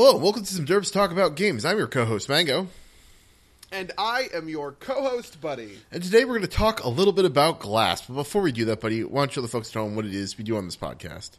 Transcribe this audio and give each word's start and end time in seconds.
Hello, 0.00 0.16
welcome 0.16 0.44
to 0.44 0.54
some 0.54 0.64
Derbs 0.64 0.92
Talk 0.92 1.10
About 1.10 1.34
Games. 1.34 1.64
I'm 1.64 1.76
your 1.76 1.88
co-host 1.88 2.28
Mango, 2.28 2.68
And 3.72 3.90
I 3.98 4.28
am 4.32 4.48
your 4.48 4.70
co 4.70 5.02
host, 5.02 5.40
buddy. 5.40 5.76
and 5.90 6.00
today 6.00 6.24
we're 6.24 6.38
going 6.38 6.42
to 6.42 6.46
talk 6.46 6.84
a 6.84 6.88
little 6.88 7.12
bit 7.12 7.24
about 7.24 7.58
Glass. 7.58 8.02
But 8.02 8.14
before 8.14 8.40
we 8.40 8.52
do 8.52 8.66
that, 8.66 8.80
buddy, 8.80 9.02
why 9.02 9.22
don't 9.22 9.34
you 9.34 9.42
let 9.42 9.48
the 9.48 9.50
folks 9.50 9.70
at 9.70 9.74
home 9.74 9.96
what 9.96 10.04
it 10.04 10.14
is 10.14 10.38
we 10.38 10.44
do 10.44 10.56
on 10.56 10.66
this 10.66 10.76
podcast? 10.76 11.30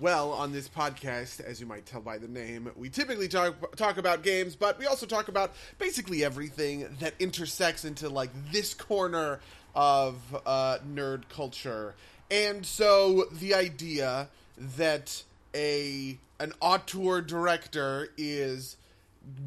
Well, 0.00 0.32
on 0.32 0.50
this 0.50 0.66
podcast, 0.66 1.42
as 1.42 1.60
you 1.60 1.66
might 1.66 1.84
tell 1.84 2.00
by 2.00 2.16
the 2.16 2.26
name, 2.26 2.70
we 2.74 2.88
typically 2.88 3.28
talk 3.28 3.76
talk 3.76 3.98
about 3.98 4.22
games, 4.22 4.56
but 4.56 4.78
we 4.78 4.86
also 4.86 5.04
talk 5.04 5.28
about 5.28 5.52
basically 5.78 6.24
everything 6.24 6.88
that 7.00 7.12
intersects 7.18 7.84
into 7.84 8.08
like 8.08 8.30
this 8.50 8.72
corner 8.72 9.40
of 9.74 10.16
uh, 10.46 10.78
nerd 10.90 11.24
culture. 11.28 11.94
And 12.30 12.64
so 12.64 13.26
the 13.30 13.52
idea 13.54 14.30
that 14.56 15.22
a 15.54 16.18
an 16.40 16.52
auteur 16.60 17.20
director 17.20 18.08
is 18.18 18.76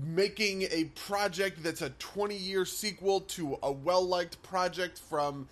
making 0.05 0.63
a 0.71 0.85
project 0.95 1.61
that's 1.61 1.81
a 1.81 1.89
20 1.91 2.35
year 2.35 2.66
sequel 2.66 3.21
to 3.21 3.57
a 3.61 3.71
well 3.71 4.03
liked 4.03 4.41
project 4.43 4.97
from 4.99 5.47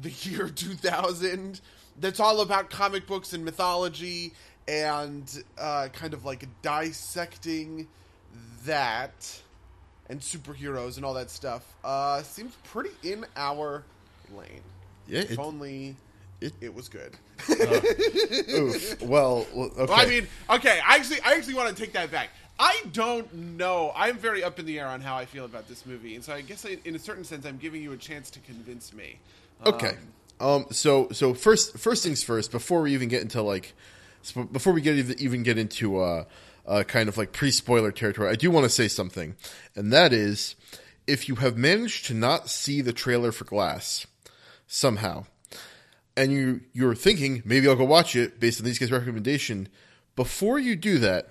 the 0.00 0.10
year 0.22 0.48
2000 0.48 1.60
that's 2.00 2.20
all 2.20 2.40
about 2.40 2.70
comic 2.70 3.06
books 3.06 3.32
and 3.32 3.44
mythology 3.44 4.32
and 4.66 5.42
uh, 5.58 5.88
kind 5.92 6.12
of 6.14 6.24
like 6.24 6.46
dissecting 6.62 7.86
that 8.64 9.40
and 10.08 10.20
superheroes 10.20 10.96
and 10.96 11.04
all 11.04 11.14
that 11.14 11.30
stuff 11.30 11.62
uh, 11.84 12.22
seems 12.22 12.54
pretty 12.64 12.90
in 13.02 13.24
our 13.36 13.84
lane. 14.36 14.60
Yeah, 15.06 15.20
If 15.20 15.32
it- 15.32 15.38
only 15.38 15.96
it- 16.40 16.54
it, 16.60 16.74
was 16.74 16.88
good. 16.88 17.16
Oof. 17.50 19.02
Well, 19.02 19.46
okay. 19.56 19.84
Well, 19.84 19.92
I 19.92 20.06
mean, 20.06 20.26
okay. 20.50 20.80
I 20.86 20.96
actually, 20.96 21.20
I 21.22 21.34
actually 21.34 21.54
want 21.54 21.76
to 21.76 21.82
take 21.82 21.92
that 21.94 22.10
back. 22.10 22.30
I 22.58 22.82
don't 22.92 23.32
know. 23.32 23.92
I'm 23.94 24.18
very 24.18 24.42
up 24.42 24.58
in 24.58 24.66
the 24.66 24.80
air 24.80 24.88
on 24.88 25.00
how 25.00 25.16
I 25.16 25.26
feel 25.26 25.44
about 25.44 25.68
this 25.68 25.86
movie, 25.86 26.14
and 26.16 26.24
so 26.24 26.32
I 26.32 26.40
guess, 26.40 26.66
I, 26.66 26.78
in 26.84 26.94
a 26.96 26.98
certain 26.98 27.22
sense, 27.24 27.46
I'm 27.46 27.56
giving 27.58 27.82
you 27.82 27.92
a 27.92 27.96
chance 27.96 28.30
to 28.30 28.40
convince 28.40 28.92
me. 28.92 29.18
Okay. 29.64 29.96
Um. 30.40 30.66
So 30.70 31.08
so 31.12 31.34
first 31.34 31.78
first 31.78 32.02
things 32.02 32.22
first. 32.22 32.50
Before 32.50 32.82
we 32.82 32.94
even 32.94 33.08
get 33.08 33.22
into 33.22 33.42
like, 33.42 33.74
before 34.52 34.72
we 34.72 34.80
get 34.80 34.96
even- 34.96 35.18
even 35.20 35.42
get 35.42 35.56
into 35.58 36.00
uh, 36.00 36.24
uh 36.66 36.82
kind 36.84 37.08
of 37.08 37.16
like 37.16 37.32
pre 37.32 37.50
spoiler 37.50 37.92
territory, 37.92 38.28
I 38.28 38.34
do 38.36 38.50
want 38.50 38.64
to 38.64 38.70
say 38.70 38.88
something, 38.88 39.36
and 39.76 39.92
that 39.92 40.12
is, 40.12 40.54
if 41.06 41.28
you 41.28 41.36
have 41.36 41.56
managed 41.56 42.06
to 42.06 42.14
not 42.14 42.48
see 42.48 42.80
the 42.80 42.92
trailer 42.92 43.30
for 43.32 43.44
Glass 43.44 44.06
somehow, 44.66 45.26
and 46.18 46.32
you 46.32 46.60
you're 46.72 46.94
thinking 46.94 47.42
maybe 47.44 47.68
I'll 47.68 47.76
go 47.76 47.84
watch 47.84 48.16
it 48.16 48.40
based 48.40 48.60
on 48.60 48.66
these 48.66 48.78
guys' 48.78 48.92
recommendation, 48.92 49.68
before 50.16 50.58
you 50.58 50.76
do 50.76 50.98
that, 50.98 51.28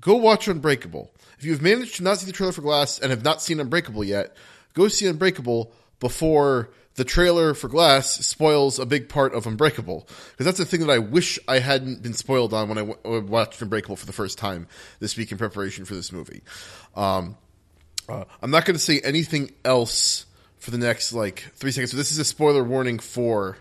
go 0.00 0.16
watch 0.16 0.48
Unbreakable. 0.48 1.10
If 1.38 1.44
you've 1.44 1.62
managed 1.62 1.96
to 1.96 2.02
not 2.02 2.18
see 2.18 2.26
the 2.26 2.32
trailer 2.32 2.52
for 2.52 2.62
Glass 2.62 2.98
and 2.98 3.10
have 3.10 3.24
not 3.24 3.40
seen 3.40 3.60
Unbreakable 3.60 4.04
yet, 4.04 4.36
go 4.74 4.88
see 4.88 5.06
Unbreakable 5.06 5.72
before 6.00 6.70
the 6.96 7.04
trailer 7.04 7.54
for 7.54 7.68
Glass 7.68 8.08
spoils 8.26 8.78
a 8.78 8.86
big 8.86 9.08
part 9.08 9.34
of 9.34 9.46
Unbreakable. 9.46 10.06
Because 10.32 10.46
that's 10.46 10.58
the 10.58 10.64
thing 10.64 10.80
that 10.80 10.90
I 10.90 10.98
wish 10.98 11.38
I 11.48 11.58
hadn't 11.58 12.02
been 12.02 12.12
spoiled 12.12 12.52
on 12.52 12.68
when 12.68 12.78
I 12.78 12.84
w- 12.84 13.26
watched 13.26 13.62
Unbreakable 13.62 13.96
for 13.96 14.06
the 14.06 14.12
first 14.12 14.38
time 14.38 14.66
this 15.00 15.16
week 15.16 15.32
in 15.32 15.38
preparation 15.38 15.84
for 15.84 15.94
this 15.94 16.12
movie. 16.12 16.42
Um, 16.94 17.36
uh, 18.08 18.24
I'm 18.42 18.50
not 18.50 18.64
going 18.64 18.74
to 18.74 18.82
say 18.82 19.00
anything 19.00 19.52
else 19.64 20.26
for 20.58 20.70
the 20.70 20.78
next 20.78 21.12
like 21.12 21.40
three 21.54 21.72
seconds. 21.72 21.90
So 21.90 21.96
this 21.96 22.12
is 22.12 22.18
a 22.18 22.24
spoiler 22.24 22.64
warning 22.64 22.98
for 22.98 23.56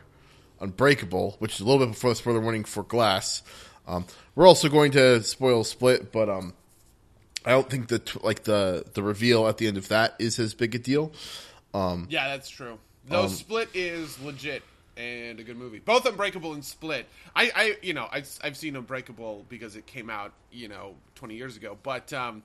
Unbreakable, 0.64 1.36
which 1.40 1.56
is 1.56 1.60
a 1.60 1.66
little 1.66 1.86
bit 1.86 1.94
before 1.94 2.12
the 2.12 2.16
spoiler 2.16 2.40
warning 2.40 2.64
for 2.64 2.84
Glass. 2.84 3.44
Um, 3.88 4.06
we're 4.34 4.48
also 4.48 4.70
going 4.70 4.94
to 4.94 5.22
spoil 5.22 5.64
Split, 5.64 6.12
but 6.12 6.30
um, 6.30 6.54
I 7.46 7.52
don't 7.52 7.70
think 7.70 7.90
that 7.90 8.24
like 8.24 8.44
the 8.44 8.86
the 8.94 9.04
reveal 9.04 9.48
at 9.48 9.58
the 9.58 9.68
end 9.68 9.78
of 9.78 9.90
that 9.90 10.16
is 10.20 10.40
as 10.40 10.54
big 10.54 10.74
a 10.74 10.80
deal. 10.80 11.12
Yeah, 12.10 12.30
that's 12.30 12.50
true. 12.50 12.80
Though 13.08 13.24
Um, 13.24 13.30
Split 13.30 13.70
is 13.74 14.20
legit 14.22 14.64
and 14.96 15.40
a 15.40 15.44
good 15.44 15.58
movie. 15.58 15.80
Both 15.80 16.06
Unbreakable 16.06 16.54
and 16.54 16.64
Split. 16.64 17.08
I, 17.36 17.52
I 17.56 17.76
you 17.82 17.94
know, 17.94 18.08
I, 18.12 18.24
I've 18.42 18.56
seen 18.56 18.76
Unbreakable 18.76 19.46
because 19.50 19.76
it 19.76 19.86
came 19.86 20.10
out, 20.10 20.32
you 20.52 20.68
know, 20.68 20.96
20 21.16 21.36
years 21.36 21.58
ago. 21.58 21.78
But, 21.82 22.14
um, 22.14 22.44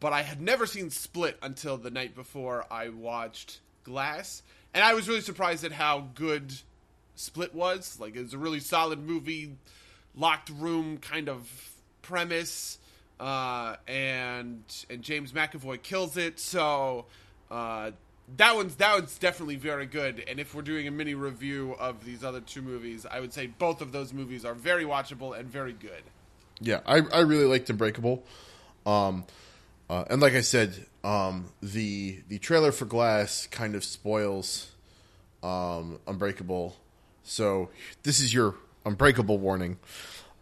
but 0.00 0.12
I 0.12 0.22
had 0.22 0.40
never 0.40 0.66
seen 0.66 0.90
Split 0.90 1.38
until 1.42 1.76
the 1.76 1.90
night 1.90 2.14
before 2.14 2.64
I 2.70 2.88
watched 2.88 3.60
Glass, 3.84 4.42
and 4.72 4.82
I 4.82 4.94
was 4.94 5.08
really 5.08 5.20
surprised 5.20 5.62
at 5.62 5.72
how 5.72 6.08
good 6.14 6.54
Split 7.16 7.54
was. 7.54 7.98
Like, 8.00 8.16
it's 8.16 8.32
a 8.32 8.38
really 8.38 8.60
solid 8.60 9.00
movie, 9.00 9.56
locked 10.14 10.50
room 10.50 10.98
kind 10.98 11.28
of 11.28 11.48
premise, 12.02 12.78
uh, 13.20 13.76
and 13.86 14.62
and 14.90 15.02
James 15.02 15.32
McAvoy 15.32 15.82
kills 15.82 16.16
it. 16.16 16.38
So 16.38 17.06
uh, 17.50 17.92
that 18.36 18.56
one's 18.56 18.76
that 18.76 18.94
one's 18.94 19.18
definitely 19.18 19.56
very 19.56 19.86
good. 19.86 20.24
And 20.28 20.40
if 20.40 20.54
we're 20.54 20.62
doing 20.62 20.86
a 20.86 20.90
mini 20.90 21.14
review 21.14 21.76
of 21.78 22.04
these 22.04 22.24
other 22.24 22.40
two 22.40 22.62
movies, 22.62 23.06
I 23.10 23.20
would 23.20 23.32
say 23.32 23.46
both 23.46 23.80
of 23.80 23.92
those 23.92 24.12
movies 24.12 24.44
are 24.44 24.54
very 24.54 24.84
watchable 24.84 25.38
and 25.38 25.48
very 25.48 25.72
good. 25.72 26.02
Yeah, 26.60 26.80
I, 26.86 27.02
I 27.12 27.20
really 27.20 27.46
liked 27.46 27.68
Unbreakable. 27.68 28.24
Um, 28.86 29.24
uh, 29.90 30.04
and 30.08 30.20
like 30.22 30.34
I 30.34 30.40
said, 30.40 30.86
um, 31.02 31.52
the 31.62 32.22
the 32.28 32.38
trailer 32.38 32.72
for 32.72 32.84
Glass 32.84 33.46
kind 33.50 33.74
of 33.74 33.84
spoils 33.84 34.70
um, 35.42 35.98
Unbreakable. 36.06 36.76
So 37.24 37.70
this 38.02 38.20
is 38.20 38.32
your 38.32 38.54
Unbreakable 38.86 39.38
warning. 39.38 39.78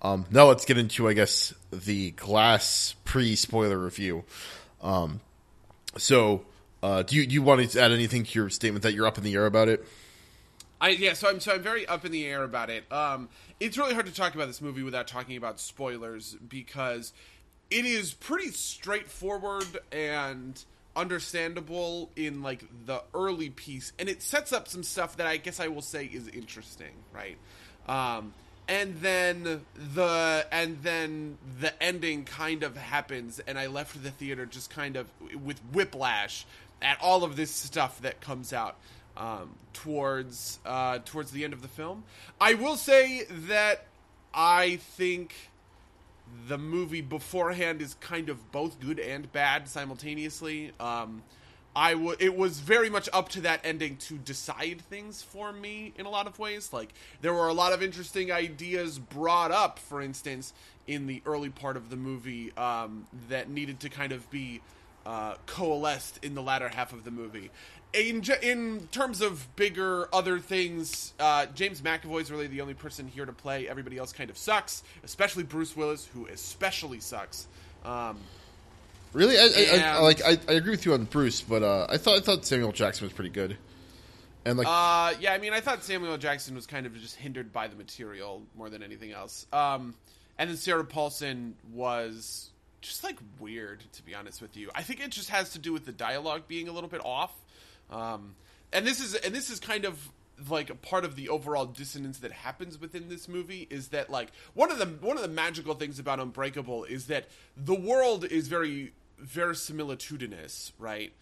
Um, 0.02 0.26
now 0.30 0.46
let's 0.46 0.64
get 0.64 0.76
into, 0.76 1.08
I 1.08 1.12
guess, 1.12 1.54
the 1.70 2.10
Glass 2.12 2.96
pre 3.04 3.36
spoiler 3.36 3.78
review. 3.78 4.24
Um, 4.82 5.20
so, 5.96 6.44
uh, 6.82 7.02
do 7.02 7.14
you 7.14 7.26
do 7.26 7.34
you 7.34 7.42
want 7.42 7.70
to 7.70 7.80
add 7.80 7.92
anything 7.92 8.24
to 8.24 8.38
your 8.38 8.50
statement 8.50 8.82
that 8.82 8.94
you're 8.94 9.06
up 9.06 9.16
in 9.16 9.24
the 9.24 9.34
air 9.34 9.46
about 9.46 9.68
it? 9.68 9.86
I 10.80 10.88
yeah, 10.88 11.12
so 11.12 11.28
I'm 11.28 11.38
so 11.38 11.54
I'm 11.54 11.62
very 11.62 11.86
up 11.86 12.04
in 12.04 12.10
the 12.10 12.26
air 12.26 12.42
about 12.42 12.68
it. 12.68 12.90
Um, 12.92 13.28
it's 13.60 13.78
really 13.78 13.94
hard 13.94 14.06
to 14.06 14.14
talk 14.14 14.34
about 14.34 14.48
this 14.48 14.60
movie 14.60 14.82
without 14.82 15.06
talking 15.06 15.36
about 15.36 15.60
spoilers 15.60 16.34
because 16.48 17.12
it 17.70 17.84
is 17.84 18.12
pretty 18.12 18.50
straightforward 18.50 19.78
and 19.92 20.64
understandable 20.94 22.10
in 22.16 22.42
like 22.42 22.64
the 22.86 23.02
early 23.14 23.50
piece, 23.50 23.92
and 23.98 24.08
it 24.08 24.22
sets 24.22 24.52
up 24.52 24.68
some 24.68 24.82
stuff 24.82 25.16
that 25.16 25.26
I 25.26 25.36
guess 25.36 25.60
I 25.60 25.68
will 25.68 25.82
say 25.82 26.04
is 26.04 26.28
interesting, 26.28 26.92
right? 27.12 27.36
Um, 27.86 28.34
and 28.68 28.96
then 29.00 29.62
the 29.94 30.46
and 30.52 30.82
then 30.82 31.38
the 31.60 31.82
ending 31.82 32.24
kind 32.24 32.62
of 32.62 32.76
happens, 32.76 33.40
and 33.40 33.58
I 33.58 33.66
left 33.66 34.02
the 34.02 34.10
theater 34.10 34.46
just 34.46 34.70
kind 34.70 34.96
of 34.96 35.08
with 35.42 35.58
whiplash 35.72 36.46
at 36.80 36.98
all 37.00 37.24
of 37.24 37.36
this 37.36 37.50
stuff 37.50 38.00
that 38.02 38.20
comes 38.20 38.52
out 38.52 38.76
um, 39.16 39.54
towards 39.72 40.58
uh, 40.64 41.00
towards 41.04 41.32
the 41.32 41.44
end 41.44 41.52
of 41.52 41.62
the 41.62 41.68
film. 41.68 42.04
I 42.40 42.54
will 42.54 42.76
say 42.76 43.24
that 43.48 43.86
I 44.32 44.76
think 44.76 45.34
the 46.48 46.58
movie 46.58 47.00
beforehand 47.00 47.82
is 47.82 47.94
kind 47.94 48.28
of 48.28 48.52
both 48.52 48.80
good 48.80 48.98
and 48.98 49.30
bad 49.32 49.68
simultaneously. 49.68 50.72
Um, 50.80 51.22
I 51.74 51.92
w- 51.92 52.16
it 52.18 52.36
was 52.36 52.60
very 52.60 52.90
much 52.90 53.08
up 53.12 53.30
to 53.30 53.42
that 53.42 53.60
ending 53.64 53.96
to 54.08 54.18
decide 54.18 54.82
things 54.90 55.22
for 55.22 55.52
me 55.52 55.94
in 55.96 56.04
a 56.04 56.10
lot 56.10 56.26
of 56.26 56.38
ways. 56.38 56.72
Like 56.72 56.92
there 57.20 57.32
were 57.32 57.48
a 57.48 57.54
lot 57.54 57.72
of 57.72 57.82
interesting 57.82 58.30
ideas 58.30 58.98
brought 58.98 59.50
up, 59.50 59.78
for 59.78 60.02
instance, 60.02 60.52
in 60.86 61.06
the 61.06 61.22
early 61.24 61.50
part 61.50 61.76
of 61.76 61.90
the 61.90 61.96
movie 61.96 62.54
um, 62.56 63.06
that 63.28 63.48
needed 63.48 63.80
to 63.80 63.88
kind 63.88 64.12
of 64.12 64.28
be 64.30 64.60
uh, 65.06 65.34
coalesced 65.46 66.18
in 66.22 66.34
the 66.34 66.42
latter 66.42 66.68
half 66.68 66.92
of 66.92 67.04
the 67.04 67.10
movie. 67.10 67.50
In, 67.92 68.22
in 68.42 68.88
terms 68.90 69.20
of 69.20 69.54
bigger 69.54 70.08
other 70.14 70.38
things, 70.38 71.12
uh, 71.20 71.46
James 71.54 71.82
McAvoy 71.82 72.22
is 72.22 72.30
really 72.30 72.46
the 72.46 72.62
only 72.62 72.74
person 72.74 73.06
here 73.06 73.26
to 73.26 73.32
play. 73.32 73.68
Everybody 73.68 73.98
else 73.98 74.12
kind 74.12 74.30
of 74.30 74.38
sucks, 74.38 74.82
especially 75.04 75.42
Bruce 75.42 75.76
Willis, 75.76 76.08
who 76.14 76.26
especially 76.26 77.00
sucks. 77.00 77.46
Um, 77.84 78.18
Really, 79.12 79.36
I, 79.36 79.42
I, 79.42 79.96
I, 79.96 79.98
like 79.98 80.22
I, 80.24 80.38
I 80.48 80.52
agree 80.54 80.70
with 80.70 80.86
you 80.86 80.94
on 80.94 81.04
Bruce, 81.04 81.42
but 81.42 81.62
uh, 81.62 81.86
I 81.90 81.98
thought 81.98 82.16
I 82.16 82.20
thought 82.20 82.46
Samuel 82.46 82.72
Jackson 82.72 83.04
was 83.04 83.12
pretty 83.12 83.28
good, 83.28 83.58
and 84.46 84.56
like 84.56 84.66
Uh, 84.66 85.12
yeah, 85.20 85.34
I 85.34 85.38
mean, 85.38 85.52
I 85.52 85.60
thought 85.60 85.84
Samuel 85.84 86.16
Jackson 86.16 86.54
was 86.54 86.66
kind 86.66 86.86
of 86.86 86.98
just 86.98 87.16
hindered 87.16 87.52
by 87.52 87.68
the 87.68 87.76
material 87.76 88.42
more 88.56 88.70
than 88.70 88.82
anything 88.82 89.12
else. 89.12 89.46
Um, 89.52 89.94
and 90.38 90.48
then 90.48 90.56
Sarah 90.56 90.84
Paulson 90.84 91.56
was 91.74 92.50
just 92.80 93.04
like 93.04 93.18
weird, 93.38 93.84
to 93.92 94.02
be 94.02 94.14
honest 94.14 94.40
with 94.40 94.56
you. 94.56 94.70
I 94.74 94.82
think 94.82 95.04
it 95.04 95.10
just 95.10 95.28
has 95.28 95.50
to 95.50 95.58
do 95.58 95.74
with 95.74 95.84
the 95.84 95.92
dialogue 95.92 96.44
being 96.48 96.68
a 96.68 96.72
little 96.72 96.88
bit 96.88 97.02
off. 97.04 97.34
Um, 97.90 98.34
and 98.72 98.86
this 98.86 99.00
is 99.00 99.14
and 99.14 99.34
this 99.34 99.50
is 99.50 99.60
kind 99.60 99.84
of 99.84 100.10
like 100.50 100.70
a 100.70 100.74
part 100.74 101.04
of 101.04 101.14
the 101.16 101.28
overall 101.28 101.66
dissonance 101.66 102.18
that 102.20 102.32
happens 102.32 102.80
within 102.80 103.08
this 103.08 103.28
movie 103.28 103.66
is 103.70 103.88
that 103.88 104.10
like 104.10 104.30
one 104.54 104.72
of 104.72 104.78
the 104.78 104.86
one 104.86 105.16
of 105.16 105.22
the 105.22 105.28
magical 105.28 105.74
things 105.74 105.98
about 105.98 106.20
Unbreakable 106.20 106.84
is 106.84 107.06
that 107.06 107.28
the 107.56 107.74
world 107.74 108.24
is 108.24 108.48
very 108.48 108.92
verisimilitudinous, 109.22 110.72
right? 110.78 111.12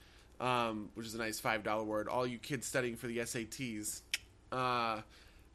Um, 0.41 0.89
which 0.95 1.07
is 1.07 1.15
a 1.15 1.19
nice 1.19 1.39
five 1.41 1.63
dollar 1.63 1.85
word. 1.85 2.09
All 2.09 2.27
you 2.27 2.39
kids 2.39 2.67
studying 2.67 2.97
for 2.97 3.07
the 3.09 3.19
SATs, 3.19 4.01
uh, 4.53 5.01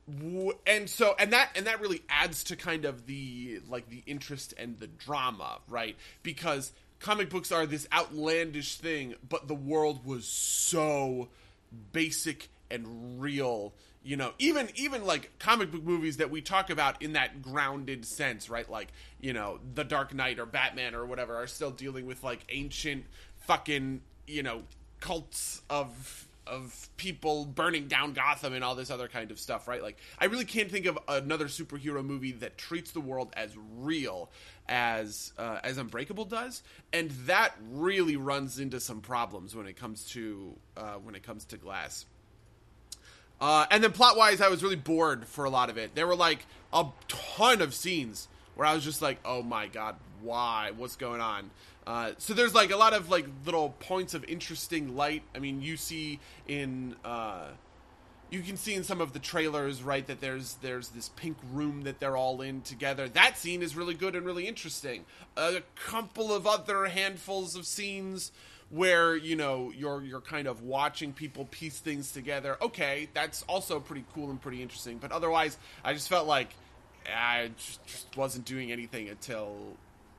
w- 0.07 0.53
and 0.67 0.89
so 0.89 1.15
and 1.17 1.33
that 1.33 1.49
and 1.55 1.65
that 1.65 1.81
really 1.81 2.03
adds 2.07 2.43
to 2.45 2.55
kind 2.55 2.85
of 2.85 3.07
the 3.07 3.61
like 3.67 3.89
the 3.89 4.03
interest 4.05 4.53
and 4.57 4.77
the 4.77 4.87
drama, 4.87 5.59
right? 5.67 5.95
Because 6.21 6.71
comic 6.99 7.29
books 7.29 7.51
are 7.51 7.65
this 7.65 7.87
outlandish 7.93 8.77
thing, 8.77 9.15
but 9.27 9.47
the 9.47 9.55
world 9.55 10.05
was 10.05 10.25
so 10.25 11.29
basic 11.91 12.49
and 12.71 13.21
real 13.21 13.73
you 14.05 14.15
know. 14.15 14.31
Even 14.37 14.69
even 14.75 15.03
like 15.05 15.37
comic 15.39 15.71
book 15.71 15.83
movies 15.83 16.17
that 16.17 16.29
we 16.29 16.39
talk 16.39 16.69
about 16.69 17.01
in 17.01 17.13
that 17.13 17.41
grounded 17.41 18.05
sense 18.05 18.49
right? 18.49 18.69
Like 18.69 18.93
you 19.19 19.33
know 19.33 19.59
the 19.73 19.83
dark 19.83 20.13
knight 20.13 20.39
or 20.39 20.45
batman 20.45 20.95
or 20.95 21.05
whatever 21.05 21.35
are 21.35 21.47
still 21.47 21.71
dealing 21.71 22.05
with 22.05 22.23
like 22.23 22.45
ancient 22.49 23.05
fucking 23.41 24.01
you 24.27 24.43
know 24.43 24.63
cults 24.99 25.61
of 25.69 26.27
of 26.47 26.89
people 26.95 27.43
burning 27.43 27.87
down 27.87 28.13
gotham 28.13 28.53
and 28.53 28.63
all 28.63 28.75
this 28.75 28.91
other 28.91 29.07
kind 29.07 29.31
of 29.31 29.39
stuff 29.39 29.67
right? 29.67 29.81
Like 29.81 29.97
i 30.19 30.25
really 30.25 30.45
can't 30.45 30.71
think 30.71 30.85
of 30.85 30.97
another 31.07 31.45
superhero 31.45 32.05
movie 32.05 32.33
that 32.33 32.57
treats 32.57 32.91
the 32.91 33.01
world 33.01 33.33
as 33.35 33.51
real 33.77 34.29
as 34.67 35.31
uh, 35.37 35.59
as 35.63 35.77
unbreakable 35.77 36.25
does 36.25 36.63
and 36.91 37.11
that 37.27 37.53
really 37.71 38.15
runs 38.15 38.59
into 38.59 38.79
some 38.79 38.99
problems 38.99 39.55
when 39.55 39.67
it 39.67 39.75
comes 39.75 40.05
to 40.05 40.55
uh, 40.75 40.93
when 40.95 41.15
it 41.15 41.23
comes 41.23 41.45
to 41.45 41.57
glass 41.57 42.05
uh, 43.41 43.65
and 43.69 43.83
then 43.83 43.91
plot 43.91 44.15
wise, 44.15 44.39
I 44.39 44.47
was 44.47 44.63
really 44.63 44.75
bored 44.75 45.27
for 45.27 45.45
a 45.45 45.49
lot 45.49 45.69
of 45.69 45.77
it. 45.77 45.93
There 45.93 46.07
were 46.07 46.15
like 46.15 46.45
a 46.71 46.85
ton 47.07 47.61
of 47.61 47.73
scenes 47.73 48.27
where 48.55 48.65
I 48.65 48.73
was 48.73 48.83
just 48.83 49.01
like, 49.01 49.19
"Oh 49.25 49.43
my 49.43 49.67
god, 49.67 49.95
why? 50.21 50.71
What's 50.75 50.95
going 50.95 51.21
on?" 51.21 51.51
Uh, 51.85 52.11
so 52.17 52.33
there's 52.33 52.55
like 52.55 52.71
a 52.71 52.77
lot 52.77 52.93
of 52.93 53.09
like 53.09 53.25
little 53.45 53.69
points 53.79 54.13
of 54.13 54.23
interesting 54.25 54.95
light. 54.95 55.23
I 55.35 55.39
mean, 55.39 55.61
you 55.61 55.75
see 55.75 56.19
in 56.47 56.95
uh, 57.03 57.47
you 58.35 58.41
can 58.41 58.57
see 58.57 58.73
in 58.73 58.83
some 58.83 58.99
of 58.99 59.13
the 59.13 59.19
trailers, 59.19 59.81
right, 59.81 60.05
that 60.07 60.19
there's 60.19 60.55
there's 60.61 60.89
this 60.89 61.09
pink 61.09 61.37
room 61.53 61.83
that 61.83 61.99
they're 61.99 62.17
all 62.17 62.41
in 62.41 62.61
together. 62.61 63.07
That 63.07 63.37
scene 63.37 63.61
is 63.61 63.75
really 63.75 63.93
good 63.93 64.15
and 64.15 64.25
really 64.25 64.45
interesting. 64.45 65.05
A 65.37 65.61
couple 65.75 66.33
of 66.33 66.45
other 66.45 66.85
handfuls 66.85 67.55
of 67.55 67.65
scenes 67.65 68.31
where 68.69 69.15
you 69.15 69.37
know 69.37 69.71
you're 69.75 70.03
you're 70.03 70.21
kind 70.21 70.47
of 70.47 70.63
watching 70.63 71.13
people 71.13 71.45
piece 71.45 71.79
things 71.79 72.11
together. 72.11 72.57
Okay, 72.61 73.07
that's 73.13 73.43
also 73.43 73.79
pretty 73.79 74.03
cool 74.13 74.29
and 74.29 74.41
pretty 74.41 74.61
interesting. 74.61 74.97
But 74.97 75.13
otherwise, 75.13 75.57
I 75.83 75.93
just 75.93 76.09
felt 76.09 76.27
like 76.27 76.49
I 77.07 77.51
just 77.57 78.05
wasn't 78.17 78.45
doing 78.45 78.71
anything 78.71 79.07
until 79.07 79.55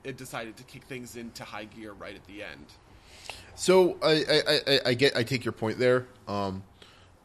it 0.03 0.17
decided 0.17 0.57
to 0.57 0.63
kick 0.63 0.85
things 0.85 1.15
into 1.15 1.43
high 1.43 1.65
gear 1.65 1.93
right 1.93 2.15
at 2.15 2.25
the 2.25 2.41
end. 2.41 2.65
So 3.55 3.97
I, 4.01 4.23
I, 4.29 4.59
I, 4.73 4.79
I 4.87 4.93
get 4.95 5.15
I 5.15 5.23
take 5.23 5.45
your 5.45 5.51
point 5.51 5.77
there, 5.77 6.07
um, 6.27 6.63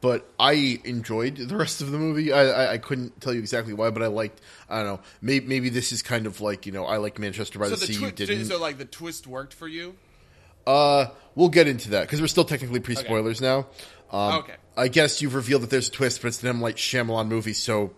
but 0.03 0.29
I 0.37 0.81
enjoyed 0.83 1.37
the 1.37 1.55
rest 1.55 1.79
of 1.79 1.89
the 1.89 1.97
movie. 1.97 2.33
I, 2.33 2.41
I, 2.41 2.71
I, 2.73 2.77
couldn't 2.77 3.21
tell 3.21 3.31
you 3.33 3.39
exactly 3.39 3.71
why, 3.71 3.89
but 3.89 4.03
I 4.03 4.07
liked. 4.07 4.41
I 4.67 4.79
don't 4.79 4.85
know. 4.85 4.99
Maybe 5.21 5.47
maybe 5.47 5.69
this 5.69 5.93
is 5.93 6.01
kind 6.01 6.27
of 6.27 6.41
like 6.41 6.65
you 6.65 6.73
know 6.73 6.83
I 6.83 6.97
like 6.97 7.19
Manchester 7.19 7.57
by 7.57 7.69
so 7.69 7.75
the, 7.75 7.75
the 7.77 7.85
Sea. 7.85 7.95
Twi- 7.99 8.07
you 8.07 8.11
didn't. 8.11 8.45
So 8.47 8.59
like 8.59 8.77
the 8.77 8.83
twist 8.83 9.27
worked 9.27 9.53
for 9.53 9.65
you. 9.65 9.95
Uh, 10.67 11.05
we'll 11.35 11.47
get 11.47 11.69
into 11.69 11.91
that 11.91 12.01
because 12.01 12.19
we're 12.19 12.27
still 12.27 12.43
technically 12.43 12.81
pre 12.81 12.95
spoilers 12.95 13.41
okay. 13.41 13.47
now. 13.47 13.67
Um, 14.11 14.39
okay. 14.39 14.55
I 14.75 14.89
guess 14.89 15.21
you've 15.21 15.35
revealed 15.35 15.61
that 15.61 15.69
there's 15.69 15.87
a 15.87 15.91
twist, 15.91 16.21
but 16.21 16.27
it's 16.27 16.43
an 16.43 16.49
M. 16.49 16.59
Night 16.59 16.75
Shyamalan 16.75 17.29
movie, 17.29 17.53
so 17.53 17.93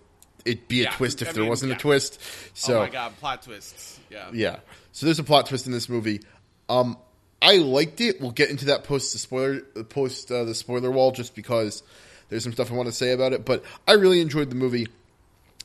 it'd 0.46 0.68
be 0.68 0.84
a 0.84 0.92
twist 0.92 1.24
if 1.24 1.30
I 1.30 1.31
there 1.31 1.42
mean, 1.42 1.50
wasn't 1.50 1.72
yeah. 1.72 1.78
a 1.78 1.80
twist. 1.80 2.22
So 2.54 2.78
oh 2.78 2.80
my 2.81 2.90
god, 2.90 3.18
plot 3.19 3.42
twists. 3.42 4.00
Yeah. 4.12 4.30
yeah. 4.31 4.60
So 4.92 5.07
there's 5.07 5.18
a 5.18 5.24
plot 5.24 5.48
twist 5.48 5.66
in 5.66 5.72
this 5.72 5.90
movie. 5.90 6.22
Um, 6.69 6.98
I 7.45 7.57
liked 7.57 8.01
it. 8.01 8.19
We'll 8.19 8.31
get 8.31 8.50
into 8.50 8.65
that 8.65 8.86
post 8.86 9.13
the 9.13 9.19
spoiler 9.19 9.62
post 9.89 10.31
uh, 10.31 10.45
the 10.45 10.56
spoiler 10.56 10.89
wall 10.89 11.12
just 11.12 11.36
because 11.36 11.83
there's 12.30 12.44
some 12.44 12.53
stuff 12.53 12.71
I 12.71 12.75
want 12.75 12.88
to 12.88 12.95
say 12.95 13.12
about 13.12 13.33
it. 13.33 13.45
But 13.45 13.63
I 13.88 13.94
really 13.94 14.19
enjoyed 14.19 14.50
the 14.50 14.56
movie. 14.56 14.88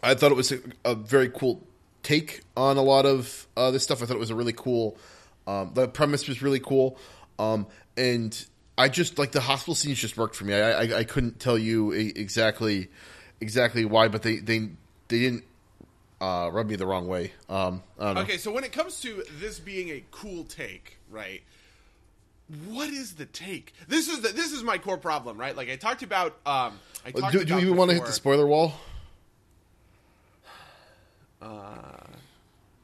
I 0.03 0.15
thought 0.15 0.31
it 0.31 0.37
was 0.37 0.53
a, 0.53 0.61
a 0.85 0.95
very 0.95 1.31
cool 1.31 1.67
take 2.03 2.43
on 2.55 2.77
a 2.77 2.83
lot 2.83 3.07
of 3.07 3.47
uh, 3.57 3.71
this 3.71 3.83
stuff. 3.83 4.03
I 4.03 4.07
thought 4.07 4.17
it 4.17 4.21
was 4.21 4.31
a 4.31 4.35
really 4.35 4.53
cool. 4.53 4.99
Um, 5.47 5.73
the 5.73 5.89
premise 5.89 6.29
was 6.29 6.43
really 6.43 6.61
cool, 6.61 6.99
um, 7.39 7.67
and 7.97 8.47
I 8.77 8.89
just 8.89 9.19
like 9.19 9.33
the 9.33 9.41
hospital 9.41 9.75
scenes 9.75 9.99
just 9.99 10.19
worked 10.19 10.37
for 10.37 10.45
me. 10.45 10.55
I 10.55 10.83
I, 10.83 10.99
I 10.99 11.05
couldn't 11.05 11.41
tell 11.41 11.57
you 11.57 11.93
exactly 11.93 12.89
exactly 13.41 13.87
why, 13.87 14.09
but 14.09 14.21
they 14.21 14.37
they 14.37 14.69
they 15.09 15.19
didn't 15.19 15.45
uh, 16.21 16.51
rub 16.53 16.69
me 16.69 16.77
the 16.77 16.87
wrong 16.87 17.09
way. 17.09 17.33
Um. 17.49 17.83
Okay, 17.99 18.37
so 18.37 18.53
when 18.53 18.65
it 18.65 18.73
comes 18.73 19.01
to 19.01 19.25
this 19.39 19.59
being 19.59 19.89
a 19.89 20.05
cool 20.11 20.45
take, 20.45 20.99
right? 21.11 21.43
What 22.69 22.89
is 22.89 23.15
the 23.15 23.27
take? 23.27 23.75
This 23.89 24.09
is 24.09 24.21
the, 24.21 24.29
this 24.29 24.53
is 24.53 24.63
my 24.63 24.79
core 24.79 24.99
problem, 24.99 25.39
right? 25.39 25.57
Like 25.57 25.71
I 25.71 25.77
talked 25.77 26.03
about. 26.03 26.33
Um, 26.47 26.79
I 27.05 27.13
talked 27.13 27.33
Do, 27.33 27.45
do 27.45 27.59
you 27.61 27.73
want 27.73 27.91
to 27.91 27.97
hit 27.97 28.07
the 28.07 28.13
spoiler 28.13 28.47
wall? 28.47 28.75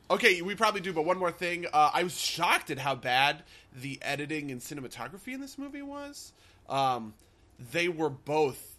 Okay, 0.09 0.41
we 0.41 0.55
probably 0.55 0.81
do, 0.81 0.93
but 0.93 1.05
one 1.05 1.19
more 1.19 1.33
thing. 1.33 1.67
Uh, 1.73 1.91
I 1.93 2.05
was 2.05 2.17
shocked 2.19 2.71
at 2.71 2.79
how 2.79 2.95
bad 2.95 3.43
the 3.75 3.99
editing 4.03 4.53
and 4.53 4.61
cinematography 4.61 5.35
in 5.35 5.41
this 5.41 5.59
movie 5.59 5.83
was. 5.83 6.33
Um, 6.69 7.15
they 7.73 7.89
were 7.89 8.11
both 8.11 8.77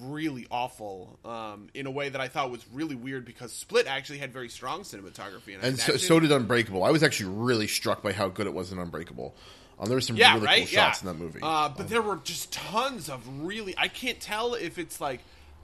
really 0.00 0.46
awful 0.50 1.18
um, 1.24 1.68
in 1.74 1.86
a 1.86 1.90
way 1.90 2.08
that 2.08 2.20
I 2.20 2.28
thought 2.28 2.50
was 2.50 2.64
really 2.72 2.94
weird 2.94 3.26
because 3.26 3.52
Split 3.52 3.86
actually 3.86 4.18
had 4.18 4.32
very 4.32 4.48
strong 4.48 4.82
cinematography. 4.82 5.54
And, 5.54 5.64
And 5.64 5.78
so, 5.78 5.96
so 5.96 6.18
did 6.18 6.32
Unbreakable. 6.32 6.82
I 6.82 6.90
was 6.90 7.02
actually 7.02 7.30
really 7.30 7.66
struck 7.66 8.02
by 8.02 8.12
how 8.12 8.28
good 8.28 8.46
it 8.46 8.54
was 8.54 8.72
in 8.72 8.78
Unbreakable. 8.78 9.34
Um, 9.78 9.86
there 9.86 9.96
were 9.96 10.00
some 10.00 10.16
yeah, 10.16 10.34
really 10.34 10.46
right? 10.46 10.58
cool 10.58 10.66
shots 10.66 11.02
yeah. 11.02 11.10
in 11.10 11.18
that 11.18 11.22
movie. 11.24 11.38
Uh, 11.42 11.68
but 11.68 11.88
there 11.88 12.02
were 12.02 12.16
just 12.16 12.52
tons 12.52 13.08
of 13.08 13.22
really. 13.44 13.74
I 13.78 13.88
can't 13.88 14.20
tell 14.20 14.54
if 14.54 14.78
it's 14.78 15.00
like 15.00 15.20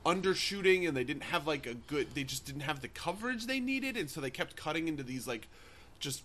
undershooting 0.07 0.87
and 0.87 0.97
they 0.97 1.05
didn't 1.05 1.25
have 1.25 1.47
like 1.47 1.67
a 1.67 1.75
good. 1.75 2.15
They 2.15 2.25
just 2.25 2.47
didn't 2.47 2.63
have 2.63 2.81
the 2.81 2.89
coverage 2.89 3.47
they 3.47 3.61
needed, 3.61 3.97
and 3.97 4.09
so 4.09 4.21
they 4.21 4.31
kept 4.31 4.57
cutting 4.57 4.89
into 4.89 5.03
these 5.03 5.27
like 5.27 5.49
just 5.99 6.23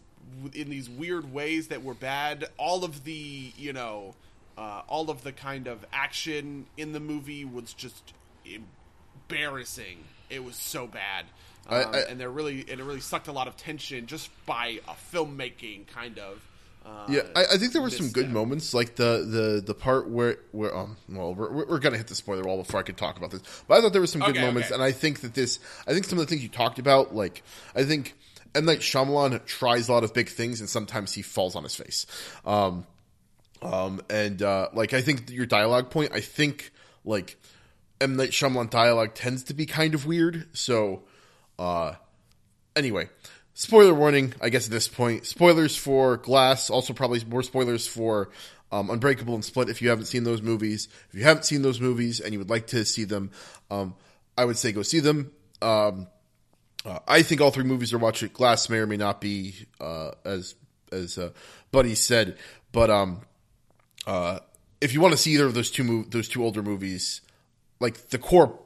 in 0.54 0.70
these 0.70 0.90
weird 0.90 1.34
ways 1.34 1.70
that 1.70 1.84
were 1.84 1.94
bad. 1.96 2.48
All 2.58 2.84
of 2.84 3.04
the 3.06 3.52
you 3.58 3.74
know, 3.74 4.14
uh, 4.58 4.82
all 4.88 5.10
of 5.10 5.24
the 5.24 5.32
kind 5.32 5.68
of 5.68 5.86
action 5.92 6.68
in 6.78 6.92
the 6.94 7.00
movie 7.00 7.46
was 7.46 7.74
just 7.74 8.14
embarrassing. 8.46 10.04
It 10.30 10.44
was 10.44 10.56
so 10.56 10.86
bad. 10.88 11.26
I- 11.68 11.84
Um, 11.84 11.96
I- 11.96 12.00
and 12.02 12.20
they're 12.20 12.30
really 12.30 12.62
and 12.70 12.80
it 12.80 12.84
really 12.84 13.00
sucked 13.00 13.28
a 13.28 13.32
lot 13.32 13.48
of 13.48 13.58
tension 13.58 14.06
just 14.08 14.30
by 14.46 14.80
a 14.88 14.94
filmmaking 14.94 15.88
kind 15.88 16.20
of 16.20 16.42
uh, 16.90 17.06
yeah, 17.10 17.22
I, 17.36 17.46
I 17.54 17.58
think 17.58 17.74
there 17.74 17.82
were 17.82 17.90
some 17.90 18.10
good 18.10 18.30
moments, 18.32 18.74
like 18.74 18.96
the 18.96 19.26
the 19.26 19.64
the 19.66 19.74
part 19.74 20.10
where 20.10 20.38
where 20.52 20.76
um 20.76 20.98
well 21.10 21.34
we're, 21.36 21.66
we're- 21.66 21.80
gonna 21.80 21.98
hit 21.98 22.08
the 22.08 22.16
spoiler 22.16 22.44
wall 22.44 22.58
before 22.58 22.80
I 22.80 22.84
can 22.84 22.96
talk 22.96 23.18
about 23.18 23.32
this, 23.32 23.42
but 23.68 23.78
I 23.78 23.82
thought 23.82 23.94
there 23.94 24.02
were 24.02 24.08
some 24.08 24.22
good 24.22 24.36
moments, 24.36 24.68
okay. 24.68 24.76
and 24.76 24.84
I 24.84 24.92
think 24.92 25.22
that 25.22 25.34
this 25.34 25.60
I 25.88 25.94
think 25.94 26.06
some 26.06 26.20
of 26.20 26.26
the 26.26 26.30
things 26.30 26.44
you 26.44 26.50
talked 26.50 26.80
about, 26.80 27.16
like 27.16 27.44
I 27.76 27.84
think 27.84 28.16
and 28.56 28.66
like 28.66 28.80
Shyamalan 28.80 29.46
tries 29.46 29.90
a 29.90 29.94
lot 29.94 30.04
of 30.04 30.14
big 30.14 30.30
things, 30.30 30.60
and 30.60 30.70
sometimes 30.70 31.14
he 31.14 31.22
falls 31.22 31.56
on 31.56 31.64
his 31.64 31.76
face. 31.76 32.06
Um, 32.46 32.86
um, 33.62 34.02
and 34.10 34.42
uh, 34.42 34.70
like 34.74 34.94
I 34.94 35.02
think 35.02 35.30
your 35.30 35.46
dialogue 35.46 35.90
point, 35.90 36.12
I 36.14 36.22
think 36.22 36.72
like 37.06 37.38
M 38.02 38.16
Night 38.16 38.32
Shyamalan 38.32 38.70
dialogue 38.70 39.14
tends 39.14 39.44
to 39.46 39.54
be 39.54 39.66
kind 39.66 39.94
of 39.94 40.06
weird, 40.06 40.48
so 40.54 41.04
uh, 41.58 41.94
anyway, 42.76 43.10
spoiler 43.60 43.94
warning. 43.94 44.34
I 44.40 44.50
guess 44.50 44.66
at 44.66 44.72
this 44.72 44.88
point, 44.88 45.26
spoilers 45.26 45.76
for 45.76 46.18
Glass. 46.18 46.70
Also, 46.70 46.94
probably 46.94 47.24
more 47.26 47.44
spoilers 47.44 47.86
for 47.86 48.30
um, 48.72 48.90
Unbreakable 48.90 49.36
and 49.36 49.44
Split. 49.44 49.70
If 49.70 49.82
you 49.82 49.90
haven't 49.90 50.06
seen 50.06 50.24
those 50.24 50.42
movies, 50.42 50.88
if 51.10 51.16
you 51.20 51.26
haven't 51.26 51.44
seen 51.44 51.62
those 51.62 51.82
movies 51.82 52.22
and 52.22 52.32
you 52.32 52.40
would 52.40 52.50
like 52.50 52.68
to 52.68 52.86
see 52.86 53.04
them, 53.04 53.32
um, 53.70 53.96
I 54.38 54.46
would 54.46 54.58
say 54.58 54.72
go 54.72 54.82
see 54.82 55.02
them. 55.02 55.32
Um, 55.62 56.08
uh, 56.86 57.00
I 57.06 57.22
think 57.22 57.42
all 57.42 57.52
three 57.52 57.66
movies 57.66 57.94
are 57.94 57.98
watching. 57.98 58.30
Glass 58.32 58.70
may 58.70 58.78
or 58.78 58.88
may 58.88 58.98
not 58.98 59.20
be 59.20 59.68
uh, 59.82 60.12
as 60.24 60.56
as 60.94 61.18
uh, 61.18 61.32
Buddy 61.72 61.96
said, 61.96 62.38
but 62.72 62.90
um, 62.90 63.22
uh, 64.08 64.40
if 64.80 64.94
you 64.94 65.02
want 65.02 65.12
to 65.12 65.18
see 65.18 65.34
either 65.34 65.46
of 65.46 65.54
those 65.54 65.70
two 65.70 65.84
mov- 65.84 66.12
those 66.12 66.30
two 66.30 66.44
older 66.46 66.64
movies, 66.64 67.20
like 67.82 68.10
the 68.10 68.18
core 68.18 68.58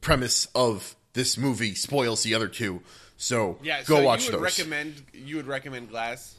premise 0.00 0.48
of 0.54 0.96
this 1.12 1.36
movie 1.38 1.74
spoils 1.74 2.22
the 2.22 2.34
other 2.34 2.48
two. 2.48 2.82
So 3.16 3.58
Yeah, 3.62 3.82
go 3.82 3.96
so 3.96 4.02
watch 4.02 4.26
you 4.26 4.32
would 4.32 4.40
those. 4.40 4.58
recommend 4.58 5.02
you 5.12 5.36
would 5.36 5.46
recommend 5.46 5.90
Glass. 5.90 6.36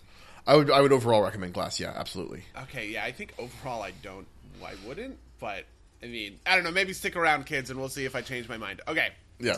I 0.47 0.55
would 0.55 0.71
I 0.71 0.81
would 0.81 0.91
overall 0.93 1.21
recommend 1.21 1.53
Glass. 1.53 1.79
Yeah, 1.79 1.93
absolutely. 1.95 2.43
Okay, 2.63 2.87
yeah, 2.89 3.03
I 3.03 3.11
think 3.11 3.33
overall 3.37 3.81
I 3.83 3.91
don't, 4.01 4.25
I 4.65 4.73
wouldn't, 4.87 5.17
but 5.39 5.65
I 6.01 6.07
mean, 6.07 6.39
I 6.45 6.55
don't 6.55 6.63
know. 6.63 6.71
Maybe 6.71 6.93
stick 6.93 7.15
around, 7.17 7.45
kids, 7.45 7.69
and 7.69 7.77
we'll 7.79 7.89
see 7.89 8.05
if 8.05 8.15
I 8.15 8.21
change 8.21 8.47
my 8.47 8.57
mind. 8.57 8.81
Okay, 8.87 9.09
Yeah. 9.39 9.57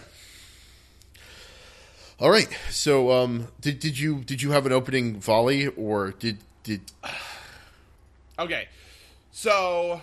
All 2.19 2.29
right. 2.29 2.47
So, 2.69 3.11
um, 3.11 3.47
did 3.61 3.79
did 3.79 3.97
you 3.97 4.23
did 4.23 4.41
you 4.41 4.51
have 4.51 4.65
an 4.65 4.71
opening 4.71 5.19
volley 5.19 5.67
or 5.67 6.11
did 6.11 6.37
did 6.63 6.81
okay. 8.39 8.67
So, 9.31 10.01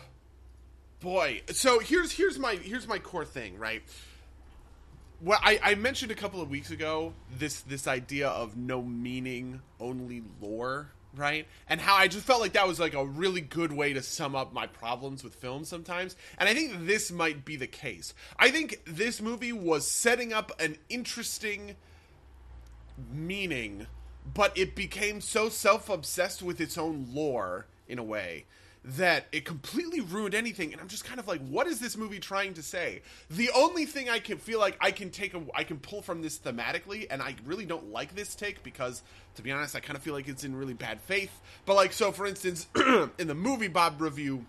boy, 1.01 1.43
so 1.53 1.79
here's 1.79 2.13
here's 2.13 2.39
my 2.39 2.55
here's 2.57 2.89
my 2.89 2.99
core 2.99 3.25
thing, 3.25 3.59
right? 3.59 3.83
Well, 5.21 5.41
I, 5.43 5.59
I 5.63 5.75
mentioned 5.75 6.13
a 6.13 6.15
couple 6.15 6.41
of 6.41 6.49
weeks 6.49 6.71
ago 6.71 7.13
this 7.39 7.61
this 7.63 7.89
idea 7.89 8.29
of 8.29 8.57
no 8.57 8.81
meaning, 8.83 9.61
only 9.81 10.23
lore, 10.41 10.93
right? 11.13 11.49
And 11.69 11.81
how 11.81 11.97
I 11.97 12.07
just 12.07 12.25
felt 12.25 12.41
like 12.41 12.53
that 12.53 12.69
was 12.69 12.79
like 12.79 12.95
a 12.95 13.05
really 13.05 13.41
good 13.41 13.73
way 13.73 13.93
to 13.95 14.03
sum 14.03 14.37
up 14.37 14.53
my 14.53 14.69
problems 14.69 15.25
with 15.25 15.35
films 15.35 15.69
sometimes. 15.69 16.15
And 16.39 16.49
I 16.49 16.55
think 16.55 16.87
this 16.87 17.11
might 17.11 17.45
be 17.45 17.57
the 17.57 17.67
case. 17.67 18.15
I 18.39 18.51
think 18.53 18.81
this 18.87 19.21
movie 19.21 19.53
was 19.53 19.91
setting 19.91 20.33
up 20.33 20.53
an 20.61 20.77
interesting 20.89 21.75
meaning, 23.13 23.89
but 24.33 24.57
it 24.57 24.77
became 24.77 25.21
so 25.21 25.49
self-obsessed 25.49 26.43
with 26.45 26.61
its 26.61 26.79
own 26.79 27.09
lore 27.13 27.67
in 27.89 27.99
a 27.99 28.05
way 28.05 28.45
that 28.85 29.27
it 29.33 29.45
completely 29.45 30.01
ruined 30.01 30.35
anything 30.35 30.73
and 30.73 30.81
i'm 30.81 30.89
just 30.89 31.05
kind 31.05 31.19
of 31.19 31.27
like 31.27 31.41
what 31.49 31.67
is 31.67 31.81
this 31.81 31.97
movie 31.97 32.19
trying 32.19 32.55
to 32.55 32.63
say? 32.63 33.03
The 33.31 33.51
only 33.55 33.85
thing 33.85 34.09
i 34.09 34.19
can 34.19 34.39
feel 34.39 34.59
like 34.59 34.77
i 34.81 34.91
can 34.91 35.11
take 35.11 35.35
a 35.35 35.43
i 35.55 35.65
can 35.65 35.79
pull 35.79 36.01
from 36.01 36.23
this 36.23 36.39
thematically 36.39 37.07
and 37.11 37.21
i 37.21 37.35
really 37.45 37.67
don't 37.67 37.91
like 37.93 38.15
this 38.15 38.35
take 38.35 38.63
because 38.63 39.03
to 39.35 39.43
be 39.43 39.51
honest 39.53 39.75
i 39.75 39.81
kind 39.81 39.97
of 39.97 40.03
feel 40.03 40.15
like 40.15 40.29
it's 40.29 40.45
in 40.45 40.55
really 40.55 40.75
bad 40.75 41.01
faith. 41.01 41.41
But 41.67 41.75
like 41.75 41.93
so 41.93 42.13
for 42.13 42.27
instance 42.27 42.67
in 42.77 43.27
the 43.27 43.35
MovieBob 43.35 44.01
review 44.01 44.47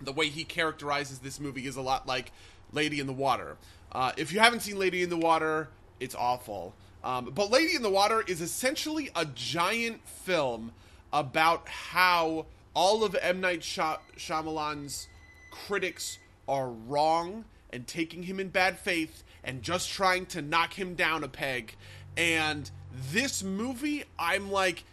the 0.00 0.12
way 0.12 0.28
he 0.28 0.44
characterizes 0.44 1.20
this 1.20 1.38
movie 1.38 1.66
is 1.66 1.76
a 1.76 1.82
lot 1.82 2.06
like 2.06 2.32
lady 2.72 3.00
in 3.00 3.06
the 3.06 3.12
water. 3.12 3.56
Uh, 3.92 4.12
if 4.16 4.32
you 4.32 4.40
haven't 4.40 4.60
seen 4.60 4.78
lady 4.78 5.02
in 5.02 5.10
the 5.10 5.16
water 5.16 5.68
it's 6.00 6.14
awful. 6.14 6.74
Um, 7.02 7.30
but 7.34 7.50
lady 7.50 7.76
in 7.76 7.82
the 7.82 7.90
water 7.90 8.24
is 8.26 8.40
essentially 8.40 9.10
a 9.14 9.24
giant 9.26 10.06
film 10.06 10.72
about 11.12 11.68
how 11.68 12.46
all 12.74 13.04
of 13.04 13.16
M 13.20 13.40
Night 13.40 13.62
Shy- 13.62 13.98
Shyamalan's 14.16 15.08
critics 15.50 16.18
are 16.48 16.68
wrong 16.68 17.44
and 17.72 17.86
taking 17.86 18.24
him 18.24 18.38
in 18.38 18.48
bad 18.48 18.78
faith 18.78 19.22
and 19.42 19.62
just 19.62 19.90
trying 19.90 20.26
to 20.26 20.42
knock 20.42 20.74
him 20.74 20.94
down 20.94 21.24
a 21.24 21.28
peg. 21.28 21.76
And 22.16 22.70
this 23.10 23.42
movie, 23.42 24.04
I'm 24.18 24.50
like, 24.50 24.84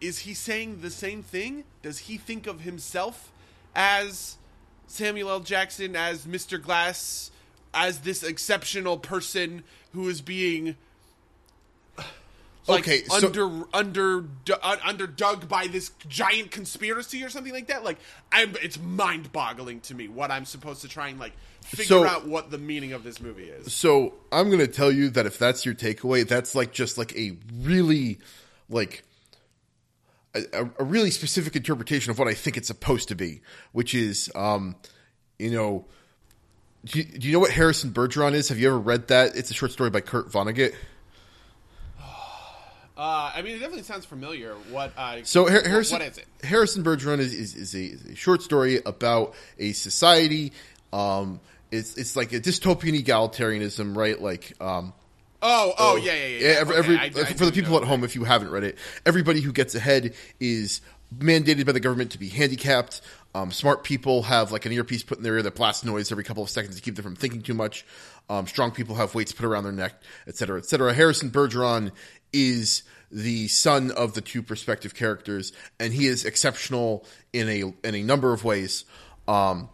is 0.00 0.20
he 0.20 0.34
saying 0.34 0.80
the 0.80 0.90
same 0.90 1.22
thing? 1.22 1.64
Does 1.82 1.98
he 1.98 2.16
think 2.16 2.46
of 2.46 2.60
himself 2.60 3.32
as 3.74 4.36
Samuel 4.86 5.30
L. 5.30 5.40
Jackson, 5.40 5.96
as 5.96 6.26
Mr. 6.26 6.60
Glass, 6.60 7.30
as 7.74 8.00
this 8.00 8.22
exceptional 8.22 8.96
person 8.96 9.64
who 9.92 10.08
is 10.08 10.20
being 10.20 10.76
like 12.68 12.84
Okay, 12.86 13.02
so- 13.04 13.26
under 13.26 13.64
under 13.72 14.24
uh, 14.62 14.76
under 14.84 15.06
dug 15.06 15.48
by 15.48 15.66
this 15.66 15.90
giant 16.08 16.50
conspiracy 16.50 17.22
or 17.24 17.28
something 17.30 17.52
like 17.52 17.68
that. 17.68 17.82
Like, 17.84 17.98
I'm, 18.30 18.54
it's 18.62 18.78
mind 18.78 19.32
boggling 19.32 19.80
to 19.82 19.94
me 19.94 20.08
what 20.08 20.30
I'm 20.30 20.44
supposed 20.44 20.82
to 20.82 20.88
try 20.88 21.08
and 21.08 21.18
like 21.18 21.32
figure 21.62 21.86
So- 21.86 22.04
out 22.06 22.26
what 22.26 22.50
the 22.50 22.58
meaning 22.58 22.92
of 22.92 23.02
this 23.04 23.20
movie 23.20 23.48
is. 23.48 23.72
So 23.72 24.14
I'm 24.30 24.46
going 24.48 24.60
to 24.60 24.66
tell 24.68 24.92
you 24.92 25.08
that 25.10 25.26
if 25.26 25.38
that's 25.38 25.64
your 25.66 25.74
takeaway, 25.74 26.26
that's 26.28 26.54
like 26.54 26.72
just 26.72 26.98
like 26.98 27.16
a 27.16 27.36
really 27.62 28.18
like 28.68 29.02
a, 30.34 30.42
a- 30.52 30.70
a 30.80 30.84
really 30.84 31.10
specific 31.10 31.56
interpretation 31.56 32.10
of 32.10 32.18
what 32.18 32.28
I 32.28 32.34
think 32.34 32.56
it's 32.56 32.68
supposed 32.68 33.08
to 33.08 33.14
be, 33.14 33.40
which 33.72 33.94
is, 33.94 34.30
um, 34.34 34.76
you 35.38 35.50
know, 35.50 35.86
do 36.84 36.98
you, 37.00 37.04
do 37.04 37.26
you 37.26 37.32
know 37.32 37.40
what 37.40 37.50
Harrison 37.50 37.90
Bergeron 37.90 38.34
is? 38.34 38.48
Have 38.50 38.58
you 38.58 38.68
ever 38.68 38.78
read 38.78 39.08
that? 39.08 39.36
It's 39.36 39.50
a 39.50 39.54
short 39.54 39.72
story 39.72 39.90
by 39.90 40.00
Kurt 40.00 40.30
Vonnegut. 40.30 40.74
Uh, 42.98 43.30
I 43.34 43.42
mean, 43.42 43.54
it 43.54 43.60
definitely 43.60 43.84
sounds 43.84 44.04
familiar. 44.04 44.54
What? 44.70 44.92
Uh, 44.96 45.18
So 45.22 45.48
Har- 45.48 45.62
Harrison, 45.62 46.00
what 46.00 46.08
is 46.08 46.18
it? 46.18 46.26
Harrison 46.42 46.82
Bergeron 46.82 47.20
is, 47.20 47.32
is, 47.32 47.54
is, 47.54 47.74
a, 47.74 47.78
is 47.84 48.04
a 48.06 48.14
short 48.16 48.42
story 48.42 48.80
about 48.84 49.34
a 49.58 49.70
society. 49.72 50.52
Um, 50.92 51.38
it's 51.70 51.96
it's 51.96 52.16
like 52.16 52.32
a 52.32 52.40
dystopian 52.40 53.00
egalitarianism, 53.00 53.96
right? 53.96 54.20
Like, 54.20 54.52
um, 54.60 54.92
Oh, 55.40 55.72
oh, 55.78 55.94
yeah, 55.96 56.14
yeah, 56.14 56.26
yeah. 56.26 56.46
every, 56.58 56.74
Okay, 56.74 56.78
every- 56.94 56.96
I- 56.98 57.04
I 57.04 57.10
for 57.10 57.34
do 57.38 57.44
the 57.46 57.52
people 57.52 57.76
at 57.76 57.84
home, 57.84 58.02
if 58.02 58.16
you 58.16 58.24
haven't 58.24 58.50
read 58.50 58.64
it, 58.64 58.76
everybody 59.06 59.40
who 59.40 59.52
gets 59.52 59.76
ahead 59.76 60.14
is 60.40 60.80
mandated 61.16 61.64
by 61.66 61.72
the 61.72 61.80
government 61.80 62.10
to 62.12 62.18
be 62.18 62.28
handicapped. 62.28 63.00
Um, 63.34 63.52
smart 63.52 63.84
people 63.84 64.22
have 64.24 64.50
like 64.50 64.66
an 64.66 64.72
earpiece 64.72 65.04
put 65.04 65.18
in 65.18 65.22
their 65.24 65.36
ear 65.36 65.42
that 65.42 65.54
blasts 65.54 65.84
noise 65.84 66.10
every 66.10 66.24
couple 66.24 66.42
of 66.42 66.50
seconds 66.50 66.74
to 66.76 66.82
keep 66.82 66.96
them 66.96 67.04
from 67.04 67.14
thinking 67.14 67.42
too 67.42 67.54
much. 67.54 67.84
Um, 68.28 68.46
strong 68.46 68.72
people 68.72 68.96
have 68.96 69.14
weights 69.14 69.32
put 69.32 69.44
around 69.46 69.64
their 69.64 69.72
neck, 69.72 69.94
et 70.26 70.36
cetera, 70.36 70.58
et 70.58 70.66
cetera. 70.66 70.92
Harrison 70.92 71.30
Bergeron 71.30 71.92
is 72.32 72.82
the 73.10 73.48
son 73.48 73.90
of 73.90 74.12
the 74.14 74.20
two 74.20 74.42
perspective 74.42 74.94
characters, 74.94 75.52
and 75.80 75.92
he 75.92 76.06
is 76.06 76.24
exceptional 76.24 77.04
in 77.32 77.48
a 77.48 77.62
in 77.86 77.94
a 77.94 78.02
number 78.02 78.32
of 78.32 78.44
ways. 78.44 78.84
Um, 79.26 79.68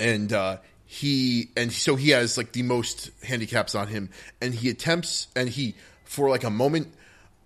and 0.00 0.32
uh, 0.32 0.58
he 0.86 1.48
and 1.56 1.72
so 1.72 1.96
he 1.96 2.10
has 2.10 2.36
like 2.36 2.52
the 2.52 2.62
most 2.62 3.10
handicaps 3.24 3.74
on 3.74 3.88
him, 3.88 4.10
and 4.40 4.54
he 4.54 4.68
attempts 4.70 5.28
and 5.34 5.48
he 5.48 5.74
for 6.04 6.28
like 6.30 6.44
a 6.44 6.50
moment 6.50 6.92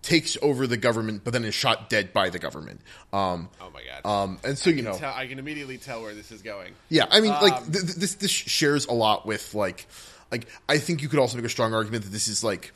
takes 0.02 0.36
over 0.40 0.66
the 0.68 0.76
government, 0.76 1.22
but 1.24 1.32
then 1.32 1.44
is 1.44 1.54
shot 1.54 1.90
dead 1.90 2.12
by 2.12 2.30
the 2.30 2.38
government. 2.38 2.80
Um, 3.12 3.48
Oh 3.60 3.70
my 3.74 3.80
god. 3.82 4.08
um, 4.08 4.38
and 4.44 4.56
so 4.56 4.70
you 4.70 4.82
know, 4.82 4.96
Tell- 4.96 5.12
I 5.14 5.26
can 5.26 5.38
immediately 5.40 5.78
tell 5.78 6.02
where 6.02 6.14
this 6.14 6.30
is 6.30 6.42
going. 6.42 6.74
yeah, 6.90 7.06
I 7.10 7.20
mean, 7.20 7.32
like 7.32 7.54
Um, 7.54 7.72
th- 7.72 7.84
th- 7.84 7.96
this 7.96 8.14
this 8.14 8.30
shares 8.30 8.86
a 8.86 8.92
lot 8.92 9.26
with 9.26 9.54
like 9.54 9.86
like 10.30 10.46
I 10.68 10.78
think 10.78 11.02
you 11.02 11.08
could 11.08 11.18
also 11.18 11.36
make 11.36 11.46
a 11.46 11.48
strong 11.48 11.72
argument 11.74 12.04
that 12.04 12.10
this 12.10 12.28
is 12.28 12.44
like 12.44 12.72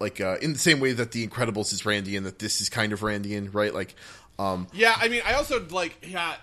like 0.00 0.20
uh, 0.20 0.36
in 0.42 0.52
the 0.52 0.58
same 0.58 0.80
way 0.80 0.92
that 0.92 1.12
The 1.12 1.26
Incredibles 1.26 1.72
is 1.72 1.82
Randian, 1.82 2.24
that 2.24 2.38
this 2.38 2.60
is 2.60 2.68
kind 2.68 2.92
of 2.92 3.00
Randian, 3.00 3.54
right? 3.54 3.72
Like, 3.72 3.94
um, 4.38 4.66
Yeah, 4.72 4.94
I 4.96 5.08
mean, 5.08 5.22
I 5.24 5.34
also 5.34 5.64
like. 5.70 6.06
Yeah, 6.08 6.34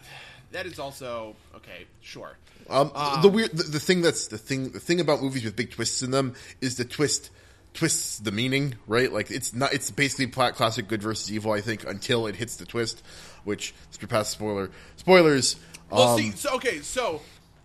that 0.51 0.65
is 0.65 0.79
also 0.79 1.35
okay. 1.55 1.85
Sure. 2.01 2.37
Um, 2.69 2.91
the 3.21 3.27
weird, 3.27 3.51
the, 3.51 3.63
the 3.63 3.79
thing 3.79 4.01
that's 4.01 4.27
the 4.27 4.37
thing, 4.37 4.69
the 4.69 4.79
thing 4.79 5.01
about 5.01 5.21
movies 5.21 5.43
with 5.43 5.55
big 5.55 5.71
twists 5.71 6.01
in 6.03 6.11
them 6.11 6.35
is 6.61 6.77
the 6.77 6.85
twist 6.85 7.29
twists 7.73 8.19
the 8.19 8.31
meaning, 8.31 8.75
right? 8.87 9.11
Like 9.11 9.31
it's 9.31 9.53
not, 9.53 9.73
it's 9.73 9.91
basically 9.91 10.27
classic 10.27 10.87
good 10.87 11.01
versus 11.01 11.31
evil. 11.31 11.51
I 11.51 11.61
think 11.61 11.85
until 11.85 12.27
it 12.27 12.35
hits 12.35 12.55
the 12.57 12.65
twist, 12.65 13.03
which 13.43 13.73
past 14.07 14.31
spoiler 14.31 14.71
spoilers. 14.95 15.57
Well, 15.89 16.13
um, 16.13 16.19
see, 16.19 16.31
so 16.31 16.55
okay, 16.55 16.79
so 16.79 17.21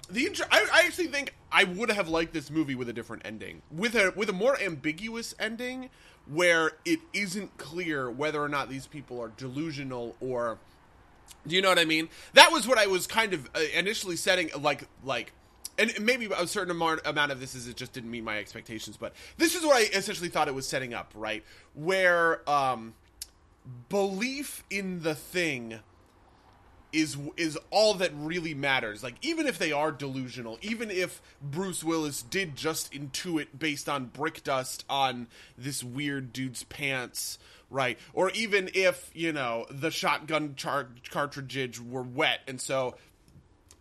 the 0.08 0.30
I, 0.50 0.66
I 0.72 0.86
actually 0.86 1.08
think 1.08 1.34
I 1.50 1.64
would 1.64 1.90
have 1.90 2.08
liked 2.08 2.32
this 2.32 2.50
movie 2.50 2.74
with 2.74 2.88
a 2.88 2.92
different 2.92 3.22
ending, 3.24 3.62
with 3.70 3.94
a 3.94 4.12
with 4.14 4.28
a 4.28 4.32
more 4.32 4.60
ambiguous 4.60 5.34
ending, 5.38 5.90
where 6.26 6.72
it 6.84 7.00
isn't 7.12 7.56
clear 7.56 8.10
whether 8.10 8.40
or 8.42 8.48
not 8.48 8.68
these 8.68 8.86
people 8.86 9.20
are 9.20 9.28
delusional 9.36 10.16
or. 10.20 10.58
Do 11.46 11.54
you 11.54 11.62
know 11.62 11.68
what 11.68 11.78
I 11.78 11.84
mean? 11.84 12.08
That 12.34 12.50
was 12.52 12.66
what 12.66 12.78
I 12.78 12.86
was 12.86 13.06
kind 13.06 13.32
of 13.32 13.48
uh, 13.54 13.60
initially 13.74 14.16
setting, 14.16 14.50
like 14.60 14.86
like. 15.04 15.32
And 15.78 15.92
maybe 16.00 16.26
a 16.34 16.46
certain 16.46 16.70
amount, 16.70 17.02
amount 17.04 17.32
of 17.32 17.38
this 17.38 17.54
is 17.54 17.68
it 17.68 17.76
just 17.76 17.92
didn't 17.92 18.10
meet 18.10 18.24
my 18.24 18.38
expectations, 18.38 18.96
but 18.96 19.12
this 19.36 19.54
is 19.54 19.62
what 19.62 19.76
I 19.76 19.80
essentially 19.94 20.30
thought 20.30 20.48
it 20.48 20.54
was 20.54 20.66
setting 20.66 20.94
up, 20.94 21.12
right? 21.14 21.44
Where 21.74 22.48
um, 22.48 22.94
belief 23.90 24.64
in 24.70 25.02
the 25.02 25.14
thing 25.14 25.80
is 26.92 27.16
is 27.36 27.58
all 27.70 27.94
that 27.94 28.12
really 28.14 28.54
matters. 28.54 29.02
Like 29.02 29.14
even 29.22 29.46
if 29.46 29.58
they 29.58 29.72
are 29.72 29.92
delusional, 29.92 30.58
even 30.62 30.90
if 30.90 31.20
Bruce 31.42 31.84
Willis 31.84 32.22
did 32.22 32.56
just 32.56 32.92
intuit 32.92 33.48
based 33.58 33.88
on 33.88 34.06
brick 34.06 34.42
dust 34.44 34.84
on 34.88 35.26
this 35.58 35.82
weird 35.82 36.32
dude's 36.32 36.64
pants, 36.64 37.38
right? 37.70 37.98
Or 38.12 38.30
even 38.30 38.70
if, 38.74 39.10
you 39.14 39.32
know, 39.32 39.66
the 39.70 39.90
shotgun 39.90 40.56
cartridge 41.10 41.80
were 41.80 42.02
wet 42.02 42.40
and 42.46 42.60
so 42.60 42.96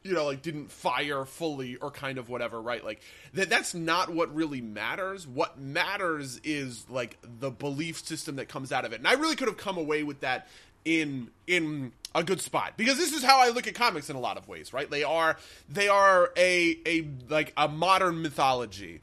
you 0.06 0.14
know, 0.14 0.26
like 0.26 0.44
didn't 0.44 0.72
fire 0.72 1.26
fully 1.26 1.78
or 1.78 1.90
kind 1.90 2.20
of 2.20 2.30
whatever, 2.30 2.62
right? 2.62 2.86
Like 2.86 3.02
that 3.34 3.50
that's 3.50 3.74
not 3.74 4.12
what 4.12 4.34
really 4.36 4.62
matters. 4.62 5.28
What 5.28 5.60
matters 5.60 6.40
is 6.44 6.86
like 6.92 7.18
the 7.24 7.50
belief 7.50 8.06
system 8.06 8.36
that 8.36 8.48
comes 8.48 8.72
out 8.72 8.86
of 8.86 8.94
it. 8.94 9.00
And 9.00 9.08
I 9.08 9.14
really 9.14 9.36
could 9.36 9.48
have 9.48 9.58
come 9.58 9.80
away 9.80 10.04
with 10.04 10.20
that 10.20 10.48
in 10.86 11.32
in 11.48 11.92
a 12.16 12.24
good 12.24 12.42
spot 12.42 12.74
because 12.78 12.98
this 12.98 13.14
is 13.14 13.24
how 13.24 13.42
I 13.42 13.50
look 13.50 13.68
at 13.68 13.76
comics 13.76 14.10
in 14.10 14.16
a 14.16 14.20
lot 14.20 14.38
of 14.38 14.48
ways, 14.48 14.74
right? 14.74 14.90
They 14.90 15.04
are 15.04 15.38
they 15.70 15.90
are 15.90 16.32
a 16.36 16.80
a 16.88 17.08
like 17.30 17.54
a 17.58 17.68
modern 17.68 18.22
mythology. 18.24 19.02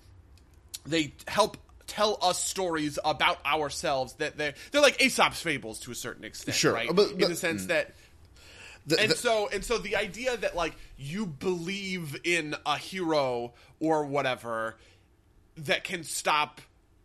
They 0.86 1.12
help 1.28 1.58
tell 1.86 2.16
us 2.22 2.42
stories 2.42 2.98
about 3.04 3.44
ourselves 3.46 4.14
that 4.14 4.36
they're 4.38 4.54
they're 4.72 4.80
like 4.80 5.00
Aesop's 5.00 5.40
fables 5.40 5.78
to 5.80 5.92
a 5.92 5.94
certain 5.94 6.24
extent, 6.24 6.56
Sure, 6.56 6.72
right? 6.72 6.88
but- 6.92 7.12
in 7.12 7.18
the 7.18 7.36
sense 7.36 7.64
mm. 7.64 7.68
that 7.68 7.92
the- 8.86 8.98
and 8.98 9.10
the- 9.12 9.16
so 9.16 9.48
and 9.52 9.62
so 9.64 9.78
the 9.78 9.94
idea 9.96 10.36
that 10.36 10.56
like 10.56 10.74
you 10.96 11.26
believe 11.26 12.18
in 12.24 12.56
a 12.66 12.78
hero 12.78 13.52
or 13.78 14.06
whatever 14.06 14.76
that 15.58 15.84
can 15.84 16.02
stop 16.02 16.60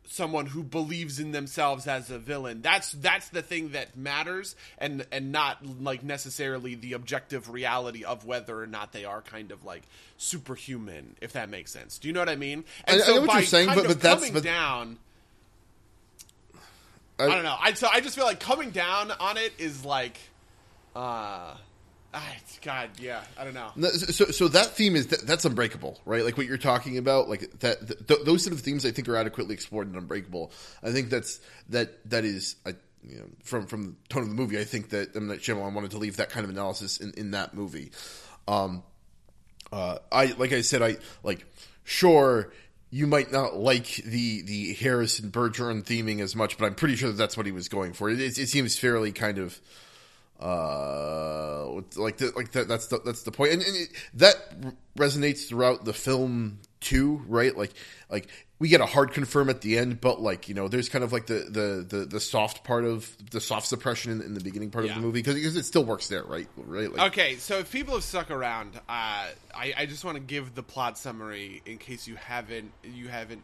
someone 0.10 0.46
who 0.46 0.64
believes 0.64 1.20
in 1.20 1.32
themselves 1.34 1.86
as 1.88 2.10
a 2.10 2.18
villain. 2.18 2.62
That's 2.62 2.94
that's 2.94 3.30
the 3.30 3.42
thing 3.42 3.70
that 3.70 3.98
matters 3.98 4.56
and 4.78 5.06
and 5.12 5.32
not 5.32 5.66
like 5.82 6.04
necessarily 6.04 6.76
the 6.76 6.94
objective 6.94 7.50
reality 7.50 8.04
of 8.04 8.26
whether 8.26 8.60
or 8.62 8.68
not 8.68 8.94
they 8.94 9.06
are 9.06 9.22
kind 9.22 9.52
of 9.52 9.64
like 9.66 9.84
superhuman 10.18 11.16
if 11.22 11.34
that 11.34 11.50
makes 11.50 11.72
sense. 11.72 11.98
Do 11.98 12.08
you 12.08 12.14
know 12.14 12.22
what 12.22 12.30
i 12.30 12.36
mean? 12.36 12.64
And 12.86 13.02
I- 13.02 13.06
I 13.06 13.08
know 13.10 13.20
what 13.22 13.28
by 13.28 13.34
you're 13.40 13.44
saying, 13.48 13.68
but- 13.68 13.86
but 13.88 14.00
that's- 14.02 14.20
coming 14.20 14.34
but- 14.34 14.44
down 14.44 14.98
I- 17.20 17.24
I 17.26 17.28
don't 17.30 17.44
know. 17.44 17.58
I 17.60 17.74
so 17.74 17.88
I 17.92 18.00
just 18.00 18.16
feel 18.16 18.26
like 18.26 18.40
coming 18.40 18.70
down 18.70 19.12
on 19.12 19.38
it 19.38 19.52
is 19.58 19.84
like, 19.84 20.18
uh, 20.96 21.56
God, 22.62 22.90
yeah, 23.00 23.24
I 23.38 23.44
don't 23.44 23.54
know. 23.54 23.72
So, 23.90 24.26
so 24.26 24.48
that 24.50 24.68
theme 24.68 24.96
is 24.96 25.08
that, 25.08 25.26
that's 25.26 25.46
unbreakable, 25.46 26.00
right? 26.06 26.24
Like 26.24 26.38
what 26.38 26.48
you're 26.48 26.58
talking 26.58 26.98
about, 26.98 27.30
like 27.30 27.60
that. 27.60 27.88
Th- 27.88 28.08
th- 28.08 28.20
those 28.26 28.44
sort 28.44 28.54
of 28.54 28.62
themes, 28.62 28.86
I 28.86 28.92
think, 28.92 29.08
are 29.10 29.16
adequately 29.16 29.54
explored 29.54 29.90
in 29.90 29.96
Unbreakable. 29.96 30.52
I 30.84 30.92
think 30.92 31.10
that's 31.10 31.40
that 31.70 32.10
that 32.10 32.26
is 32.26 32.56
you 33.10 33.18
know, 33.18 33.26
from 33.44 33.68
from 33.68 33.86
the 33.86 33.96
tone 34.10 34.24
of 34.24 34.30
the 34.30 34.36
movie, 34.36 34.60
I 34.60 34.64
think 34.64 34.90
that 34.90 35.16
I'm 35.16 35.24
M 35.24 35.28
Night 35.28 35.40
Shyamalan 35.40 35.74
wanted 35.74 35.92
to 35.92 35.98
leave 35.98 36.18
that 36.18 36.30
kind 36.30 36.44
of 36.44 36.50
analysis 36.50 36.98
in, 36.98 37.14
in 37.16 37.32
that 37.32 37.54
movie. 37.54 37.92
Um, 38.48 38.84
uh, 39.72 40.00
I 40.12 40.28
like 40.38 40.54
I 40.54 40.62
said, 40.62 40.82
I 40.82 40.98
like 41.24 41.46
sure 41.84 42.52
you 42.90 43.08
might 43.08 43.32
not 43.32 43.56
like 43.56 43.96
the 43.98 44.42
the 44.42 44.74
Harrison 44.74 45.32
Bergeron 45.32 45.84
theming 45.84 46.22
as 46.22 46.36
much, 46.36 46.58
but 46.58 46.66
I'm 46.66 46.76
pretty 46.76 46.96
sure 46.96 47.10
that 47.10 47.18
that's 47.18 47.38
what 47.38 47.46
he 47.46 47.52
was 47.52 47.70
going 47.70 47.94
for. 47.94 48.10
It, 48.10 48.20
it, 48.20 48.38
it 48.38 48.48
seems 48.48 48.78
fairly 48.78 49.12
kind 49.12 49.38
of 49.38 49.60
uh 50.39 51.82
like 51.96 52.17
the, 52.17 52.32
like 52.36 52.51
that 52.51 52.67
that's 52.67 52.88
the 52.88 53.00
that's 53.06 53.24
the 53.24 53.32
point. 53.32 53.53
And, 53.53 53.62
and 53.62 53.75
it, 53.75 53.89
that 54.15 54.36
resonates 54.98 55.48
throughout 55.48 55.86
the 55.86 55.94
film 55.94 56.60
too 56.79 57.22
right? 57.27 57.56
Like 57.58 57.74
like 58.10 58.27
we 58.60 58.70
get 58.70 58.82
a 58.82 58.86
hard 58.86 59.12
confirm 59.13 59.50
at 59.50 59.62
the 59.62 59.77
end 59.77 60.01
but 60.01 60.20
like 60.22 60.50
you 60.50 60.56
know 60.56 60.67
there's 60.67 60.89
kind 60.89 61.03
of 61.03 61.12
like 61.13 61.27
the 61.27 61.48
the 61.50 61.98
the, 61.98 62.06
the 62.06 62.20
soft 62.20 62.63
part 62.63 62.86
of 62.86 63.12
the 63.32 63.39
soft 63.41 63.67
suppression 63.67 64.12
in, 64.12 64.22
in 64.22 64.34
the 64.34 64.39
beginning 64.39 64.72
part 64.72 64.86
Yeah. 64.86 64.91
of 64.91 64.98
the 64.98 65.01
movie 65.01 65.22
because 65.22 65.56
it 65.56 65.63
still 65.63 65.84
works 65.86 66.08
there 66.08 66.24
right? 66.24 66.48
Right 66.56 66.91
like, 66.91 67.12
Okay, 67.12 67.36
so 67.36 67.60
if 67.60 67.72
people 67.72 67.96
have 67.96 68.03
stuck 68.03 68.32
around, 68.32 68.75
uh, 68.75 68.79
I, 68.89 69.74
I 69.77 69.86
just 69.86 70.03
want 70.06 70.15
to 70.17 70.22
give 70.22 70.56
the 70.56 70.63
plot 70.63 70.98
summary 70.98 71.62
in 71.65 71.77
case 71.77 72.08
you 72.08 72.15
haven't 72.15 72.72
you 72.84 73.08
haven't 73.08 73.44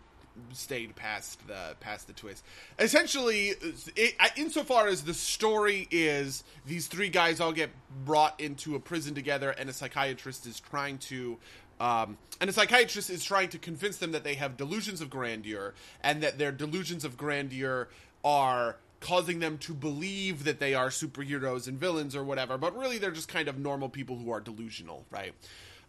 stayed 0.51 0.95
past 0.95 1.45
the 1.47 1.75
past 1.79 2.07
the 2.07 2.13
twist. 2.13 2.43
Essentially, 2.79 3.53
it, 3.95 4.15
insofar 4.37 4.87
as 4.87 5.03
the 5.03 5.13
story 5.13 5.87
is, 5.91 6.43
these 6.65 6.87
three 6.87 7.09
guys 7.09 7.39
all 7.39 7.51
get 7.51 7.69
brought 8.05 8.39
into 8.39 8.75
a 8.75 8.79
prison 8.79 9.13
together, 9.13 9.51
and 9.51 9.69
a 9.69 9.73
psychiatrist 9.73 10.45
is 10.45 10.59
trying 10.59 10.97
to. 10.99 11.37
Um, 11.79 12.17
and 12.39 12.49
a 12.49 12.53
psychiatrist 12.53 13.09
is 13.09 13.23
trying 13.23 13.49
to 13.49 13.57
convince 13.57 13.97
them 13.97 14.11
that 14.11 14.23
they 14.23 14.35
have 14.35 14.57
delusions 14.57 15.01
of 15.01 15.09
grandeur, 15.09 15.73
and 16.03 16.21
that 16.23 16.37
their 16.37 16.51
delusions 16.51 17.03
of 17.03 17.17
grandeur 17.17 17.89
are 18.23 18.77
causing 19.03 19.39
them 19.39 19.57
to 19.57 19.73
believe 19.73 20.45
that 20.45 20.59
they 20.59 20.73
are 20.73 20.87
superheroes 20.87 21.67
and 21.67 21.77
villains 21.77 22.15
or 22.15 22.23
whatever, 22.23 22.57
but 22.57 22.75
really 22.77 22.97
they're 22.97 23.11
just 23.11 23.27
kind 23.27 23.49
of 23.49 23.59
normal 23.59 23.89
people 23.89 24.17
who 24.17 24.31
are 24.31 24.39
delusional, 24.39 25.05
right? 25.11 25.33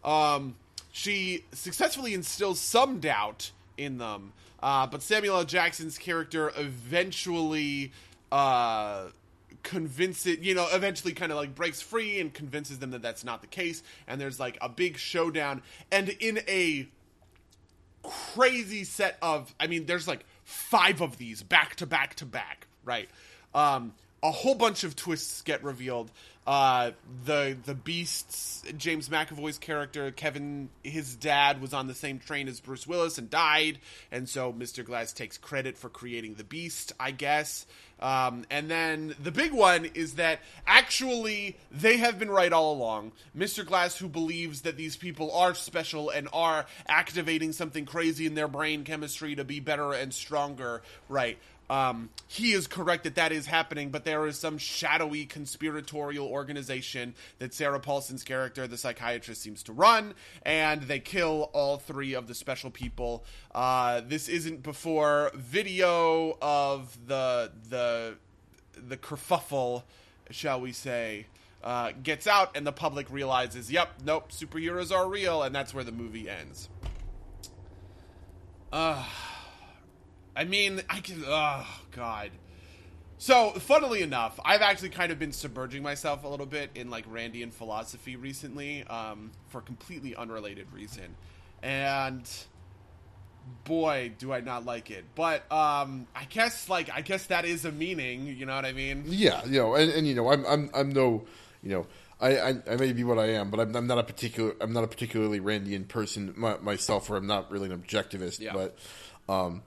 Um, 0.03 0.57
she 0.91 1.45
successfully 1.53 2.13
instills 2.13 2.59
some 2.59 2.99
doubt 2.99 3.53
in 3.77 3.99
them, 3.99 4.33
uh, 4.63 4.87
but 4.87 5.03
Samuel 5.03 5.37
L. 5.37 5.45
Jackson's 5.45 5.99
character 5.99 6.53
eventually 6.57 7.93
uh, 8.33 9.09
convinces, 9.63 10.39
you 10.39 10.55
know, 10.55 10.67
eventually 10.73 11.13
kind 11.13 11.33
of 11.33 11.39
like 11.39 11.55
breaks 11.55 11.81
free 11.81 12.21
and 12.21 12.33
convinces 12.33 12.79
them 12.79 12.91
that 12.93 13.03
that's 13.03 13.25
not 13.25 13.41
the 13.41 13.47
case, 13.47 13.83
and 14.07 14.21
there's 14.21 14.39
like 14.41 14.59
a 14.61 14.69
big 14.69 14.97
showdown, 14.99 15.63
and 15.91 16.09
in 16.09 16.39
a 16.49 16.89
crazy 18.05 18.85
set 18.85 19.17
of 19.23 19.55
I 19.59 19.67
mean 19.67 19.87
there's 19.87 20.07
like 20.07 20.25
five 20.45 21.01
of 21.01 21.17
these 21.17 21.43
back 21.43 21.75
to 21.77 21.87
back 21.87 22.15
to 22.17 22.27
back, 22.27 22.67
right? 22.85 23.09
Um 23.55 23.95
a 24.25 24.31
whole 24.31 24.55
bunch 24.55 24.83
of 24.83 24.97
twists 24.97 25.43
get 25.43 25.63
revealed. 25.63 26.11
Uh 26.47 26.91
the 27.25 27.57
the 27.65 27.75
beasts 27.75 28.63
James 28.77 29.09
McAvoy's 29.09 29.59
character, 29.59 30.11
Kevin 30.11 30.69
his 30.83 31.15
dad 31.15 31.61
was 31.61 31.73
on 31.73 31.87
the 31.87 31.95
same 31.95 32.19
train 32.19 32.49
as 32.49 32.61
Bruce 32.61 32.87
Willis 32.87 33.19
and 33.19 33.31
died, 33.31 33.79
and 34.11 34.29
so 34.29 34.53
Mr. 34.53 34.85
Glass 34.85 35.13
takes 35.13 35.39
credit 35.39 35.79
for 35.79 35.89
creating 35.89 36.35
the 36.35 36.45
beast, 36.45 36.93
I 36.99 37.13
guess. 37.13 37.67
Um, 38.01 38.45
and 38.51 38.71
then 38.71 39.15
the 39.23 39.31
big 39.31 39.53
one 39.53 39.87
is 39.95 40.15
that 40.15 40.41
actually 40.67 41.57
they 41.71 41.97
have 41.99 42.19
been 42.19 42.31
right 42.31 42.53
all 42.53 42.75
along. 42.75 43.13
Mr. 43.37 43.65
Glass, 43.65 43.97
who 43.97 44.09
believes 44.09 44.63
that 44.63 44.77
these 44.77 44.97
people 44.97 45.33
are 45.33 45.55
special 45.55 46.11
and 46.11 46.29
are 46.33 46.67
activating 46.89 47.53
something 47.53 47.87
crazy 47.87 48.27
in 48.27 48.35
their 48.35 48.49
brain 48.49 48.85
chemistry 48.85 49.37
to 49.37 49.45
be 49.45 49.61
better 49.61 49.93
and 49.93 50.13
stronger, 50.13 50.83
right? 51.09 51.39
Um, 51.71 52.11
he 52.29 52.53
is 52.53 52.67
correct 52.67 53.05
that 53.05 53.15
that 53.15 53.33
is 53.33 53.47
happening, 53.47 53.91
but 53.91 54.05
there 54.05 54.27
is 54.27 54.39
some 54.39 54.59
shadowy 54.59 55.25
conspiratorial 55.25 56.27
organization 56.27 57.15
that 57.39 57.55
Sarah 57.55 57.81
Paulson's 57.81 58.23
character, 58.23 58.67
the 58.67 58.77
psychiatrist, 58.77 59.41
seems 59.41 59.63
to 59.65 59.73
run, 59.73 60.15
and 60.43 60.83
they 60.83 61.01
kill 61.01 61.51
all 61.53 61.79
three 61.79 62.15
of 62.15 62.27
the 62.27 62.35
special 62.35 62.71
people. 62.71 63.25
Uh, 63.55 64.03
this 64.07 64.29
isn't 64.29 64.63
before 64.63 65.31
video 65.35 66.37
of 66.43 66.97
the 67.07 67.51
the 67.69 68.17
the 68.89 68.97
kerfuffle, 68.97 69.85
shall 70.31 70.61
we 70.61 70.73
say, 70.73 71.27
uh, 71.63 71.93
gets 72.03 72.27
out, 72.27 72.57
and 72.57 72.67
the 72.67 72.73
public 72.73 73.11
realizes, 73.11 73.71
yep, 73.71 73.89
nope, 74.05 74.31
superheroes 74.31 74.95
are 74.95 75.09
real, 75.09 75.43
and 75.43 75.55
that's 75.55 75.73
where 75.73 75.85
the 75.85 75.93
movie 75.93 76.29
ends. 76.29 76.69
Uh, 78.73 79.03
I 80.37 80.45
mean, 80.45 80.83
I 80.89 81.01
can. 81.01 81.23
Oh 81.27 81.67
God. 81.93 82.31
So, 83.17 83.53
funnily 83.53 84.03
enough, 84.03 84.39
I've 84.45 84.61
actually 84.61 84.91
kind 84.91 85.13
of 85.13 85.19
been 85.19 85.33
submerging 85.33 85.83
myself 85.83 86.25
a 86.25 86.29
little 86.29 86.47
bit 86.47 86.71
in 86.75 86.91
like 86.91 87.09
Randian 87.11 87.53
philosophy 87.53 88.17
recently, 88.17 88.85
um, 88.85 89.31
for 89.49 89.59
a 89.59 89.63
completely 89.63 90.17
unrelated 90.17 90.67
reason, 90.73 91.15
and 91.63 92.29
boy, 93.65 94.13
do 94.19 94.33
I 94.33 94.41
not 94.41 94.65
like 94.65 94.91
it. 94.91 95.05
But 95.15 95.51
um, 95.53 96.07
I 96.15 96.25
guess 96.29 96.69
like 96.69 96.91
I 96.93 97.01
guess 97.01 97.27
that 97.27 97.45
is 97.45 97.65
a 97.65 97.73
meaning. 97.73 98.27
You 98.27 98.47
know 98.47 98.57
what 98.57 98.65
I 98.65 98.73
mean? 98.73 99.05
Yeah, 99.07 99.45
you 99.47 99.61
know, 99.61 99.75
and, 99.75 99.91
and 99.93 100.07
you 100.07 100.15
know, 100.15 100.31
I'm 100.31 100.45
I'm 100.45 100.71
I'm 100.75 100.91
no, 100.91 101.25
you 101.63 101.71
know, 101.71 101.87
I, 102.21 102.37
I, 102.39 102.55
I 102.71 102.77
may 102.77 102.93
be 102.93 103.05
what 103.05 103.19
I 103.19 103.31
am, 103.31 103.51
but 103.51 103.61
I'm, 103.61 103.75
I'm 103.75 103.87
not 103.87 103.99
a 103.99 104.05
particular 104.05 104.55
I'm 104.61 104.73
not 104.73 104.85
a 104.85 104.89
particularly 104.89 105.41
Randian 105.41 105.87
person 105.87 106.35
my, 106.37 106.59
myself, 106.59 107.09
or 107.11 107.17
I'm 107.17 107.27
not 107.27 107.51
really 107.51 107.71
an 107.71 107.79
objectivist. 107.79 108.41
Yeah. 108.41 108.53
But 108.53 108.79
um, 109.29 109.63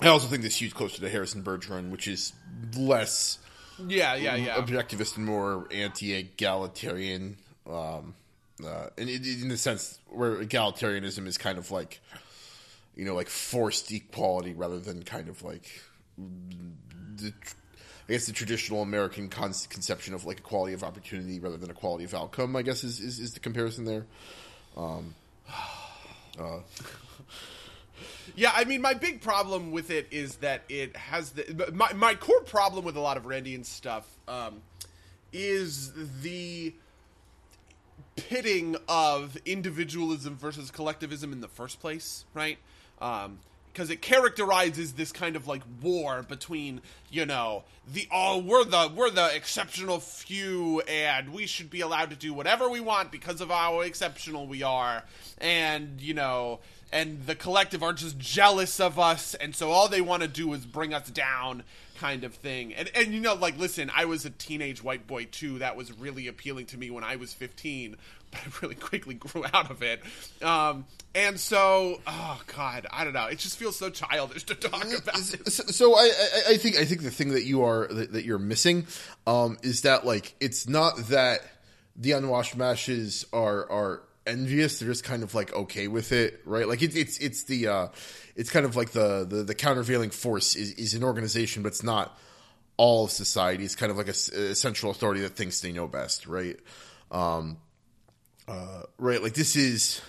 I 0.00 0.08
also 0.08 0.26
think 0.26 0.42
this 0.42 0.60
huge 0.60 0.74
closer 0.74 1.00
to 1.00 1.08
Harrison 1.08 1.42
Bergeron, 1.42 1.90
which 1.90 2.08
is 2.08 2.32
less 2.76 3.38
Yeah, 3.78 4.14
yeah, 4.14 4.34
yeah. 4.36 4.56
objectivist 4.56 5.16
and 5.16 5.26
more 5.26 5.68
anti-egalitarian. 5.70 7.36
Um, 7.66 8.14
uh, 8.64 8.88
and 8.98 9.08
it, 9.08 9.26
in 9.26 9.48
the 9.48 9.56
sense 9.56 9.98
where 10.08 10.36
egalitarianism 10.36 11.26
is 11.26 11.38
kind 11.38 11.58
of 11.58 11.70
like, 11.70 12.00
you 12.96 13.04
know, 13.04 13.14
like 13.14 13.28
forced 13.28 13.90
equality 13.92 14.54
rather 14.54 14.78
than 14.78 15.02
kind 15.02 15.28
of 15.28 15.42
like 15.42 15.64
the, 16.18 17.32
I 18.08 18.12
guess 18.12 18.26
the 18.26 18.32
traditional 18.32 18.82
American 18.82 19.28
con- 19.28 19.54
conception 19.68 20.14
of 20.14 20.24
like 20.24 20.38
equality 20.38 20.74
of 20.74 20.82
opportunity 20.82 21.38
rather 21.38 21.56
than 21.56 21.70
equality 21.70 22.04
of 22.04 22.14
outcome. 22.14 22.56
I 22.56 22.62
guess 22.62 22.84
is 22.84 23.00
is, 23.00 23.18
is 23.20 23.34
the 23.34 23.40
comparison 23.40 23.84
there. 23.84 24.06
Yeah, 28.34 28.52
I 28.54 28.64
mean, 28.64 28.80
my 28.80 28.94
big 28.94 29.20
problem 29.20 29.70
with 29.70 29.90
it 29.90 30.08
is 30.10 30.36
that 30.36 30.62
it 30.68 30.96
has 30.96 31.30
the 31.30 31.72
my 31.72 31.92
my 31.92 32.14
core 32.14 32.42
problem 32.42 32.84
with 32.84 32.96
a 32.96 33.00
lot 33.00 33.16
of 33.16 33.24
Randian 33.24 33.64
stuff 33.64 34.06
um, 34.28 34.62
is 35.32 35.92
the 36.22 36.74
pitting 38.16 38.76
of 38.88 39.36
individualism 39.44 40.36
versus 40.36 40.70
collectivism 40.70 41.32
in 41.32 41.40
the 41.40 41.48
first 41.48 41.80
place, 41.80 42.24
right? 42.34 42.58
Um, 43.00 43.38
because 43.72 43.90
it 43.90 44.02
characterizes 44.02 44.92
this 44.92 45.12
kind 45.12 45.34
of 45.34 45.46
like 45.46 45.62
war 45.80 46.22
between 46.22 46.80
you 47.10 47.24
know 47.24 47.64
the 47.92 48.06
oh 48.12 48.38
we're 48.38 48.64
the 48.64 48.92
we're 48.94 49.10
the 49.10 49.34
exceptional 49.34 49.98
few 49.98 50.80
and 50.82 51.32
we 51.32 51.46
should 51.46 51.70
be 51.70 51.80
allowed 51.80 52.10
to 52.10 52.16
do 52.16 52.34
whatever 52.34 52.68
we 52.68 52.80
want 52.80 53.10
because 53.10 53.40
of 53.40 53.48
how 53.48 53.80
exceptional 53.80 54.46
we 54.46 54.62
are 54.62 55.02
and 55.38 56.00
you 56.00 56.12
know 56.12 56.60
and 56.92 57.26
the 57.26 57.34
collective 57.34 57.82
are 57.82 57.92
just 57.92 58.18
jealous 58.18 58.78
of 58.78 58.98
us 58.98 59.34
and 59.34 59.56
so 59.56 59.70
all 59.70 59.88
they 59.88 60.00
want 60.00 60.22
to 60.22 60.28
do 60.28 60.52
is 60.52 60.64
bring 60.64 60.92
us 60.92 61.08
down 61.10 61.62
kind 62.02 62.24
of 62.24 62.34
thing. 62.34 62.74
And 62.74 62.90
and 62.94 63.14
you 63.14 63.20
know 63.20 63.34
like 63.34 63.58
listen 63.58 63.90
i 63.94 64.06
was 64.06 64.24
a 64.24 64.30
teenage 64.30 64.82
white 64.82 65.06
boy 65.06 65.26
too 65.26 65.60
that 65.60 65.76
was 65.76 65.92
really 65.92 66.26
appealing 66.26 66.66
to 66.66 66.78
me 66.78 66.90
when 66.90 67.04
i 67.04 67.16
was 67.16 67.32
15 67.32 67.96
but 68.32 68.40
i 68.40 68.50
really 68.60 68.74
quickly 68.74 69.14
grew 69.14 69.44
out 69.54 69.70
of 69.70 69.82
it. 69.82 70.02
Um 70.42 70.84
and 71.14 71.38
so 71.38 72.00
oh 72.06 72.40
god 72.56 72.86
i 72.90 73.04
don't 73.04 73.12
know 73.12 73.26
it 73.26 73.38
just 73.38 73.56
feels 73.56 73.76
so 73.76 73.88
childish 73.88 74.44
to 74.44 74.54
talk 74.54 74.84
about 74.84 75.16
it. 75.16 75.52
so, 75.52 75.64
so 75.64 75.94
I, 75.94 76.02
I, 76.02 76.42
I 76.50 76.56
think 76.56 76.76
I 76.76 76.84
think 76.84 77.02
the 77.02 77.10
thing 77.10 77.30
that 77.30 77.44
you 77.44 77.62
are 77.64 77.86
that, 77.88 78.12
that 78.12 78.24
you're 78.24 78.38
missing 78.38 78.86
um, 79.26 79.58
is 79.62 79.82
that 79.82 80.04
like 80.04 80.34
it's 80.40 80.68
not 80.68 80.96
that 81.08 81.40
the 81.94 82.12
unwashed 82.12 82.56
mashes 82.56 83.26
are 83.32 83.70
are 83.70 84.02
envious; 84.26 84.78
they're 84.78 84.88
just 84.88 85.04
kind 85.04 85.22
of 85.22 85.34
like 85.34 85.52
okay 85.52 85.88
with 85.88 86.12
it, 86.12 86.40
right? 86.44 86.66
Like 86.66 86.82
it's 86.82 86.96
it's 86.96 87.18
it's 87.18 87.44
the 87.44 87.68
uh, 87.68 87.88
it's 88.36 88.50
kind 88.50 88.66
of 88.66 88.76
like 88.76 88.90
the 88.90 89.26
the, 89.28 89.42
the 89.42 89.54
countervailing 89.54 90.10
force 90.10 90.56
is, 90.56 90.72
is 90.72 90.94
an 90.94 91.04
organization, 91.04 91.62
but 91.62 91.68
it's 91.68 91.82
not 91.82 92.18
all 92.76 93.04
of 93.04 93.10
society. 93.10 93.64
It's 93.64 93.76
kind 93.76 93.90
of 93.90 93.98
like 93.98 94.08
a 94.08 94.14
central 94.54 94.90
authority 94.90 95.20
that 95.22 95.36
thinks 95.36 95.60
they 95.60 95.72
know 95.72 95.86
best, 95.86 96.26
right? 96.26 96.58
Um, 97.10 97.58
uh, 98.48 98.82
right, 98.98 99.22
like 99.22 99.34
this 99.34 99.56
is. 99.56 100.00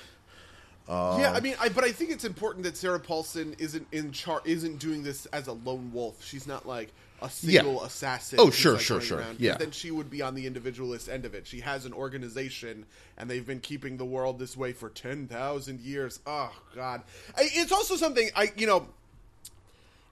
uh, 0.88 1.18
yeah, 1.20 1.34
I 1.34 1.40
mean, 1.40 1.56
I, 1.60 1.70
but 1.70 1.84
I 1.84 1.92
think 1.92 2.12
it's 2.12 2.26
important 2.26 2.64
that 2.64 2.78
Sarah 2.78 3.00
Paulson 3.00 3.56
isn't 3.60 3.88
in 3.92 4.12
char 4.12 4.42
isn't 4.46 4.80
doing 4.80 5.04
this 5.04 5.26
as 5.28 5.48
a 5.48 5.54
lone 5.54 5.92
wolf. 5.94 6.24
She's 6.24 6.48
not 6.48 6.68
like 6.68 6.90
a 7.24 7.30
single 7.30 7.84
assassin. 7.84 8.40
Oh, 8.40 8.52
sure, 8.52 8.74
like, 8.74 8.82
sure, 8.82 9.02
sure. 9.02 9.20
around. 9.20 9.40
Yeah. 9.40 9.58
then 9.58 9.72
she 9.72 9.90
would 9.92 10.10
be 10.10 10.22
on 10.22 10.36
the 10.36 10.46
individualist 10.46 11.10
end 11.10 11.26
of 11.26 11.34
it. 11.34 11.48
She 11.48 11.62
has 11.62 11.86
an 11.86 11.94
organization, 11.94 12.86
and 13.18 13.30
they've 13.30 13.46
been 13.46 13.62
keeping 13.62 13.98
the 13.98 14.06
world 14.06 14.38
this 14.40 14.56
way 14.56 14.74
for 14.74 14.90
ten 14.90 15.28
thousand 15.28 15.80
years. 15.82 16.20
Oh 16.28 16.52
God, 16.76 17.02
I, 17.36 17.50
it's 17.54 17.72
also 17.72 17.96
something 17.96 18.30
I 18.36 18.52
you 18.58 18.68
know. 18.68 18.88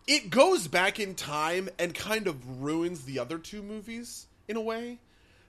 it 0.08 0.30
goes 0.30 0.68
back 0.68 1.00
in 1.00 1.14
time 1.16 1.70
and 1.78 1.94
kind 1.94 2.28
of 2.28 2.62
ruins 2.62 3.04
the 3.06 3.20
other 3.20 3.38
two 3.38 3.62
movies 3.62 4.26
in 4.48 4.58
a 4.58 4.62
way 4.62 4.98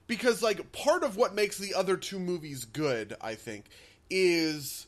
because 0.07 0.41
like 0.43 0.71
part 0.71 1.03
of 1.03 1.15
what 1.17 1.33
makes 1.33 1.57
the 1.57 1.73
other 1.73 1.97
two 1.97 2.19
movies 2.19 2.65
good 2.65 3.15
i 3.21 3.35
think 3.35 3.65
is 4.09 4.87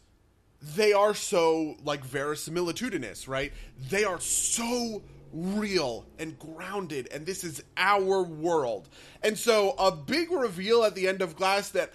they 0.61 0.93
are 0.93 1.13
so 1.13 1.75
like 1.83 2.05
verisimilitudinous 2.05 3.27
right 3.27 3.51
they 3.89 4.03
are 4.03 4.19
so 4.19 5.01
real 5.33 6.05
and 6.19 6.37
grounded 6.39 7.07
and 7.11 7.25
this 7.25 7.43
is 7.43 7.63
our 7.77 8.23
world 8.23 8.87
and 9.23 9.37
so 9.37 9.71
a 9.77 9.91
big 9.91 10.31
reveal 10.31 10.83
at 10.83 10.95
the 10.95 11.07
end 11.07 11.21
of 11.21 11.35
glass 11.35 11.69
that 11.69 11.91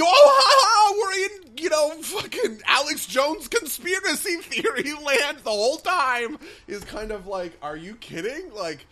oh, 0.00 0.98
we're 0.98 1.24
in, 1.24 1.56
you 1.58 1.68
know, 1.70 1.90
fucking 2.02 2.60
Alex 2.66 3.06
Jones 3.06 3.48
conspiracy 3.48 4.36
theory 4.42 4.94
land 5.04 5.38
the 5.38 5.50
whole 5.50 5.76
time 5.78 6.38
is 6.66 6.84
kind 6.84 7.10
of 7.10 7.26
like, 7.26 7.52
are 7.62 7.76
you 7.76 7.94
kidding? 7.96 8.52
Like, 8.54 8.86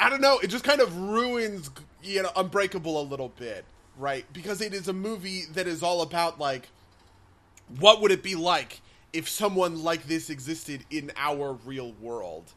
I 0.00 0.10
don't 0.10 0.20
know. 0.20 0.38
It 0.38 0.48
just 0.48 0.64
kind 0.64 0.80
of 0.80 0.96
ruins, 0.96 1.70
you 2.02 2.22
know, 2.22 2.30
Unbreakable 2.34 3.00
a 3.00 3.04
little 3.04 3.28
bit, 3.28 3.64
right? 3.96 4.24
Because 4.32 4.60
it 4.60 4.74
is 4.74 4.88
a 4.88 4.92
movie 4.92 5.44
that 5.52 5.66
is 5.66 5.82
all 5.82 6.02
about, 6.02 6.38
like, 6.38 6.68
what 7.78 8.00
would 8.00 8.10
it 8.10 8.22
be 8.22 8.34
like 8.34 8.80
if 9.12 9.28
someone 9.28 9.82
like 9.82 10.06
this 10.06 10.30
existed 10.30 10.84
in 10.90 11.12
our 11.16 11.58
real 11.64 11.92
world? 12.00 12.52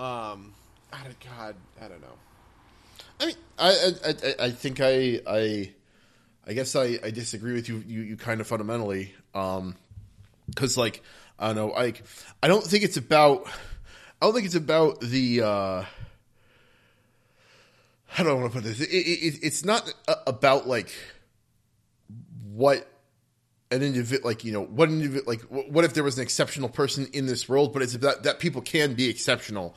Um, 0.00 0.54
I 0.90 1.04
don't, 1.04 1.20
God, 1.20 1.54
I 1.78 1.88
don't 1.88 2.00
know. 2.00 2.06
I 3.20 3.26
mean, 3.26 3.36
I, 3.58 3.68
I, 3.68 4.08
I, 4.08 4.44
I 4.46 4.50
think 4.50 4.80
I, 4.80 5.20
I, 5.26 5.72
I 6.46 6.52
guess 6.54 6.74
I, 6.74 6.98
I 7.04 7.10
disagree 7.10 7.52
with 7.52 7.68
you, 7.68 7.84
you, 7.86 8.00
you 8.00 8.16
kind 8.16 8.40
of 8.40 8.46
fundamentally. 8.46 9.12
Um, 9.34 9.76
cause 10.56 10.78
like, 10.78 11.02
I 11.38 11.48
don't 11.48 11.56
know, 11.56 11.66
like, 11.66 12.02
I 12.42 12.48
don't 12.48 12.64
think 12.64 12.82
it's 12.82 12.96
about, 12.96 13.46
I 14.22 14.26
don't 14.26 14.32
think 14.32 14.46
it's 14.46 14.54
about 14.54 15.00
the, 15.00 15.42
uh, 15.42 15.84
I 18.16 18.22
want 18.32 18.46
to 18.46 18.50
put 18.50 18.64
this? 18.64 18.80
It, 18.80 18.86
it, 18.86 19.38
it's 19.42 19.64
not 19.66 19.92
about 20.26 20.66
like 20.66 20.90
what 22.52 22.88
an 23.70 23.82
individual, 23.82 24.28
like 24.28 24.44
you 24.44 24.52
know, 24.52 24.64
what 24.64 24.88
individual, 24.88 25.24
like 25.26 25.42
what 25.42 25.84
if 25.84 25.94
there 25.94 26.04
was 26.04 26.16
an 26.18 26.22
exceptional 26.22 26.68
person 26.68 27.08
in 27.12 27.26
this 27.26 27.48
world, 27.48 27.72
but 27.72 27.82
it's 27.82 27.94
about 27.94 28.24
that 28.24 28.38
people 28.38 28.62
can 28.62 28.94
be 28.94 29.08
exceptional, 29.08 29.74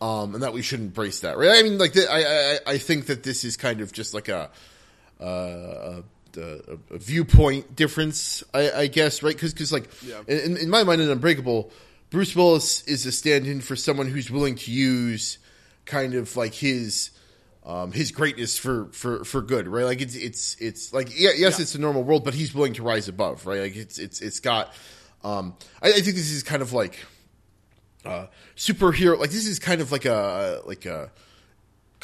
um, 0.00 0.34
and 0.34 0.42
that 0.42 0.52
we 0.52 0.62
should 0.62 0.80
embrace 0.80 1.20
that, 1.20 1.36
right? 1.36 1.58
I 1.58 1.62
mean, 1.62 1.78
like 1.78 1.92
the, 1.92 2.10
I, 2.10 2.72
I 2.72 2.74
I 2.74 2.78
think 2.78 3.06
that 3.06 3.22
this 3.22 3.44
is 3.44 3.56
kind 3.56 3.80
of 3.80 3.92
just 3.92 4.14
like 4.14 4.28
a 4.28 4.50
uh, 5.20 6.02
a, 6.36 6.76
a, 6.90 6.98
viewpoint 6.98 7.76
difference, 7.76 8.42
I, 8.52 8.70
I 8.70 8.86
guess, 8.86 9.22
right? 9.22 9.34
Because 9.34 9.52
because 9.52 9.72
like 9.72 9.90
yeah. 10.02 10.20
in, 10.26 10.56
in 10.56 10.70
my 10.70 10.84
mind, 10.84 11.00
in 11.00 11.10
Unbreakable, 11.10 11.70
Bruce 12.10 12.34
Willis 12.34 12.82
is 12.84 13.06
a 13.06 13.12
stand-in 13.12 13.60
for 13.60 13.76
someone 13.76 14.06
who's 14.06 14.30
willing 14.30 14.54
to 14.56 14.70
use 14.70 15.38
kind 15.84 16.14
of 16.14 16.36
like 16.36 16.54
his 16.54 17.10
um, 17.64 17.92
his 17.92 18.10
greatness 18.12 18.58
for, 18.58 18.90
for, 18.92 19.24
for 19.24 19.40
good, 19.40 19.66
right? 19.68 19.84
Like 19.84 20.00
it's 20.00 20.14
it's 20.14 20.56
it's 20.60 20.92
like 20.92 21.08
yeah, 21.18 21.30
yes, 21.36 21.58
yeah. 21.58 21.62
it's 21.62 21.74
a 21.74 21.80
normal 21.80 22.02
world, 22.02 22.24
but 22.24 22.34
he's 22.34 22.54
willing 22.54 22.74
to 22.74 22.82
rise 22.82 23.08
above, 23.08 23.46
right? 23.46 23.60
Like 23.60 23.76
it's 23.76 23.98
it's 23.98 24.20
it's 24.20 24.40
got. 24.40 24.72
Um, 25.22 25.56
I, 25.82 25.88
I 25.88 25.92
think 25.92 26.16
this 26.16 26.30
is 26.30 26.42
kind 26.42 26.60
of 26.60 26.74
like 26.74 26.98
uh, 28.04 28.26
superhero. 28.56 29.18
Like 29.18 29.30
this 29.30 29.46
is 29.46 29.58
kind 29.58 29.80
of 29.80 29.90
like 29.92 30.04
a 30.04 30.60
like 30.66 30.84
a 30.84 31.10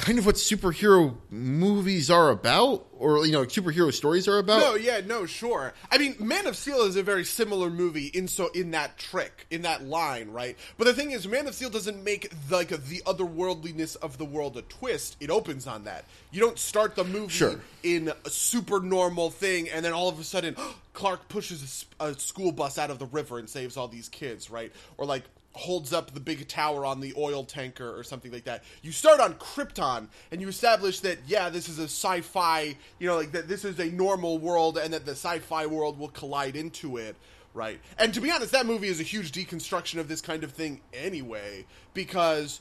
kind 0.01 0.19
of 0.19 0.27
what 0.27 0.37
superhero 0.37 1.15
movies 1.31 2.11
are 2.11 2.31
about, 2.31 2.87
or 2.93 3.25
you 3.27 3.33
know, 3.33 3.45
superhero 3.45 3.93
stories 3.93 4.27
are 4.27 4.39
about. 4.39 4.61
No, 4.61 4.75
yeah, 4.75 5.01
no, 5.05 5.27
sure. 5.27 5.75
I 5.91 5.99
mean, 5.99 6.17
Man 6.19 6.47
of 6.47 6.57
Steel 6.57 6.83
is 6.83 6.97
a 6.97 7.03
very 7.03 7.25
similar 7.25 7.71
movie 7.71 8.07
in 8.07 8.27
so 8.27 8.49
in 8.49 8.71
that 8.73 8.99
trick, 8.99 9.47
in 9.51 9.63
that 9.63 9.85
line, 9.85 10.31
right? 10.31 10.57
But 10.79 10.87
the 10.87 10.95
thing 10.95 11.11
is, 11.11 11.29
Man 11.29 11.47
of 11.47 11.55
Steel 11.55 11.71
doesn't 11.71 12.03
make 12.03 12.33
like 12.51 12.69
the 12.69 13.03
otherworldliness 13.07 13.97
of 13.97 14.19
the 14.19 14.25
world 14.25 14.57
a 14.57 14.63
twist. 14.63 15.17
It 15.21 15.31
opens 15.31 15.67
on 15.67 15.85
that. 15.85 16.07
You 16.33 16.41
don't 16.41 16.59
start 16.59 16.97
the 16.97 17.05
movie 17.05 17.33
sure. 17.33 17.61
in 17.83 18.13
a 18.25 18.31
super 18.31 18.81
normal 18.81 19.31
thing, 19.31 19.69
and 19.69 19.85
then 19.85 19.93
all 19.93 20.09
of 20.09 20.19
a 20.19 20.25
sudden, 20.25 20.57
Clark 20.95 21.29
pushes 21.29 21.87
a, 22.01 22.07
a 22.07 22.19
school 22.19 22.53
bus 22.53 22.79
out 22.79 22.91
of 22.91 22.99
the 22.99 23.07
river 23.07 23.39
and 23.39 23.49
saves 23.49 23.77
all 23.77 23.89
these 23.89 24.09
kids, 24.09 24.51
right? 24.51 24.73
Or 24.99 25.05
like 25.05 25.25
holds 25.53 25.93
up 25.93 26.13
the 26.13 26.21
big 26.21 26.47
tower 26.47 26.85
on 26.87 27.01
the 27.01 27.13
oil 27.17 27.45
tanker 27.45 27.97
or 27.99 28.05
something 28.05 28.31
like 28.31 28.45
that. 28.45 28.63
You 28.83 28.93
start 28.93 29.21
on 29.21 29.35
Krypton 29.35 30.09
and 30.31 30.41
you 30.41 30.49
establish 30.49 31.01
that 31.01 31.19
yeah, 31.27 31.51
this 31.51 31.69
is 31.69 31.79
a 31.79 31.85
sci-fi, 31.85 32.77
you 32.99 33.09
know, 33.09 33.17
like 33.17 33.33
that 33.33 33.49
this 33.49 33.65
is 33.65 33.79
a 33.79 33.91
normal 33.91 34.39
world 34.39 34.79
and 34.79 34.93
that 34.95 35.05
the 35.05 35.13
sci-fi 35.13 35.67
world 35.67 35.99
will 35.99 36.09
collide 36.09 36.55
into 36.55 36.99
it, 36.99 37.17
right? 37.53 37.81
And 37.99 38.15
to 38.15 38.21
be 38.21 38.31
honest, 38.31 38.53
that 38.53 38.67
movie 38.67 38.89
is 38.89 39.01
a 39.01 39.05
huge 39.05 39.33
deconstruction 39.33 39.99
of 39.99 40.09
this 40.09 40.21
kind 40.21 40.45
of 40.45 40.53
thing 40.53 40.81
anyway 40.95 41.67
because 41.95 42.61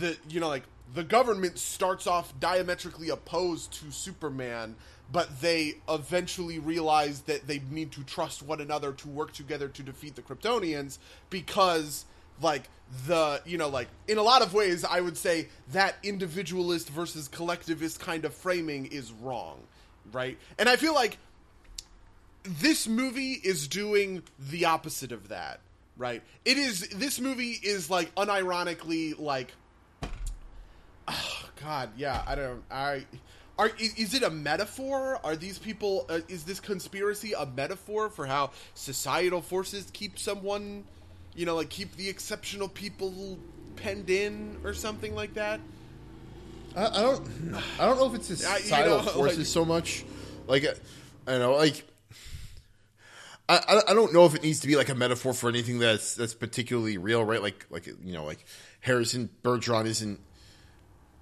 the 0.00 0.16
you 0.28 0.40
know 0.40 0.48
like 0.48 0.64
the 0.94 1.04
government 1.04 1.58
starts 1.58 2.06
off 2.06 2.38
diametrically 2.40 3.10
opposed 3.10 3.72
to 3.72 3.90
Superman 3.90 4.74
but 5.12 5.40
they 5.40 5.74
eventually 5.88 6.58
realize 6.58 7.20
that 7.22 7.46
they 7.46 7.60
need 7.70 7.92
to 7.92 8.02
trust 8.04 8.42
one 8.42 8.60
another 8.60 8.92
to 8.92 9.08
work 9.08 9.32
together 9.32 9.68
to 9.68 9.82
defeat 9.82 10.14
the 10.16 10.22
Kryptonians 10.22 10.98
because 11.30 12.06
like 12.40 12.68
the 13.06 13.40
you 13.44 13.58
know 13.58 13.68
like 13.68 13.88
in 14.08 14.18
a 14.18 14.22
lot 14.22 14.42
of 14.42 14.54
ways 14.54 14.84
i 14.84 15.00
would 15.00 15.16
say 15.16 15.48
that 15.72 15.96
individualist 16.02 16.88
versus 16.90 17.28
collectivist 17.28 17.98
kind 17.98 18.24
of 18.24 18.34
framing 18.34 18.86
is 18.86 19.12
wrong 19.12 19.58
right? 20.12 20.38
And 20.58 20.68
i 20.68 20.76
feel 20.76 20.94
like 20.94 21.18
this 22.44 22.86
movie 22.86 23.32
is 23.32 23.68
doing 23.68 24.22
the 24.50 24.66
opposite 24.66 25.12
of 25.12 25.28
that 25.28 25.60
right? 25.96 26.22
It 26.44 26.58
is 26.58 26.88
this 26.88 27.20
movie 27.20 27.52
is 27.52 27.88
like 27.88 28.14
unironically 28.16 29.18
like 29.18 29.52
oh 31.06 31.48
god 31.62 31.90
yeah 31.96 32.22
i 32.26 32.34
don't 32.34 32.64
i 32.70 33.04
are 33.58 33.70
is 33.78 34.14
it 34.14 34.22
a 34.24 34.30
metaphor? 34.30 35.20
Are 35.22 35.36
these 35.36 35.58
people 35.58 36.06
uh, 36.08 36.20
is 36.28 36.44
this 36.44 36.58
conspiracy 36.58 37.34
a 37.38 37.46
metaphor 37.46 38.08
for 38.08 38.26
how 38.26 38.50
societal 38.74 39.40
forces 39.42 39.88
keep 39.92 40.18
someone 40.18 40.84
you 41.34 41.46
know, 41.46 41.56
like 41.56 41.70
keep 41.70 41.96
the 41.96 42.08
exceptional 42.08 42.68
people 42.68 43.38
penned 43.76 44.10
in 44.10 44.58
or 44.64 44.74
something 44.74 45.14
like 45.14 45.34
that. 45.34 45.60
I, 46.76 46.86
I 46.86 47.02
don't, 47.02 47.28
I 47.78 47.86
don't 47.86 47.98
know 47.98 48.06
if 48.06 48.14
it's 48.14 48.26
societal 48.26 48.98
you 48.98 49.04
know, 49.04 49.10
forces 49.10 49.38
like, 49.38 49.46
so 49.46 49.64
much. 49.64 50.04
Like, 50.46 50.64
I 51.26 51.38
know, 51.38 51.54
like, 51.54 51.84
I, 53.48 53.82
I 53.88 53.94
don't 53.94 54.12
know 54.12 54.24
if 54.24 54.34
it 54.34 54.42
needs 54.42 54.60
to 54.60 54.66
be 54.66 54.76
like 54.76 54.88
a 54.88 54.94
metaphor 54.94 55.34
for 55.34 55.50
anything 55.50 55.78
that's 55.78 56.14
that's 56.14 56.32
particularly 56.32 56.96
real, 56.96 57.22
right? 57.22 57.42
Like, 57.42 57.66
like 57.68 57.86
you 57.86 58.14
know, 58.14 58.24
like 58.24 58.44
Harrison 58.80 59.28
Bergeron 59.42 59.84
isn't 59.84 60.18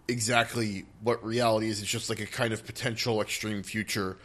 exactly 0.07 0.87
what 1.03 1.25
reality 1.25 1.69
is. 1.69 1.81
It's 1.81 1.91
just 1.91 2.09
like 2.09 2.21
a 2.21 2.27
kind 2.27 2.53
of 2.53 2.65
potential 2.65 3.21
extreme 3.21 3.65
future. 3.65 4.19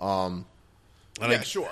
Um, 0.00 0.46
yeah, 1.20 1.26
I, 1.26 1.40
sure. 1.40 1.68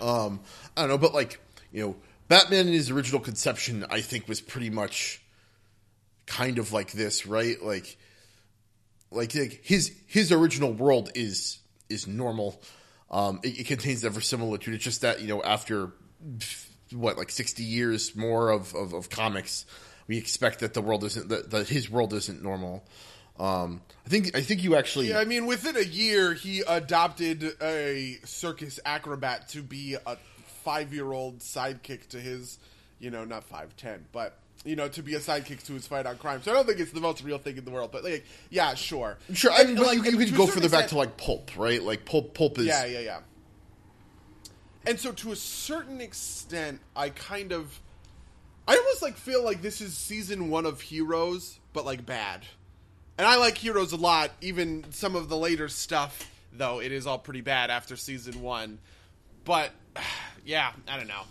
Um, 0.00 0.40
I 0.76 0.82
don't 0.82 0.90
know, 0.90 0.98
but 0.98 1.14
like 1.14 1.40
you 1.72 1.82
know 1.82 1.96
Batman 2.32 2.66
in 2.66 2.72
his 2.72 2.90
original 2.90 3.20
conception, 3.20 3.84
I 3.90 4.00
think, 4.00 4.26
was 4.26 4.40
pretty 4.40 4.70
much 4.70 5.20
kind 6.24 6.58
of 6.58 6.72
like 6.72 6.90
this, 6.90 7.26
right? 7.26 7.62
Like, 7.62 7.98
like, 9.10 9.34
like 9.34 9.60
his 9.62 9.92
his 10.06 10.32
original 10.32 10.72
world 10.72 11.10
is 11.14 11.58
is 11.90 12.06
normal. 12.06 12.62
Um, 13.10 13.40
it, 13.42 13.60
it 13.60 13.66
contains 13.66 14.00
that 14.00 14.12
verisimilitude. 14.12 14.72
It's 14.72 14.82
just 14.82 15.02
that 15.02 15.20
you 15.20 15.28
know 15.28 15.42
after 15.42 15.92
what 16.90 17.18
like 17.18 17.28
sixty 17.28 17.64
years 17.64 18.16
more 18.16 18.48
of, 18.48 18.74
of, 18.74 18.94
of 18.94 19.10
comics, 19.10 19.66
we 20.06 20.16
expect 20.16 20.60
that 20.60 20.72
the 20.72 20.80
world 20.80 21.04
isn't 21.04 21.28
that, 21.28 21.50
that 21.50 21.68
his 21.68 21.90
world 21.90 22.14
isn't 22.14 22.42
normal. 22.42 22.82
Um, 23.38 23.82
I 24.06 24.08
think 24.08 24.34
I 24.34 24.40
think 24.40 24.62
you 24.62 24.74
actually. 24.76 25.10
Yeah, 25.10 25.18
I 25.18 25.26
mean, 25.26 25.44
within 25.44 25.76
a 25.76 25.84
year, 25.84 26.32
he 26.32 26.62
adopted 26.66 27.44
a 27.60 28.20
circus 28.24 28.80
acrobat 28.86 29.50
to 29.50 29.62
be 29.62 29.96
a 30.06 30.16
five 30.64 30.92
year 30.92 31.12
old 31.12 31.38
sidekick 31.40 32.08
to 32.08 32.20
his, 32.20 32.58
you 32.98 33.10
know, 33.10 33.24
not 33.24 33.44
five 33.44 33.76
ten, 33.76 34.06
but 34.12 34.38
you 34.64 34.76
know, 34.76 34.88
to 34.88 35.02
be 35.02 35.14
a 35.14 35.18
sidekick 35.18 35.64
to 35.66 35.72
his 35.72 35.86
fight 35.86 36.06
on 36.06 36.16
crime. 36.18 36.40
So 36.42 36.52
I 36.52 36.54
don't 36.54 36.66
think 36.66 36.78
it's 36.78 36.92
the 36.92 37.00
most 37.00 37.24
real 37.24 37.38
thing 37.38 37.56
in 37.56 37.64
the 37.64 37.70
world, 37.70 37.90
but 37.90 38.04
like, 38.04 38.24
yeah, 38.50 38.74
sure, 38.74 39.18
sure. 39.32 39.50
I 39.52 39.64
mean, 39.64 39.76
but 39.76 39.86
like, 39.86 39.98
you, 39.98 40.18
you 40.18 40.26
could 40.26 40.36
go 40.36 40.46
further 40.46 40.66
extent, 40.66 40.82
back 40.82 40.88
to 40.90 40.96
like 40.96 41.16
Pulp, 41.16 41.50
right? 41.56 41.82
Like 41.82 42.04
Pulp, 42.04 42.34
Pulp 42.34 42.58
is 42.58 42.66
yeah, 42.66 42.84
yeah, 42.84 43.00
yeah. 43.00 43.20
And 44.86 44.98
so, 44.98 45.12
to 45.12 45.32
a 45.32 45.36
certain 45.36 46.00
extent, 46.00 46.80
I 46.96 47.10
kind 47.10 47.52
of, 47.52 47.80
I 48.66 48.76
almost 48.76 49.02
like 49.02 49.16
feel 49.16 49.44
like 49.44 49.62
this 49.62 49.80
is 49.80 49.96
season 49.96 50.50
one 50.50 50.66
of 50.66 50.80
Heroes, 50.80 51.58
but 51.72 51.84
like 51.84 52.04
bad. 52.04 52.42
And 53.18 53.26
I 53.26 53.36
like 53.36 53.58
Heroes 53.58 53.92
a 53.92 53.96
lot. 53.96 54.30
Even 54.40 54.84
some 54.90 55.14
of 55.14 55.28
the 55.28 55.36
later 55.36 55.68
stuff, 55.68 56.30
though, 56.52 56.80
it 56.80 56.90
is 56.92 57.06
all 57.06 57.18
pretty 57.18 57.42
bad 57.42 57.70
after 57.70 57.94
season 57.96 58.42
one. 58.42 58.78
But 59.44 59.70
yeah, 60.44 60.72
I 60.88 60.96
don't 60.96 61.08
know. 61.08 61.22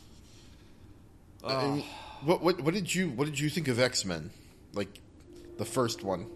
Uh, 1.43 1.81
what 2.23 2.41
what 2.41 2.61
what 2.61 2.73
did 2.73 2.93
you 2.93 3.09
what 3.09 3.25
did 3.25 3.39
you 3.39 3.49
think 3.49 3.67
of 3.67 3.79
X 3.79 4.05
Men, 4.05 4.29
like 4.73 4.99
the 5.57 5.65
first 5.65 6.03
one? 6.03 6.27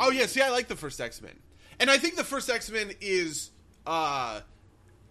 Oh 0.00 0.10
yeah, 0.10 0.26
see, 0.26 0.40
I 0.40 0.50
like 0.50 0.68
the 0.68 0.76
first 0.76 1.00
X 1.00 1.20
Men, 1.20 1.34
and 1.78 1.90
I 1.90 1.98
think 1.98 2.16
the 2.16 2.24
first 2.24 2.48
X 2.48 2.70
Men 2.70 2.92
is 3.00 3.50
uh 3.86 4.40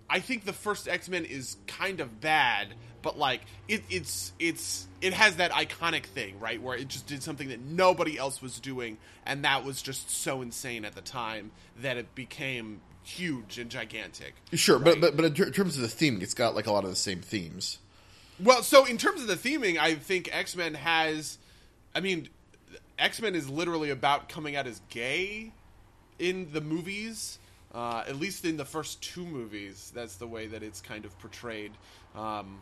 I 0.10 0.20
think 0.20 0.46
the 0.46 0.54
first 0.54 0.88
X 0.88 1.10
Men 1.10 1.26
is 1.26 1.58
kind 1.68 2.00
of 2.00 2.22
bad, 2.22 2.74
but 3.06 3.20
like 3.20 3.42
it, 3.68 3.84
it's 3.90 4.34
it's 4.40 4.88
it 5.00 5.14
has 5.14 5.36
that 5.36 5.52
iconic 5.52 6.06
thing, 6.06 6.40
right, 6.40 6.60
where 6.60 6.76
it 6.76 6.88
just 6.88 7.06
did 7.06 7.22
something 7.22 7.50
that 7.50 7.62
nobody 7.62 8.18
else 8.18 8.42
was 8.42 8.60
doing, 8.60 8.98
and 9.28 9.46
that 9.46 9.64
was 9.64 9.82
just 9.84 10.10
so 10.10 10.42
insane 10.42 10.84
at 10.84 10.96
the 10.96 11.02
time 11.02 11.52
that 11.82 11.98
it 11.98 12.16
became 12.16 12.82
huge 13.04 13.60
and 13.60 13.70
gigantic. 13.70 14.34
Sure, 14.54 14.80
right? 14.80 15.00
but 15.00 15.16
but 15.16 15.16
but 15.16 15.26
in 15.26 15.54
terms 15.54 15.76
of 15.76 15.84
the 15.84 15.88
theme, 15.88 16.20
it's 16.20 16.34
got 16.34 16.56
like 16.56 16.66
a 16.66 16.72
lot 16.72 16.84
of 16.84 16.90
the 16.90 16.96
same 16.96 17.22
themes. 17.22 17.78
Well, 18.44 18.64
so 18.64 18.86
in 18.86 18.98
terms 18.98 19.22
of 19.22 19.28
the 19.28 19.36
theming, 19.36 19.78
I 19.78 19.94
think 19.94 20.36
X 20.36 20.56
Men 20.56 20.74
has. 20.74 21.38
I 21.94 22.02
mean, 22.02 22.28
X 22.98 23.22
Men 23.22 23.36
is 23.36 23.48
literally 23.48 23.92
about 23.92 24.30
coming 24.30 24.56
out 24.56 24.66
as 24.66 24.82
gay 24.90 25.54
in 26.18 26.52
the 26.52 26.60
movies. 26.60 27.38
Uh, 27.72 28.06
at 28.08 28.16
least 28.16 28.46
in 28.46 28.56
the 28.56 28.64
first 28.64 29.02
two 29.04 29.26
movies, 29.26 29.92
that's 29.94 30.16
the 30.16 30.26
way 30.26 30.48
that 30.48 30.64
it's 30.64 30.80
kind 30.80 31.04
of 31.04 31.18
portrayed. 31.20 31.74
Um, 32.16 32.62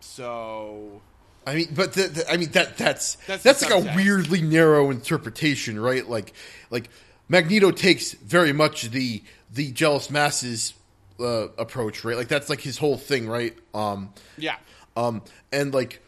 so 0.00 1.02
I 1.46 1.54
mean, 1.54 1.68
but 1.74 1.92
the, 1.92 2.08
the, 2.08 2.30
I 2.30 2.36
mean 2.36 2.50
that 2.50 2.76
that's 2.76 3.14
That's 3.26 3.42
that's, 3.42 3.62
like 3.62 3.72
a 3.72 3.94
weirdly 3.94 4.42
narrow 4.42 4.90
interpretation, 4.90 5.78
right? 5.78 6.06
Like 6.08 6.32
like 6.70 6.90
Magneto 7.28 7.70
takes 7.70 8.12
very 8.12 8.52
much 8.52 8.90
the 8.90 9.22
the 9.52 9.70
jealous 9.70 10.10
masses 10.10 10.74
uh, 11.20 11.48
approach, 11.56 12.04
right? 12.04 12.16
Like 12.16 12.28
that's 12.28 12.50
like 12.50 12.60
his 12.60 12.78
whole 12.78 12.96
thing, 12.96 13.28
right? 13.28 13.56
Um, 13.74 14.12
yeah, 14.36 14.56
um, 14.96 15.22
and 15.52 15.72
like. 15.72 16.02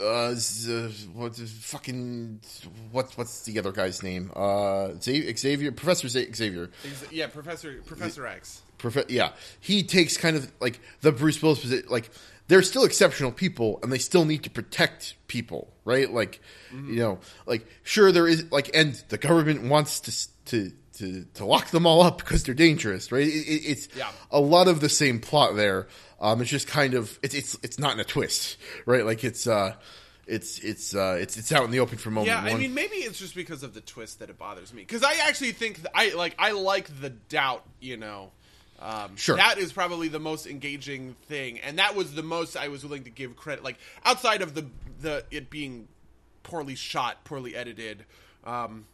Uh, 0.00 0.34
what 1.14 1.34
fucking 1.34 2.40
what? 2.92 3.12
What's 3.16 3.42
the 3.42 3.58
other 3.58 3.72
guy's 3.72 4.02
name? 4.02 4.30
Uh, 4.36 4.90
Xavier, 5.00 5.34
Xavier 5.34 5.72
Professor 5.72 6.08
Xavier. 6.08 6.70
Yeah, 7.10 7.26
Professor 7.26 7.80
Professor 7.84 8.24
X. 8.26 8.62
Profe- 8.78 9.10
yeah, 9.10 9.32
he 9.60 9.82
takes 9.82 10.16
kind 10.16 10.36
of 10.36 10.50
like 10.60 10.80
the 11.00 11.12
Bruce 11.12 11.42
Willis 11.42 11.60
position. 11.60 11.88
Like 11.90 12.10
they're 12.48 12.62
still 12.62 12.84
exceptional 12.84 13.32
people, 13.32 13.78
and 13.82 13.92
they 13.92 13.98
still 13.98 14.24
need 14.24 14.44
to 14.44 14.50
protect 14.50 15.16
people, 15.26 15.72
right? 15.84 16.10
Like 16.12 16.40
you 16.72 16.96
know, 16.96 17.18
like 17.46 17.66
sure 17.82 18.12
there 18.12 18.26
is 18.28 18.50
like, 18.52 18.70
and 18.74 18.94
the 19.08 19.18
government 19.18 19.64
wants 19.68 20.00
to 20.00 20.44
to 20.46 20.72
to, 20.98 21.24
to 21.34 21.44
lock 21.44 21.68
them 21.70 21.86
all 21.86 22.02
up 22.02 22.18
because 22.18 22.42
they're 22.42 22.54
dangerous, 22.56 23.12
right? 23.12 23.22
It, 23.26 23.30
it, 23.30 23.62
it's 23.70 23.88
Yeah. 23.96 24.10
a 24.32 24.40
lot 24.40 24.66
of 24.66 24.80
the 24.80 24.88
same 24.88 25.20
plot 25.20 25.54
there. 25.54 25.86
Um, 26.20 26.40
it's 26.40 26.50
just 26.50 26.66
kind 26.66 26.94
of 26.94 27.18
it's 27.22 27.34
it's 27.34 27.56
it's 27.62 27.78
not 27.78 27.92
in 27.94 28.00
a 28.00 28.04
twist, 28.04 28.56
right? 28.86 29.04
Like 29.04 29.22
it's 29.22 29.46
uh, 29.46 29.74
it's 30.26 30.58
it's 30.58 30.94
uh, 30.96 31.16
it's 31.20 31.36
it's 31.36 31.52
out 31.52 31.64
in 31.64 31.70
the 31.70 31.78
open 31.80 31.98
for 31.98 32.08
a 32.08 32.12
moment 32.12 32.26
Yeah, 32.28 32.40
I 32.52 32.56
mean, 32.58 32.74
maybe 32.74 32.96
it's 32.96 33.18
just 33.18 33.34
because 33.36 33.62
of 33.62 33.74
the 33.74 33.80
twist 33.80 34.18
that 34.18 34.28
it 34.28 34.38
bothers 34.38 34.74
me. 34.74 34.82
Because 34.82 35.04
I 35.04 35.14
actually 35.28 35.52
think 35.52 35.76
th- 35.76 35.86
I 35.94 36.14
like 36.16 36.34
I 36.38 36.50
like 36.52 37.00
the 37.00 37.10
doubt. 37.10 37.64
You 37.80 37.96
know, 37.96 38.32
um, 38.80 39.16
Sure. 39.16 39.36
that 39.36 39.58
is 39.58 39.72
probably 39.72 40.08
the 40.08 40.20
most 40.20 40.46
engaging 40.46 41.14
thing, 41.26 41.58
and 41.60 41.78
that 41.78 41.94
was 41.96 42.14
the 42.14 42.22
most 42.22 42.56
I 42.56 42.68
was 42.68 42.84
willing 42.84 43.04
to 43.04 43.10
give 43.10 43.36
credit. 43.36 43.64
Like 43.64 43.76
outside 44.04 44.42
of 44.42 44.54
the 44.54 44.66
the 45.00 45.24
it 45.30 45.50
being 45.50 45.88
poorly 46.42 46.74
shot, 46.74 47.24
poorly 47.24 47.54
edited. 47.56 48.04
Um, 48.44 48.86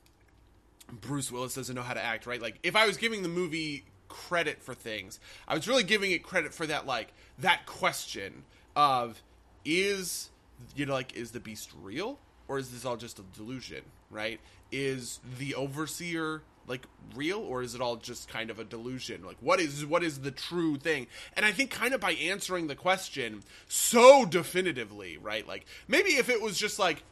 Bruce 1.00 1.32
Willis 1.32 1.54
doesn't 1.54 1.74
know 1.74 1.82
how 1.82 1.94
to 1.94 2.02
act, 2.02 2.26
right? 2.26 2.40
Like 2.40 2.58
if 2.62 2.76
I 2.76 2.86
was 2.86 2.96
giving 2.96 3.22
the 3.22 3.28
movie 3.28 3.84
credit 4.08 4.62
for 4.62 4.74
things, 4.74 5.18
I 5.48 5.54
was 5.54 5.66
really 5.66 5.82
giving 5.82 6.10
it 6.12 6.22
credit 6.22 6.52
for 6.54 6.66
that 6.66 6.86
like 6.86 7.12
that 7.38 7.66
question 7.66 8.44
of 8.76 9.22
is 9.64 10.30
you 10.76 10.84
know 10.86 10.92
like 10.92 11.16
is 11.16 11.30
the 11.30 11.40
beast 11.40 11.70
real 11.82 12.18
or 12.48 12.58
is 12.58 12.70
this 12.70 12.84
all 12.84 12.96
just 12.96 13.18
a 13.18 13.22
delusion, 13.36 13.82
right? 14.10 14.40
Is 14.70 15.20
the 15.38 15.54
overseer 15.54 16.42
like 16.66 16.86
real 17.14 17.38
or 17.38 17.62
is 17.62 17.74
it 17.74 17.80
all 17.80 17.96
just 17.96 18.28
kind 18.28 18.50
of 18.50 18.58
a 18.58 18.64
delusion? 18.64 19.24
Like 19.24 19.36
what 19.40 19.60
is 19.60 19.84
what 19.84 20.02
is 20.02 20.20
the 20.20 20.30
true 20.30 20.76
thing? 20.76 21.06
And 21.36 21.44
I 21.44 21.52
think 21.52 21.70
kind 21.70 21.94
of 21.94 22.00
by 22.00 22.12
answering 22.12 22.66
the 22.66 22.74
question 22.74 23.42
so 23.68 24.24
definitively, 24.24 25.18
right? 25.18 25.46
Like 25.46 25.66
maybe 25.88 26.10
if 26.10 26.28
it 26.28 26.40
was 26.40 26.58
just 26.58 26.78
like 26.78 27.02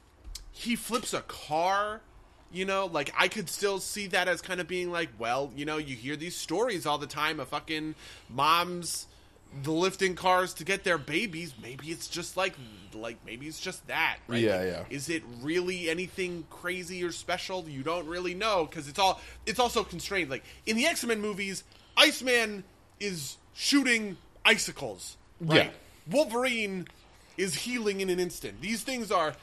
he 0.50 0.76
flips 0.76 1.14
a 1.14 1.22
car 1.22 2.02
you 2.52 2.66
know 2.66 2.86
like 2.86 3.10
i 3.16 3.26
could 3.26 3.48
still 3.48 3.80
see 3.80 4.06
that 4.06 4.28
as 4.28 4.42
kind 4.42 4.60
of 4.60 4.68
being 4.68 4.90
like 4.92 5.08
well 5.18 5.50
you 5.56 5.64
know 5.64 5.78
you 5.78 5.96
hear 5.96 6.16
these 6.16 6.36
stories 6.36 6.84
all 6.84 6.98
the 6.98 7.06
time 7.06 7.40
of 7.40 7.48
fucking 7.48 7.94
moms 8.28 9.06
the 9.62 9.70
lifting 9.72 10.14
cars 10.14 10.54
to 10.54 10.64
get 10.64 10.82
their 10.84 10.96
babies 10.98 11.52
maybe 11.62 11.88
it's 11.88 12.08
just 12.08 12.36
like 12.36 12.54
like 12.94 13.18
maybe 13.26 13.46
it's 13.46 13.60
just 13.60 13.86
that 13.86 14.16
right 14.26 14.40
Yeah, 14.40 14.62
yeah. 14.64 14.84
is 14.88 15.08
it 15.10 15.22
really 15.40 15.90
anything 15.90 16.44
crazy 16.50 17.02
or 17.04 17.12
special 17.12 17.68
you 17.68 17.82
don't 17.82 18.06
really 18.06 18.34
know 18.34 18.64
because 18.64 18.88
it's 18.88 18.98
all 18.98 19.20
it's 19.46 19.58
also 19.58 19.84
constrained 19.84 20.30
like 20.30 20.42
in 20.64 20.76
the 20.76 20.86
x-men 20.86 21.20
movies 21.20 21.64
iceman 21.96 22.64
is 23.00 23.36
shooting 23.54 24.16
icicles 24.44 25.16
right 25.40 25.72
Yeah. 25.72 26.12
wolverine 26.14 26.86
is 27.36 27.54
healing 27.54 28.00
in 28.00 28.08
an 28.08 28.20
instant 28.20 28.60
these 28.62 28.82
things 28.82 29.10
are 29.10 29.34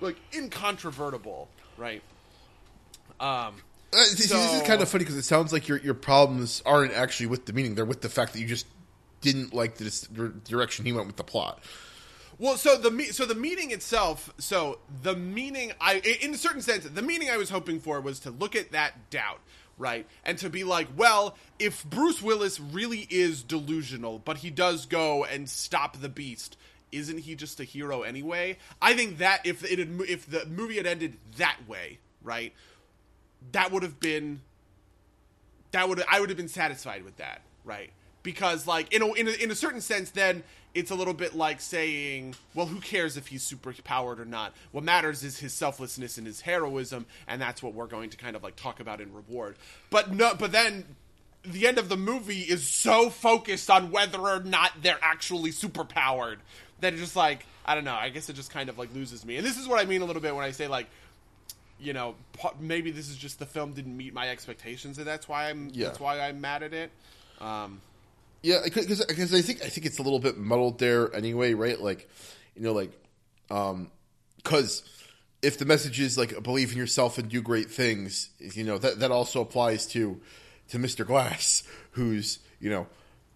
like 0.00 0.16
incontrovertible, 0.32 1.48
right? 1.76 2.02
Um, 3.18 3.54
Uh, 3.92 3.96
this, 3.96 4.28
this 4.28 4.52
is 4.54 4.62
kind 4.62 4.80
of 4.82 4.88
funny 4.88 5.02
because 5.02 5.16
it 5.16 5.24
sounds 5.24 5.52
like 5.52 5.66
your 5.66 5.78
your 5.78 5.94
problems 5.94 6.62
aren't 6.64 6.92
actually 6.92 7.26
with 7.26 7.46
the 7.46 7.52
meaning; 7.52 7.74
they're 7.74 7.84
with 7.84 8.00
the 8.02 8.08
fact 8.08 8.32
that 8.34 8.38
you 8.40 8.46
just 8.46 8.66
didn't 9.20 9.52
like 9.54 9.76
the 9.76 10.32
direction 10.44 10.84
he 10.84 10.92
went 10.92 11.06
with 11.06 11.16
the 11.16 11.24
plot. 11.24 11.62
well, 12.38 12.56
so 12.56 12.76
the 12.78 13.04
so 13.06 13.24
the 13.26 13.34
meaning 13.34 13.70
itself, 13.70 14.32
so 14.38 14.78
the 15.02 15.16
meaning 15.16 15.72
I, 15.80 15.96
in 16.20 16.34
a 16.34 16.38
certain 16.38 16.62
sense, 16.62 16.84
the 16.84 17.02
meaning 17.02 17.30
I 17.30 17.36
was 17.36 17.50
hoping 17.50 17.80
for 17.80 18.00
was 18.00 18.20
to 18.20 18.30
look 18.30 18.54
at 18.54 18.72
that 18.72 19.10
doubt, 19.10 19.40
right, 19.76 20.06
and 20.24 20.38
to 20.38 20.48
be 20.50 20.64
like, 20.64 20.88
well, 20.96 21.36
if 21.58 21.84
Bruce 21.84 22.22
Willis 22.22 22.60
really 22.60 23.06
is 23.10 23.42
delusional, 23.42 24.18
but 24.20 24.38
he 24.38 24.50
does 24.50 24.86
go 24.86 25.24
and 25.24 25.48
stop 25.48 26.00
the 26.00 26.08
Beast. 26.08 26.56
Isn't 26.90 27.18
he 27.18 27.34
just 27.34 27.60
a 27.60 27.64
hero 27.64 28.00
anyway? 28.00 28.56
I 28.80 28.94
think 28.94 29.18
that 29.18 29.44
if 29.44 29.62
it 29.62 29.78
had, 29.78 30.00
if 30.08 30.24
the 30.24 30.46
movie 30.46 30.78
had 30.78 30.86
ended 30.86 31.18
that 31.36 31.58
way, 31.68 31.98
right, 32.22 32.54
that 33.52 33.72
would 33.72 33.82
have 33.82 34.00
been 34.00 34.40
that 35.72 35.86
would 35.86 36.02
I 36.10 36.20
would 36.20 36.30
have 36.30 36.38
been 36.38 36.48
satisfied 36.48 37.04
with 37.04 37.18
that, 37.18 37.42
right? 37.64 37.90
Because 38.22 38.66
like 38.66 38.92
in 38.92 39.02
a, 39.02 39.12
in 39.12 39.28
a 39.28 39.30
in 39.32 39.50
a 39.50 39.54
certain 39.54 39.80
sense, 39.80 40.10
then 40.10 40.42
it's 40.74 40.90
a 40.90 40.94
little 40.94 41.14
bit 41.14 41.34
like 41.34 41.60
saying, 41.60 42.34
well, 42.54 42.66
who 42.66 42.80
cares 42.80 43.16
if 43.16 43.28
he's 43.28 43.42
super 43.42 43.72
powered 43.84 44.20
or 44.20 44.24
not? 44.24 44.52
What 44.72 44.84
matters 44.84 45.24
is 45.24 45.38
his 45.38 45.52
selflessness 45.54 46.18
and 46.18 46.26
his 46.26 46.42
heroism, 46.42 47.06
and 47.26 47.40
that's 47.40 47.62
what 47.62 47.74
we're 47.74 47.86
going 47.86 48.10
to 48.10 48.16
kind 48.16 48.36
of 48.36 48.42
like 48.42 48.56
talk 48.56 48.80
about 48.80 49.00
in 49.00 49.12
reward. 49.14 49.56
But 49.90 50.12
no, 50.12 50.34
but 50.34 50.52
then 50.52 50.84
the 51.44 51.66
end 51.66 51.78
of 51.78 51.88
the 51.88 51.96
movie 51.96 52.40
is 52.40 52.66
so 52.68 53.08
focused 53.08 53.70
on 53.70 53.90
whether 53.90 54.18
or 54.18 54.40
not 54.40 54.72
they're 54.82 54.98
actually 55.00 55.52
super 55.52 55.84
powered 55.84 56.40
that 56.80 56.92
it 56.92 56.96
just 56.98 57.16
like 57.16 57.46
I 57.64 57.74
don't 57.74 57.84
know. 57.84 57.94
I 57.94 58.08
guess 58.10 58.28
it 58.28 58.34
just 58.34 58.50
kind 58.50 58.68
of 58.68 58.78
like 58.78 58.92
loses 58.94 59.24
me. 59.24 59.36
And 59.36 59.46
this 59.46 59.56
is 59.58 59.66
what 59.68 59.80
I 59.80 59.84
mean 59.84 60.02
a 60.02 60.04
little 60.04 60.22
bit 60.22 60.34
when 60.34 60.44
I 60.44 60.50
say 60.50 60.68
like 60.68 60.86
you 61.80 61.92
know, 61.92 62.16
maybe 62.58 62.90
this 62.90 63.08
is 63.08 63.16
just 63.16 63.38
the 63.38 63.46
film 63.46 63.72
didn't 63.72 63.96
meet 63.96 64.12
my 64.12 64.28
expectations, 64.28 64.98
and 64.98 65.06
that's 65.06 65.28
why 65.28 65.48
I'm 65.48 65.70
Yeah. 65.72 65.86
that's 65.86 66.00
why 66.00 66.20
I'm 66.20 66.40
mad 66.40 66.62
at 66.64 66.74
it. 66.74 66.90
Um, 67.40 67.80
Yeah, 68.42 68.60
because 68.64 69.04
because 69.04 69.34
I 69.34 69.40
think 69.40 69.62
I 69.62 69.68
think 69.68 69.86
it's 69.86 69.98
a 69.98 70.02
little 70.02 70.20
bit 70.20 70.36
muddled 70.36 70.78
there 70.78 71.14
anyway, 71.14 71.54
right? 71.54 71.80
Like, 71.80 72.08
you 72.54 72.62
know, 72.62 72.72
like, 72.72 72.92
um, 73.50 73.90
because 74.36 74.82
if 75.42 75.58
the 75.58 75.64
message 75.64 76.00
is 76.00 76.16
like 76.16 76.42
believe 76.42 76.72
in 76.72 76.78
yourself 76.78 77.18
and 77.18 77.28
do 77.28 77.42
great 77.42 77.70
things, 77.70 78.30
you 78.38 78.64
know 78.64 78.78
that 78.78 79.00
that 79.00 79.10
also 79.10 79.40
applies 79.40 79.86
to 79.88 80.20
to 80.68 80.78
Mister 80.78 81.04
Glass, 81.04 81.64
who's 81.92 82.38
you 82.60 82.70
know 82.70 82.86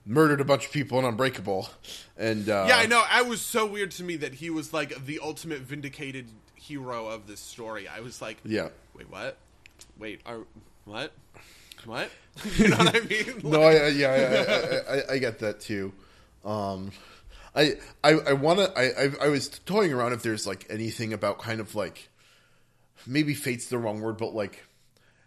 murdered 0.04 0.40
a 0.40 0.44
bunch 0.44 0.66
of 0.66 0.72
people 0.72 0.98
in 0.98 1.04
Unbreakable, 1.04 1.68
and 2.16 2.48
uh, 2.48 2.66
yeah, 2.68 2.76
I 2.76 2.86
know. 2.86 3.02
I 3.08 3.22
was 3.22 3.40
so 3.40 3.66
weird 3.66 3.90
to 3.92 4.04
me 4.04 4.16
that 4.16 4.34
he 4.34 4.50
was 4.50 4.72
like 4.72 5.04
the 5.04 5.20
ultimate 5.20 5.60
vindicated 5.60 6.26
hero 6.54 7.08
of 7.08 7.26
this 7.26 7.40
story. 7.40 7.88
I 7.88 8.00
was 8.00 8.22
like, 8.22 8.38
yeah. 8.44 8.68
wait, 8.94 9.10
what? 9.10 9.36
Wait, 9.98 10.20
are 10.24 10.40
what? 10.84 11.12
What? 11.84 12.10
you 12.56 12.68
know 12.68 12.76
what 12.76 12.96
I 12.96 13.00
mean? 13.00 13.40
No, 13.42 13.62
I, 13.62 13.88
yeah, 13.88 14.84
I, 14.88 14.94
I, 14.94 15.12
I, 15.14 15.18
get 15.18 15.40
that 15.40 15.60
too. 15.60 15.92
Um, 16.44 16.92
I 17.54 17.74
I, 18.02 18.10
I 18.12 18.32
want 18.34 18.60
to. 18.60 18.72
I, 18.78 19.04
I 19.04 19.26
I 19.26 19.28
was 19.28 19.48
toying 19.48 19.92
around 19.92 20.12
if 20.12 20.22
there's 20.22 20.46
like 20.46 20.66
anything 20.70 21.12
about 21.12 21.38
kind 21.40 21.60
of 21.60 21.74
like 21.74 22.08
maybe 23.06 23.34
fate's 23.34 23.66
the 23.66 23.78
wrong 23.78 24.00
word, 24.00 24.16
but 24.16 24.34
like 24.34 24.64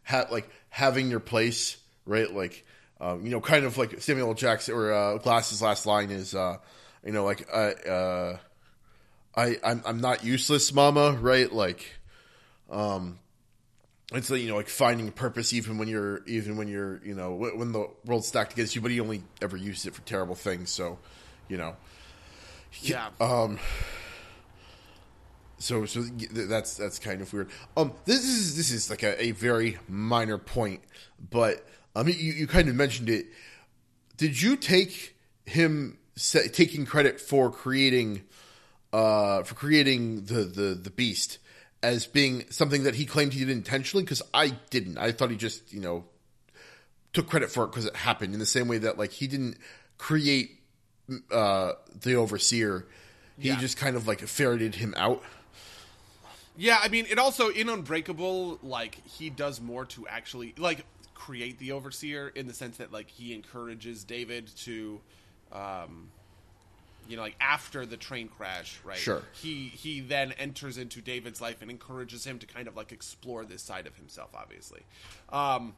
ha- 0.03 0.27
like 0.31 0.49
having 0.69 1.09
your 1.09 1.19
place, 1.19 1.77
right? 2.05 2.33
Like 2.33 2.65
um, 2.99 3.23
you 3.23 3.31
know, 3.31 3.41
kind 3.41 3.65
of 3.65 3.77
like 3.77 4.01
Samuel. 4.01 4.33
Jackson 4.33 4.73
or 4.73 4.93
uh, 4.93 5.17
Glass's 5.17 5.61
last 5.61 5.85
line 5.85 6.11
is, 6.11 6.33
uh, 6.33 6.57
you 7.05 7.11
know, 7.11 7.25
like 7.25 7.47
uh, 7.53 7.89
uh, 7.89 8.37
I 9.35 9.57
I'm 9.63 9.81
I'm 9.85 10.01
not 10.01 10.23
useless, 10.23 10.73
Mama, 10.73 11.11
right? 11.11 11.51
Like 11.51 11.85
um, 12.69 13.19
it's 14.13 14.29
like 14.29 14.41
you 14.41 14.47
know 14.47 14.55
like 14.55 14.69
finding 14.69 15.11
purpose 15.11 15.53
even 15.53 15.77
when 15.77 15.87
you're 15.87 16.23
even 16.25 16.57
when 16.57 16.67
you're 16.67 17.01
you 17.03 17.15
know 17.15 17.33
when 17.35 17.71
the 17.71 17.89
world's 18.05 18.27
stacked 18.27 18.53
against 18.53 18.75
you 18.75 18.81
but 18.81 18.91
he 18.91 18.99
only 18.99 19.23
ever 19.41 19.57
used 19.57 19.87
it 19.87 19.95
for 19.95 20.01
terrible 20.01 20.35
things 20.35 20.69
so 20.69 20.99
you 21.47 21.57
know 21.57 21.75
yeah. 22.81 23.09
um 23.19 23.57
so 25.57 25.85
so 25.85 26.01
that's 26.31 26.75
that's 26.75 26.99
kind 26.99 27.21
of 27.21 27.31
weird 27.33 27.49
um 27.77 27.93
this 28.05 28.23
is 28.23 28.55
this 28.57 28.71
is 28.71 28.89
like 28.89 29.01
a, 29.01 29.23
a 29.23 29.31
very 29.31 29.77
minor 29.87 30.37
point 30.37 30.81
but 31.31 31.65
I 31.95 32.03
mean, 32.03 32.17
you, 32.19 32.33
you 32.33 32.47
kind 32.47 32.67
of 32.67 32.75
mentioned 32.75 33.09
it. 33.09 33.27
Did 34.17 34.41
you 34.41 34.57
take 34.57 35.17
him 35.45 35.97
sa- 36.15 36.39
taking 36.51 36.85
credit 36.85 37.21
for 37.21 37.49
creating, 37.49 38.23
uh, 38.91 39.43
for 39.43 39.55
creating 39.55 40.25
the 40.25 40.43
the 40.43 40.75
the 40.75 40.89
beast 40.89 41.39
as 41.85 42.07
being 42.07 42.45
something 42.49 42.83
that 42.83 42.95
he 42.95 43.05
claimed 43.05 43.33
he 43.33 43.39
did 43.39 43.49
intentionally? 43.49 44.03
Because 44.03 44.21
I 44.33 44.49
didn't. 44.69 44.97
I 44.97 45.11
thought 45.11 45.29
he 45.31 45.37
just 45.37 45.71
you 45.71 45.79
know 45.79 46.05
took 47.13 47.27
credit 47.29 47.49
for 47.51 47.63
it 47.63 47.67
because 47.67 47.85
it 47.85 47.95
happened 47.95 48.33
in 48.33 48.39
the 48.39 48.45
same 48.45 48.67
way 48.67 48.77
that 48.79 48.97
like 48.97 49.11
he 49.11 49.27
didn't 49.27 49.57
create 49.97 50.59
uh, 51.31 51.73
the 52.01 52.15
overseer. 52.15 52.85
He 53.39 53.49
Yeah. 53.49 53.59
just 53.59 53.77
kind 53.77 53.95
of 53.95 54.07
like 54.07 54.19
ferreted 54.21 54.75
him 54.75 54.93
out. 54.97 55.23
Yeah, 56.57 56.79
I 56.81 56.87
mean, 56.87 57.05
it 57.09 57.19
also 57.19 57.49
in 57.49 57.67
Unbreakable, 57.69 58.59
like 58.63 59.05
he 59.05 59.29
does 59.29 59.59
more 59.61 59.85
to 59.87 60.07
actually 60.07 60.53
like 60.57 60.85
create 61.13 61.59
the 61.59 61.71
overseer 61.73 62.29
in 62.29 62.47
the 62.47 62.53
sense 62.53 62.77
that 62.77 62.91
like 62.93 63.09
he 63.09 63.33
encourages 63.33 64.03
David 64.03 64.47
to, 64.59 65.01
um, 65.51 66.09
you 67.07 67.15
know, 67.15 67.23
like 67.23 67.35
after 67.39 67.85
the 67.85 67.97
train 67.97 68.27
crash, 68.27 68.79
right? 68.83 68.97
Sure. 68.97 69.21
He 69.33 69.67
he 69.67 70.01
then 70.01 70.31
enters 70.33 70.77
into 70.77 71.01
David's 71.01 71.41
life 71.41 71.61
and 71.61 71.69
encourages 71.69 72.25
him 72.25 72.39
to 72.39 72.45
kind 72.45 72.67
of 72.67 72.75
like 72.75 72.91
explore 72.91 73.45
this 73.45 73.61
side 73.61 73.87
of 73.87 73.95
himself, 73.95 74.29
obviously. 74.35 74.81
Um, 75.29 75.73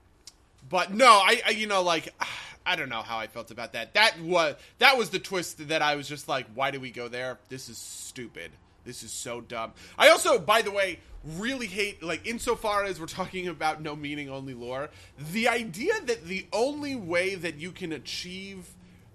but 0.69 0.93
no, 0.93 1.07
I, 1.07 1.41
I 1.45 1.49
you 1.51 1.67
know 1.67 1.81
like 1.81 2.13
I 2.65 2.75
don't 2.75 2.89
know 2.89 3.01
how 3.01 3.17
I 3.17 3.27
felt 3.27 3.51
about 3.51 3.73
that. 3.73 3.93
That 3.93 4.19
was 4.21 4.55
that 4.79 4.97
was 4.97 5.09
the 5.09 5.19
twist 5.19 5.67
that 5.69 5.81
I 5.81 5.95
was 5.95 6.07
just 6.07 6.27
like, 6.27 6.47
why 6.53 6.71
do 6.71 6.79
we 6.79 6.91
go 6.91 7.07
there? 7.07 7.39
This 7.49 7.69
is 7.69 7.77
stupid. 7.77 8.51
This 8.83 9.03
is 9.03 9.11
so 9.11 9.41
dumb. 9.41 9.73
I 9.97 10.09
also, 10.09 10.39
by 10.39 10.61
the 10.61 10.71
way, 10.71 10.99
really 11.35 11.67
hate 11.67 12.01
like 12.01 12.25
insofar 12.25 12.85
as 12.85 12.99
we're 12.99 13.05
talking 13.05 13.47
about 13.47 13.81
no 13.81 13.95
meaning 13.95 14.29
only 14.29 14.53
lore, 14.53 14.89
the 15.33 15.47
idea 15.47 15.93
that 16.05 16.25
the 16.25 16.47
only 16.53 16.95
way 16.95 17.35
that 17.35 17.57
you 17.57 17.71
can 17.71 17.91
achieve 17.91 18.69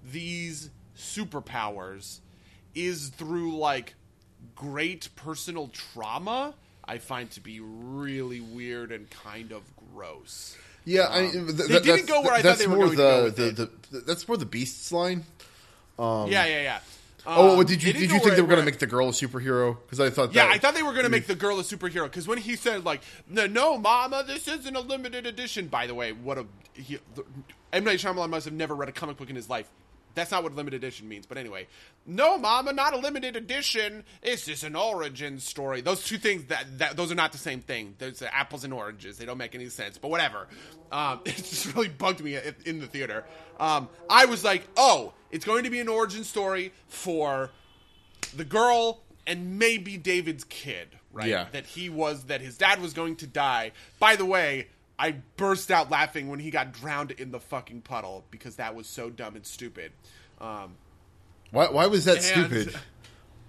these 0.05 0.70
superpowers 0.96 2.20
is 2.74 3.09
through 3.09 3.57
like 3.57 3.94
great 4.55 5.09
personal 5.16 5.68
trauma. 5.68 6.55
I 6.85 6.98
find 6.98 7.31
to 7.33 7.40
be 7.40 7.61
really 7.61 8.40
weird 8.40 8.90
and 8.92 9.09
kind 9.11 9.52
of 9.52 9.62
gross. 9.94 10.57
Yeah, 10.85 11.07
I 11.09 11.22
mean, 11.22 11.31
th- 11.33 11.38
Um, 11.48 11.57
they 11.57 11.66
th- 11.68 11.83
didn't 11.83 12.07
go 12.09 12.22
where 12.22 12.33
I 12.33 12.42
thought 12.42 12.59
they 12.59 12.66
were 12.66 12.76
going 12.76 12.90
to 12.90 12.96
go 12.96 13.31
the, 13.31 13.42
the, 13.44 13.50
the, 13.52 13.70
the 13.92 14.00
that's 14.00 14.26
more 14.26 14.37
the 14.37 14.46
beasts 14.46 14.90
line. 14.90 15.24
yeah, 15.98 16.26
yeah, 16.26 16.44
yeah. 16.46 16.81
Oh, 17.24 17.61
Um, 17.61 17.66
did 17.66 17.81
you 17.85 17.92
did 17.92 18.11
you 18.11 18.18
think 18.18 18.35
they 18.35 18.40
were 18.42 18.48
going 18.48 18.59
to 18.59 18.64
make 18.64 18.81
the 18.81 18.88
girl 18.88 19.09
a 19.09 19.12
superhero? 19.12 19.76
Because 19.85 20.00
I 20.00 20.11
thought 20.11 20.35
Yeah, 20.35 20.46
that, 20.46 20.55
I 20.55 20.59
thought 20.59 20.74
they 20.74 20.83
were 20.83 20.90
going 20.90 21.05
to 21.05 21.09
make 21.11 21.28
the 21.28 21.37
girl 21.37 21.61
a 21.61 21.62
superhero 21.62 22.05
because 22.05 22.26
when 22.26 22.38
he 22.38 22.57
said 22.57 22.85
like, 22.85 23.00
"No, 23.28 23.46
no, 23.46 23.78
Mama, 23.78 24.24
this 24.26 24.48
isn't 24.48 24.74
a 24.74 24.81
limited 24.81 25.24
edition." 25.24 25.68
By 25.68 25.87
the 25.87 25.94
way, 25.94 26.11
what 26.11 26.37
a 26.38 26.46
he, 26.72 26.98
the, 27.14 27.22
M 27.72 27.85
Night 27.85 28.00
Shyamalan 28.00 28.28
must 28.31 28.46
have 28.46 28.55
never 28.55 28.74
read 28.74 28.88
a 28.88 28.92
comic 28.92 29.18
book 29.18 29.31
in 29.31 29.37
his 29.37 29.48
life. 29.48 29.70
That's 30.14 30.31
not 30.31 30.42
what 30.42 30.55
limited 30.55 30.77
edition 30.77 31.09
means. 31.09 31.27
But 31.27 31.38
anyway, 31.38 31.66
no, 32.07 32.38
Mama, 32.38 32.72
not 32.72 32.94
a 32.94 32.98
limited 32.98 33.37
edition. 33.37 34.05
It's 34.22 34.46
just 34.46 34.64
an 34.64 34.77
origin 34.77 35.38
story. 35.38 35.81
Those 35.81 36.05
two 36.05 36.18
things 36.18 36.44
that, 36.46 36.79
that 36.79 36.96
those 36.96 37.11
are 37.12 37.16
not 37.16 37.33
the 37.33 37.38
same 37.38 37.61
thing. 37.61 37.94
There's 37.98 38.22
apples 38.22 38.64
and 38.64 38.72
oranges. 38.72 39.18
They 39.18 39.25
don't 39.25 39.38
make 39.38 39.55
any 39.55 39.68
sense. 39.68 39.98
But 39.98 40.11
whatever. 40.11 40.48
Um, 40.90 41.20
it 41.25 41.37
just 41.37 41.75
really 41.75 41.88
bugged 41.88 42.22
me 42.22 42.37
in, 42.37 42.55
in 42.64 42.81
the 42.81 42.87
theater. 42.87 43.25
Um, 43.59 43.88
I 44.09 44.27
was 44.27 44.44
like, 44.44 44.66
oh, 44.77 45.12
it's 45.31 45.44
going 45.44 45.64
to 45.64 45.70
be 45.70 45.81
an 45.81 45.88
origin 45.88 46.25
story 46.25 46.72
for 46.88 47.51
the 48.37 48.44
girl 48.44 49.03
and 49.27 49.59
maybe 49.59 49.96
David's 49.96 50.44
kid, 50.44 50.88
right? 51.12 51.29
Yeah. 51.29 51.46
That 51.53 51.66
he 51.66 51.88
was 51.88 52.25
that 52.25 52.40
his 52.40 52.57
dad 52.57 52.81
was 52.81 52.92
going 52.92 53.16
to 53.16 53.27
die. 53.27 53.72
By 53.98 54.16
the 54.16 54.25
way, 54.25 54.68
I 55.02 55.16
burst 55.36 55.72
out 55.72 55.90
laughing 55.90 56.28
when 56.28 56.38
he 56.38 56.52
got 56.52 56.72
drowned 56.72 57.10
in 57.10 57.32
the 57.32 57.40
fucking 57.40 57.80
puddle 57.82 58.24
because 58.30 58.56
that 58.56 58.76
was 58.76 58.86
so 58.86 59.10
dumb 59.10 59.34
and 59.34 59.44
stupid. 59.44 59.90
Um, 60.40 60.76
Why, 61.50 61.68
why 61.70 61.86
was 61.88 62.04
that 62.04 62.18
And- 62.18 62.24
stupid? 62.24 62.74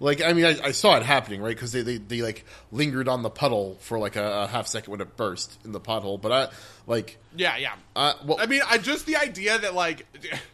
Like, 0.00 0.20
I 0.20 0.32
mean, 0.32 0.44
I, 0.44 0.58
I 0.60 0.70
saw 0.72 0.96
it 0.96 1.04
happening, 1.04 1.40
right? 1.40 1.54
Because 1.54 1.70
they, 1.70 1.82
they, 1.82 1.98
they 1.98 2.20
like 2.20 2.44
lingered 2.72 3.06
on 3.06 3.22
the 3.22 3.30
puddle 3.30 3.76
for 3.80 4.00
like 4.00 4.16
a, 4.16 4.42
a 4.42 4.46
half 4.48 4.66
second 4.66 4.90
when 4.90 5.00
it 5.00 5.16
burst 5.16 5.56
in 5.64 5.70
the 5.70 5.80
pothole. 5.80 6.20
But 6.20 6.32
I 6.32 6.48
like, 6.88 7.18
yeah, 7.36 7.56
yeah. 7.56 7.74
uh, 7.94 8.14
well, 8.24 8.38
I 8.40 8.46
mean, 8.46 8.62
I 8.68 8.78
just 8.78 9.06
the 9.06 9.16
idea 9.16 9.56
that 9.56 9.72
like 9.74 10.04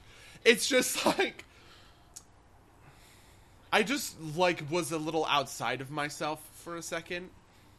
it's 0.44 0.68
just 0.68 1.06
like 1.06 1.46
I 3.72 3.82
just 3.82 4.20
like 4.36 4.62
was 4.70 4.92
a 4.92 4.98
little 4.98 5.24
outside 5.26 5.80
of 5.80 5.90
myself 5.90 6.40
for 6.56 6.76
a 6.76 6.82
second 6.82 7.30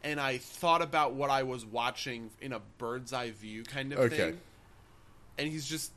and 0.04 0.20
I 0.20 0.38
thought 0.38 0.82
about 0.82 1.14
what 1.14 1.30
I 1.30 1.42
was 1.42 1.64
watching 1.64 2.30
in 2.40 2.52
a 2.52 2.60
bird's 2.78 3.12
eye 3.12 3.30
view 3.30 3.64
kind 3.64 3.92
of 3.92 3.98
Okay. 4.00 4.16
thing. 4.16 4.40
And 5.38 5.48
he's 5.48 5.66
just 5.66 5.92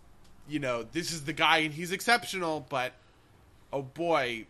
you 0.48 0.60
know, 0.60 0.84
this 0.84 1.12
is 1.12 1.24
the 1.26 1.34
guy 1.34 1.60
and 1.60 1.74
he's 1.74 1.92
exceptional, 1.92 2.66
but 2.70 2.94
oh 3.74 3.82
boy, 3.82 4.46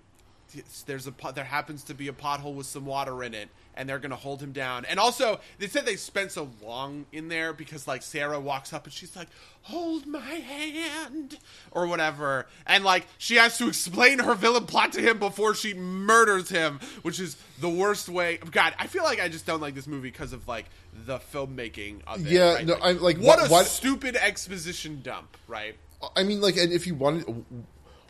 there's 0.85 1.07
a 1.07 1.13
there 1.33 1.43
happens 1.45 1.83
to 1.85 1.93
be 1.93 2.07
a 2.07 2.13
pothole 2.13 2.55
with 2.55 2.65
some 2.67 2.85
water 2.85 3.23
in 3.23 3.33
it 3.33 3.49
and 3.77 3.87
they're 3.89 3.99
gonna 3.99 4.15
hold 4.15 4.41
him 4.41 4.51
down 4.51 4.85
and 4.85 4.99
also 4.99 5.39
they 5.59 5.67
said 5.67 5.85
they 5.85 5.95
spent 5.95 6.31
so 6.31 6.49
long 6.63 7.05
in 7.11 7.27
there 7.27 7.53
because 7.53 7.87
like 7.87 8.01
sarah 8.01 8.39
walks 8.39 8.73
up 8.73 8.85
and 8.85 8.93
she's 8.93 9.15
like 9.15 9.27
hold 9.63 10.05
my 10.05 10.19
hand 10.19 11.37
or 11.71 11.87
whatever 11.87 12.45
and 12.67 12.83
like 12.83 13.05
she 13.17 13.35
has 13.35 13.57
to 13.57 13.67
explain 13.67 14.19
her 14.19 14.35
villain 14.35 14.65
plot 14.65 14.91
to 14.93 15.01
him 15.01 15.17
before 15.19 15.53
she 15.55 15.73
murders 15.73 16.49
him 16.49 16.79
which 17.01 17.19
is 17.19 17.35
the 17.59 17.69
worst 17.69 18.07
way 18.09 18.37
god 18.51 18.73
i 18.79 18.87
feel 18.87 19.03
like 19.03 19.19
i 19.21 19.27
just 19.27 19.45
don't 19.45 19.61
like 19.61 19.75
this 19.75 19.87
movie 19.87 20.09
because 20.09 20.33
of 20.33 20.47
like 20.47 20.65
the 21.05 21.17
filmmaking 21.19 21.99
of 22.07 22.25
it 22.25 22.31
Yeah, 22.31 22.53
right? 22.55 22.65
no, 22.65 22.75
I'm, 22.81 23.01
like, 23.01 23.17
what 23.17 23.39
wh- 23.39 23.45
a 23.45 23.49
why- 23.49 23.63
stupid 23.63 24.15
exposition 24.15 25.01
dump 25.03 25.35
right 25.47 25.75
I 26.15 26.23
mean, 26.23 26.39
like, 26.39 26.57
and 26.57 26.71
if 26.71 26.85
you 26.85 26.93
wanted, 26.93 27.23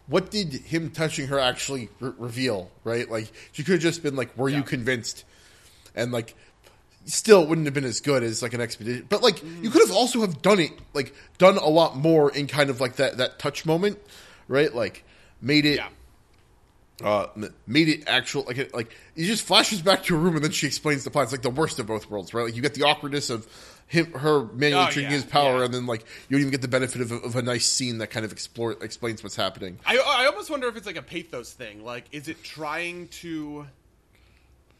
what 0.07 0.29
did 0.29 0.51
him 0.53 0.89
touching 0.89 1.27
her 1.27 1.39
actually 1.39 1.87
re- 2.01 2.11
reveal? 2.17 2.69
Right? 2.83 3.09
Like, 3.09 3.31
she 3.53 3.63
could 3.63 3.73
have 3.73 3.81
just 3.81 4.03
been 4.03 4.15
like, 4.17 4.35
"Were 4.37 4.49
Yeah. 4.49 4.57
you 4.57 4.63
convinced?" 4.63 5.23
And 5.95 6.11
like, 6.11 6.35
still 7.05 7.45
wouldn't 7.45 7.65
have 7.67 7.73
been 7.73 7.85
as 7.85 8.01
good 8.01 8.23
as 8.23 8.41
like 8.41 8.53
an 8.53 8.61
expedition. 8.61 9.05
But 9.09 9.21
like, 9.23 9.41
you 9.61 9.69
could 9.69 9.81
have 9.87 9.95
also 9.95 10.21
have 10.21 10.41
done 10.41 10.59
it, 10.59 10.71
like, 10.93 11.13
done 11.37 11.57
a 11.57 11.67
lot 11.69 11.95
more 11.95 12.31
in 12.31 12.47
kind 12.47 12.69
of 12.69 12.81
like 12.81 12.97
that 12.97 13.17
that 13.17 13.39
touch 13.39 13.65
moment, 13.65 13.99
right? 14.47 14.73
Like, 14.73 15.03
made 15.41 15.65
it. 15.65 15.77
yeah 15.77 15.89
Uh, 17.03 17.27
made 17.67 17.89
it 17.89 18.03
actual 18.07 18.43
like 18.47 18.57
it, 18.57 18.73
like 18.73 18.95
it 19.17 19.25
just 19.25 19.43
flashes 19.45 19.81
back 19.81 20.03
to 20.03 20.15
a 20.15 20.17
room 20.17 20.35
and 20.35 20.43
then 20.45 20.51
she 20.51 20.65
explains 20.65 21.03
the 21.03 21.11
plan. 21.11 21.23
It's 21.23 21.31
like 21.33 21.41
the 21.41 21.49
worst 21.49 21.77
of 21.79 21.87
both 21.87 22.09
worlds, 22.09 22.33
right? 22.33 22.43
Like 22.45 22.55
you 22.55 22.61
get 22.61 22.73
the 22.73 22.83
awkwardness 22.83 23.29
of 23.29 23.45
him, 23.87 24.13
her 24.13 24.45
manually 24.53 24.85
Oh, 24.87 24.91
treating 24.91 25.11
yeah, 25.11 25.17
his 25.17 25.25
power, 25.25 25.59
yeah. 25.59 25.65
and 25.65 25.73
then 25.73 25.85
like 25.87 26.01
you 26.29 26.35
don't 26.37 26.39
even 26.39 26.51
get 26.51 26.61
the 26.61 26.69
benefit 26.69 27.01
of, 27.01 27.11
a- 27.11 27.15
of 27.17 27.35
a 27.35 27.41
nice 27.41 27.67
scene 27.67 27.97
that 27.97 28.11
kind 28.11 28.25
of 28.25 28.31
explore 28.31 28.71
explains 28.81 29.21
what's 29.23 29.35
happening. 29.35 29.77
I, 29.85 29.97
I 29.97 30.25
almost 30.27 30.49
wonder 30.49 30.67
if 30.69 30.77
it's 30.77 30.87
like 30.87 30.95
a 30.95 31.01
pathos 31.01 31.51
thing. 31.51 31.83
Like, 31.83 32.05
is 32.13 32.27
it 32.29 32.41
trying 32.43 33.09
to. 33.19 33.67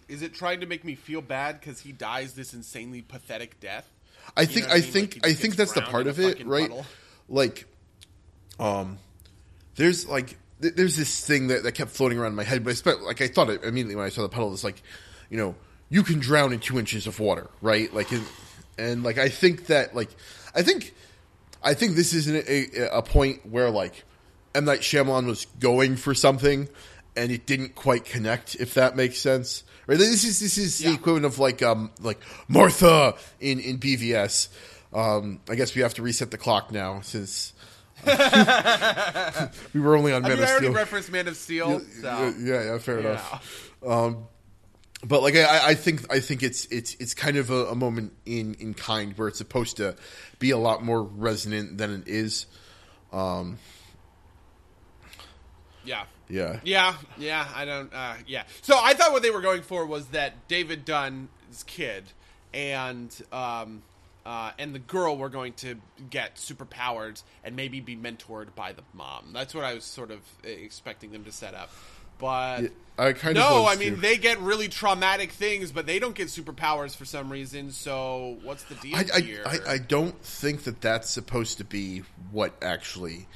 Is 0.08 0.22
it 0.22 0.34
trying 0.34 0.60
to 0.62 0.66
make 0.66 0.84
me 0.84 0.96
feel 0.96 1.22
bad 1.22 1.60
because 1.60 1.80
he 1.80 1.92
dies 1.92 2.34
this 2.34 2.54
insanely 2.54 3.02
pathetic 3.02 3.60
death? 3.60 3.90
I 4.36 4.42
You 4.42 4.48
think 4.48 4.62
know 4.68 4.70
what 4.70 4.78
I 4.78 4.82
mean? 4.82 4.92
think 4.92 5.16
Like, 5.24 5.32
I 5.32 5.34
think 5.34 5.56
that's 5.56 5.74
the 5.74 5.82
part 5.82 6.08
of 6.08 6.20
it, 6.20 6.46
right? 6.46 6.70
puddle. 6.70 6.86
Like, 7.30 7.66
um, 8.60 8.98
there's 9.76 10.08
like 10.08 10.38
th- 10.62 10.76
there's 10.76 10.96
this 10.96 11.26
thing 11.26 11.48
that, 11.48 11.64
that 11.64 11.74
kept 11.74 11.92
floating 11.92 12.18
around 12.18 12.32
in 12.32 12.36
my 12.36 12.44
head, 12.44 12.64
but 12.64 12.72
I 12.72 12.74
spent, 12.74 13.02
like 13.04 13.22
I 13.22 13.28
thought 13.28 13.50
it 13.50 13.64
immediately 13.64 13.96
when 13.96 14.06
I 14.06 14.10
saw 14.10 14.22
the 14.22 14.30
puddle. 14.30 14.54
It's 14.54 14.64
like, 14.64 14.82
you 15.30 15.38
know, 15.38 15.56
you 15.90 16.04
can 16.04 16.20
drown 16.20 16.54
in 16.54 16.60
two 16.60 16.80
inches 16.80 17.08
of 17.08 17.20
water, 17.20 17.50
right? 17.62 17.94
Like, 17.94 18.12
and, 18.12 18.24
and 18.78 19.04
like 19.04 19.18
I 19.18 19.30
think 19.30 19.68
that 19.68 19.96
like 19.96 20.10
I 20.56 20.62
think 20.62 20.94
I 21.64 21.74
think 21.74 21.96
this 21.96 22.14
is 22.14 22.28
an, 22.28 22.44
a 22.48 22.98
a 22.98 23.02
point 23.02 23.46
where 23.46 23.70
like 23.70 24.04
M 24.54 24.66
Night 24.66 24.82
Shyamalan 24.82 25.26
was 25.26 25.46
going 25.60 25.96
for 25.98 26.14
something, 26.14 26.70
and 27.16 27.32
it 27.32 27.46
didn't 27.46 27.76
quite 27.76 28.06
connect. 28.06 28.56
If 28.56 28.76
that 28.76 28.96
makes 28.96 29.18
sense, 29.18 29.64
right? 29.88 29.98
This 29.98 30.24
is 30.24 30.40
this 30.40 30.58
is 30.58 30.80
the 30.80 30.94
equivalent 30.94 31.26
of 31.26 31.40
like 31.40 31.62
um 31.64 31.92
like 32.02 32.20
Martha 32.48 33.16
in 33.40 33.60
in 33.60 33.78
BVS. 33.80 34.50
Um, 34.94 35.40
I 35.50 35.56
guess 35.56 35.76
we 35.76 35.82
have 35.82 35.94
to 35.96 36.02
reset 36.02 36.32
the 36.32 36.38
clock 36.38 36.72
now 36.72 37.02
since 37.02 37.52
we 38.06 39.80
were 39.82 39.96
only 39.98 40.14
on 40.14 40.24
I 40.24 40.30
Man 40.30 40.38
mean, 40.38 40.44
of 40.44 40.50
I 40.50 40.52
already 40.52 40.66
Steel. 40.68 40.74
referenced 40.74 41.12
Man 41.12 41.28
of 41.28 41.36
Steel. 41.36 41.80
So. 42.02 42.08
yeah, 42.08 42.34
yeah, 42.40 42.64
yeah, 42.72 42.78
fair 42.78 43.00
Yeah. 43.02 43.10
enough. 43.12 43.72
Um, 43.86 44.28
but 45.06 45.22
like 45.22 45.36
I, 45.36 45.70
I 45.70 45.76
think 45.76 46.12
I 46.12 46.20
think 46.20 46.44
it's 46.44 46.66
it's 46.68 46.96
it's 46.96 47.14
kind 47.14 47.38
of 47.38 47.50
a, 47.52 47.66
a 47.68 47.76
moment 47.76 48.14
in 48.26 48.54
in 48.56 48.74
kind 48.74 49.18
where 49.18 49.28
it's 49.28 49.38
supposed 49.38 49.78
to 49.78 49.96
be 50.40 50.52
a 50.52 50.58
lot 50.58 50.84
more 50.84 51.04
resonant 51.04 51.78
than 51.78 51.92
it 51.94 52.08
is. 52.08 52.46
Yeah. 55.84 56.06
Yeah. 56.30 56.60
Yeah, 56.64 56.96
yeah, 57.18 57.48
I 57.56 57.66
don't. 57.66 57.94
Uh, 57.94 58.16
yeah, 58.28 58.44
so 58.62 58.80
I 58.82 58.94
thought 58.94 59.12
what 59.12 59.22
they 59.22 59.32
were 59.32 59.42
going 59.42 59.62
for 59.62 59.86
was 59.86 60.08
that 60.08 60.48
David 60.48 60.86
Dunn's 60.86 61.30
kid 61.68 62.04
and 62.54 63.16
um, 63.32 63.84
uh, 64.26 64.52
and 64.58 64.74
the 64.74 64.80
girl 64.80 65.18
were 65.18 65.30
going 65.30 65.54
to 65.54 65.76
get 66.10 66.36
superpowers 66.36 67.22
and 67.44 67.56
maybe 67.56 67.80
be 67.80 67.96
mentored 67.96 68.56
by 68.56 68.74
the 68.74 68.82
mom. 68.94 69.32
That's 69.34 69.54
what 69.54 69.64
I 69.64 69.74
was 69.76 69.84
sort 69.84 70.10
of 70.12 70.20
uh, 70.44 70.50
expecting 70.50 71.12
them 71.12 71.24
to 71.26 71.32
set 71.32 71.54
up. 71.54 71.70
but 72.18 72.64
Yeah, 72.64 72.70
I 72.98 73.14
kind 73.14 73.38
of 73.38 73.44
no, 73.44 73.62
was 73.64 73.76
I 73.76 73.80
mean 73.80 73.96
too. 73.96 74.02
they 74.02 74.18
get 74.18 74.40
really 74.40 74.68
traumatic 74.68 75.32
things, 75.32 75.72
but 75.72 75.86
they 75.86 76.00
don't 76.00 76.16
get 76.16 76.30
superpowers 76.30 76.96
for 76.96 77.06
some 77.06 77.32
reason. 77.32 77.70
So 77.70 78.38
what's 78.42 78.64
the 78.64 78.76
deal 78.76 78.96
I, 78.96 79.06
I, 79.14 79.20
here? 79.20 79.44
I, 79.46 79.74
I 79.74 79.78
don't 79.78 80.20
think 80.24 80.64
that 80.64 80.82
that's 80.82 81.10
supposed 81.10 81.60
to 81.60 81.64
be 81.64 82.02
what 82.32 82.56
actually 82.64 83.28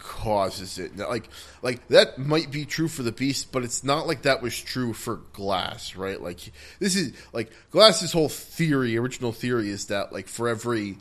causes 0.00 0.78
it. 0.78 0.96
Like, 0.96 1.28
like 1.62 1.86
that 1.88 2.18
might 2.18 2.50
be 2.50 2.64
true 2.64 2.88
for 2.88 3.02
the 3.04 3.12
Beast, 3.12 3.52
but 3.52 3.62
it's 3.62 3.84
not 3.84 4.06
like 4.08 4.22
that 4.22 4.42
was 4.42 4.60
true 4.60 4.92
for 4.92 5.16
Glass, 5.32 5.94
right? 5.94 6.20
Like, 6.20 6.40
this 6.80 6.96
is 6.96 7.12
like 7.32 7.52
Glass's 7.70 8.12
whole 8.12 8.28
theory, 8.28 8.96
original 8.96 9.30
theory, 9.32 9.68
is 9.70 9.86
that 9.86 10.12
like 10.12 10.26
for 10.26 10.48
every, 10.48 10.98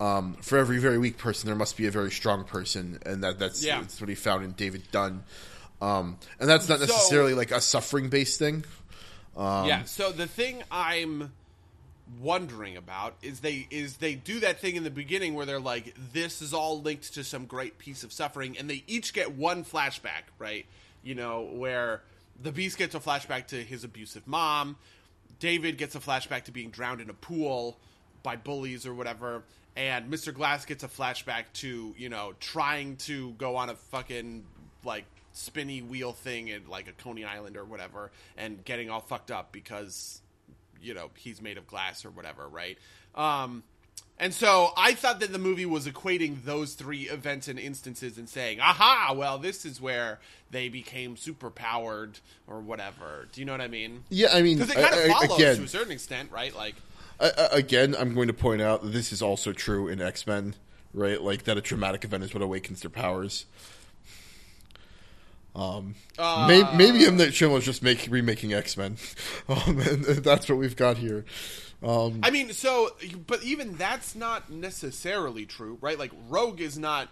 um, 0.00 0.34
for 0.42 0.58
every 0.58 0.78
very 0.78 0.98
weak 0.98 1.16
person, 1.16 1.46
there 1.46 1.56
must 1.56 1.76
be 1.76 1.86
a 1.86 1.90
very 1.90 2.10
strong 2.10 2.44
person, 2.44 2.98
and 3.06 3.24
that 3.24 3.38
that's, 3.38 3.64
Yeah. 3.64 3.80
that's 3.80 4.00
what 4.00 4.08
he 4.10 4.14
found 4.14 4.44
in 4.44 4.52
David 4.52 4.82
Dunn. 4.90 5.24
Um, 5.80 6.18
and 6.38 6.48
that's 6.48 6.68
not 6.68 6.80
So- 6.80 6.86
necessarily 6.86 7.34
like 7.34 7.50
a 7.50 7.60
suffering 7.60 8.08
based 8.10 8.38
thing. 8.38 8.64
Um, 9.36 9.66
yeah. 9.66 9.84
So 9.84 10.12
the 10.12 10.26
thing 10.26 10.62
I'm 10.70 11.32
wondering 12.20 12.76
about 12.76 13.16
is 13.22 13.40
they 13.40 13.66
is 13.70 13.96
they 13.96 14.14
do 14.14 14.40
that 14.40 14.60
thing 14.60 14.76
in 14.76 14.84
the 14.84 14.90
beginning 14.90 15.34
where 15.34 15.46
they're 15.46 15.60
like 15.60 15.94
this 16.12 16.42
is 16.42 16.52
all 16.52 16.80
linked 16.80 17.14
to 17.14 17.24
some 17.24 17.46
great 17.46 17.78
piece 17.78 18.04
of 18.04 18.12
suffering. 18.12 18.58
And 18.58 18.68
they 18.68 18.84
each 18.86 19.12
get 19.12 19.32
one 19.32 19.64
flashback 19.64 20.24
right? 20.38 20.66
You 21.02 21.14
know 21.14 21.48
where 21.52 22.02
the 22.42 22.52
beast 22.52 22.78
gets 22.78 22.94
a 22.94 23.00
flashback 23.00 23.46
to 23.48 23.56
his 23.56 23.84
abusive 23.84 24.26
mom. 24.26 24.76
David 25.40 25.78
gets 25.78 25.94
a 25.94 26.00
flashback 26.00 26.44
to 26.44 26.52
being 26.52 26.70
drowned 26.70 27.00
in 27.00 27.10
a 27.10 27.14
pool 27.14 27.78
by 28.22 28.36
bullies 28.36 28.86
or 28.86 28.94
whatever. 28.94 29.42
And 29.76 30.10
mr 30.10 30.32
glass 30.32 30.64
gets 30.64 30.84
a 30.84 30.88
flashback 30.88 31.44
to 31.54 31.94
you 31.96 32.08
know 32.08 32.34
trying 32.40 32.96
to 32.96 33.32
go 33.32 33.56
on 33.56 33.70
a 33.70 33.74
fucking 33.74 34.44
like 34.84 35.04
spinny 35.32 35.82
wheel 35.82 36.12
thing 36.12 36.50
at 36.50 36.68
like 36.68 36.86
a 36.88 36.92
coney 36.92 37.24
island 37.24 37.56
or 37.56 37.64
whatever 37.64 38.12
and 38.36 38.64
getting 38.64 38.88
all 38.88 39.00
fucked 39.00 39.32
up 39.32 39.50
because 39.50 40.20
you 40.84 40.94
know 40.94 41.10
he's 41.16 41.40
made 41.42 41.58
of 41.58 41.66
glass 41.66 42.04
or 42.04 42.10
whatever 42.10 42.48
right 42.48 42.78
um 43.14 43.62
and 44.18 44.32
so 44.34 44.70
i 44.76 44.94
thought 44.94 45.20
that 45.20 45.32
the 45.32 45.38
movie 45.38 45.66
was 45.66 45.86
equating 45.86 46.44
those 46.44 46.74
three 46.74 47.02
events 47.08 47.48
and 47.48 47.58
instances 47.58 48.16
and 48.18 48.28
saying 48.28 48.60
aha 48.60 49.12
well 49.16 49.38
this 49.38 49.64
is 49.64 49.80
where 49.80 50.20
they 50.50 50.68
became 50.68 51.16
super 51.16 51.50
powered 51.50 52.18
or 52.46 52.60
whatever 52.60 53.26
do 53.32 53.40
you 53.40 53.44
know 53.44 53.52
what 53.52 53.60
i 53.60 53.68
mean 53.68 54.04
Yeah, 54.10 54.28
I 54.32 54.42
mean, 54.42 54.58
because 54.58 54.70
it 54.70 54.80
kind 54.80 54.94
I- 54.94 54.98
of 54.98 55.10
follows 55.12 55.38
again, 55.38 55.56
to 55.56 55.62
a 55.64 55.68
certain 55.68 55.92
extent 55.92 56.30
right 56.30 56.54
like 56.54 56.74
I- 57.20 57.30
I- 57.52 57.58
again, 57.58 57.94
I'm 57.96 58.12
going 58.12 58.26
to 58.26 58.34
point 58.34 58.60
out 58.60 58.82
that 58.82 58.88
this 58.92 59.12
is 59.12 59.22
also 59.22 59.52
true 59.52 59.86
in 59.86 60.00
X 60.02 60.26
Men, 60.26 60.56
right? 60.92 61.22
Like 61.22 61.44
that 61.44 61.56
a 61.56 61.60
traumatic 61.60 62.02
event 62.04 62.24
is 62.24 62.34
what 62.34 62.42
awakens 62.42 62.80
their 62.80 62.90
powers. 62.90 63.46
Um, 65.54 65.94
Uh, 66.18 66.46
maybe, 66.48 66.68
maybe 66.76 67.06
M 67.06 67.16
Night 67.16 67.28
Shyamalan's 67.28 67.64
just 67.64 67.82
make, 67.82 68.08
remaking 68.10 68.52
X 68.52 68.76
Men, 68.76 68.96
um, 69.48 69.78
and 69.80 70.04
that's 70.04 70.48
what 70.48 70.58
we've 70.58 70.76
got 70.76 70.96
here. 70.96 71.24
Um, 71.82 72.20
I 72.22 72.30
mean, 72.30 72.52
so, 72.52 72.90
but 73.26 73.42
even 73.44 73.76
that's 73.76 74.16
not 74.16 74.50
necessarily 74.50 75.46
true, 75.46 75.78
right? 75.80 75.98
Like, 75.98 76.12
Rogue 76.28 76.60
is 76.60 76.78
not 76.78 77.08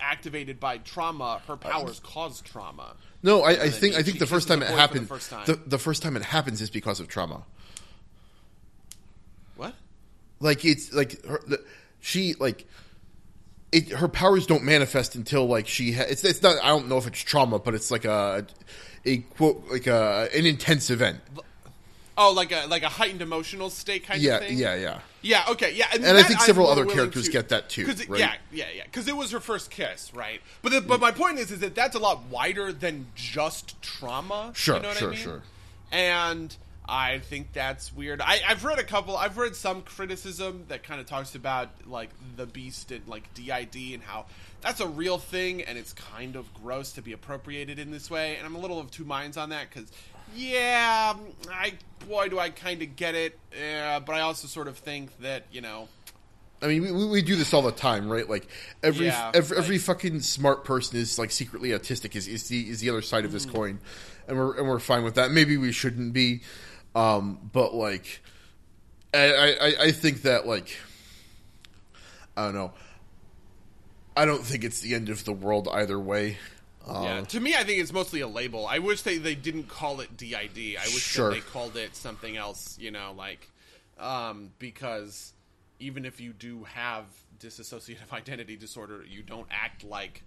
activated 0.00 0.58
by 0.60 0.78
trauma; 0.78 1.42
her 1.46 1.56
powers 1.56 2.00
cause 2.00 2.40
trauma. 2.40 2.94
no, 3.22 3.42
I, 3.42 3.64
I 3.64 3.70
think 3.70 3.96
I 3.96 4.02
think 4.02 4.18
the 4.18 4.26
first 4.26 4.48
time 4.48 4.62
it 4.62 4.66
for 4.66 4.72
the 4.72 4.78
happened, 4.78 5.08
first 5.08 5.30
time. 5.30 5.44
the, 5.46 5.56
the 5.66 5.78
first 5.78 6.02
time 6.02 6.16
it 6.16 6.22
happens 6.22 6.62
is 6.62 6.70
because 6.70 7.00
of 7.00 7.08
trauma. 7.08 7.42
What? 9.56 9.74
Like 10.40 10.64
it's 10.64 10.92
like 10.92 11.24
her, 11.26 11.40
the, 11.46 11.62
she 12.00 12.34
like 12.34 12.66
it. 13.74 13.88
Her 13.90 14.08
powers 14.08 14.46
don't 14.46 14.64
manifest 14.64 15.14
until 15.14 15.46
like 15.46 15.66
she. 15.66 15.92
Ha- 15.92 16.04
it's 16.08 16.24
it's 16.24 16.42
not. 16.42 16.56
I 16.62 16.68
don't 16.68 16.88
know 16.88 16.98
if 16.98 17.06
it's 17.06 17.20
trauma, 17.20 17.58
but 17.58 17.74
it's 17.74 17.90
like 17.90 18.04
a 18.04 18.46
a 19.04 19.18
quote 19.18 19.64
like 19.70 19.86
a 19.86 20.28
an 20.34 20.46
intense 20.46 20.90
event. 20.90 21.20
Oh, 22.16 22.32
like 22.32 22.52
a 22.52 22.66
like 22.68 22.84
a 22.84 22.88
heightened 22.88 23.22
emotional 23.22 23.70
state 23.70 24.06
kind 24.06 24.22
Yeah, 24.22 24.36
of 24.36 24.44
thing. 24.44 24.56
yeah, 24.56 24.76
yeah. 24.76 24.98
Yeah, 25.22 25.44
okay, 25.48 25.72
yeah, 25.74 25.86
And 25.92 26.04
I 26.04 26.12
that 26.12 26.26
think 26.26 26.40
several 26.42 26.68
other 26.68 26.84
characters 26.84 27.24
to- 27.24 27.32
get 27.32 27.48
that 27.48 27.70
too, 27.70 27.86
it- 27.88 28.08
right? 28.10 28.20
Yeah, 28.20 28.34
yeah, 28.52 28.66
yeah, 28.76 28.84
because 28.84 29.08
it 29.08 29.16
was 29.16 29.30
her 29.30 29.40
first 29.40 29.70
kiss, 29.70 30.12
right? 30.14 30.40
But 30.60 30.72
the, 30.72 30.80
but 30.82 30.98
mm. 30.98 31.02
my 31.02 31.12
point 31.12 31.38
is, 31.38 31.50
is 31.50 31.60
that 31.60 31.74
that's 31.74 31.96
a 31.96 31.98
lot 31.98 32.24
wider 32.24 32.72
than 32.72 33.06
just 33.14 33.80
trauma. 33.80 34.52
Sure, 34.54 34.76
you 34.76 34.82
know 34.82 34.88
what 34.88 34.96
sure, 34.98 35.08
I 35.08 35.14
mean? 35.14 35.20
sure. 35.20 35.42
And 35.90 36.56
I 36.86 37.18
think 37.18 37.52
that's 37.52 37.92
weird. 37.92 38.20
I, 38.20 38.40
I've 38.46 38.64
read 38.64 38.78
a 38.78 38.84
couple. 38.84 39.16
I've 39.16 39.38
read 39.38 39.56
some 39.56 39.82
criticism 39.82 40.64
that 40.68 40.82
kind 40.82 41.00
of 41.00 41.06
talks 41.06 41.34
about 41.34 41.70
like 41.86 42.10
the 42.36 42.46
beast 42.46 42.90
and 42.90 43.06
like 43.08 43.32
DID 43.34 43.94
and 43.94 44.02
how 44.02 44.26
that's 44.60 44.80
a 44.80 44.88
real 44.88 45.18
thing, 45.18 45.62
and 45.62 45.78
it's 45.78 45.92
kind 45.92 46.36
of 46.36 46.52
gross 46.54 46.92
to 46.92 47.02
be 47.02 47.12
appropriated 47.12 47.78
in 47.78 47.90
this 47.90 48.10
way. 48.10 48.36
And 48.36 48.46
I'm 48.46 48.54
a 48.54 48.58
little 48.58 48.78
of 48.78 48.90
two 48.90 49.04
minds 49.04 49.36
on 49.36 49.50
that 49.50 49.68
because. 49.70 49.90
Yeah, 50.34 51.14
I 51.52 51.74
boy 52.08 52.28
do 52.28 52.38
I 52.40 52.48
kind 52.48 52.82
of 52.82 52.96
get 52.96 53.14
it, 53.14 53.38
uh, 53.52 54.00
but 54.00 54.14
I 54.16 54.20
also 54.20 54.48
sort 54.48 54.66
of 54.66 54.78
think 54.78 55.16
that 55.20 55.44
you 55.52 55.60
know 55.60 55.86
I 56.64 56.68
mean, 56.68 56.82
we, 56.82 57.06
we 57.06 57.22
do 57.22 57.36
this 57.36 57.52
all 57.52 57.60
the 57.60 57.72
time, 57.72 58.08
right? 58.08 58.28
Like 58.28 58.48
every 58.82 59.06
Yeah, 59.06 59.32
every, 59.34 59.56
every 59.58 59.78
fucking 59.78 60.20
smart 60.20 60.64
person 60.64 60.98
is 60.98 61.18
like 61.18 61.30
secretly 61.30 61.70
autistic. 61.70 62.16
Is 62.16 62.26
is 62.26 62.48
the 62.48 62.70
is 62.70 62.80
the 62.80 62.88
other 62.88 63.02
side 63.02 63.26
of 63.26 63.32
this 63.32 63.44
coin, 63.44 63.80
and 64.26 64.38
we're 64.38 64.56
and 64.56 64.66
we're 64.66 64.78
fine 64.78 65.04
with 65.04 65.16
that. 65.16 65.30
Maybe 65.30 65.58
we 65.58 65.72
shouldn't 65.72 66.14
be, 66.14 66.40
um, 66.94 67.50
but 67.52 67.74
like, 67.74 68.20
I, 69.12 69.56
I 69.60 69.74
I 69.86 69.92
think 69.92 70.22
that 70.22 70.46
like, 70.46 70.76
I 72.36 72.44
don't 72.46 72.54
know. 72.54 72.72
I 74.16 74.24
don't 74.24 74.44
think 74.44 74.62
it's 74.64 74.80
the 74.80 74.94
end 74.94 75.08
of 75.08 75.24
the 75.24 75.32
world 75.32 75.68
either 75.72 75.98
way. 75.98 76.38
Yeah, 76.86 77.18
Um, 77.18 77.26
to 77.26 77.40
me, 77.40 77.54
I 77.56 77.64
think 77.64 77.80
it's 77.80 77.92
mostly 77.92 78.20
a 78.20 78.28
label. 78.28 78.66
I 78.66 78.78
wish 78.78 79.02
they, 79.02 79.16
they 79.18 79.34
didn't 79.34 79.68
call 79.68 80.00
it 80.00 80.16
DID. 80.16 80.76
I 80.76 80.84
wish 80.84 81.00
Sure. 81.02 81.30
that 81.30 81.34
they 81.36 81.40
called 81.40 81.76
it 81.76 81.96
something 81.96 82.36
else. 82.36 82.76
You 82.78 82.90
know, 82.90 83.14
like 83.16 83.48
um, 83.98 84.50
because 84.58 85.32
even 85.80 86.04
if 86.04 86.20
you 86.20 86.32
do 86.32 86.64
have 86.64 87.06
dissociative 87.40 88.12
identity 88.12 88.56
disorder, 88.56 89.02
you 89.08 89.22
don't 89.22 89.46
act 89.50 89.82
like 89.84 90.22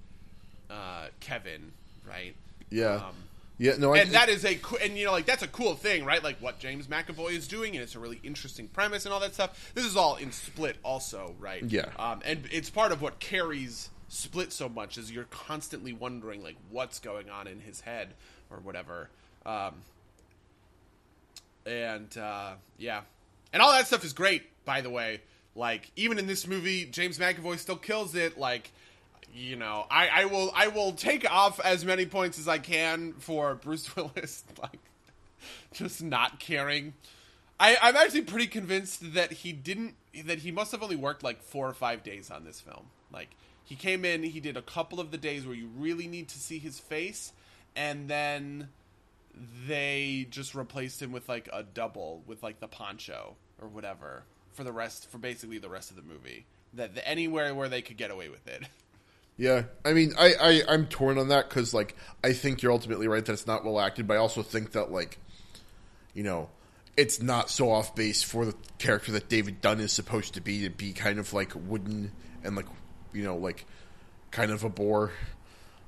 uh, 0.70 1.08
Kevin, 1.20 1.72
right? 2.08 2.36
yeah, 2.70 2.96
Um, 2.96 3.16
yeah. 3.58 3.76
No, 3.78 3.94
I 3.94 4.00
and 4.00 4.12
that 4.12 4.30
is 4.30 4.46
a 4.46 4.60
and 4.82 4.98
you 4.98 5.06
know 5.06 5.12
like 5.12 5.26
that's 5.26 5.44
a 5.44 5.48
cool 5.48 5.76
thing, 5.76 6.06
right? 6.06 6.24
Like 6.24 6.40
what 6.40 6.60
James 6.60 6.88
McAvoy 6.88 7.32
is 7.32 7.48
doing, 7.48 7.76
and 7.76 7.84
it's 7.84 7.96
a 7.96 8.00
really 8.00 8.20
interesting 8.24 8.68
premise 8.68 9.06
and 9.06 9.14
all 9.14 9.20
that 9.20 9.34
stuff. 9.34 9.72
This 9.74 9.86
is 9.86 9.96
all 9.96 10.16
in 10.16 10.32
Split, 10.32 10.78
also, 10.84 11.36
right? 11.40 11.64
Yeah. 11.64 11.90
Um, 11.98 12.22
and 12.26 12.44
it's 12.52 12.70
part 12.70 12.92
of 12.92 13.02
what 13.02 13.20
carries 13.20 13.90
Split 14.10 14.54
so 14.54 14.70
much 14.70 14.98
is 14.98 15.12
you're 15.12 15.26
constantly 15.26 15.94
wondering 15.94 16.42
like 16.42 16.56
what's 16.70 17.00
going 17.00 17.30
on 17.30 17.48
in 17.48 17.60
his 17.60 17.82
head 17.82 18.14
or 18.50 18.58
whatever. 18.58 19.10
Um, 19.46 19.76
and 21.66 22.18
uh, 22.18 22.54
yeah, 22.78 23.02
and 23.54 23.62
all 23.62 23.72
that 23.72 23.88
stuff 23.88 24.04
is 24.06 24.14
great. 24.14 24.44
By 24.66 24.82
the 24.82 24.90
way, 24.90 25.22
like 25.56 25.92
even 25.96 26.20
in 26.20 26.28
this 26.28 26.48
movie, 26.48 26.86
James 26.86 27.18
McAvoy 27.18 27.58
still 27.58 27.76
kills 27.76 28.16
it. 28.16 28.38
Like, 28.38 28.72
you 29.34 29.56
know, 29.56 29.86
I, 29.90 30.08
I 30.08 30.26
will 30.26 30.52
I 30.56 30.68
will 30.68 30.94
take 30.94 31.30
off 31.30 31.60
as 31.60 31.86
many 31.86 32.06
points 32.06 32.40
as 32.40 32.48
I 32.48 32.58
can 32.58 33.14
for 33.14 33.56
Bruce 33.64 33.96
Willis, 33.96 34.44
like 34.62 34.80
just 35.74 36.02
not 36.04 36.40
caring. 36.40 36.94
I, 37.60 37.78
I'm 37.82 37.96
actually 37.96 38.22
pretty 38.22 38.48
convinced 38.48 39.14
that 39.14 39.32
he 39.32 39.52
didn't 39.52 39.96
that 40.26 40.40
he 40.40 40.52
must 40.52 40.72
have 40.72 40.84
only 40.84 40.96
worked 40.96 41.24
like 41.24 41.42
four 41.42 41.68
or 41.68 41.74
five 41.74 42.04
days 42.04 42.30
on 42.32 42.44
this 42.44 42.62
film. 42.62 42.88
Like 43.12 43.30
he 43.64 43.76
came 43.76 44.06
in, 44.06 44.24
he 44.24 44.40
did 44.40 44.58
a 44.58 44.62
couple 44.62 45.00
of 45.00 45.12
the 45.12 45.18
days 45.18 45.46
where 45.46 45.56
you 45.56 45.70
really 45.78 46.08
need 46.08 46.30
to 46.30 46.40
see 46.40 46.60
his 46.60 46.80
face, 46.80 47.34
and 47.76 48.08
then 48.08 48.70
they 49.68 50.28
just 50.30 50.56
replaced 50.56 51.02
him 51.02 51.12
with 51.12 51.28
like 51.30 51.50
a 51.54 51.64
double 51.64 52.24
with 52.26 52.44
like 52.44 52.60
the 52.60 52.68
poncho 52.68 53.36
or 53.62 53.68
whatever 53.68 54.24
for 54.54 54.64
the 54.64 54.72
rest 54.72 55.10
for 55.10 55.18
basically 55.18 55.58
the 55.58 55.70
rest 55.70 55.90
of 55.90 55.96
the 55.96 56.02
movie. 56.02 56.46
That 56.74 56.96
the, 56.96 57.08
anywhere 57.08 57.54
where 57.56 57.70
they 57.70 57.82
could 57.82 57.98
get 57.98 58.12
away 58.12 58.30
with 58.30 58.48
it. 58.48 58.64
Yeah, 59.38 59.64
I 59.86 59.94
mean, 59.94 60.14
I, 60.18 60.34
I 60.40 60.62
I'm 60.68 60.88
torn 60.88 61.20
on 61.20 61.28
that 61.28 61.48
because 61.48 61.74
like 61.74 61.96
I 62.24 62.34
think 62.34 62.62
you're 62.62 62.72
ultimately 62.72 63.08
right 63.08 63.24
that 63.24 63.34
it's 63.34 63.46
not 63.46 63.64
well 63.64 63.80
acted, 63.80 64.08
but 64.08 64.16
I 64.16 64.18
also 64.18 64.42
think 64.42 64.72
that 64.72 64.92
like, 64.92 65.20
you 66.16 66.24
know, 66.24 66.50
it's 66.98 67.22
not 67.22 67.52
so 67.52 67.70
off 67.72 67.94
base 67.96 68.24
for 68.24 68.46
the 68.46 68.56
character 68.80 69.12
that 69.12 69.30
David 69.30 69.62
Dunn 69.62 69.80
is 69.80 69.94
supposed 69.94 70.34
to 70.34 70.42
be 70.42 70.64
to 70.64 70.72
be 70.72 70.92
kind 70.92 71.20
of 71.20 71.34
like 71.34 71.52
wooden 71.56 72.12
and 72.44 72.56
like 72.56 72.66
you 73.14 73.24
know 73.24 73.38
like 73.38 73.66
kind 74.32 74.52
of 74.52 74.64
a 74.64 74.70
bore. 74.70 75.12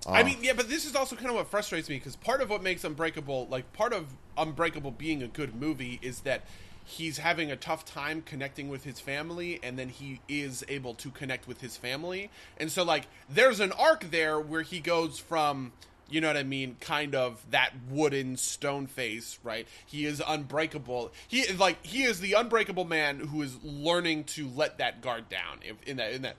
I 0.07 0.21
uh, 0.21 0.25
mean, 0.25 0.37
yeah, 0.41 0.53
but 0.53 0.69
this 0.69 0.85
is 0.85 0.95
also 0.95 1.15
kind 1.15 1.29
of 1.29 1.35
what 1.35 1.47
frustrates 1.47 1.89
me 1.89 1.95
because 1.95 2.15
part 2.15 2.41
of 2.41 2.49
what 2.51 2.61
makes 2.61 2.83
Unbreakable, 2.83 3.47
like 3.49 3.73
part 3.73 3.93
of 3.93 4.05
Unbreakable 4.37 4.91
being 4.91 5.23
a 5.23 5.27
good 5.27 5.55
movie, 5.55 5.99
is 6.01 6.21
that 6.21 6.45
he's 6.89 7.19
having 7.19 7.51
a 7.51 7.55
tough 7.55 7.85
time 7.85 8.21
connecting 8.21 8.67
with 8.67 8.83
his 8.83 8.99
family, 8.99 9.59
and 9.61 9.77
then 9.77 9.89
he 9.89 10.19
is 10.27 10.65
able 10.67 10.95
to 10.95 11.09
connect 11.11 11.47
with 11.47 11.61
his 11.61 11.77
family, 11.77 12.29
and 12.57 12.71
so 12.71 12.83
like 12.83 13.07
there's 13.29 13.59
an 13.59 13.71
arc 13.73 14.09
there 14.11 14.39
where 14.39 14.63
he 14.63 14.79
goes 14.79 15.19
from. 15.19 15.71
You 16.11 16.21
know 16.21 16.27
what 16.27 16.37
I 16.37 16.43
mean? 16.43 16.75
Kind 16.79 17.13
of 17.13 17.39
that 17.51 17.71
wooden 17.87 18.35
stone 18.35 18.87
face, 18.87 19.37
right? 19.43 19.67
He 19.85 20.07
is 20.07 20.23
unbreakable. 20.27 21.11
He 21.27 21.45
like 21.53 21.85
he 21.85 22.01
is 22.01 22.19
the 22.19 22.33
unbreakable 22.33 22.85
man 22.85 23.19
who 23.19 23.43
is 23.43 23.55
learning 23.63 24.23
to 24.35 24.49
let 24.49 24.79
that 24.79 25.01
guard 25.01 25.29
down 25.29 25.59
if, 25.63 25.75
in 25.83 25.97
that 25.97 26.13
in 26.13 26.23
that 26.23 26.37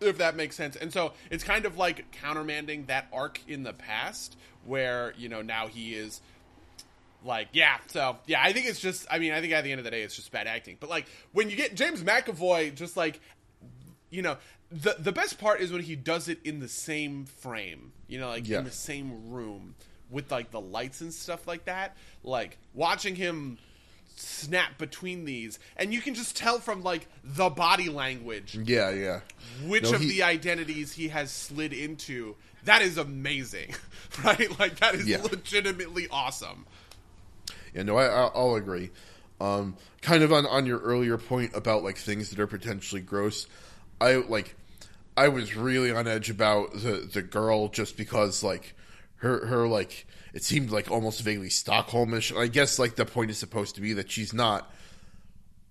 if 0.00 0.18
that 0.18 0.36
makes 0.36 0.56
sense. 0.56 0.76
And 0.76 0.92
so 0.92 1.12
it's 1.30 1.42
kind 1.42 1.64
of 1.64 1.78
like 1.78 2.12
countermanding 2.22 2.86
that 2.88 3.08
arc 3.12 3.40
in 3.48 3.62
the 3.62 3.72
past 3.72 4.36
where, 4.64 5.14
you 5.16 5.28
know, 5.28 5.42
now 5.42 5.66
he 5.66 5.94
is 5.94 6.20
like, 7.24 7.48
yeah, 7.52 7.78
so 7.88 8.16
yeah, 8.26 8.40
I 8.42 8.52
think 8.52 8.66
it's 8.66 8.80
just 8.80 9.06
I 9.10 9.18
mean, 9.18 9.32
I 9.32 9.40
think 9.40 9.52
at 9.52 9.64
the 9.64 9.70
end 9.72 9.78
of 9.80 9.84
the 9.84 9.90
day 9.90 10.02
it's 10.02 10.14
just 10.16 10.30
bad 10.32 10.46
acting. 10.46 10.76
But 10.80 10.88
like 10.90 11.06
when 11.32 11.50
you 11.50 11.56
get 11.56 11.74
James 11.74 12.02
McAvoy 12.02 12.74
just 12.74 12.96
like 12.96 13.20
you 14.10 14.22
know, 14.22 14.36
the 14.70 14.96
the 14.98 15.12
best 15.12 15.38
part 15.38 15.60
is 15.60 15.70
when 15.72 15.82
he 15.82 15.96
does 15.96 16.28
it 16.28 16.38
in 16.44 16.60
the 16.60 16.68
same 16.68 17.24
frame, 17.26 17.92
you 18.06 18.18
know, 18.18 18.28
like 18.28 18.48
Yeah. 18.48 18.58
in 18.58 18.64
the 18.64 18.70
same 18.70 19.30
room 19.30 19.74
with 20.10 20.30
like 20.30 20.50
the 20.50 20.60
lights 20.60 21.00
and 21.02 21.12
stuff 21.12 21.46
like 21.46 21.64
that. 21.66 21.96
Like 22.22 22.56
watching 22.74 23.14
him 23.14 23.58
snap 24.16 24.78
between 24.78 25.24
these 25.24 25.58
and 25.76 25.92
you 25.94 26.00
can 26.00 26.12
just 26.14 26.36
tell 26.36 26.58
from 26.58 26.82
like 26.82 27.06
the 27.22 27.48
body 27.48 27.88
language 27.88 28.58
Yeah, 28.64 28.90
yeah. 28.90 29.20
which 29.64 29.84
No, 29.84 29.92
of 29.94 30.00
he- 30.00 30.08
the 30.08 30.22
identities 30.24 30.92
he 30.92 31.08
has 31.08 31.30
slid 31.30 31.72
into. 31.72 32.34
That 32.64 32.82
is 32.82 32.98
amazing, 32.98 33.74
right? 34.24 34.58
Like 34.58 34.80
that 34.80 34.94
is 34.96 35.06
Yeah. 35.06 35.22
legitimately 35.22 36.08
awesome. 36.10 36.66
Yeah, 37.74 37.82
no, 37.82 37.96
I, 37.96 38.06
I'll, 38.06 38.32
I'll 38.34 38.54
agree. 38.54 38.90
Um, 39.40 39.76
kind 40.02 40.22
of 40.22 40.32
on, 40.32 40.46
on 40.46 40.66
your 40.66 40.80
earlier 40.80 41.16
point 41.16 41.52
about 41.54 41.84
like 41.84 41.96
things 41.96 42.30
that 42.30 42.40
are 42.40 42.46
potentially 42.46 43.00
gross, 43.00 43.46
I 44.00 44.16
like, 44.16 44.56
I 45.16 45.28
was 45.28 45.54
really 45.56 45.92
on 45.92 46.06
edge 46.06 46.30
about 46.30 46.72
the 46.72 47.08
the 47.12 47.22
girl 47.22 47.68
just 47.68 47.96
because 47.96 48.42
like 48.42 48.74
her 49.16 49.46
her 49.46 49.68
like 49.68 50.06
it 50.32 50.44
seemed 50.44 50.70
like 50.70 50.90
almost 50.90 51.20
vaguely 51.22 51.48
Stockholmish. 51.48 52.36
I 52.36 52.46
guess 52.46 52.78
like 52.78 52.96
the 52.96 53.04
point 53.04 53.30
is 53.30 53.38
supposed 53.38 53.74
to 53.76 53.80
be 53.80 53.94
that 53.94 54.10
she's 54.10 54.32
not 54.32 54.72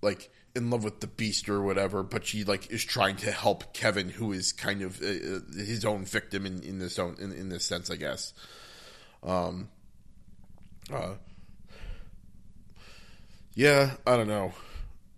like 0.02 0.30
in 0.54 0.70
love 0.70 0.84
with 0.84 1.00
the 1.00 1.06
beast 1.06 1.48
or 1.48 1.62
whatever, 1.62 2.02
but 2.02 2.26
she 2.26 2.44
like 2.44 2.70
is 2.70 2.84
trying 2.84 3.16
to 3.16 3.30
help 3.30 3.72
Kevin, 3.72 4.08
who 4.08 4.32
is 4.32 4.52
kind 4.52 4.82
of 4.82 5.02
uh, 5.02 5.06
uh, 5.06 5.40
his 5.56 5.84
own 5.84 6.04
victim 6.04 6.44
in, 6.46 6.62
in 6.62 6.78
this 6.78 6.98
own 6.98 7.16
in, 7.18 7.32
in 7.32 7.48
this 7.48 7.64
sense, 7.64 7.90
I 7.90 7.96
guess. 7.96 8.32
Um. 9.22 9.68
Uh, 10.92 11.14
yeah, 13.58 13.94
I 14.06 14.16
don't 14.16 14.28
know, 14.28 14.52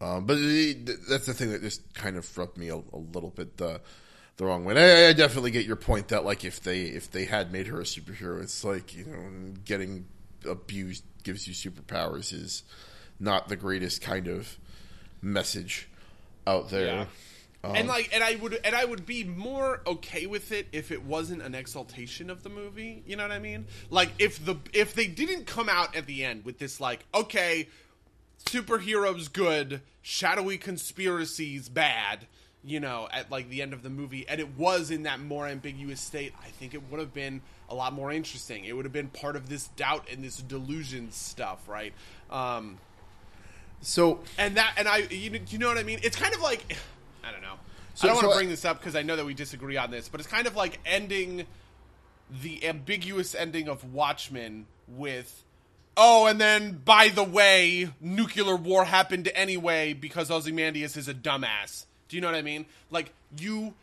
um, 0.00 0.24
but 0.24 0.38
it, 0.40 0.86
that's 1.06 1.26
the 1.26 1.34
thing 1.34 1.50
that 1.50 1.60
just 1.60 1.92
kind 1.92 2.16
of 2.16 2.38
rubbed 2.38 2.56
me 2.56 2.68
a, 2.68 2.76
a 2.76 2.96
little 3.12 3.28
bit 3.28 3.58
the 3.58 3.82
the 4.38 4.46
wrong 4.46 4.64
way. 4.64 4.74
I, 4.78 5.10
I 5.10 5.12
definitely 5.12 5.50
get 5.50 5.66
your 5.66 5.76
point 5.76 6.08
that 6.08 6.24
like 6.24 6.42
if 6.42 6.62
they 6.62 6.84
if 6.84 7.10
they 7.10 7.26
had 7.26 7.52
made 7.52 7.66
her 7.66 7.78
a 7.78 7.84
superhero, 7.84 8.42
it's 8.42 8.64
like 8.64 8.96
you 8.96 9.04
know 9.04 9.52
getting 9.66 10.06
abused 10.48 11.04
gives 11.22 11.46
you 11.46 11.52
superpowers 11.52 12.32
is 12.32 12.62
not 13.18 13.50
the 13.50 13.56
greatest 13.56 14.00
kind 14.00 14.26
of 14.26 14.56
message 15.20 15.86
out 16.46 16.70
there. 16.70 16.86
Yeah. 16.86 17.04
Um, 17.62 17.76
and 17.76 17.88
like 17.88 18.08
and 18.14 18.24
I 18.24 18.36
would 18.36 18.58
and 18.64 18.74
I 18.74 18.86
would 18.86 19.04
be 19.04 19.22
more 19.22 19.82
okay 19.86 20.26
with 20.26 20.50
it 20.50 20.66
if 20.72 20.90
it 20.90 21.04
wasn't 21.04 21.42
an 21.42 21.54
exaltation 21.54 22.30
of 22.30 22.42
the 22.42 22.48
movie. 22.48 23.02
You 23.04 23.16
know 23.16 23.24
what 23.24 23.32
I 23.32 23.38
mean? 23.38 23.66
Like 23.90 24.12
if 24.18 24.42
the 24.42 24.56
if 24.72 24.94
they 24.94 25.08
didn't 25.08 25.44
come 25.44 25.68
out 25.68 25.94
at 25.94 26.06
the 26.06 26.24
end 26.24 26.46
with 26.46 26.58
this 26.58 26.80
like, 26.80 27.04
okay, 27.12 27.68
superheroes 28.46 29.32
good, 29.32 29.80
shadowy 30.02 30.58
conspiracies 30.58 31.68
bad, 31.68 32.26
you 32.64 32.80
know, 32.80 33.08
at 33.12 33.30
like 33.30 33.48
the 33.48 33.62
end 33.62 33.72
of 33.72 33.82
the 33.82 33.90
movie, 33.90 34.26
and 34.28 34.40
it 34.40 34.56
was 34.56 34.90
in 34.90 35.04
that 35.04 35.20
more 35.20 35.46
ambiguous 35.46 36.00
state, 36.00 36.34
I 36.42 36.48
think 36.48 36.74
it 36.74 36.82
would 36.90 37.00
have 37.00 37.14
been 37.14 37.42
a 37.68 37.74
lot 37.74 37.92
more 37.92 38.10
interesting. 38.10 38.64
It 38.64 38.74
would 38.74 38.84
have 38.84 38.92
been 38.92 39.08
part 39.08 39.36
of 39.36 39.48
this 39.48 39.68
doubt 39.68 40.06
and 40.10 40.22
this 40.22 40.38
delusion 40.38 41.12
stuff, 41.12 41.68
right? 41.68 41.92
Um, 42.30 42.78
so 43.80 44.20
and 44.36 44.56
that 44.56 44.74
and 44.76 44.86
I 44.88 44.98
you, 45.10 45.40
you 45.48 45.58
know 45.58 45.68
what 45.68 45.78
I 45.78 45.82
mean? 45.82 46.00
It's 46.02 46.16
kind 46.16 46.34
of 46.34 46.40
like 46.40 46.76
I 47.24 47.32
don't 47.32 47.42
know. 47.42 47.54
So- 47.94 48.08
I 48.08 48.12
don't 48.12 48.16
want 48.16 48.24
so 48.24 48.28
to 48.30 48.34
I- 48.34 48.38
bring 48.38 48.48
this 48.48 48.64
up 48.64 48.78
because 48.78 48.96
I 48.96 49.02
know 49.02 49.16
that 49.16 49.24
we 49.26 49.34
disagree 49.34 49.76
on 49.76 49.90
this, 49.90 50.08
but 50.08 50.20
it's 50.20 50.28
kind 50.28 50.46
of 50.46 50.56
like 50.56 50.78
ending 50.84 51.46
the 52.42 52.64
ambiguous 52.66 53.34
ending 53.34 53.68
of 53.68 53.92
Watchmen 53.92 54.66
with 54.86 55.44
oh, 56.00 56.26
and 56.26 56.40
then 56.40 56.80
by 56.84 57.08
the 57.08 57.22
way, 57.22 57.90
nuclear 58.00 58.56
war 58.56 58.84
happened 58.84 59.30
anyway 59.34 59.92
because 59.92 60.30
Ozymandias 60.30 60.96
is 60.96 61.06
a 61.06 61.14
dumbass. 61.14 61.84
Do 62.08 62.16
you 62.16 62.22
know 62.22 62.28
what 62.28 62.34
I 62.34 62.42
mean? 62.42 62.66
Like 62.90 63.12
you 63.38 63.74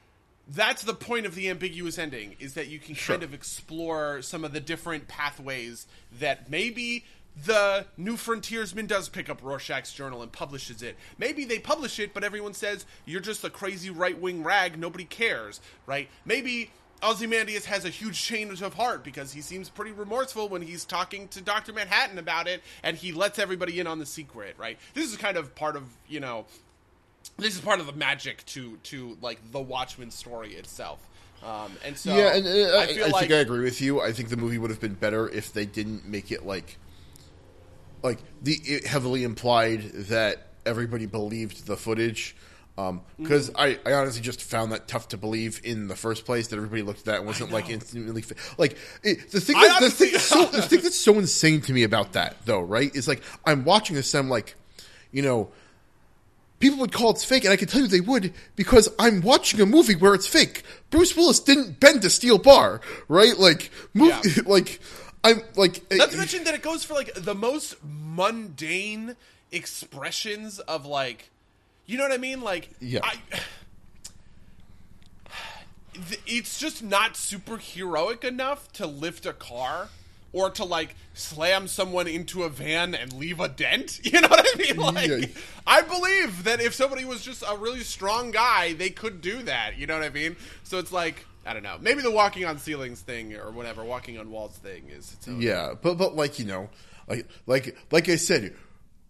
that's 0.49 0.84
the 0.84 0.93
point 0.93 1.26
of 1.26 1.36
the 1.36 1.49
ambiguous 1.49 1.97
ending 1.97 2.36
is 2.39 2.53
that 2.53 2.68
you 2.68 2.80
can 2.80 2.95
kind 2.95 3.22
of 3.22 3.34
explore 3.34 4.22
some 4.22 4.45
of 4.45 4.53
the 4.53 4.59
different 4.59 5.07
pathways 5.07 5.88
that 6.20 6.49
maybe 6.49 7.03
the 7.45 7.86
New 7.97 8.18
Frontiersman 8.18 8.88
does 8.88 9.09
pick 9.09 9.30
up 9.30 9.41
Rorschach's 9.43 9.93
journal 9.93 10.24
and 10.24 10.32
publishes 10.32 10.82
it. 10.82 10.95
Maybe 11.18 11.45
they 11.45 11.59
publish 11.59 11.99
it, 11.99 12.13
but 12.13 12.24
everyone 12.24 12.53
says 12.53 12.86
you're 13.05 13.22
just 13.22 13.43
a 13.43 13.49
crazy 13.49 13.89
right 13.89 14.18
wing 14.20 14.43
rag. 14.43 14.80
Nobody 14.80 15.03
cares, 15.03 15.59
right? 15.86 16.09
Maybe 16.26 16.72
Ozymandias 17.04 17.66
has 17.66 17.86
a 17.86 17.89
huge 17.89 18.22
change 18.22 18.62
of 18.62 18.74
heart 18.74 19.04
because 19.04 19.32
he 19.32 19.41
seems 19.41 19.70
pretty 19.70 19.91
remorseful 19.91 20.50
when 20.50 20.62
he's 20.62 20.86
talking 20.86 21.28
to 21.30 21.41
Doctor 21.41 21.74
Manhattan 21.74 22.18
about 22.18 22.48
it, 22.48 22.62
and 22.84 22.98
he 22.98 23.12
lets 23.12 23.39
everybody 23.39 23.80
in 23.80 23.88
on 23.88 24.00
the 24.00 24.06
secret, 24.06 24.56
right? 24.58 24.78
This 24.93 25.12
is 25.12 25.18
kind 25.18 25.38
of 25.38 25.54
part 25.56 25.76
of 25.76 25.84
you 26.08 26.20
know 26.20 26.45
this 27.38 27.56
is 27.56 27.62
part 27.62 27.80
of 27.80 27.86
the 27.86 27.93
magic 27.93 28.45
to 28.48 28.78
to 28.84 29.18
like 29.22 29.39
the 29.52 29.62
Watchmen 29.62 30.12
story 30.12 30.54
itself. 30.54 31.08
Um, 31.43 31.72
and 31.86 31.98
so 31.98 32.16
yeah, 32.16 32.36
and 32.36 32.48
uh, 32.48 32.78
I, 32.78 32.84
I, 32.84 32.88
feel 32.88 33.10
like 33.10 33.20
think 33.22 33.32
I 33.32 33.38
agree 33.38 33.64
with 33.64 33.80
you. 33.80 34.02
I 34.02 34.12
think 34.12 34.30
the 34.30 34.38
movie 34.38 34.58
would 34.58 34.72
have 34.72 34.80
been 34.80 34.95
better 34.95 35.30
if 35.30 35.54
they 35.54 35.66
didn't 35.66 36.06
make 36.08 36.32
it 36.32 36.45
like, 36.45 36.78
like 38.02 38.18
the 38.41 38.82
heavily 38.88 39.24
implied 39.24 39.84
that 39.84 40.48
everybody 40.66 41.06
believed 41.06 41.68
the 41.68 41.78
footage. 41.78 42.36
Because 43.17 43.49
Mm-hmm. 43.49 43.59
I, 43.59 43.80
I 43.86 43.93
honestly 43.93 44.21
just 44.21 44.41
found 44.43 44.71
that 44.71 44.88
tough 44.88 45.07
to 45.09 45.17
believe 45.17 45.59
in 45.63 45.88
the 45.88 45.95
first 45.95 46.25
place 46.25 46.47
that 46.49 46.57
everybody 46.57 46.84
looked 46.84 46.99
at 46.99 47.05
that 47.05 47.17
and 47.17 47.25
wasn't 47.25 47.51
like 47.51 47.69
instantly 47.71 48.21
fa- 48.21 48.36
like 48.59 48.78
it, 49.03 49.32
the 49.32 49.41
thing. 49.41 49.55
That, 49.59 49.82
the 49.82 49.89
thing 49.89 50.11
that's 50.11 50.23
so 50.25 50.45
the 50.51 50.61
thing 50.61 50.82
that's 50.82 50.95
so 50.99 51.15
insane 51.15 51.61
to 51.61 51.73
me 51.73 51.82
about 51.84 52.13
that 52.13 52.36
though, 52.45 52.61
right? 52.61 52.95
Is 52.95 53.07
like 53.07 53.23
I'm 53.45 53.63
watching 53.65 53.95
this 53.95 54.13
and 54.13 54.25
I'm 54.25 54.30
like, 54.30 54.53
you 55.11 55.23
know, 55.23 55.49
people 56.59 56.78
would 56.78 56.91
call 56.91 57.09
it 57.09 57.17
fake, 57.17 57.45
and 57.45 57.51
I 57.51 57.55
can 57.55 57.67
tell 57.67 57.82
you 57.82 57.88
they 57.88 57.99
would 57.99 58.32
because 58.55 58.89
I'm 58.99 59.21
watching 59.21 59.59
a 59.59 59.65
movie 59.65 59.95
where 59.95 60.13
it's 60.13 60.28
fake. 60.28 60.61
Bruce 60.91 61.15
Willis 61.17 61.39
didn't 61.39 61.80
bend 61.80 62.05
a 62.05 62.11
steel 62.11 62.38
bar, 62.38 62.82
right? 63.07 63.38
Like, 63.39 63.71
move, 63.95 64.09
Yeah. 64.23 64.43
like 64.45 64.80
I'm 65.23 65.41
like. 65.55 65.82
not 65.91 66.11
to 66.11 66.17
mention 66.17 66.43
that 66.43 66.53
it 66.53 66.61
goes 66.61 66.84
for 66.84 66.93
like 66.93 67.11
the 67.15 67.34
most 67.34 67.75
mundane 67.84 69.15
expressions 69.51 70.59
of 70.59 70.86
like, 70.86 71.32
you 71.88 71.98
know 71.98 72.04
what 72.04 72.12
I 72.12 72.18
mean? 72.18 72.42
Like, 72.42 72.70
Yeah. 72.80 73.00
I, 73.04 73.16
it's 76.28 76.60
just 76.60 76.84
not 76.84 77.16
super 77.18 77.58
heroic 77.58 78.24
enough 78.24 78.72
to 78.74 78.86
lift 78.86 79.26
a 79.26 79.34
car. 79.34 79.90
Or 80.34 80.50
to 80.52 80.66
like 80.66 80.94
slam 81.14 81.68
someone 81.68 82.06
into 82.06 82.44
a 82.44 82.50
van 82.50 82.94
and 82.94 83.12
leave 83.14 83.40
a 83.40 83.48
dent, 83.48 84.02
you 84.06 84.20
know 84.20 84.28
what 84.28 84.46
I 84.46 84.58
mean? 84.58 84.76
Like, 84.76 85.10
Yeah. 85.10 85.26
I 85.66 85.82
believe 85.82 86.44
that 86.44 86.60
if 86.60 86.76
somebody 86.76 87.06
was 87.06 87.24
just 87.24 87.44
a 87.48 87.56
really 87.58 87.80
strong 87.80 88.32
guy, 88.32 88.74
they 88.74 88.90
could 88.90 89.22
do 89.22 89.42
that. 89.44 89.78
You 89.78 89.88
know 89.88 89.96
what 89.98 90.04
I 90.04 90.10
mean? 90.10 90.36
So 90.64 90.78
it's 90.80 90.92
like 90.92 91.26
I 91.46 91.54
don't 91.54 91.64
know. 91.64 91.78
Maybe 91.80 92.02
the 92.02 92.12
walking 92.12 92.44
on 92.46 92.60
ceilings 92.60 93.00
thing 93.00 93.36
or 93.36 93.52
whatever, 93.52 93.86
walking 93.86 94.20
on 94.20 94.30
walls 94.30 94.52
thing 94.58 94.90
is 94.90 95.16
yeah, 95.28 95.74
but 95.82 95.98
but 95.98 96.16
like 96.16 96.38
you 96.40 96.46
know, 96.46 96.70
like 97.08 97.26
like 97.48 97.78
like 97.90 98.10
I 98.10 98.18
said, 98.18 98.54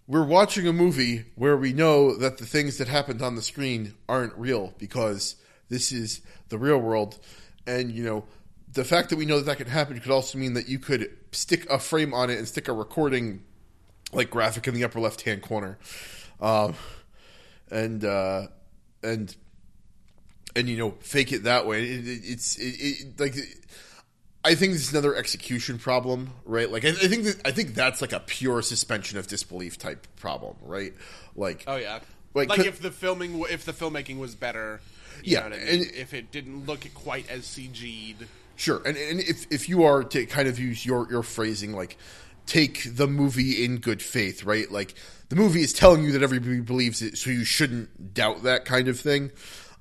we're 0.07 0.25
watching 0.25 0.67
a 0.67 0.73
movie 0.73 1.25
where 1.35 1.57
we 1.57 1.73
know 1.73 2.15
that 2.15 2.37
the 2.37 2.45
things 2.45 2.77
that 2.77 2.87
happened 2.87 3.21
on 3.21 3.35
the 3.35 3.41
screen 3.41 3.93
aren't 4.07 4.33
real 4.37 4.73
because 4.77 5.35
this 5.69 5.91
is 5.91 6.21
the 6.49 6.57
real 6.57 6.77
world, 6.77 7.19
and 7.65 7.91
you 7.91 8.03
know. 8.03 8.25
The 8.73 8.83
fact 8.83 9.09
that 9.09 9.15
we 9.15 9.25
know 9.25 9.37
that 9.37 9.45
that 9.45 9.57
could 9.57 9.69
happen 9.69 9.99
could 9.99 10.11
also 10.11 10.37
mean 10.37 10.53
that 10.53 10.67
you 10.67 10.77
could 10.77 11.09
stick 11.31 11.67
a 11.69 11.79
frame 11.79 12.13
on 12.13 12.29
it 12.29 12.37
and 12.37 12.47
stick 12.47 12.67
a 12.67 12.73
recording, 12.73 13.41
like 14.13 14.29
graphic 14.29 14.67
in 14.67 14.75
the 14.75 14.83
upper 14.83 14.99
left 14.99 15.21
hand 15.21 15.41
corner, 15.41 15.79
um, 16.39 16.75
and 17.71 18.05
uh, 18.05 18.47
and 19.01 19.35
and 20.55 20.69
you 20.69 20.77
know 20.77 20.91
fake 20.99 21.31
it 21.31 21.43
that 21.43 21.65
way. 21.65 21.85
It, 21.85 22.07
it, 22.07 22.21
it's 22.23 22.57
it, 22.59 23.19
like 23.19 23.35
I 24.43 24.55
think 24.55 24.73
this 24.73 24.83
is 24.83 24.91
another 24.91 25.15
execution 25.15 25.77
problem, 25.77 26.29
right? 26.45 26.71
Like 26.71 26.85
I, 26.85 26.89
I 26.89 26.93
think 26.93 27.23
that, 27.25 27.41
I 27.45 27.51
think 27.51 27.73
that's 27.73 28.01
like 28.01 28.13
a 28.13 28.19
pure 28.21 28.61
suspension 28.61 29.17
of 29.17 29.27
disbelief 29.27 29.77
type 29.77 30.07
problem, 30.17 30.55
right? 30.61 30.93
Like 31.35 31.63
Oh 31.67 31.75
yeah. 31.75 31.99
Like, 32.33 32.49
Like, 32.49 32.59
if 32.59 32.81
the 32.81 32.91
filming, 32.91 33.43
if 33.49 33.65
the 33.65 33.73
filmmaking 33.73 34.19
was 34.19 34.35
better, 34.35 34.79
Yeah, 35.23 35.45
I 35.45 35.49
mean? 35.49 35.59
and- 35.59 35.81
if 35.95 36.13
it 36.13 36.31
didn't 36.31 36.65
look 36.65 36.81
quite 36.93 37.29
as 37.29 37.43
CG'd. 37.45 38.27
Sure, 38.55 38.81
and 38.85 38.95
and 38.97 39.19
if 39.19 39.45
if 39.51 39.69
you 39.69 39.83
are 39.83 40.03
to 40.03 40.25
kind 40.25 40.47
of 40.47 40.57
use 40.59 40.85
your 40.85 41.07
your 41.11 41.23
phrasing, 41.23 41.73
like 41.73 41.97
take 42.45 42.83
the 42.95 43.05
movie 43.07 43.63
in 43.63 43.77
good 43.77 44.01
faith, 44.01 44.43
right? 44.45 44.71
Like 44.71 44.95
the 45.29 45.35
movie 45.35 45.61
is 45.61 45.73
telling 45.73 46.03
you 46.03 46.11
that 46.13 46.23
everybody 46.23 46.59
believes 46.61 47.01
it, 47.01 47.17
so 47.17 47.29
you 47.29 47.43
shouldn't 47.43 48.13
doubt 48.13 48.43
that 48.43 48.65
kind 48.65 48.87
of 48.87 48.99
thing. 48.99 49.31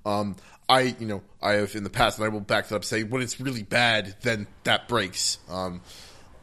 Um, 0.04 0.36
I 0.68 0.96
you 0.98 1.06
know 1.06 1.22
I 1.42 1.52
have 1.52 1.74
in 1.76 1.84
the 1.84 1.90
past, 1.90 2.18
and 2.18 2.24
I 2.24 2.28
will 2.28 2.40
back 2.40 2.68
that 2.68 2.76
up, 2.76 2.84
saying 2.84 3.10
when 3.10 3.22
it's 3.22 3.40
really 3.40 3.62
bad, 3.62 4.16
then 4.22 4.46
that 4.64 4.88
breaks. 4.88 5.38
Um, 5.48 5.80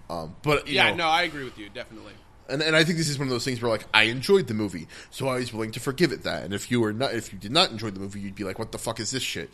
um, 0.09 0.35
but 0.43 0.67
you 0.67 0.75
Yeah, 0.75 0.91
know, 0.91 0.95
no, 0.97 1.07
I 1.07 1.23
agree 1.23 1.43
with 1.43 1.57
you 1.57 1.69
definitely. 1.69 2.13
and 2.49 2.61
and 2.61 2.75
I 2.75 2.83
think 2.83 2.97
this 2.97 3.09
is 3.09 3.17
one 3.17 3.27
of 3.27 3.31
those 3.31 3.45
things 3.45 3.61
where 3.61 3.71
like 3.71 3.85
I 3.93 4.03
enjoyed 4.03 4.47
the 4.47 4.53
movie, 4.53 4.87
so 5.11 5.27
I 5.27 5.35
was 5.35 5.51
willing 5.53 5.71
to 5.71 5.79
forgive 5.79 6.11
it 6.11 6.23
that. 6.23 6.43
And 6.43 6.53
if 6.53 6.69
you 6.71 6.79
were 6.81 6.93
not, 6.93 7.13
if 7.13 7.33
you 7.33 7.39
did 7.39 7.51
not 7.51 7.71
enjoy 7.71 7.89
the 7.91 7.99
movie, 7.99 8.19
you'd 8.21 8.35
be 8.35 8.43
like, 8.43 8.59
"What 8.59 8.71
the 8.71 8.77
fuck 8.77 8.99
is 8.99 9.11
this 9.11 9.23
shit?" 9.23 9.49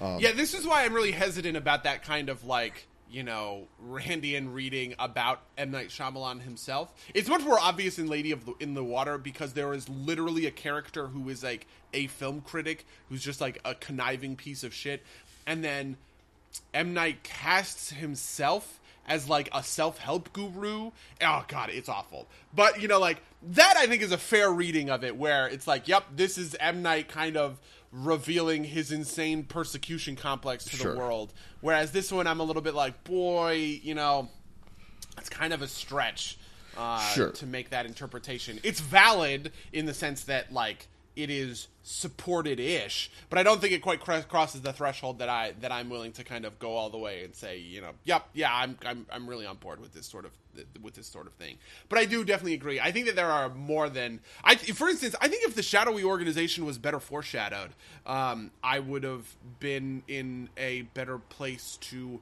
Um, 0.00 0.18
yeah, 0.20 0.32
this 0.32 0.54
is 0.54 0.66
why 0.66 0.84
I'm 0.84 0.94
really 0.94 1.12
hesitant 1.12 1.56
about 1.56 1.84
that 1.84 2.02
kind 2.02 2.28
of 2.28 2.44
like 2.44 2.86
you 3.10 3.22
know 3.22 3.66
Randian 3.88 4.52
reading 4.52 4.94
about 4.98 5.40
M 5.56 5.70
Night 5.70 5.88
Shyamalan 5.88 6.42
himself. 6.42 6.92
It's 7.14 7.28
much 7.28 7.42
more 7.42 7.58
obvious 7.58 7.98
in 7.98 8.06
Lady 8.08 8.32
of 8.32 8.44
the, 8.46 8.54
in 8.60 8.74
the 8.74 8.84
Water 8.84 9.18
because 9.18 9.52
there 9.52 9.72
is 9.72 9.88
literally 9.88 10.46
a 10.46 10.50
character 10.50 11.06
who 11.08 11.28
is 11.28 11.42
like 11.42 11.66
a 11.92 12.06
film 12.08 12.40
critic 12.40 12.86
who's 13.08 13.22
just 13.22 13.40
like 13.40 13.60
a 13.64 13.74
conniving 13.74 14.36
piece 14.36 14.64
of 14.64 14.74
shit, 14.74 15.02
and 15.46 15.62
then 15.62 15.96
M 16.72 16.94
Night 16.94 17.22
casts 17.22 17.90
himself 17.90 18.80
as 19.06 19.28
like 19.28 19.48
a 19.52 19.62
self-help 19.62 20.32
guru. 20.32 20.90
Oh 21.20 21.44
god, 21.46 21.70
it's 21.70 21.88
awful. 21.88 22.26
But 22.54 22.80
you 22.80 22.88
know 22.88 22.98
like 22.98 23.22
that 23.42 23.74
I 23.76 23.86
think 23.86 24.02
is 24.02 24.12
a 24.12 24.18
fair 24.18 24.50
reading 24.50 24.90
of 24.90 25.04
it 25.04 25.16
where 25.16 25.46
it's 25.46 25.66
like, 25.66 25.88
yep, 25.88 26.04
this 26.14 26.38
is 26.38 26.56
M 26.58 26.82
Night 26.82 27.08
kind 27.08 27.36
of 27.36 27.58
revealing 27.94 28.64
his 28.64 28.90
insane 28.90 29.44
persecution 29.44 30.16
complex 30.16 30.64
to 30.64 30.76
Sure. 30.76 30.92
the 30.92 30.98
world. 30.98 31.32
Whereas 31.60 31.92
this 31.92 32.10
one 32.10 32.26
I'm 32.26 32.40
a 32.40 32.44
little 32.44 32.62
bit 32.62 32.74
like, 32.74 33.04
boy, 33.04 33.52
you 33.82 33.94
know, 33.94 34.28
it's 35.16 35.28
kind 35.28 35.52
of 35.52 35.62
a 35.62 35.68
stretch 35.68 36.36
uh, 36.76 36.98
Sure. 37.12 37.30
to 37.30 37.46
make 37.46 37.70
that 37.70 37.86
interpretation. 37.86 38.58
It's 38.64 38.80
valid 38.80 39.52
in 39.72 39.86
the 39.86 39.94
sense 39.94 40.24
that 40.24 40.52
like 40.52 40.88
it 41.16 41.30
is 41.30 41.68
supported 41.82 42.58
ish, 42.58 43.10
but 43.30 43.38
I 43.38 43.42
don't 43.42 43.60
think 43.60 43.72
it 43.72 43.82
quite 43.82 44.00
cr- 44.00 44.26
crosses 44.28 44.62
the 44.62 44.72
threshold 44.72 45.20
that 45.20 45.28
I 45.28 45.54
that 45.60 45.70
I'm 45.70 45.88
willing 45.88 46.12
to 46.12 46.24
kind 46.24 46.44
of 46.44 46.58
go 46.58 46.76
all 46.76 46.90
the 46.90 46.98
way 46.98 47.24
and 47.24 47.34
say, 47.34 47.58
you 47.58 47.80
know, 47.80 47.90
yep, 48.04 48.26
yeah, 48.32 48.50
I'm 48.52 48.76
I'm 48.84 49.06
I'm 49.10 49.28
really 49.28 49.46
on 49.46 49.56
board 49.56 49.80
with 49.80 49.92
this 49.94 50.06
sort 50.06 50.24
of 50.24 50.32
with 50.82 50.94
this 50.94 51.06
sort 51.06 51.26
of 51.26 51.32
thing. 51.34 51.58
But 51.88 51.98
I 51.98 52.04
do 52.04 52.24
definitely 52.24 52.54
agree. 52.54 52.80
I 52.80 52.90
think 52.90 53.06
that 53.06 53.16
there 53.16 53.30
are 53.30 53.48
more 53.48 53.88
than 53.88 54.20
I. 54.42 54.56
For 54.56 54.88
instance, 54.88 55.14
I 55.20 55.28
think 55.28 55.44
if 55.44 55.54
the 55.54 55.62
shadowy 55.62 56.02
organization 56.02 56.64
was 56.64 56.78
better 56.78 57.00
foreshadowed, 57.00 57.70
um, 58.06 58.50
I 58.62 58.80
would 58.80 59.04
have 59.04 59.36
been 59.60 60.02
in 60.08 60.48
a 60.56 60.82
better 60.82 61.18
place 61.18 61.78
to, 61.82 62.20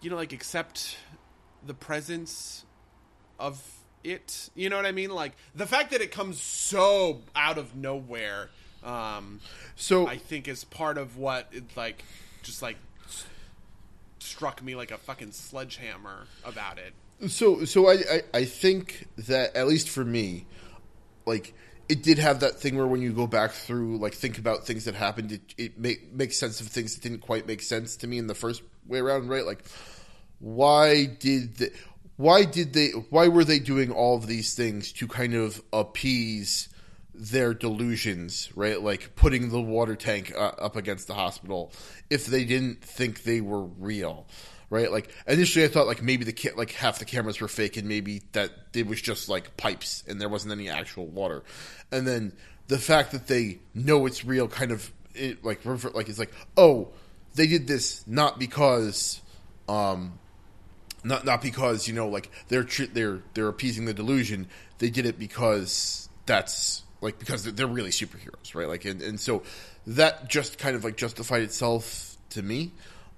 you 0.00 0.10
know, 0.10 0.16
like 0.16 0.32
accept 0.32 0.96
the 1.66 1.74
presence 1.74 2.64
of 3.38 3.79
it. 4.04 4.50
You 4.54 4.68
know 4.68 4.76
what 4.76 4.86
I 4.86 4.92
mean? 4.92 5.10
Like 5.10 5.32
the 5.54 5.66
fact 5.66 5.90
that 5.92 6.00
it 6.00 6.10
comes 6.10 6.40
so 6.40 7.22
out 7.34 7.58
of 7.58 7.74
nowhere, 7.76 8.50
um, 8.82 9.40
So 9.76 10.06
I 10.06 10.16
think 10.16 10.48
is 10.48 10.64
part 10.64 10.98
of 10.98 11.16
what 11.16 11.48
it 11.52 11.64
like 11.76 12.04
just 12.42 12.62
like 12.62 12.76
s- 13.06 13.26
struck 14.18 14.62
me 14.62 14.74
like 14.74 14.90
a 14.90 14.98
fucking 14.98 15.32
sledgehammer 15.32 16.26
about 16.44 16.78
it. 16.78 16.92
So, 17.28 17.66
so 17.66 17.88
I, 17.88 17.92
I, 17.92 18.22
I 18.32 18.44
think 18.44 19.06
that 19.18 19.54
at 19.54 19.68
least 19.68 19.90
for 19.90 20.04
me, 20.04 20.46
like 21.26 21.52
it 21.90 22.02
did 22.02 22.18
have 22.18 22.40
that 22.40 22.60
thing 22.60 22.76
where 22.76 22.86
when 22.86 23.02
you 23.02 23.12
go 23.12 23.26
back 23.26 23.50
through, 23.50 23.98
like 23.98 24.14
think 24.14 24.38
about 24.38 24.64
things 24.64 24.84
that 24.84 24.94
happened, 24.94 25.32
it, 25.32 25.54
it 25.58 25.78
make, 25.78 26.12
makes 26.12 26.38
sense 26.38 26.60
of 26.60 26.68
things 26.68 26.94
that 26.94 27.02
didn't 27.02 27.18
quite 27.18 27.46
make 27.46 27.60
sense 27.60 27.96
to 27.96 28.06
me 28.06 28.16
in 28.16 28.28
the 28.28 28.34
first 28.34 28.62
way 28.86 29.00
around, 29.00 29.28
right? 29.28 29.44
Like, 29.44 29.64
why 30.38 31.06
did 31.06 31.56
the, 31.56 31.72
why 32.20 32.44
did 32.44 32.74
they, 32.74 32.90
why 32.90 33.28
were 33.28 33.44
they 33.44 33.58
doing 33.58 33.90
all 33.90 34.14
of 34.14 34.26
these 34.26 34.54
things 34.54 34.92
to 34.92 35.08
kind 35.08 35.32
of 35.32 35.62
appease 35.72 36.68
their 37.14 37.54
delusions, 37.54 38.50
right? 38.54 38.80
Like 38.80 39.16
putting 39.16 39.48
the 39.48 39.60
water 39.60 39.96
tank 39.96 40.30
uh, 40.36 40.52
up 40.58 40.76
against 40.76 41.06
the 41.06 41.14
hospital 41.14 41.72
if 42.10 42.26
they 42.26 42.44
didn't 42.44 42.84
think 42.84 43.22
they 43.22 43.40
were 43.40 43.62
real, 43.62 44.26
right? 44.68 44.92
Like 44.92 45.10
initially, 45.26 45.64
I 45.64 45.68
thought 45.68 45.86
like 45.86 46.02
maybe 46.02 46.24
the 46.24 46.34
ca- 46.34 46.56
like 46.56 46.72
half 46.72 46.98
the 46.98 47.06
cameras 47.06 47.40
were 47.40 47.48
fake 47.48 47.78
and 47.78 47.88
maybe 47.88 48.20
that 48.32 48.50
it 48.74 48.86
was 48.86 49.00
just 49.00 49.30
like 49.30 49.56
pipes 49.56 50.04
and 50.06 50.20
there 50.20 50.28
wasn't 50.28 50.52
any 50.52 50.68
actual 50.68 51.06
water, 51.06 51.42
and 51.90 52.06
then 52.06 52.34
the 52.68 52.78
fact 52.78 53.12
that 53.12 53.28
they 53.28 53.60
know 53.72 54.04
it's 54.04 54.26
real 54.26 54.46
kind 54.46 54.72
of 54.72 54.92
it, 55.14 55.42
like 55.42 55.64
like 55.64 56.10
it's 56.10 56.18
like 56.18 56.32
oh 56.58 56.92
they 57.34 57.46
did 57.46 57.66
this 57.66 58.06
not 58.06 58.38
because 58.38 59.22
um 59.68 60.19
not 61.04 61.24
not 61.24 61.42
because 61.42 61.88
you 61.88 61.94
know 61.94 62.08
like 62.08 62.30
they're 62.48 62.66
they're 62.92 63.22
they're 63.34 63.48
appeasing 63.48 63.84
the 63.84 63.94
delusion. 63.94 64.48
They 64.78 64.90
did 64.90 65.06
it 65.06 65.18
because 65.18 66.08
that's 66.26 66.82
like 67.00 67.18
because 67.18 67.44
they're, 67.44 67.52
they're 67.52 67.66
really 67.66 67.90
superheroes, 67.90 68.54
right? 68.54 68.68
Like 68.68 68.84
and, 68.84 69.02
and 69.02 69.18
so 69.18 69.42
that 69.86 70.28
just 70.28 70.58
kind 70.58 70.76
of 70.76 70.84
like 70.84 70.96
justified 70.96 71.42
itself 71.42 72.16
to 72.30 72.42
me. 72.42 72.72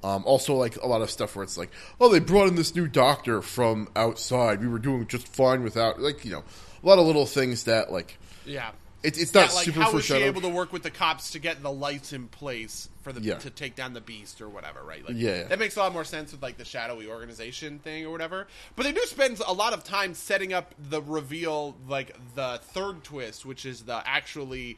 Um, 0.05 0.25
also, 0.25 0.55
like 0.55 0.77
a 0.77 0.87
lot 0.87 1.01
of 1.01 1.11
stuff 1.11 1.37
where 1.37 1.45
it's 1.45 1.57
like, 1.57 1.71
oh, 2.01 2.09
they 2.09 2.19
brought 2.19 2.49
in 2.49 2.57
this 2.57 2.75
new 2.75 2.89
doctor 2.89 3.41
from 3.41 3.89
outside. 3.95 4.61
We 4.61 4.67
were 4.67 4.81
doing 4.81 5.07
just 5.07 5.29
fine 5.29 5.63
without, 5.63 6.01
like, 6.01 6.25
you 6.25 6.33
know, 6.33 6.43
a 6.83 6.87
lot 6.87 6.99
of 6.99 7.07
little 7.07 7.27
things 7.27 7.65
that 7.65 7.93
like 7.93 8.19
Yeah. 8.45 8.71
It, 9.03 9.19
it's 9.19 9.35
not 9.35 9.49
yeah, 9.51 9.55
like 9.55 9.65
super 9.65 9.81
how 9.81 9.93
was 9.93 10.05
she 10.05 10.15
able 10.15 10.41
to 10.43 10.49
work 10.49 10.73
with 10.73 10.83
the 10.83 10.91
cops 10.91 11.33
to 11.33 11.39
get 11.39 11.63
the 11.63 11.73
lights 11.73 12.13
in 12.13 12.29
place 12.29 12.89
for 13.03 13.13
the 13.13 13.21
Yeah. 13.21 13.39
to 13.39 13.51
take 13.51 13.75
down 13.75 13.93
the 13.95 14.01
beast 14.01 14.41
or 14.41 14.49
whatever, 14.49 14.83
right? 14.83 15.05
Like, 15.05 15.17
Yeah, 15.17 15.39
yeah. 15.39 15.43
that 15.45 15.59
makes 15.59 15.77
a 15.77 15.81
lot 15.81 15.93
more 15.93 16.05
sense 16.05 16.33
with 16.33 16.43
like 16.43 16.57
the 16.57 16.65
shadowy 16.65 17.09
organization 17.09 17.81
thing 17.81 18.07
or 18.07 18.11
whatever. 18.11 18.47
But 18.77 18.85
they 18.85 18.93
do 18.93 19.01
spend 19.07 19.41
a 19.47 19.53
lot 19.53 19.73
of 19.73 19.83
time 19.85 20.15
setting 20.15 20.53
up 20.53 20.75
the 20.79 21.03
reveal, 21.03 21.75
like 21.89 22.17
the 22.35 22.61
third 22.63 23.03
twist, 23.03 23.45
which 23.45 23.67
is 23.67 23.83
the 23.83 24.03
actually 24.07 24.77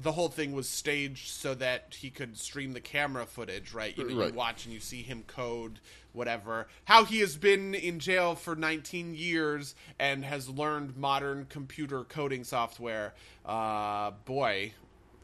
the 0.00 0.12
whole 0.12 0.28
thing 0.28 0.52
was 0.52 0.68
staged 0.68 1.28
so 1.28 1.54
that 1.54 1.94
he 1.98 2.10
could 2.10 2.36
stream 2.36 2.72
the 2.72 2.80
camera 2.80 3.26
footage, 3.26 3.72
right? 3.72 3.96
You, 3.96 4.08
know, 4.08 4.16
Right. 4.16 4.28
you 4.32 4.34
watch 4.34 4.64
and 4.64 4.74
you 4.74 4.80
see 4.80 5.02
him 5.02 5.22
code 5.26 5.78
whatever. 6.12 6.66
How 6.84 7.04
he 7.04 7.20
has 7.20 7.36
been 7.36 7.74
in 7.74 7.98
jail 7.98 8.34
for 8.34 8.56
19 8.56 9.14
years 9.14 9.74
and 9.98 10.24
has 10.24 10.48
learned 10.48 10.96
modern 10.96 11.46
computer 11.48 12.04
coding 12.04 12.44
software. 12.44 13.14
Uh, 13.44 14.12
boy, 14.24 14.72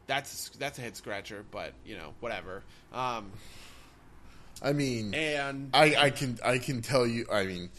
that's 0.07 0.49
that's 0.59 0.77
a 0.77 0.81
head 0.81 0.95
scratcher, 0.95 1.43
but 1.49 1.73
you 1.85 1.95
know, 1.95 2.13
whatever. 2.19 2.63
Um, 2.93 3.31
I 4.61 4.73
mean, 4.73 5.13
and 5.13 5.69
I, 5.73 5.95
I 5.95 6.09
can 6.11 6.37
I 6.43 6.57
can 6.59 6.81
tell 6.81 7.07
you. 7.07 7.25
I 7.31 7.45
mean, 7.45 7.69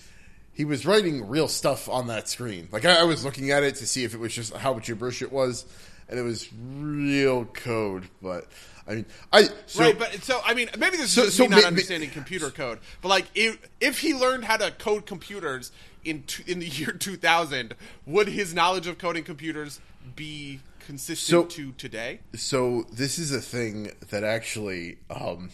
he 0.53 0.65
was 0.65 0.85
writing 0.85 1.29
real 1.29 1.49
stuff 1.49 1.89
on 1.89 2.09
that 2.09 2.29
screen. 2.29 2.69
Like 2.73 2.85
I, 2.85 3.01
I 3.01 3.05
was 3.05 3.25
looking 3.25 3.51
at 3.51 3.63
it 3.63 3.77
to 3.77 3.87
see 3.87 4.05
if 4.05 4.15
it 4.15 4.21
was 4.21 4.35
just 4.35 4.55
how 4.55 4.75
gibberish 4.75 5.23
it 5.23 5.31
was, 5.31 5.65
and 6.13 6.21
it 6.21 6.23
was 6.23 6.49
real 6.71 7.47
code. 7.47 8.07
But 8.21 8.47
I 8.87 8.97
mean, 8.97 9.07
I 9.33 9.49
so, 9.67 9.81
right, 9.83 9.99
but 9.99 10.23
so 10.23 10.41
I 10.45 10.53
mean, 10.55 10.69
maybe 10.79 10.99
this 10.99 11.07
is 11.07 11.13
So- 11.13 11.25
just 11.25 11.37
so 11.39 11.45
me 11.45 11.49
not 11.49 11.57
ma- 11.57 11.63
ma- 11.63 11.67
understanding 11.69 12.11
computer 12.11 12.51
code, 12.51 12.79
but 13.01 13.09
like 13.09 13.25
if 13.35 13.59
if 13.81 13.99
he 14.01 14.15
learned 14.15 14.45
how 14.45 14.59
to 14.59 14.71
code 14.73 15.07
computers 15.07 15.73
in 16.05 16.23
t- 16.25 16.45
in 16.47 16.59
the 16.59 16.67
year 16.79 16.93
2000, 16.93 17.75
would 18.07 18.29
his 18.29 18.53
knowledge 18.55 18.87
of 18.87 18.99
coding 18.99 19.25
computers 19.25 19.81
be 20.15 20.61
consistent 20.87 21.51
So- 21.53 21.57
to 21.57 21.73
today? 21.73 22.21
so 22.35 22.85
this 22.93 23.19
is 23.19 23.33
a 23.33 23.41
thing 23.41 23.91
that 24.11 24.23
actually 24.23 24.99
um, 25.09 25.49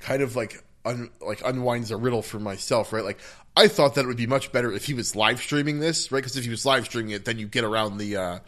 kind 0.00 0.22
of 0.22 0.34
like 0.34 0.64
un, 0.84 1.10
like 1.20 1.40
unwinds 1.44 1.92
a 1.92 1.96
riddle 1.96 2.22
for 2.22 2.40
myself, 2.40 2.92
right? 2.92 3.04
Like 3.04 3.20
I 3.56 3.68
thought 3.68 3.94
that 3.96 4.04
it 4.04 4.06
would 4.08 4.16
be 4.16 4.26
much 4.26 4.50
better 4.52 4.72
if 4.72 4.86
he 4.86 4.94
was 4.94 5.14
live 5.14 5.40
streaming 5.40 5.78
this, 5.80 6.10
right? 6.10 6.18
Because 6.20 6.36
if 6.36 6.44
he 6.44 6.50
was 6.50 6.64
live 6.66 6.86
streaming 6.86 7.10
it, 7.12 7.24
then 7.26 7.38
you 7.38 7.46
get 7.46 7.62
around 7.62 7.98
the. 7.98 8.16
Uh, 8.16 8.38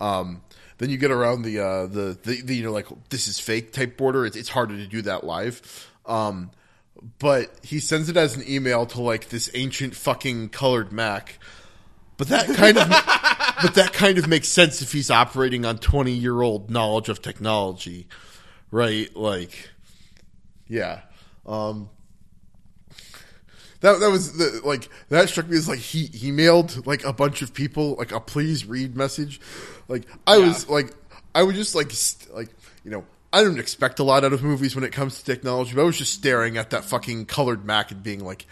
um, 0.00 0.42
then 0.78 0.90
you 0.90 0.96
get 0.96 1.10
around 1.10 1.42
the, 1.42 1.60
uh, 1.60 1.86
the, 1.86 2.18
the 2.22 2.42
the 2.42 2.56
you 2.56 2.64
know 2.64 2.72
like 2.72 2.86
this 3.10 3.28
is 3.28 3.38
fake 3.38 3.72
type 3.72 3.96
border. 3.96 4.26
It's, 4.26 4.36
it's 4.36 4.48
harder 4.48 4.76
to 4.76 4.86
do 4.86 5.02
that 5.02 5.24
live. 5.24 5.90
Um, 6.06 6.50
but 7.18 7.54
he 7.62 7.80
sends 7.80 8.08
it 8.08 8.16
as 8.16 8.36
an 8.36 8.44
email 8.48 8.86
to 8.86 9.00
like 9.00 9.28
this 9.28 9.50
ancient 9.54 9.94
fucking 9.94 10.50
colored 10.50 10.92
Mac. 10.92 11.38
But 12.16 12.28
that 12.28 12.46
kind 12.54 12.78
of 12.78 12.88
but 13.62 13.74
that 13.74 13.92
kind 13.92 14.18
of 14.18 14.28
makes 14.28 14.48
sense 14.48 14.82
if 14.82 14.92
he's 14.92 15.10
operating 15.10 15.64
on 15.64 15.78
20 15.78 16.12
year 16.12 16.42
old 16.42 16.70
knowledge 16.70 17.08
of 17.08 17.22
technology, 17.22 18.06
right? 18.70 19.14
Like, 19.16 19.70
yeah. 20.68 21.02
Um, 21.46 21.90
that 23.80 24.00
that 24.00 24.10
was 24.10 24.38
the, 24.38 24.62
like 24.64 24.88
that 25.10 25.28
struck 25.28 25.46
me 25.48 25.58
as 25.58 25.68
like 25.68 25.78
he 25.78 26.06
he 26.06 26.32
mailed 26.32 26.86
like 26.86 27.04
a 27.04 27.12
bunch 27.12 27.42
of 27.42 27.52
people 27.52 27.96
like 27.96 28.12
a 28.12 28.20
please 28.20 28.64
read 28.64 28.96
message. 28.96 29.40
Like 29.88 30.06
I 30.26 30.38
was 30.38 30.68
like 30.68 30.92
I 31.34 31.42
was 31.42 31.56
just 31.56 31.74
like 31.74 31.90
st- 31.90 32.34
like 32.34 32.48
you 32.84 32.90
know 32.90 33.04
I 33.34 33.42
don't 33.42 33.58
expect 33.58 33.98
a 33.98 34.04
lot 34.04 34.24
out 34.24 34.32
of 34.32 34.44
movies 34.44 34.76
when 34.76 34.84
it 34.84 34.92
comes 34.92 35.18
to 35.18 35.24
technology, 35.24 35.74
but 35.74 35.82
I 35.82 35.84
was 35.84 35.98
just 35.98 36.12
staring 36.12 36.56
at 36.56 36.70
that 36.70 36.84
fucking 36.84 37.26
colored 37.26 37.64
Mac 37.64 37.90
and 37.90 38.00
being 38.00 38.24
like, 38.24 38.46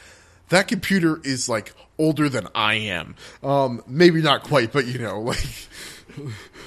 that 0.49 0.66
computer 0.66 1.20
is 1.22 1.49
like 1.49 1.72
older 1.99 2.28
than 2.28 2.49
I 2.53 2.74
am. 2.74 3.14
Um, 3.45 3.85
maybe 3.87 4.20
not 4.22 4.43
quite, 4.43 4.72
but 4.72 4.87
you 4.87 4.99
know, 4.99 5.20
like 5.20 5.47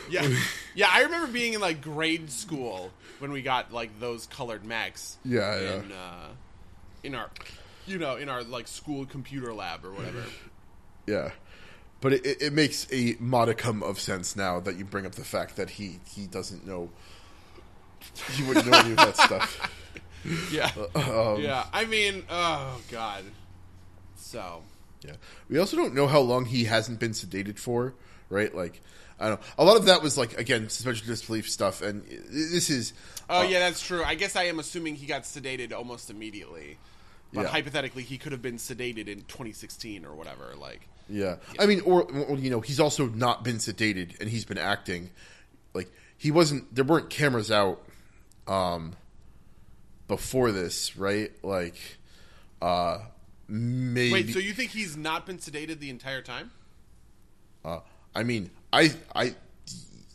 Yeah, 0.09 0.27
yeah. 0.75 0.87
I 0.89 1.01
remember 1.01 1.27
being 1.27 1.53
in 1.53 1.61
like 1.61 1.81
grade 1.81 2.31
school 2.31 2.89
when 3.19 3.33
we 3.33 3.41
got 3.41 3.73
like 3.73 3.99
those 3.99 4.27
colored 4.27 4.63
Macs. 4.65 5.17
Yeah, 5.25 5.59
yeah. 5.59 5.75
in, 5.75 5.91
uh, 5.91 6.27
in 7.03 7.15
our, 7.15 7.29
you 7.85 7.97
know, 7.97 8.15
in 8.15 8.29
our 8.29 8.43
like 8.43 8.69
school 8.69 9.05
computer 9.05 9.53
lab 9.53 9.83
or 9.83 9.91
whatever. 9.91 10.23
yeah. 11.05 11.31
But 12.05 12.13
it, 12.13 12.39
it, 12.39 12.53
makes 12.53 12.85
a 12.91 13.15
modicum 13.19 13.81
of 13.81 13.99
sense 13.99 14.35
now 14.35 14.59
that 14.59 14.75
you 14.75 14.85
bring 14.85 15.07
up 15.07 15.13
the 15.13 15.23
fact 15.23 15.55
that 15.55 15.71
he 15.71 15.99
he 16.07 16.27
doesn't 16.27 16.63
know. 16.63 16.91
He 18.33 18.43
wouldn't 18.43 18.67
know 18.67 18.77
any 18.77 18.91
of 18.91 18.97
that 18.97 19.17
stuff. 19.17 19.71
Yeah, 20.51 20.71
Um, 20.93 21.41
yeah. 21.41 21.65
I 21.73 21.85
mean, 21.85 22.23
oh 22.29 22.79
god. 22.91 23.23
So 24.17 24.61
Yeah. 25.03 25.13
We 25.49 25.57
also 25.57 25.77
don't 25.77 25.95
know 25.95 26.05
how 26.05 26.19
long 26.19 26.45
he 26.45 26.65
hasn't 26.65 26.99
been 26.99 27.13
sedated 27.13 27.57
for, 27.57 27.95
right? 28.29 28.53
Like, 28.53 28.83
I 29.19 29.29
don't 29.29 29.41
know. 29.41 29.47
A 29.57 29.65
lot 29.65 29.75
of 29.77 29.85
that 29.85 30.03
was 30.03 30.15
like 30.15 30.37
again 30.37 30.69
suspension 30.69 31.07
disbelief 31.07 31.49
stuff, 31.49 31.81
and 31.81 32.03
this 32.29 32.69
is. 32.69 32.93
Oh 33.31 33.41
yeah, 33.41 33.57
that's 33.57 33.81
true. 33.81 34.03
I 34.03 34.13
guess 34.13 34.35
I 34.35 34.43
am 34.43 34.59
assuming 34.59 34.93
he 34.93 35.07
got 35.07 35.23
sedated 35.23 35.73
almost 35.73 36.11
immediately, 36.11 36.77
but 37.33 37.45
Yeah. 37.45 37.47
hypothetically, 37.47 38.03
he 38.03 38.19
could 38.19 38.31
have 38.31 38.43
been 38.43 38.57
sedated 38.57 39.07
in 39.07 39.23
2016 39.23 40.05
or 40.05 40.13
whatever. 40.13 40.53
Like, 40.55 40.87
Yeah. 41.07 41.35
I 41.59 41.65
mean, 41.65 41.81
or, 41.81 42.03
or 42.03 42.37
you 42.37 42.49
know, 42.49 42.61
he's 42.61 42.79
also 42.79 43.07
not 43.07 43.43
been 43.43 43.57
sedated, 43.57 44.19
and 44.19 44.29
he's 44.29 44.45
been 44.45 44.57
acting 44.57 45.11
like 45.73 45.91
he 46.17 46.31
wasn't. 46.31 46.73
There 46.73 46.85
weren't 46.85 47.09
cameras 47.09 47.51
out 47.51 47.83
um, 48.47 48.95
before 50.07 50.51
this, 50.51 50.97
right? 50.97 51.31
Like, 51.43 51.77
uh, 52.61 52.99
maybe. 53.47 54.13
wait, 54.13 54.29
so 54.29 54.39
you 54.39 54.53
think 54.53 54.71
he's 54.71 54.97
not 54.97 55.25
been 55.25 55.37
sedated 55.37 55.79
the 55.79 55.89
entire 55.89 56.21
time? 56.21 56.51
Uh, 57.63 57.79
I 58.13 58.23
mean, 58.23 58.51
I, 58.71 58.91
I, 59.15 59.35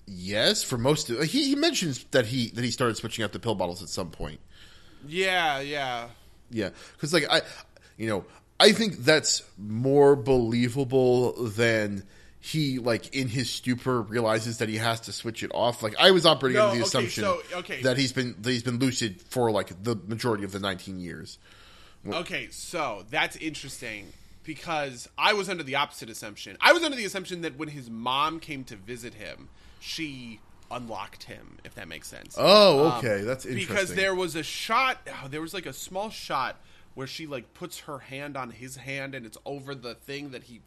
yes, 0.06 0.62
for 0.62 0.78
most 0.78 1.10
of 1.10 1.22
he, 1.24 1.48
he 1.48 1.56
mentions 1.56 2.04
that 2.12 2.26
he 2.26 2.50
that 2.50 2.64
he 2.64 2.70
started 2.70 2.96
switching 2.96 3.24
out 3.24 3.32
the 3.32 3.40
pill 3.40 3.54
bottles 3.54 3.82
at 3.82 3.88
some 3.88 4.10
point. 4.10 4.40
Yeah, 5.06 5.60
yeah. 5.60 6.08
Yeah, 6.50 6.70
because 6.92 7.12
like 7.12 7.26
I, 7.30 7.42
you 7.96 8.08
know, 8.08 8.24
I 8.60 8.72
think 8.72 8.98
that's 8.98 9.42
more 9.58 10.14
believable 10.14 11.32
than 11.44 12.04
he 12.42 12.78
like 12.78 13.14
in 13.14 13.28
his 13.28 13.50
stupor 13.50 14.02
realizes 14.02 14.58
that 14.58 14.68
he 14.68 14.76
has 14.76 15.00
to 15.00 15.12
switch 15.12 15.42
it 15.42 15.50
off. 15.54 15.82
Like 15.82 15.94
I 15.98 16.10
was 16.10 16.24
operating 16.26 16.58
No, 16.58 16.66
under 16.68 16.76
the 16.78 16.82
okay, 16.84 16.88
assumption 16.88 17.24
so- 17.24 17.40
okay. 17.54 17.82
that 17.82 17.96
he's 17.98 18.12
been 18.12 18.34
that 18.40 18.50
he's 18.50 18.62
been 18.62 18.78
lucid 18.78 19.20
for 19.22 19.50
like 19.50 19.82
the 19.82 19.96
majority 20.06 20.44
of 20.44 20.52
the 20.52 20.60
19 20.60 21.00
years. 21.00 21.38
Okay, 22.10 22.48
so 22.50 23.04
that's 23.10 23.36
interesting 23.36 24.06
because 24.42 25.06
I 25.18 25.34
was 25.34 25.50
under 25.50 25.62
the 25.62 25.74
opposite 25.76 26.08
assumption. 26.08 26.56
I 26.60 26.72
was 26.72 26.82
under 26.82 26.96
the 26.96 27.04
assumption 27.04 27.42
that 27.42 27.58
when 27.58 27.68
his 27.68 27.90
mom 27.90 28.40
came 28.40 28.64
to 28.64 28.76
visit 28.76 29.12
him, 29.14 29.48
she 29.80 30.40
unlocked 30.70 31.24
him, 31.24 31.58
if 31.64 31.74
that 31.74 31.88
makes 31.88 32.08
sense. 32.08 32.36
Oh, 32.38 32.86
um, 32.88 32.98
okay, 32.98 33.22
that's 33.22 33.44
interesting. 33.44 33.68
because 33.74 33.94
there 33.94 34.14
was 34.14 34.34
a 34.34 34.42
shot 34.42 34.98
oh, 35.08 35.28
there 35.28 35.42
was 35.42 35.52
like 35.52 35.66
a 35.66 35.72
small 35.74 36.08
shot 36.10 36.56
where 36.94 37.06
she 37.06 37.26
like 37.26 37.54
puts 37.54 37.80
her 37.80 37.98
hand 37.98 38.36
on 38.36 38.50
his 38.50 38.76
hand 38.76 39.14
and 39.14 39.26
it's 39.26 39.38
over 39.44 39.74
the 39.74 39.94
thing 39.94 40.30
that 40.30 40.44
he 40.44 40.60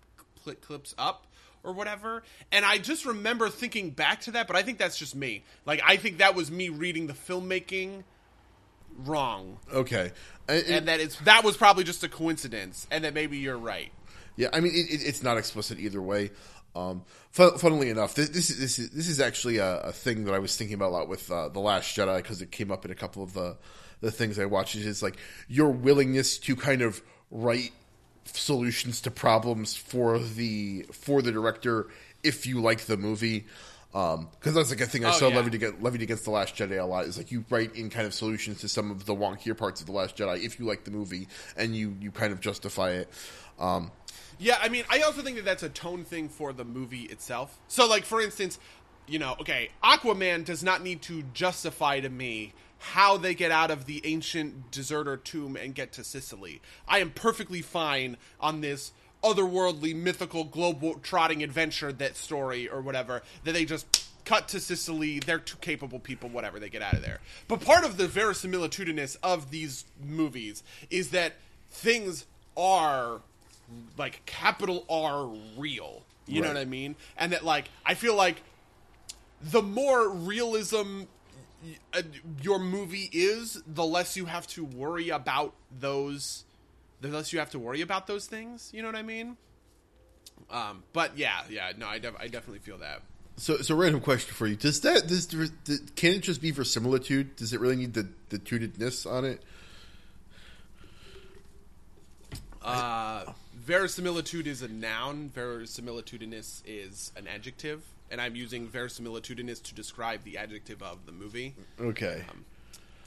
cl- 0.43 0.55
clips 0.57 0.95
up 0.97 1.27
or 1.63 1.73
whatever. 1.73 2.23
And 2.51 2.65
i 2.65 2.77
just 2.77 3.05
remember 3.05 3.49
thinking 3.49 3.89
back 3.89 4.21
to 4.21 4.31
that 4.31 4.47
but 4.47 4.55
i 4.55 4.61
think 4.61 4.77
that's 4.77 4.97
just 4.97 5.15
me. 5.15 5.43
Like 5.65 5.81
i 5.85 5.97
think 5.97 6.19
that 6.19 6.35
was 6.35 6.51
me 6.51 6.69
reading 6.69 7.07
the 7.07 7.13
filmmaking 7.13 8.03
wrong. 8.99 9.57
Okay, 9.71 10.11
and, 10.47 10.65
and 10.67 10.87
that 10.87 10.99
it's 10.99 11.17
that 11.21 11.43
was 11.43 11.57
probably 11.57 11.83
just 11.83 12.03
a 12.03 12.09
coincidence 12.09 12.87
and 12.91 13.03
that 13.03 13.13
maybe 13.13 13.37
you're 13.37 13.57
right. 13.57 13.91
Yeah, 14.35 14.49
I 14.51 14.61
mean, 14.61 14.73
it, 14.73 14.91
it, 14.91 15.03
it's 15.03 15.21
not 15.21 15.37
explicit 15.37 15.79
either 15.79 16.01
way. 16.01 16.31
Um, 16.75 17.03
fun, 17.31 17.57
funnily 17.59 17.89
enough, 17.89 18.15
this, 18.15 18.29
this 18.29 18.49
is 18.49 18.59
this 18.59 18.79
is 18.79 18.89
this 18.91 19.07
is 19.07 19.19
actually 19.19 19.57
a, 19.57 19.79
a 19.81 19.91
thing 19.91 20.25
that 20.25 20.33
I 20.33 20.39
was 20.39 20.55
thinking 20.57 20.73
about 20.73 20.89
a 20.89 20.95
lot 20.95 21.07
with 21.07 21.29
uh, 21.31 21.49
the 21.49 21.59
Last 21.59 21.95
Jedi 21.95 22.17
because 22.17 22.41
it 22.41 22.51
came 22.51 22.71
up 22.71 22.83
in 22.85 22.91
a 22.91 22.95
couple 22.95 23.23
of 23.23 23.33
the 23.33 23.57
the 24.03 24.11
things 24.11 24.37
I 24.37 24.45
watch 24.45 24.75
Is 24.75 25.01
like 25.01 25.17
your 25.47 25.69
willingness 25.71 26.37
to 26.39 26.55
kind 26.55 26.81
of 26.81 27.01
write 27.31 27.71
solutions 28.25 29.01
to 29.01 29.11
problems 29.11 29.75
for 29.75 30.19
the 30.19 30.85
for 30.91 31.21
the 31.21 31.31
director 31.31 31.87
if 32.23 32.45
you 32.45 32.61
like 32.61 32.81
the 32.81 32.97
movie. 32.97 33.45
Because 33.91 34.53
that's 34.55 34.71
like 34.71 34.81
a 34.81 34.85
thing 34.87 35.05
I 35.05 35.09
Oh, 35.09 35.11
saw 35.11 35.27
yeah. 35.27 35.35
levied 35.37 35.53
against, 35.53 35.81
levied 35.83 36.01
against 36.01 36.23
the 36.25 36.31
Last 36.31 36.55
Jedi 36.55 36.81
a 36.81 36.85
lot. 36.85 37.05
Is 37.05 37.17
like 37.17 37.31
you 37.31 37.45
write 37.49 37.75
in 37.75 37.89
kind 37.89 38.07
of 38.07 38.13
solutions 38.13 38.59
to 38.61 38.67
some 38.67 38.89
of 38.91 39.05
the 39.05 39.13
wonkier 39.15 39.55
parts 39.57 39.81
of 39.81 39.87
the 39.87 39.93
Last 39.93 40.17
Jedi 40.17 40.43
if 40.43 40.59
you 40.59 40.65
like 40.65 40.83
the 40.83 40.91
movie 40.91 41.27
and 41.55 41.75
you 41.75 41.95
you 41.99 42.11
kind 42.11 42.33
of 42.33 42.39
justify 42.41 42.91
it. 42.91 43.09
Um, 43.59 43.91
Yeah, 44.39 44.57
I 44.61 44.67
mean, 44.69 44.83
I 44.89 45.01
also 45.01 45.21
think 45.21 45.35
that 45.37 45.45
that's 45.45 45.63
a 45.63 45.69
tone 45.69 46.03
thing 46.05 46.27
for 46.27 46.53
the 46.53 46.65
movie 46.65 47.03
itself. 47.03 47.59
So, 47.67 47.87
like, 47.87 48.03
for 48.03 48.19
instance, 48.19 48.57
you 49.07 49.19
know, 49.19 49.35
okay, 49.41 49.69
Aquaman 49.83 50.43
does 50.43 50.63
not 50.63 50.81
need 50.81 51.03
to 51.03 51.21
justify 51.35 51.99
to 51.99 52.09
me 52.09 52.53
how 52.83 53.15
they 53.15 53.33
get 53.33 53.49
out 53.49 53.71
of 53.71 53.85
the 53.85 54.01
ancient 54.03 54.69
deserter 54.69 55.15
tomb 55.15 55.55
and 55.55 55.73
get 55.73 55.93
to 55.93 56.03
Sicily. 56.03 56.61
I 56.85 56.99
am 56.99 57.11
perfectly 57.11 57.61
fine 57.61 58.17
on 58.41 58.59
this 58.59 58.91
otherworldly, 59.23 59.95
mythical, 59.95 60.43
globe 60.43 61.01
trotting 61.01 61.41
adventure 61.43 61.93
that 61.93 62.17
story 62.17 62.67
or 62.67 62.81
whatever 62.81 63.23
that 63.45 63.53
they 63.53 63.63
just 63.63 64.05
cut 64.25 64.49
to 64.49 64.59
Sicily. 64.59 65.19
They're 65.19 65.39
two 65.39 65.55
capable 65.61 65.97
people, 65.97 66.27
whatever. 66.27 66.59
They 66.59 66.67
get 66.67 66.81
out 66.81 66.93
of 66.93 67.01
there. 67.01 67.19
But 67.47 67.61
part 67.61 67.85
of 67.85 67.95
the 67.95 68.05
verisimilitudinous 68.05 69.15
of 69.23 69.49
these 69.49 69.85
movies 70.05 70.61
is 70.89 71.11
that 71.11 71.35
things 71.69 72.25
are 72.57 73.21
like 73.97 74.25
capital 74.25 74.85
R 74.89 75.29
real. 75.57 76.03
You 76.27 76.41
know 76.41 76.49
what 76.49 76.57
I 76.57 76.65
mean? 76.65 76.97
And 77.17 77.31
that 77.31 77.45
like 77.45 77.69
I 77.85 77.93
feel 77.93 78.15
like 78.15 78.43
the 79.41 79.61
more 79.61 80.09
realism 80.09 81.03
your 82.41 82.59
movie 82.59 83.09
is, 83.11 83.61
the 83.67 83.85
less 83.85 84.17
you 84.17 84.25
have 84.25 84.47
to 84.47 84.63
worry 84.63 85.09
about 85.09 85.53
those 85.79 86.45
the 87.03 87.09
less 87.09 87.33
you 87.33 87.39
have 87.39 87.51
to 87.51 87.59
worry 87.59 87.81
about 87.81 88.07
those 88.07 88.27
things, 88.27 88.71
you 88.73 88.81
know 88.81 88.87
what 88.87 88.95
I 88.95 89.01
mean? 89.01 89.35
Um, 90.49 90.83
but 90.93 91.17
yeah, 91.17 91.41
yeah, 91.49 91.73
no, 91.77 91.87
I, 91.87 91.99
def- 91.99 92.15
I 92.19 92.27
definitely 92.27 92.59
feel 92.59 92.77
that. 92.77 93.01
So, 93.35 93.57
so 93.57 93.75
random 93.75 94.01
question 94.01 94.33
for 94.33 94.47
you: 94.47 94.55
Does 94.55 94.81
that 94.81 95.07
does 95.07 95.25
can 95.95 96.13
it 96.13 96.19
just 96.21 96.41
be 96.41 96.51
verisimilitude? 96.51 97.35
Does 97.35 97.51
it 97.51 97.59
really 97.59 97.75
need 97.75 97.93
the 97.93 98.07
the 98.29 98.37
tutedness 98.37 99.11
on 99.11 99.25
it? 99.25 99.41
Uh, 102.61 103.25
verisimilitude 103.55 104.47
is 104.47 104.61
a 104.61 104.67
noun. 104.67 105.31
Verisimilitudinous 105.35 106.61
is 106.65 107.11
an 107.17 107.27
adjective, 107.27 107.83
and 108.11 108.21
I'm 108.21 108.35
using 108.35 108.67
verisimilitudinous 108.67 109.61
to 109.63 109.75
describe 109.75 110.23
the 110.23 110.37
adjective 110.37 110.81
of 110.83 111.05
the 111.05 111.11
movie. 111.11 111.55
Okay, 111.79 112.23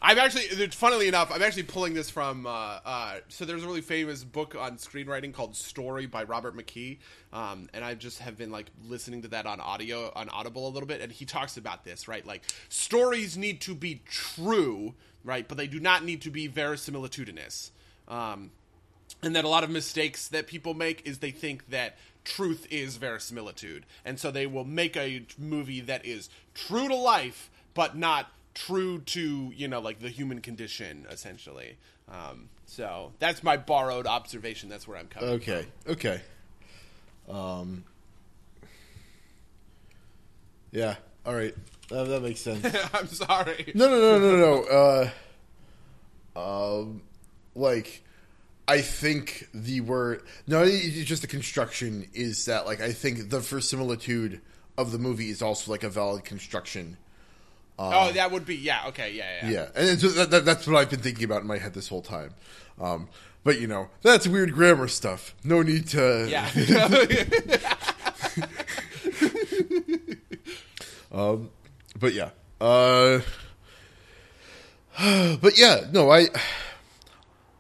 I'm 0.03 0.18
actually, 0.18 0.44
it's- 0.44 0.74
funnily 0.74 1.09
enough, 1.09 1.32
I'm 1.32 1.42
actually 1.42 1.64
pulling 1.64 1.94
this 1.94 2.11
from. 2.11 2.47
Uh, 2.47 2.51
uh, 2.84 3.20
so 3.28 3.44
there's 3.44 3.64
a 3.64 3.66
really 3.66 3.80
famous 3.80 4.24
book 4.24 4.55
on 4.55 4.76
screenwriting 4.76 5.32
called 5.32 5.57
Story 5.57 6.07
by 6.07 6.24
Robert 6.24 6.57
McKee, 6.57 6.99
um, 7.32 7.68
and 7.72 7.84
I 7.84 7.94
just 7.94 8.18
have 8.18 8.36
been 8.36 8.51
like 8.51 8.66
listening 8.86 9.22
to 9.22 9.28
that 9.28 9.47
on 9.47 9.59
audio 9.61 10.12
on 10.14 10.28
Audible 10.28 10.68
a 10.68 10.70
little 10.70 10.86
bit, 10.86 11.01
and 11.01 11.11
he 11.11 11.24
talks 11.24 11.57
about 11.57 11.84
this, 11.84 12.09
right? 12.09 12.24
Like 12.26 12.42
stories 12.68 13.36
need 13.36 13.61
to 13.62 13.74
be 13.74 14.03
true, 14.07 14.94
right, 15.24 15.49
but 15.49 15.57
they 15.57 15.66
do 15.66 15.80
not 15.80 16.05
need 16.05 16.20
to 16.22 16.30
be 16.30 16.49
verisimilitudinous. 16.49 17.70
Um, 18.07 18.51
and 19.22 19.34
that 19.34 19.44
a 19.44 19.49
lot 19.49 19.64
of 19.64 19.70
mistakes 19.70 20.28
that 20.28 20.47
people 20.47 20.74
make 20.74 21.07
is 21.07 21.18
they 21.18 21.30
think 21.30 21.68
that 21.70 21.97
truth 22.27 22.66
is 22.70 22.97
verisimilitude 22.97 23.87
and 24.05 24.18
so 24.18 24.31
they 24.31 24.47
will 24.47 24.64
make 24.64 24.97
a 24.97 25.22
movie 25.39 25.81
that 25.81 26.05
is 26.05 26.29
true 26.55 26.89
to 26.89 26.95
life 26.97 27.49
but 27.72 27.97
not 27.97 28.31
true 28.53 28.99
to 29.01 29.53
you 29.57 29.68
know 29.68 29.81
like 29.81 30.01
the 30.01 30.09
human 30.11 30.41
condition 30.41 31.07
essentially 31.09 31.77
um, 32.11 32.49
so 32.66 33.12
that's 33.20 33.43
my 33.43 33.57
borrowed 33.57 34.07
observation 34.07 34.68
that's 34.68 34.87
where 34.89 34.99
i'm 34.99 35.07
coming 35.09 35.31
okay, 35.31 35.66
okay. 35.89 36.20
Um, 37.29 37.85
yeah. 40.70 40.97
All 41.24 41.35
right, 41.35 41.55
that, 41.89 42.07
that 42.09 42.22
makes 42.22 42.41
sense. 42.41 42.64
i'm 42.93 43.09
sorry 43.09 43.72
No, 43.74 43.89
no, 43.89 43.99
no, 44.01 44.18
no, 44.18 44.37
no. 44.37 45.11
Uh, 46.37 46.81
um, 46.83 47.03
like, 47.55 48.05
I 48.68 48.80
think 48.80 49.48
the 49.54 49.80
word 49.80 50.22
no, 50.46 50.62
it's 50.62 51.04
just 51.04 51.22
the 51.22 51.28
construction 51.28 52.08
is 52.14 52.44
that 52.46 52.66
like 52.66 52.80
I 52.80 52.92
think 52.92 53.30
the 53.30 53.40
verisimilitude 53.40 54.40
of 54.76 54.92
the 54.92 54.98
movie 54.98 55.30
is 55.30 55.42
also 55.42 55.70
like 55.70 55.84
a 55.84 55.88
valid 55.88 56.24
construction. 56.24 56.96
oh 57.78 58.12
that 58.12 58.30
would 58.30 58.46
be 58.46 58.56
yeah 58.56 58.86
okay 58.88 59.12
yeah 59.12 59.24
yeah, 59.42 59.50
Yeah, 59.50 59.68
and 59.74 60.00
so 60.00 60.08
that, 60.08 60.30
that, 60.30 60.44
that's 60.44 60.66
what 60.66 60.76
I've 60.76 60.90
been 60.90 61.00
thinking 61.00 61.24
about 61.24 61.42
in 61.42 61.46
my 61.46 61.58
head 61.58 61.74
this 61.74 61.88
whole 61.88 62.02
time. 62.02 62.34
Um, 62.80 63.08
but 63.44 63.60
you 63.60 63.66
know, 63.66 63.88
that's 64.02 64.26
weird 64.26 64.52
grammar 64.52 64.88
stuff. 64.88 65.34
No 65.44 65.62
need 65.62 65.88
to. 65.88 66.26
yeah 66.28 66.50
But 71.98 72.12
yeah. 72.12 72.30
Uh, 72.60 73.20
but 75.40 75.58
yeah, 75.58 75.86
no, 75.92 76.10
I. 76.10 76.26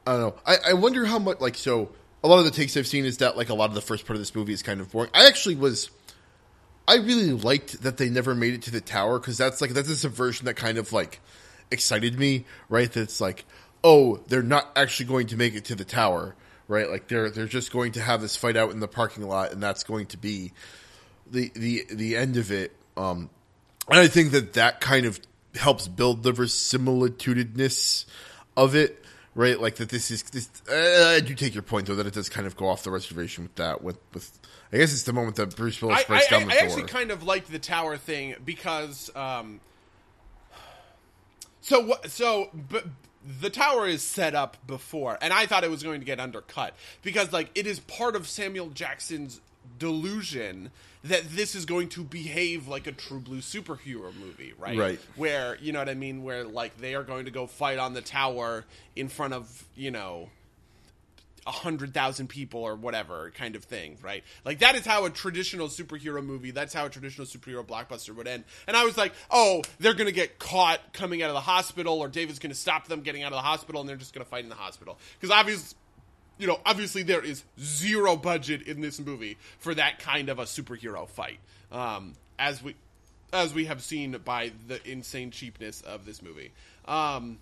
I 0.06 0.12
don't 0.12 0.20
know. 0.20 0.34
I, 0.46 0.56
I 0.68 0.72
wonder 0.74 1.04
how 1.04 1.18
much 1.18 1.40
like 1.40 1.56
so. 1.56 1.90
A 2.22 2.28
lot 2.28 2.38
of 2.38 2.44
the 2.44 2.50
takes 2.50 2.76
I've 2.76 2.86
seen 2.86 3.04
is 3.04 3.18
that 3.18 3.36
like 3.36 3.48
a 3.48 3.54
lot 3.54 3.68
of 3.68 3.74
the 3.74 3.80
first 3.80 4.06
part 4.06 4.16
of 4.16 4.20
this 4.20 4.34
movie 4.34 4.52
is 4.52 4.62
kind 4.62 4.80
of 4.80 4.90
boring. 4.90 5.10
I 5.14 5.26
actually 5.26 5.56
was. 5.56 5.90
I 6.88 6.96
really 6.96 7.32
liked 7.32 7.82
that 7.82 7.96
they 7.96 8.08
never 8.08 8.34
made 8.34 8.54
it 8.54 8.62
to 8.62 8.70
the 8.70 8.80
tower 8.80 9.18
because 9.18 9.36
that's 9.36 9.60
like 9.60 9.70
that's 9.70 9.88
a 9.88 9.96
subversion 9.96 10.46
that 10.46 10.54
kind 10.54 10.78
of 10.78 10.92
like 10.92 11.20
excited 11.70 12.18
me, 12.18 12.44
right? 12.68 12.90
That's 12.90 13.20
like, 13.20 13.44
oh, 13.82 14.18
they're 14.28 14.42
not 14.42 14.70
actually 14.76 15.06
going 15.06 15.26
to 15.28 15.36
make 15.36 15.54
it 15.54 15.66
to 15.66 15.74
the 15.74 15.84
tower, 15.84 16.36
right? 16.68 16.88
Like 16.88 17.08
they're 17.08 17.30
they're 17.30 17.46
just 17.46 17.72
going 17.72 17.92
to 17.92 18.00
have 18.00 18.20
this 18.20 18.36
fight 18.36 18.56
out 18.56 18.70
in 18.70 18.80
the 18.80 18.88
parking 18.88 19.26
lot, 19.26 19.52
and 19.52 19.62
that's 19.62 19.82
going 19.82 20.06
to 20.06 20.16
be 20.16 20.52
the 21.30 21.50
the 21.54 21.86
the 21.90 22.16
end 22.16 22.36
of 22.36 22.52
it. 22.52 22.72
Um, 22.96 23.30
and 23.88 23.98
I 23.98 24.06
think 24.08 24.32
that 24.32 24.54
that 24.54 24.80
kind 24.80 25.06
of 25.06 25.20
helps 25.54 25.88
build 25.88 26.22
the 26.22 26.32
verisimilitudinous 26.32 28.04
of 28.56 28.74
it, 28.74 29.04
right? 29.36 29.60
Like 29.60 29.76
that. 29.76 29.90
This 29.90 30.10
is 30.10 30.24
this. 30.24 30.50
Uh, 30.68 31.14
I 31.16 31.20
do 31.20 31.34
take 31.34 31.54
your 31.54 31.62
point 31.62 31.86
though 31.86 31.94
that 31.94 32.06
it 32.06 32.14
does 32.14 32.28
kind 32.28 32.46
of 32.46 32.56
go 32.56 32.68
off 32.68 32.82
the 32.82 32.90
reservation 32.90 33.44
with 33.44 33.54
that. 33.56 33.82
With 33.82 33.98
with, 34.12 34.36
I 34.72 34.78
guess 34.78 34.92
it's 34.92 35.04
the 35.04 35.12
moment 35.12 35.36
that 35.36 35.54
Bruce 35.54 35.80
Willis 35.80 36.00
I, 36.00 36.04
breaks 36.04 36.26
I, 36.26 36.30
down 36.30 36.42
I, 36.42 36.44
the 36.46 36.52
I 36.52 36.54
door. 36.54 36.64
actually 36.64 36.82
kind 36.84 37.10
of 37.12 37.22
liked 37.22 37.52
the 37.52 37.60
tower 37.60 37.96
thing 37.96 38.34
because 38.44 39.14
um 39.14 39.60
so 41.60 41.80
what 41.80 42.10
so 42.10 42.50
but 42.68 42.84
the 43.40 43.50
tower 43.50 43.86
is 43.86 44.02
set 44.02 44.34
up 44.34 44.56
before 44.66 45.18
and 45.20 45.32
I 45.32 45.46
thought 45.46 45.64
it 45.64 45.70
was 45.70 45.82
going 45.82 46.00
to 46.00 46.06
get 46.06 46.18
undercut 46.18 46.74
because 47.02 47.32
like 47.32 47.50
it 47.54 47.66
is 47.66 47.80
part 47.80 48.16
of 48.16 48.26
Samuel 48.26 48.70
Jackson's 48.70 49.40
delusion 49.78 50.70
that 51.04 51.28
this 51.30 51.54
is 51.54 51.64
going 51.64 51.88
to 51.90 52.02
behave 52.02 52.68
like 52.68 52.86
a 52.86 52.92
true 52.92 53.20
blue 53.20 53.38
superhero 53.38 54.14
movie, 54.16 54.52
right? 54.58 54.78
Right. 54.78 55.00
Where, 55.14 55.56
you 55.60 55.72
know 55.72 55.78
what 55.78 55.88
I 55.88 55.94
mean, 55.94 56.22
where 56.22 56.44
like 56.44 56.78
they 56.78 56.94
are 56.94 57.04
going 57.04 57.26
to 57.26 57.30
go 57.30 57.46
fight 57.46 57.78
on 57.78 57.94
the 57.94 58.02
tower 58.02 58.64
in 58.96 59.08
front 59.08 59.34
of, 59.34 59.64
you 59.76 59.90
know, 59.90 60.28
a 61.46 61.52
hundred 61.52 61.94
thousand 61.94 62.26
people 62.26 62.60
or 62.60 62.74
whatever 62.74 63.30
kind 63.36 63.54
of 63.54 63.64
thing, 63.64 63.96
right? 64.02 64.24
Like 64.44 64.58
that 64.58 64.74
is 64.74 64.84
how 64.84 65.04
a 65.04 65.10
traditional 65.10 65.68
superhero 65.68 66.24
movie, 66.24 66.50
that's 66.50 66.74
how 66.74 66.86
a 66.86 66.90
traditional 66.90 67.26
superhero 67.26 67.64
blockbuster 67.64 68.14
would 68.16 68.26
end. 68.26 68.44
And 68.66 68.76
I 68.76 68.84
was 68.84 68.98
like, 68.98 69.12
oh, 69.30 69.62
they're 69.78 69.94
gonna 69.94 70.10
get 70.10 70.38
caught 70.38 70.92
coming 70.92 71.22
out 71.22 71.30
of 71.30 71.34
the 71.34 71.40
hospital, 71.40 72.00
or 72.00 72.08
David's 72.08 72.40
gonna 72.40 72.54
stop 72.54 72.88
them 72.88 73.00
getting 73.00 73.22
out 73.22 73.32
of 73.32 73.36
the 73.36 73.42
hospital, 73.42 73.80
and 73.80 73.88
they're 73.88 73.96
just 73.96 74.12
gonna 74.12 74.24
fight 74.24 74.42
in 74.42 74.50
the 74.50 74.56
hospital 74.56 74.98
because 75.18 75.32
obviously. 75.34 75.78
You 76.38 76.46
know, 76.46 76.60
obviously 76.66 77.02
there 77.02 77.24
is 77.24 77.44
zero 77.58 78.16
budget 78.16 78.62
in 78.62 78.80
this 78.80 79.00
movie 79.00 79.38
for 79.58 79.74
that 79.74 79.98
kind 79.98 80.28
of 80.28 80.38
a 80.38 80.44
superhero 80.44 81.08
fight, 81.08 81.38
um, 81.72 82.12
as 82.38 82.62
we 82.62 82.74
as 83.32 83.52
we 83.54 83.64
have 83.66 83.82
seen 83.82 84.16
by 84.24 84.52
the 84.68 84.80
insane 84.88 85.30
cheapness 85.30 85.80
of 85.82 86.06
this 86.06 86.22
movie. 86.22 86.52
Um, 86.86 87.38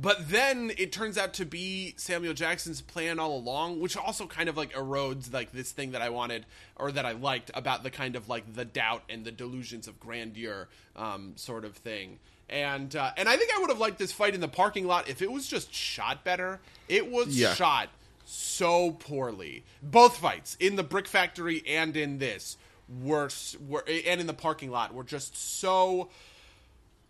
but 0.00 0.30
then 0.30 0.70
it 0.78 0.92
turns 0.92 1.18
out 1.18 1.34
to 1.34 1.44
be 1.44 1.94
Samuel 1.96 2.32
Jackson's 2.32 2.80
plan 2.80 3.18
all 3.18 3.36
along, 3.36 3.80
which 3.80 3.96
also 3.96 4.26
kind 4.26 4.48
of 4.48 4.56
like 4.56 4.72
erodes 4.74 5.32
like 5.32 5.50
this 5.50 5.72
thing 5.72 5.90
that 5.90 6.02
I 6.02 6.10
wanted 6.10 6.46
or 6.76 6.92
that 6.92 7.04
I 7.04 7.12
liked 7.12 7.50
about 7.52 7.82
the 7.82 7.90
kind 7.90 8.14
of 8.14 8.28
like 8.28 8.54
the 8.54 8.64
doubt 8.64 9.02
and 9.08 9.24
the 9.24 9.32
delusions 9.32 9.88
of 9.88 9.98
grandeur 9.98 10.68
um, 10.94 11.32
sort 11.34 11.64
of 11.64 11.74
thing. 11.74 12.20
And 12.50 12.94
uh, 12.96 13.10
and 13.16 13.28
I 13.28 13.36
think 13.36 13.50
I 13.54 13.60
would 13.60 13.70
have 13.70 13.78
liked 13.78 13.98
this 13.98 14.12
fight 14.12 14.34
in 14.34 14.40
the 14.40 14.48
parking 14.48 14.86
lot 14.86 15.08
if 15.08 15.20
it 15.22 15.30
was 15.30 15.46
just 15.46 15.72
shot 15.74 16.24
better. 16.24 16.60
It 16.88 17.10
was 17.10 17.28
Yeah. 17.38 17.54
shot 17.54 17.90
so 18.24 18.92
poorly. 18.92 19.64
Both 19.82 20.18
fights 20.18 20.56
in 20.58 20.76
the 20.76 20.82
brick 20.82 21.06
factory 21.06 21.62
and 21.66 21.96
in 21.96 22.18
this 22.18 22.56
were 23.02 23.28
were 23.68 23.84
and 23.86 24.20
in 24.20 24.26
the 24.26 24.32
parking 24.34 24.70
lot 24.70 24.94
were 24.94 25.04
just 25.04 25.36
so 25.36 26.08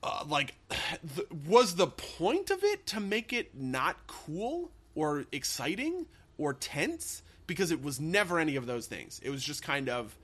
uh, 0.02 0.24
like 0.28 0.54
th- 1.16 1.28
was 1.46 1.76
the 1.76 1.86
point 1.86 2.50
of 2.50 2.64
it 2.64 2.84
to 2.86 2.98
make 3.00 3.32
it 3.32 3.54
not 3.54 3.96
cool 4.08 4.70
or 4.96 5.24
exciting 5.30 6.06
or 6.36 6.52
tense 6.52 7.22
because 7.46 7.70
it 7.70 7.80
was 7.82 8.00
never 8.00 8.40
any 8.40 8.56
of 8.56 8.66
those 8.66 8.86
things 8.88 9.20
it 9.22 9.30
was 9.30 9.42
just 9.44 9.62
kind 9.62 9.88
of 9.88 10.16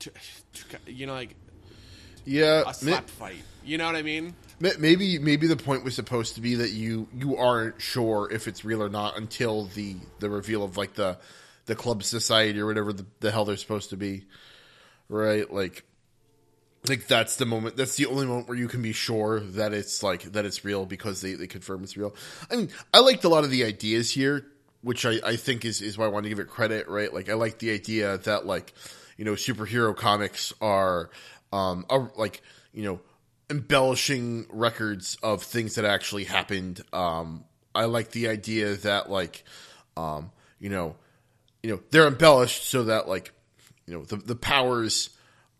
to, 0.00 0.10
to- 0.52 0.92
you 0.92 1.06
know 1.06 1.14
like 1.14 1.34
yeah, 2.28 2.62
a 2.66 2.74
slap 2.74 3.08
fight 3.08 3.42
you 3.64 3.78
know 3.78 3.86
what 3.86 3.96
i 3.96 4.02
mean 4.02 4.34
maybe 4.60 5.18
maybe 5.18 5.46
the 5.46 5.56
point 5.56 5.84
was 5.84 5.94
supposed 5.94 6.34
to 6.34 6.40
be 6.40 6.56
that 6.56 6.70
you 6.70 7.06
you 7.14 7.36
aren't 7.36 7.80
sure 7.80 8.28
if 8.32 8.48
it's 8.48 8.64
real 8.64 8.82
or 8.82 8.88
not 8.88 9.16
until 9.16 9.64
the 9.74 9.96
the 10.20 10.28
reveal 10.28 10.64
of 10.64 10.76
like 10.76 10.94
the 10.94 11.18
the 11.68 11.76
club 11.76 12.02
society 12.02 12.58
or 12.58 12.66
whatever 12.66 12.92
the, 12.92 13.06
the 13.20 13.30
hell 13.30 13.44
they're 13.44 13.56
supposed 13.56 13.90
to 13.90 13.96
be, 13.96 14.24
right? 15.08 15.52
Like. 15.52 15.84
Like 16.88 17.08
that's 17.08 17.36
the 17.36 17.44
moment. 17.44 17.76
That's 17.76 17.96
the 17.96 18.06
only 18.06 18.24
moment 18.24 18.48
where 18.48 18.56
you 18.56 18.68
can 18.68 18.80
be 18.80 18.92
sure 18.92 19.40
that 19.40 19.74
it's 19.74 20.02
like 20.04 20.22
that 20.32 20.46
it's 20.46 20.64
real 20.64 20.86
because 20.86 21.20
they, 21.20 21.34
they 21.34 21.48
confirm 21.48 21.82
it's 21.82 21.96
real. 21.96 22.14
I 22.50 22.56
mean, 22.56 22.70
I 22.94 23.00
liked 23.00 23.24
a 23.24 23.28
lot 23.28 23.42
of 23.42 23.50
the 23.50 23.64
ideas 23.64 24.12
here, 24.12 24.46
which 24.80 25.04
I, 25.04 25.18
I 25.26 25.36
think 25.36 25.64
is, 25.64 25.82
is 25.82 25.98
why 25.98 26.04
I 26.04 26.08
want 26.08 26.22
to 26.22 26.28
give 26.30 26.38
it 26.38 26.48
credit, 26.48 26.88
right? 26.88 27.12
Like 27.12 27.28
I 27.28 27.34
like 27.34 27.58
the 27.58 27.72
idea 27.72 28.18
that 28.18 28.46
like, 28.46 28.72
you 29.16 29.24
know, 29.24 29.32
superhero 29.32 29.94
comics 29.94 30.54
are, 30.60 31.10
um, 31.52 31.86
are 31.88 32.10
like, 32.16 32.42
you 32.72 32.84
know, 32.84 33.00
embellishing 33.50 34.46
records 34.50 35.16
of 35.22 35.42
things 35.42 35.76
that 35.76 35.84
actually 35.84 36.24
happened. 36.24 36.82
Um, 36.92 37.44
I 37.74 37.84
like 37.84 38.10
the 38.10 38.28
idea 38.28 38.74
that 38.76 39.10
like, 39.10 39.44
um, 39.96 40.30
you 40.58 40.70
know, 40.70 40.96
you 41.62 41.70
know, 41.70 41.80
they're 41.90 42.06
embellished 42.06 42.64
so 42.64 42.84
that 42.84 43.08
like, 43.08 43.32
you 43.86 43.94
know, 43.94 44.04
the 44.04 44.16
the 44.16 44.36
powers 44.36 45.10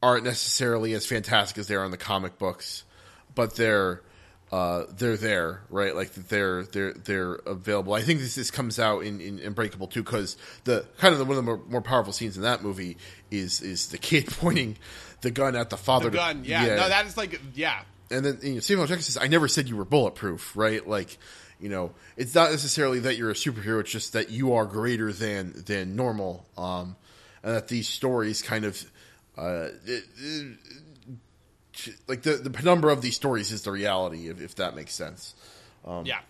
aren't 0.02 0.24
necessarily 0.24 0.92
as 0.92 1.06
fantastic 1.06 1.58
as 1.58 1.66
they 1.66 1.74
are 1.74 1.84
in 1.84 1.90
the 1.90 1.96
comic 1.96 2.38
books, 2.38 2.84
but 3.34 3.56
they're 3.56 4.02
uh, 4.50 4.84
they're 4.96 5.16
there, 5.16 5.62
right? 5.68 5.94
Like 5.94 6.12
they're 6.14 6.62
they're 6.64 6.92
they're 6.92 7.34
available. 7.34 7.92
I 7.92 8.02
think 8.02 8.20
this 8.20 8.34
this 8.34 8.50
comes 8.50 8.78
out 8.78 9.00
in, 9.00 9.20
in 9.20 9.38
Unbreakable 9.38 9.88
too, 9.88 10.02
because 10.02 10.36
the 10.64 10.86
kind 10.98 11.12
of 11.12 11.18
the, 11.18 11.24
one 11.24 11.36
of 11.36 11.44
the 11.44 11.50
more, 11.50 11.60
more 11.68 11.82
powerful 11.82 12.12
scenes 12.12 12.36
in 12.36 12.42
that 12.44 12.62
movie 12.62 12.96
is 13.30 13.60
is 13.60 13.88
the 13.88 13.98
kid 13.98 14.26
pointing 14.40 14.76
the 15.22 15.30
gun 15.30 15.56
at 15.56 15.70
the 15.70 15.76
father. 15.76 16.10
the 16.10 16.16
gun 16.16 16.44
yeah, 16.44 16.76
no 16.76 16.88
that 16.88 17.06
is 17.06 17.16
like 17.16 17.40
yeah 17.54 17.82
and 18.10 18.24
then 18.24 18.38
you 18.42 18.54
know, 18.54 18.60
Samuel 18.60 18.86
Jackson 18.86 19.02
says, 19.12 19.18
"I 19.22 19.26
never 19.28 19.48
said 19.48 19.68
you 19.68 19.76
were 19.76 19.84
bulletproof, 19.84 20.56
right? 20.56 20.86
Like, 20.88 21.18
you 21.60 21.68
know, 21.68 21.92
it's 22.16 22.34
not 22.34 22.50
necessarily 22.50 23.00
that 23.00 23.18
you're 23.18 23.30
a 23.30 23.34
superhero; 23.34 23.80
it's 23.80 23.90
just 23.90 24.14
that 24.14 24.30
you 24.30 24.54
are 24.54 24.64
greater 24.64 25.12
than 25.12 25.52
than 25.66 25.94
normal, 25.94 26.46
um, 26.56 26.96
and 27.42 27.54
that 27.54 27.68
these 27.68 27.86
stories 27.86 28.40
kind 28.40 28.64
of, 28.64 28.82
uh, 29.36 29.68
it- 29.84 30.04
it- 30.18 30.58
like 32.08 32.22
the 32.22 32.32
the 32.36 32.48
penumbra 32.50 32.92
of 32.92 33.02
these 33.02 33.14
stories 33.14 33.52
is 33.52 33.62
the 33.62 33.70
reality, 33.70 34.28
if, 34.28 34.40
if 34.40 34.54
that 34.54 34.74
makes 34.74 34.94
sense. 34.94 35.34
Um, 35.84 36.06
yeah 36.06 36.20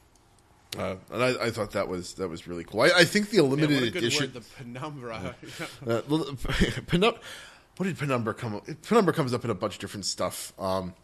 Uh, 0.77 0.97
and 1.13 1.23
I, 1.23 1.47
I 1.47 1.51
thought 1.51 1.71
that 1.73 1.89
was 1.89 2.15
that 2.15 2.29
was 2.29 2.47
really 2.49 2.65
cool. 2.65 2.81
I, 2.83 2.91
I 2.97 3.05
think 3.05 3.31
the 3.31 3.37
yeah, 3.37 3.43
limited 3.43 3.75
what 3.77 3.83
a 3.89 3.91
good 3.91 4.03
edition. 4.03 4.25
word 4.25 4.35
the 4.35 4.41
penumbra 4.63 5.35
Uh, 5.87 6.01
penum- 6.91 7.19
what 7.79 7.87
did 7.87 7.97
penumbra 7.99 8.35
come 8.35 8.57
up? 8.57 8.67
Penumbra 8.83 9.15
comes 9.15 9.33
up 9.33 9.45
in 9.45 9.51
a 9.51 9.55
bunch 9.55 9.75
of 9.75 9.81
different 9.81 10.05
stuff. 10.05 10.53
Um, 10.59 10.95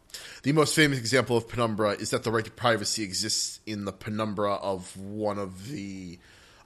the 0.43 0.53
most 0.53 0.77
famous 0.77 0.99
example 0.99 1.37
of 1.37 1.49
penumbra 1.49 1.93
is 1.93 2.11
that 2.11 2.23
the 2.23 2.31
right 2.31 2.45
to 2.45 2.51
privacy 2.51 3.03
exists 3.03 3.59
in 3.67 3.85
the 3.85 3.93
penumbra 3.93 4.55
of 4.55 4.97
one 4.97 5.39
of 5.39 5.69
the 5.71 6.19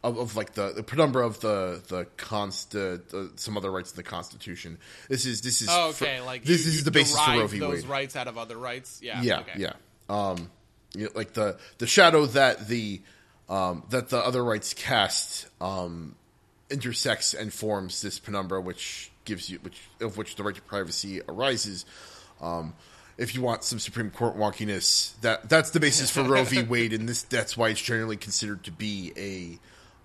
of, 0.04 0.18
of 0.18 0.36
like 0.36 0.52
the, 0.54 0.72
the 0.72 0.82
penumbra 0.82 1.26
of 1.26 1.40
the 1.40 1.82
the 1.88 2.04
const 2.16 2.74
uh, 2.76 2.98
some 3.36 3.56
other 3.56 3.70
rights 3.70 3.90
in 3.92 3.96
the 3.96 4.02
Constitution. 4.02 4.78
This 5.08 5.24
is 5.26 5.40
this 5.42 5.62
is 5.62 5.68
oh, 5.70 5.92
for- 5.92 6.04
okay 6.04 6.20
like 6.20 6.44
this 6.44 6.64
you- 6.64 6.70
is 6.72 6.76
you 6.78 6.82
the 6.84 6.90
basis 6.90 7.18
for 7.18 7.30
Roe 7.38 7.46
v. 7.46 7.58
those 7.58 7.82
Wade. 7.82 7.90
rights 7.90 8.16
out 8.16 8.28
of 8.28 8.36
other 8.38 8.56
rights 8.58 9.00
yeah 9.02 9.22
Yeah, 9.22 9.40
okay. 9.40 9.52
yeah. 9.56 9.72
Um, 10.10 10.50
you 10.94 11.04
know, 11.04 11.10
like 11.14 11.32
the 11.34 11.58
the 11.78 11.86
shadow 11.86 12.26
that 12.26 12.66
the 12.68 13.00
um, 13.48 13.84
that 13.90 14.08
the 14.10 14.18
other 14.18 14.44
rights 14.44 14.72
cast 14.74 15.46
um, 15.60 16.14
intersects 16.70 17.34
and 17.34 17.52
forms 17.52 18.02
this 18.02 18.18
penumbra, 18.18 18.60
which 18.60 19.10
gives 19.28 19.48
you 19.48 19.58
which 19.60 19.80
of 20.00 20.16
which 20.16 20.34
the 20.36 20.42
right 20.42 20.54
to 20.54 20.62
privacy 20.62 21.20
arises. 21.28 21.86
Um, 22.40 22.74
if 23.16 23.34
you 23.34 23.42
want 23.42 23.64
some 23.64 23.78
Supreme 23.78 24.10
Court 24.10 24.36
wonkiness, 24.36 25.20
that 25.20 25.48
that's 25.48 25.70
the 25.70 25.80
basis 25.80 26.10
for 26.10 26.22
Roe 26.22 26.44
v. 26.44 26.62
Wade, 26.68 26.92
and 26.92 27.08
this 27.08 27.22
that's 27.22 27.56
why 27.56 27.68
it's 27.68 27.80
generally 27.80 28.16
considered 28.16 28.64
to 28.64 28.72
be 28.72 29.12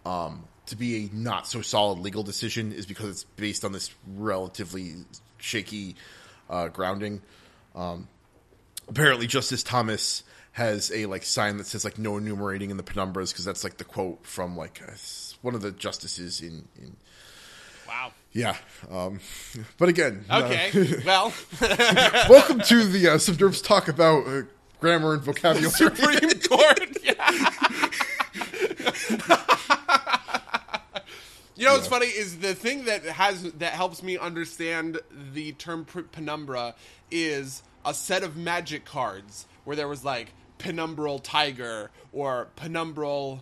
a 0.05 0.09
um, 0.09 0.45
to 0.67 0.75
be 0.75 1.05
a 1.05 1.09
not 1.15 1.47
so 1.47 1.61
solid 1.61 1.99
legal 1.99 2.23
decision, 2.23 2.71
is 2.71 2.85
because 2.85 3.09
it's 3.09 3.23
based 3.23 3.65
on 3.65 3.71
this 3.71 3.91
relatively 4.15 4.93
shaky 5.37 5.95
uh, 6.49 6.67
grounding 6.67 7.21
apparently 8.87 9.27
Justice 9.27 9.63
Thomas 9.63 10.23
has 10.51 10.91
a 10.91 11.07
like 11.07 11.23
sign 11.23 11.57
that 11.57 11.65
says 11.65 11.83
like 11.83 11.97
no 11.97 12.17
enumerating 12.17 12.69
in 12.69 12.77
the 12.77 12.83
penumbras 12.83 13.31
because 13.31 13.45
that's 13.45 13.63
like 13.63 13.77
the 13.77 13.83
quote 13.83 14.25
from 14.25 14.55
like 14.55 14.81
one 15.41 15.55
of 15.55 15.61
the 15.61 15.71
justices 15.71 16.41
in, 16.41 16.67
in 16.77 16.95
yeah 18.33 18.55
um 18.91 19.19
but 19.77 19.89
again 19.89 20.25
uh, 20.29 20.43
okay 20.43 21.01
well 21.05 21.33
welcome 22.29 22.59
to 22.59 22.83
the 22.83 23.09
uh, 23.13 23.17
some 23.17 23.35
talk 23.61 23.87
about 23.87 24.27
uh, 24.27 24.41
grammar 24.79 25.13
and 25.13 25.23
vocabulary 25.23 25.69
Supreme 25.71 26.29
Court. 26.41 26.97
Yeah. 27.03 27.89
you 31.55 31.65
know 31.65 31.73
what's 31.73 31.87
funny 31.87 32.07
is 32.07 32.39
the 32.39 32.53
thing 32.53 32.85
that 32.85 33.05
has 33.05 33.43
that 33.53 33.73
helps 33.73 34.03
me 34.03 34.17
understand 34.17 34.99
the 35.33 35.53
term 35.53 35.85
penumbra 35.85 36.75
is 37.11 37.63
a 37.85 37.93
set 37.93 38.23
of 38.23 38.35
magic 38.35 38.83
cards 38.83 39.45
where 39.63 39.75
there 39.75 39.87
was 39.87 40.03
like 40.03 40.33
penumbral 40.59 41.21
tiger 41.21 41.91
or 42.11 42.47
penumbral 42.57 43.41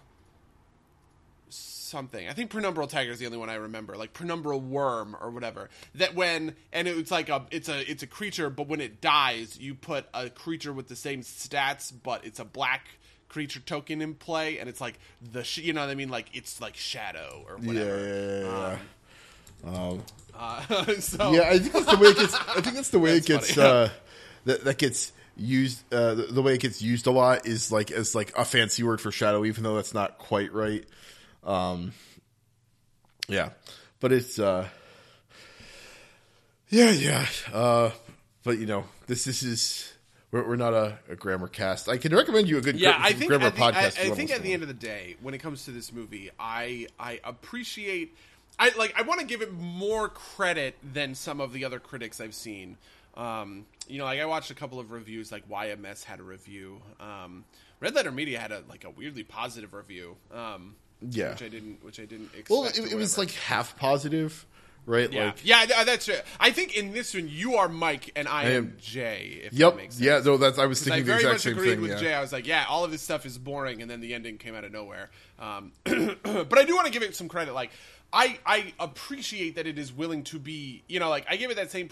something. 1.91 2.27
I 2.27 2.33
think 2.33 2.51
penumbral 2.51 2.89
tiger 2.89 3.11
is 3.11 3.19
the 3.19 3.27
only 3.27 3.37
one 3.37 3.49
I 3.49 3.55
remember, 3.55 3.95
like 3.97 4.13
penumbral 4.13 4.61
worm 4.61 5.15
or 5.21 5.29
whatever. 5.29 5.69
That 5.95 6.15
when 6.15 6.55
and 6.73 6.87
it's 6.87 7.11
like 7.11 7.29
a 7.29 7.45
it's 7.51 7.69
a 7.69 7.89
it's 7.89 8.01
a 8.01 8.07
creature, 8.07 8.49
but 8.49 8.67
when 8.67 8.81
it 8.81 9.01
dies, 9.01 9.59
you 9.59 9.75
put 9.75 10.05
a 10.13 10.29
creature 10.29 10.73
with 10.73 10.87
the 10.87 10.95
same 10.95 11.21
stats, 11.21 11.91
but 11.91 12.25
it's 12.25 12.39
a 12.39 12.45
black 12.45 12.87
creature 13.29 13.59
token 13.59 14.01
in 14.01 14.15
play, 14.15 14.57
and 14.57 14.67
it's 14.67 14.81
like 14.81 14.97
the 15.21 15.43
sh- 15.43 15.59
you 15.59 15.73
know 15.73 15.81
what 15.81 15.89
I 15.89 15.95
mean, 15.95 16.09
like 16.09 16.27
it's 16.33 16.59
like 16.59 16.75
shadow 16.75 17.45
or 17.47 17.57
whatever. 17.57 17.99
yeah, 17.99 18.47
yeah, 18.49 18.77
yeah. 19.63 19.97
Uh, 20.33 20.93
so 20.99 21.33
Yeah, 21.33 21.49
I 21.49 21.59
think 21.59 21.73
that's 21.73 21.85
the 21.91 21.97
way 21.97 22.07
it 22.09 22.17
gets. 22.17 22.33
I 22.33 22.61
think 22.61 22.75
that's 22.75 22.89
the 22.89 22.99
way 22.99 23.17
it 23.17 23.25
gets. 23.27 23.57
Uh, 23.57 23.89
that 24.45 24.63
that 24.63 24.77
gets 24.77 25.11
used 25.37 25.81
uh, 25.93 26.15
the, 26.15 26.23
the 26.23 26.41
way 26.41 26.55
it 26.55 26.61
gets 26.61 26.81
used 26.81 27.07
a 27.07 27.11
lot 27.11 27.45
is 27.45 27.71
like 27.71 27.91
as 27.91 28.15
like 28.15 28.33
a 28.37 28.45
fancy 28.45 28.83
word 28.83 29.01
for 29.01 29.11
shadow, 29.11 29.45
even 29.45 29.63
though 29.63 29.75
that's 29.75 29.93
not 29.93 30.17
quite 30.17 30.53
right. 30.53 30.83
Um, 31.43 31.93
yeah, 33.27 33.49
but 33.99 34.11
it's 34.11 34.39
uh, 34.39 34.67
yeah, 36.69 36.91
yeah. 36.91 37.25
Uh, 37.51 37.91
but 38.43 38.57
you 38.57 38.65
know, 38.65 38.85
this 39.07 39.25
this 39.25 39.43
is 39.43 39.93
we're, 40.31 40.47
we're 40.47 40.55
not 40.55 40.73
a, 40.73 40.97
a 41.09 41.15
grammar 41.15 41.47
cast. 41.47 41.89
I 41.89 41.97
can 41.97 42.15
recommend 42.15 42.47
you 42.47 42.57
a 42.57 42.61
good 42.61 42.79
yeah. 42.79 42.93
gra- 42.93 43.05
I 43.05 43.13
think 43.13 43.29
grammar 43.29 43.49
the, 43.49 43.57
podcast. 43.57 43.99
I, 43.99 44.07
I 44.07 44.09
think 44.11 44.31
at 44.31 44.41
the 44.41 44.53
end 44.53 44.61
of 44.63 44.67
the 44.67 44.73
day, 44.73 45.15
when 45.21 45.33
it 45.33 45.39
comes 45.39 45.65
to 45.65 45.71
this 45.71 45.91
movie, 45.91 46.29
I 46.39 46.87
I 46.99 47.19
appreciate. 47.23 48.15
I 48.57 48.71
like. 48.77 48.93
I 48.97 49.03
want 49.03 49.19
to 49.19 49.25
give 49.25 49.41
it 49.41 49.51
more 49.53 50.09
credit 50.09 50.75
than 50.93 51.15
some 51.15 51.41
of 51.41 51.53
the 51.53 51.65
other 51.65 51.79
critics 51.79 52.21
I've 52.21 52.35
seen. 52.35 52.77
Um, 53.15 53.65
you 53.87 53.97
know, 53.97 54.05
like 54.05 54.19
I 54.19 54.25
watched 54.25 54.51
a 54.51 54.55
couple 54.55 54.79
of 54.79 54.91
reviews. 54.91 55.31
Like 55.31 55.49
YMS 55.49 56.03
had 56.03 56.19
a 56.19 56.23
review. 56.23 56.81
Um, 56.99 57.43
Red 57.79 57.95
Letter 57.95 58.11
Media 58.11 58.39
had 58.39 58.51
a 58.51 58.63
like 58.69 58.85
a 58.85 58.89
weirdly 58.89 59.23
positive 59.23 59.73
review. 59.73 60.15
Um, 60.33 60.75
Yeah. 61.09 61.31
which 61.31 61.43
I 61.43 61.49
didn't. 61.49 61.83
Which 61.83 61.99
I 61.99 62.05
didn't. 62.05 62.25
Expect 62.27 62.49
Well, 62.49 62.65
it, 62.65 62.77
it 62.91 62.95
was 62.95 63.17
like 63.17 63.31
half 63.31 63.77
positive, 63.77 64.45
right? 64.85 65.11
Yeah, 65.11 65.25
Like, 65.27 65.45
yeah, 65.45 65.65
th- 65.65 65.85
that's 65.85 66.07
it. 66.07 66.25
I 66.39 66.51
think 66.51 66.75
in 66.77 66.91
this 66.93 67.13
one 67.13 67.27
you 67.29 67.55
are 67.55 67.67
Mike 67.69 68.11
and 68.15 68.27
I, 68.27 68.43
am 68.43 68.51
am- 68.51 68.77
Jay. 68.79 69.41
If 69.45 69.53
yep, 69.53 69.71
that 69.73 69.77
makes 69.77 69.95
sense. 69.95 70.05
yeah. 70.05 70.21
No, 70.23 70.37
that's 70.37 70.59
I 70.59 70.65
was 70.65 70.79
'Cause 70.79 70.87
I 70.87 70.91
thinking 70.95 71.05
the 71.05 71.11
very 71.11 71.19
exact 71.21 71.33
much 71.33 71.41
same 71.41 71.53
agreed 71.53 71.69
thing. 71.71 71.81
with 71.81 71.91
yeah. 71.91 71.97
Jay. 71.99 72.13
I 72.13 72.21
was 72.21 72.31
like, 72.31 72.45
yeah, 72.47 72.65
all 72.69 72.83
of 72.83 72.91
this 72.91 73.01
stuff 73.01 73.25
is 73.25 73.37
boring, 73.37 73.81
and 73.81 73.89
then 73.89 73.99
the 74.01 74.13
ending 74.13 74.37
came 74.37 74.55
out 74.55 74.63
of 74.63 74.71
nowhere. 74.71 75.09
Um, 75.39 75.71
but 75.83 76.57
I 76.57 76.63
do 76.65 76.75
want 76.75 76.85
to 76.87 76.91
give 76.91 77.03
it 77.03 77.15
some 77.15 77.27
credit. 77.27 77.53
Like, 77.53 77.71
I 78.13 78.37
I 78.45 78.73
appreciate 78.79 79.55
that 79.55 79.65
it 79.67 79.79
is 79.79 79.93
willing 79.93 80.23
to 80.25 80.37
be, 80.39 80.83
you 80.89 80.99
know, 80.99 81.09
like 81.09 81.25
I 81.29 81.37
give 81.37 81.49
it 81.49 81.55
that 81.55 81.71
same 81.71 81.89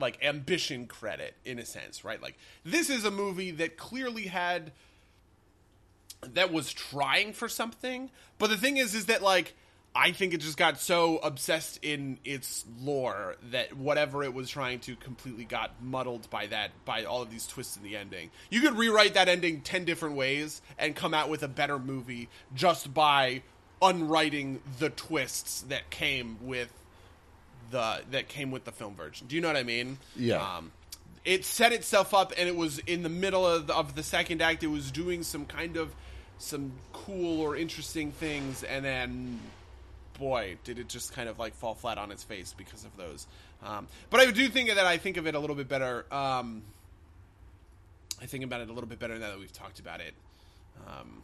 like 0.00 0.18
ambition 0.24 0.86
credit 0.86 1.34
in 1.44 1.58
a 1.58 1.64
sense, 1.66 2.04
right? 2.04 2.20
Like 2.22 2.36
this 2.64 2.88
is 2.90 3.04
a 3.04 3.10
movie 3.10 3.50
that 3.52 3.76
clearly 3.76 4.22
had 4.24 4.72
that 6.22 6.52
was 6.52 6.72
trying 6.72 7.32
for 7.32 7.48
something. 7.48 8.10
But 8.38 8.50
the 8.50 8.56
thing 8.56 8.76
is, 8.76 8.94
is 8.94 9.06
that 9.06 9.22
like 9.22 9.54
I 9.94 10.12
think 10.12 10.34
it 10.34 10.40
just 10.40 10.56
got 10.56 10.80
so 10.80 11.18
obsessed 11.18 11.78
in 11.82 12.18
its 12.24 12.64
lore 12.80 13.36
that 13.50 13.76
whatever 13.76 14.22
it 14.22 14.34
was 14.34 14.48
trying 14.50 14.80
to 14.80 14.96
completely 14.96 15.44
got 15.44 15.82
muddled 15.82 16.28
by 16.30 16.46
that 16.46 16.70
by 16.84 17.04
all 17.04 17.22
of 17.22 17.30
these 17.30 17.46
twists 17.46 17.76
in 17.76 17.82
the 17.82 17.96
ending. 17.96 18.30
You 18.50 18.60
could 18.60 18.76
rewrite 18.76 19.14
that 19.14 19.28
ending 19.28 19.62
ten 19.62 19.84
different 19.84 20.16
ways 20.16 20.62
and 20.78 20.94
come 20.94 21.14
out 21.14 21.28
with 21.28 21.42
a 21.42 21.48
better 21.48 21.78
movie 21.78 22.28
just 22.54 22.92
by 22.92 23.42
unwriting 23.80 24.60
the 24.78 24.90
twists 24.90 25.62
that 25.62 25.90
came 25.90 26.36
with 26.42 26.72
the 27.70 28.02
that 28.10 28.28
came 28.28 28.50
with 28.50 28.64
the 28.64 28.72
film 28.72 28.94
version. 28.94 29.26
Do 29.26 29.36
you 29.36 29.42
know 29.42 29.48
what 29.48 29.56
I 29.56 29.62
mean? 29.62 29.98
Yeah. 30.16 30.56
Um, 30.56 30.72
it 31.24 31.44
set 31.44 31.72
itself 31.72 32.14
up, 32.14 32.32
and 32.36 32.48
it 32.48 32.56
was 32.56 32.78
in 32.80 33.02
the 33.02 33.08
middle 33.08 33.46
of 33.46 33.66
the, 33.66 33.74
of 33.74 33.94
the 33.94 34.02
second 34.02 34.42
act. 34.42 34.62
It 34.62 34.68
was 34.68 34.90
doing 34.90 35.22
some 35.22 35.44
kind 35.46 35.76
of 35.76 35.94
some 36.38 36.72
cool 36.92 37.40
or 37.40 37.56
interesting 37.56 38.12
things, 38.12 38.62
and 38.62 38.84
then 38.84 39.40
boy, 40.18 40.56
did 40.64 40.78
it 40.78 40.88
just 40.88 41.12
kind 41.12 41.28
of 41.28 41.38
like 41.38 41.54
fall 41.54 41.74
flat 41.74 41.96
on 41.96 42.10
its 42.10 42.22
face 42.22 42.54
because 42.56 42.84
of 42.84 42.96
those. 42.96 43.26
Um, 43.62 43.86
but 44.10 44.20
I 44.20 44.30
do 44.30 44.48
think 44.48 44.68
that 44.68 44.86
I 44.86 44.98
think 44.98 45.16
of 45.16 45.26
it 45.26 45.34
a 45.34 45.38
little 45.38 45.56
bit 45.56 45.68
better. 45.68 46.04
Um, 46.12 46.62
I 48.20 48.26
think 48.26 48.44
about 48.44 48.60
it 48.60 48.68
a 48.68 48.72
little 48.72 48.88
bit 48.88 48.98
better 48.98 49.18
now 49.18 49.30
that 49.30 49.38
we've 49.38 49.52
talked 49.52 49.78
about 49.78 50.00
it. 50.00 50.14
Um, 50.86 51.22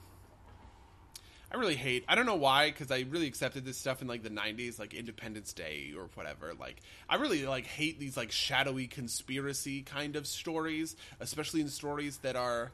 I 1.53 1.57
really 1.57 1.77
hate. 1.77 2.05
I 2.09 2.15
don't 2.15 2.27
know 2.27 2.35
why, 2.35 2.71
because 2.71 2.91
I 2.91 3.05
really 3.09 3.27
accepted 3.27 3.65
this 3.65 3.77
stuff 3.77 4.03
in 4.03 4.09
like 4.09 4.23
the 4.23 4.31
'90s, 4.31 4.79
like 4.79 4.93
Independence 4.95 5.53
Day 5.53 5.93
or 5.97 6.09
whatever. 6.15 6.53
Like, 6.59 6.81
I 7.09 7.17
really 7.17 7.47
like 7.47 7.67
hate 7.67 8.01
these 8.01 8.17
like 8.17 8.33
shadowy 8.33 8.87
conspiracy 8.87 9.83
kind 9.83 10.17
of 10.17 10.27
stories, 10.27 10.97
especially 11.21 11.61
in 11.61 11.69
stories 11.69 12.19
that 12.19 12.35
are, 12.35 12.73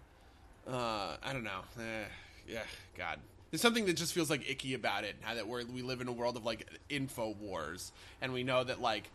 uh, 0.66 1.16
I 1.22 1.32
don't 1.32 1.44
know. 1.44 1.60
Eh, 1.78 2.04
yeah, 2.48 2.62
God, 2.96 3.18
there's 3.50 3.60
something 3.60 3.86
that 3.86 3.96
just 3.96 4.12
feels 4.12 4.30
like 4.30 4.48
icky 4.48 4.74
about 4.74 5.04
it. 5.04 5.16
Now 5.22 5.34
that 5.34 5.46
we're 5.46 5.64
we 5.64 5.82
live 5.82 6.00
in 6.00 6.08
a 6.08 6.12
world 6.12 6.36
of 6.36 6.44
like 6.44 6.66
info 6.88 7.34
wars, 7.40 7.92
and 8.22 8.32
we 8.32 8.44
know 8.44 8.64
that 8.64 8.80
like 8.80 9.10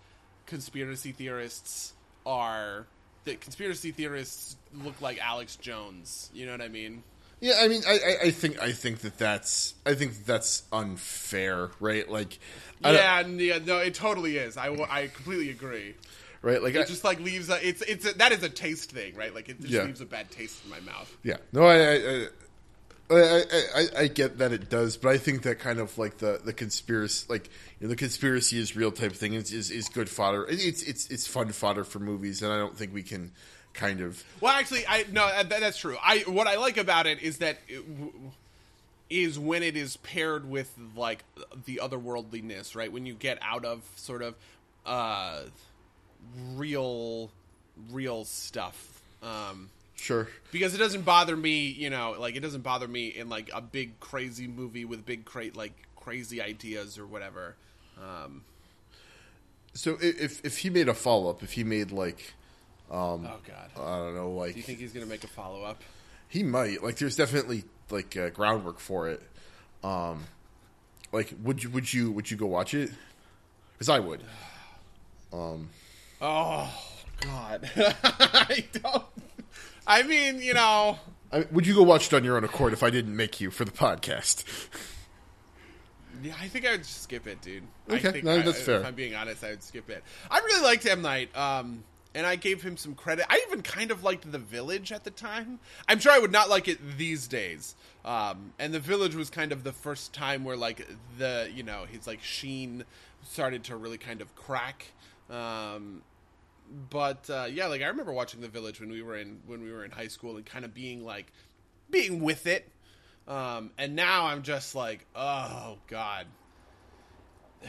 conspiracy 0.45 1.11
theorists 1.11 1.93
are 2.25 2.85
that 3.23 3.41
conspiracy 3.41 3.91
theorists 3.91 4.57
look 4.73 5.01
like 5.01 5.19
Alex 5.19 5.55
Jones. 5.55 6.29
You 6.33 6.45
know 6.45 6.51
what 6.51 6.61
I 6.61 6.67
mean? 6.67 7.03
Yeah, 7.45 7.59
I 7.61 7.67
mean, 7.67 7.83
I, 7.87 7.91
I, 7.93 8.17
I 8.27 8.31
think 8.31 8.59
I 8.59 8.71
think 8.71 8.99
that 9.01 9.19
that's 9.19 9.75
I 9.85 9.93
think 9.93 10.25
that's 10.25 10.63
unfair, 10.71 11.69
right? 11.79 12.09
Like, 12.09 12.39
I 12.83 12.91
Yeah, 12.93 13.27
yeah, 13.27 13.59
no, 13.63 13.77
it 13.77 13.93
totally 13.93 14.37
is. 14.37 14.57
I, 14.57 14.73
I 14.89 15.07
completely 15.13 15.51
agree. 15.51 15.93
right? 16.41 16.59
Like, 16.63 16.75
I, 16.75 16.79
It 16.79 16.87
just 16.87 17.03
like 17.03 17.19
leaves 17.19 17.49
a, 17.51 17.59
it's 17.67 17.83
it's 17.83 18.05
a, 18.07 18.13
that 18.17 18.31
is 18.31 18.41
a 18.41 18.49
taste 18.49 18.91
thing, 18.91 19.15
right? 19.15 19.31
Like 19.33 19.47
it 19.49 19.61
just 19.61 19.71
Yeah. 19.73 19.83
leaves 19.83 20.01
a 20.01 20.05
bad 20.07 20.31
taste 20.31 20.63
in 20.63 20.71
my 20.71 20.79
mouth. 20.79 21.15
yeah, 21.23 21.37
no, 21.53 21.65
I, 21.65 21.75
I, 21.75 22.27
I, 23.11 23.15
I, 23.15 23.43
I, 23.75 23.87
I 23.99 24.07
get 24.07 24.39
that 24.39 24.51
it 24.51 24.67
does, 24.71 24.97
but 24.97 25.09
I 25.09 25.19
think 25.19 25.43
that 25.43 25.59
kind 25.59 25.77
of 25.79 25.95
like 25.99 26.17
the 26.17 26.41
the 26.43 26.53
conspiracy, 26.53 27.27
like 27.29 27.51
you 27.79 27.85
know, 27.85 27.89
the 27.89 27.95
conspiracy 27.95 28.57
is 28.57 28.75
real 28.75 28.91
type 28.91 29.11
thing 29.13 29.33
is 29.35 29.53
is, 29.53 29.69
is 29.69 29.87
good 29.89 30.09
fodder. 30.09 30.47
It- 30.47 30.65
It's 30.65 30.81
it's 30.81 31.07
it's 31.11 31.27
fun 31.27 31.51
fodder 31.51 31.83
for 31.83 31.99
movies, 31.99 32.41
and 32.41 32.51
I 32.51 32.57
don't 32.57 32.75
think 32.75 32.91
we 32.91 33.03
can 33.03 33.33
kind 33.75 34.01
of 34.01 34.23
Well, 34.41 34.53
actually, 34.53 34.85
I 34.87 35.05
no, 35.11 35.27
that, 35.27 35.49
that's 35.49 35.77
true. 35.77 35.97
I 36.03 36.19
what 36.27 36.47
I 36.47 36.57
like 36.57 36.77
about 36.77 37.05
it 37.07 37.21
is 37.21 37.37
that 37.39 37.59
it, 37.67 37.85
w- 37.97 38.31
is 39.09 39.37
when 39.37 39.61
it 39.63 39.77
is 39.77 39.97
paired 39.97 40.49
with 40.49 40.73
like 40.95 41.23
the 41.65 41.79
otherworldliness, 41.83 42.75
right? 42.75 42.91
When 42.91 43.05
you 43.05 43.13
get 43.13 43.37
out 43.41 43.63
of 43.65 43.83
sort 43.95 44.21
of 44.21 44.35
uh 44.85 45.41
real 46.55 47.31
real 47.91 48.25
stuff. 48.25 49.01
Um 49.21 49.69
sure. 49.95 50.27
because 50.51 50.73
it 50.75 50.77
doesn't 50.77 51.03
bother 51.03 51.35
me, 51.35 51.67
you 51.67 51.89
know, 51.89 52.15
like 52.19 52.35
it 52.35 52.41
doesn't 52.41 52.61
bother 52.61 52.87
me 52.87 53.07
in 53.07 53.29
like 53.29 53.49
a 53.53 53.61
big 53.61 53.99
crazy 53.99 54.47
movie 54.47 54.85
with 54.85 55.05
big 55.05 55.25
cra- 55.25 55.51
like 55.53 55.73
crazy 55.95 56.41
ideas 56.41 56.97
or 56.97 57.05
whatever. 57.05 57.55
Um, 57.97 58.43
So 59.73 59.97
if 60.01 60.43
if 60.45 60.59
he 60.59 60.69
made 60.69 60.87
a 60.89 60.93
follow 60.93 61.29
up, 61.29 61.43
if 61.43 61.53
he 61.53 61.63
made 61.63 61.91
like 61.91 62.33
oh 62.91 63.17
God, 63.17 63.69
I 63.77 63.97
don't 63.97 64.15
know, 64.15 64.31
like 64.31 64.53
do 64.53 64.57
you 64.59 64.63
think 64.63 64.79
he's 64.79 64.93
gonna 64.93 65.05
make 65.05 65.23
a 65.23 65.27
follow 65.27 65.63
up? 65.63 65.81
He 66.27 66.43
might. 66.43 66.83
Like, 66.83 66.97
there's 66.97 67.15
definitely 67.15 67.63
like 67.89 68.17
uh, 68.17 68.29
groundwork 68.29 68.79
for 68.79 69.07
it. 69.09 69.21
Um, 69.83 70.23
like, 71.11 71.33
would 71.43 71.63
you 71.63 71.69
would 71.69 71.93
you 71.93 72.11
would 72.11 72.29
you 72.31 72.37
go 72.37 72.47
watch 72.47 72.73
it? 72.73 72.91
Because 73.73 73.89
I 73.89 73.99
would. 73.99 74.21
Um. 75.33 75.69
Oh 76.21 76.71
God, 77.19 77.69
I 77.75 78.63
don't. 78.71 79.03
I 79.85 80.03
mean, 80.03 80.41
you 80.41 80.53
know, 80.53 80.97
I, 81.31 81.45
would 81.51 81.67
you 81.67 81.75
go 81.75 81.83
watch 81.83 82.07
it 82.07 82.13
on 82.15 82.23
your 82.23 82.37
own 82.37 82.43
accord 82.45 82.71
if 82.71 82.83
I 82.83 82.89
didn't 82.89 83.15
make 83.15 83.41
you 83.41 83.51
for 83.51 83.65
the 83.65 83.71
podcast? 83.71 84.45
yeah, 86.23 86.33
I 86.39 86.47
think 86.47 86.65
I 86.65 86.71
would 86.71 86.85
skip 86.85 87.27
it, 87.27 87.41
dude. 87.41 87.63
Okay, 87.89 88.07
I 88.07 88.11
think 88.11 88.23
no, 88.23 88.35
I- 88.37 88.41
that's 88.43 88.61
fair. 88.61 88.79
If 88.79 88.85
I'm 88.85 88.95
being 88.95 89.13
honest, 89.15 89.43
I 89.43 89.49
would 89.49 89.63
skip 89.63 89.89
it. 89.89 90.03
I 90.31 90.39
really 90.39 90.63
liked 90.63 90.85
M 90.85 91.01
Night. 91.01 91.35
Um, 91.35 91.83
and 92.15 92.25
I 92.25 92.37
gave 92.37 92.63
him 92.63 92.77
some 92.77 92.95
credit. 92.95 93.25
I 93.29 93.43
even 93.45 93.61
kind 93.61 93.91
of 93.91 94.03
liked 94.03 94.31
The 94.31 94.39
Village 94.39 94.93
at 94.93 95.03
the 95.03 95.11
time. 95.11 95.59
I'm 95.87 95.99
sure 95.99 96.13
I 96.13 96.17
would 96.17 96.31
not 96.31 96.49
like 96.49 96.69
it 96.69 96.79
these 96.97 97.27
days. 97.27 97.75
Um, 98.05 98.53
and 98.57 98.73
The 98.73 98.79
Village 98.79 99.15
was 99.15 99.29
kind 99.29 99.51
of 99.51 99.65
the 99.65 99.73
first 99.73 100.13
time 100.13 100.45
where 100.45 100.55
like 100.55 100.87
the 101.17 101.51
you 101.53 101.61
know 101.61 101.85
his 101.91 102.07
like 102.07 102.23
sheen 102.23 102.85
started 103.23 103.65
to 103.65 103.75
really 103.75 103.97
kind 103.97 104.21
of 104.21 104.33
crack. 104.33 104.85
Um, 105.29 106.01
but 106.89 107.29
uh, 107.29 107.47
yeah, 107.51 107.67
like 107.67 107.81
I 107.81 107.87
remember 107.87 108.13
watching 108.13 108.39
The 108.39 108.47
Village 108.47 108.79
when 108.79 108.89
we 108.89 109.01
were 109.01 109.17
in 109.17 109.41
when 109.45 109.61
we 109.61 109.71
were 109.71 109.83
in 109.83 109.91
high 109.91 110.07
school 110.07 110.37
and 110.37 110.45
kind 110.45 110.63
of 110.63 110.73
being 110.73 111.03
like 111.03 111.31
being 111.91 112.21
with 112.21 112.47
it. 112.47 112.71
Um, 113.27 113.71
and 113.77 113.95
now 113.95 114.27
I'm 114.27 114.41
just 114.41 114.73
like, 114.73 115.05
oh 115.15 115.77
god. 115.87 116.25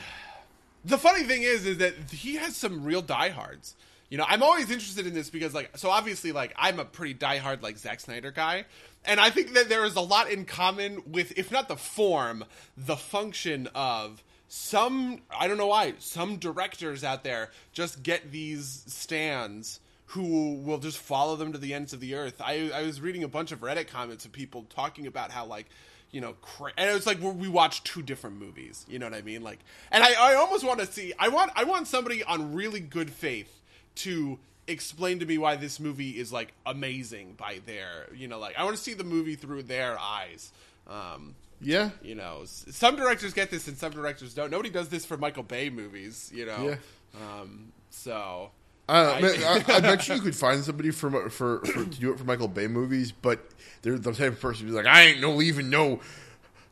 The 0.84 0.98
funny 0.98 1.24
thing 1.24 1.42
is, 1.42 1.66
is 1.66 1.78
that 1.78 1.94
he 2.12 2.36
has 2.36 2.56
some 2.56 2.84
real 2.84 3.02
diehards. 3.02 3.74
You 4.08 4.18
know, 4.18 4.24
I'm 4.28 4.42
always 4.42 4.70
interested 4.70 5.06
in 5.06 5.14
this 5.14 5.30
because, 5.30 5.52
like, 5.52 5.76
so 5.76 5.90
obviously, 5.90 6.32
like, 6.32 6.54
I'm 6.56 6.78
a 6.78 6.84
pretty 6.84 7.14
diehard, 7.14 7.62
like, 7.62 7.76
Zack 7.76 8.00
Snyder 8.00 8.30
guy. 8.30 8.66
And 9.04 9.18
I 9.18 9.30
think 9.30 9.54
that 9.54 9.68
there 9.68 9.84
is 9.84 9.96
a 9.96 10.00
lot 10.00 10.30
in 10.30 10.44
common 10.44 11.02
with, 11.06 11.36
if 11.36 11.50
not 11.50 11.68
the 11.68 11.76
form, 11.76 12.44
the 12.76 12.96
function 12.96 13.68
of 13.74 14.22
some, 14.48 15.22
I 15.36 15.48
don't 15.48 15.58
know 15.58 15.66
why, 15.66 15.94
some 15.98 16.36
directors 16.36 17.02
out 17.02 17.24
there 17.24 17.50
just 17.72 18.02
get 18.02 18.30
these 18.30 18.84
stands 18.86 19.80
who 20.10 20.54
will 20.54 20.78
just 20.78 20.98
follow 20.98 21.34
them 21.34 21.52
to 21.52 21.58
the 21.58 21.74
ends 21.74 21.92
of 21.92 21.98
the 21.98 22.14
earth. 22.14 22.40
I, 22.40 22.70
I 22.72 22.82
was 22.82 23.00
reading 23.00 23.24
a 23.24 23.28
bunch 23.28 23.50
of 23.50 23.60
Reddit 23.60 23.88
comments 23.88 24.24
of 24.24 24.30
people 24.30 24.66
talking 24.70 25.08
about 25.08 25.32
how, 25.32 25.46
like, 25.46 25.66
you 26.12 26.20
know, 26.20 26.34
cra- 26.40 26.72
and 26.76 26.88
it 26.88 26.94
was 26.94 27.06
like 27.06 27.20
we 27.20 27.48
watched 27.48 27.84
two 27.84 28.02
different 28.02 28.38
movies. 28.38 28.86
You 28.88 29.00
know 29.00 29.06
what 29.06 29.18
I 29.18 29.22
mean? 29.22 29.42
Like, 29.42 29.58
and 29.90 30.04
I, 30.04 30.32
I 30.32 30.34
almost 30.36 30.64
want 30.64 30.78
to 30.78 30.86
see. 30.86 31.12
I 31.18 31.28
want 31.28 31.50
I 31.56 31.64
want 31.64 31.88
somebody 31.88 32.22
on 32.22 32.54
really 32.54 32.78
good 32.78 33.10
faith 33.10 33.62
to 33.96 34.38
explain 34.68 35.20
to 35.20 35.26
me 35.26 35.38
why 35.38 35.56
this 35.56 35.78
movie 35.78 36.10
is 36.18 36.32
like 36.32 36.52
amazing 36.64 37.34
by 37.36 37.60
their, 37.66 38.06
you 38.14 38.26
know, 38.28 38.38
like 38.38 38.58
I 38.58 38.64
want 38.64 38.76
to 38.76 38.82
see 38.82 38.94
the 38.94 39.04
movie 39.04 39.34
through 39.36 39.62
their 39.64 39.98
eyes. 39.98 40.52
Um, 40.88 41.34
Yeah. 41.60 41.90
you 42.02 42.14
know, 42.14 42.42
some 42.44 42.96
directors 42.96 43.32
get 43.32 43.50
this 43.50 43.68
and 43.68 43.76
some 43.76 43.92
directors 43.92 44.34
don't. 44.34 44.50
Nobody 44.50 44.70
does 44.70 44.88
this 44.88 45.04
for 45.06 45.16
Michael 45.16 45.42
Bay 45.44 45.70
movies, 45.70 46.30
you 46.34 46.46
know. 46.46 46.68
Yeah. 47.14 47.20
Um, 47.40 47.72
so 47.90 48.50
Uh, 48.88 49.18
man, 49.20 49.34
I, 49.44 49.64
I 49.76 49.80
bet 49.80 50.06
you 50.08 50.16
you 50.16 50.20
could 50.20 50.36
find 50.36 50.62
somebody 50.64 50.90
for, 50.90 51.10
for, 51.30 51.60
for 51.64 51.84
to 51.84 51.84
do 52.00 52.12
it 52.12 52.18
for 52.18 52.24
Michael 52.24 52.48
Bay 52.48 52.66
movies, 52.68 53.12
but 53.12 53.38
they're 53.82 53.98
the 53.98 54.12
type 54.12 54.32
of 54.32 54.40
person 54.40 54.66
who's 54.66 54.74
like, 54.76 54.86
I 54.86 55.02
ain't 55.02 55.20
no 55.20 55.40
even 55.40 55.70
no 55.70 56.00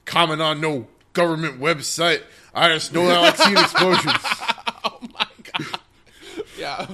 comment 0.04 0.42
on 0.42 0.60
no 0.60 0.86
government 1.12 1.60
website. 1.60 2.22
I 2.54 2.68
just 2.70 2.92
know 2.92 3.06
that 3.06 3.16
I 3.16 3.20
like 3.20 3.36
seeing 3.38 3.56
explosions. 3.56 4.18
oh 4.84 4.98
my 5.12 5.26
god. 5.52 5.80
Yeah, 6.58 6.86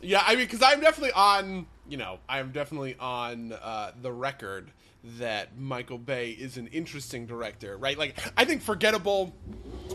yeah. 0.00 0.22
I 0.26 0.36
mean, 0.36 0.46
because 0.46 0.62
I'm 0.62 0.80
definitely 0.80 1.12
on. 1.12 1.66
You 1.88 1.96
know, 1.96 2.18
I'm 2.28 2.52
definitely 2.52 2.96
on 3.00 3.52
uh, 3.52 3.90
the 4.00 4.12
record 4.12 4.70
that 5.18 5.58
Michael 5.58 5.98
Bay 5.98 6.30
is 6.30 6.56
an 6.56 6.68
interesting 6.68 7.26
director, 7.26 7.76
right? 7.76 7.98
Like, 7.98 8.16
I 8.36 8.44
think 8.44 8.62
forgettable. 8.62 9.34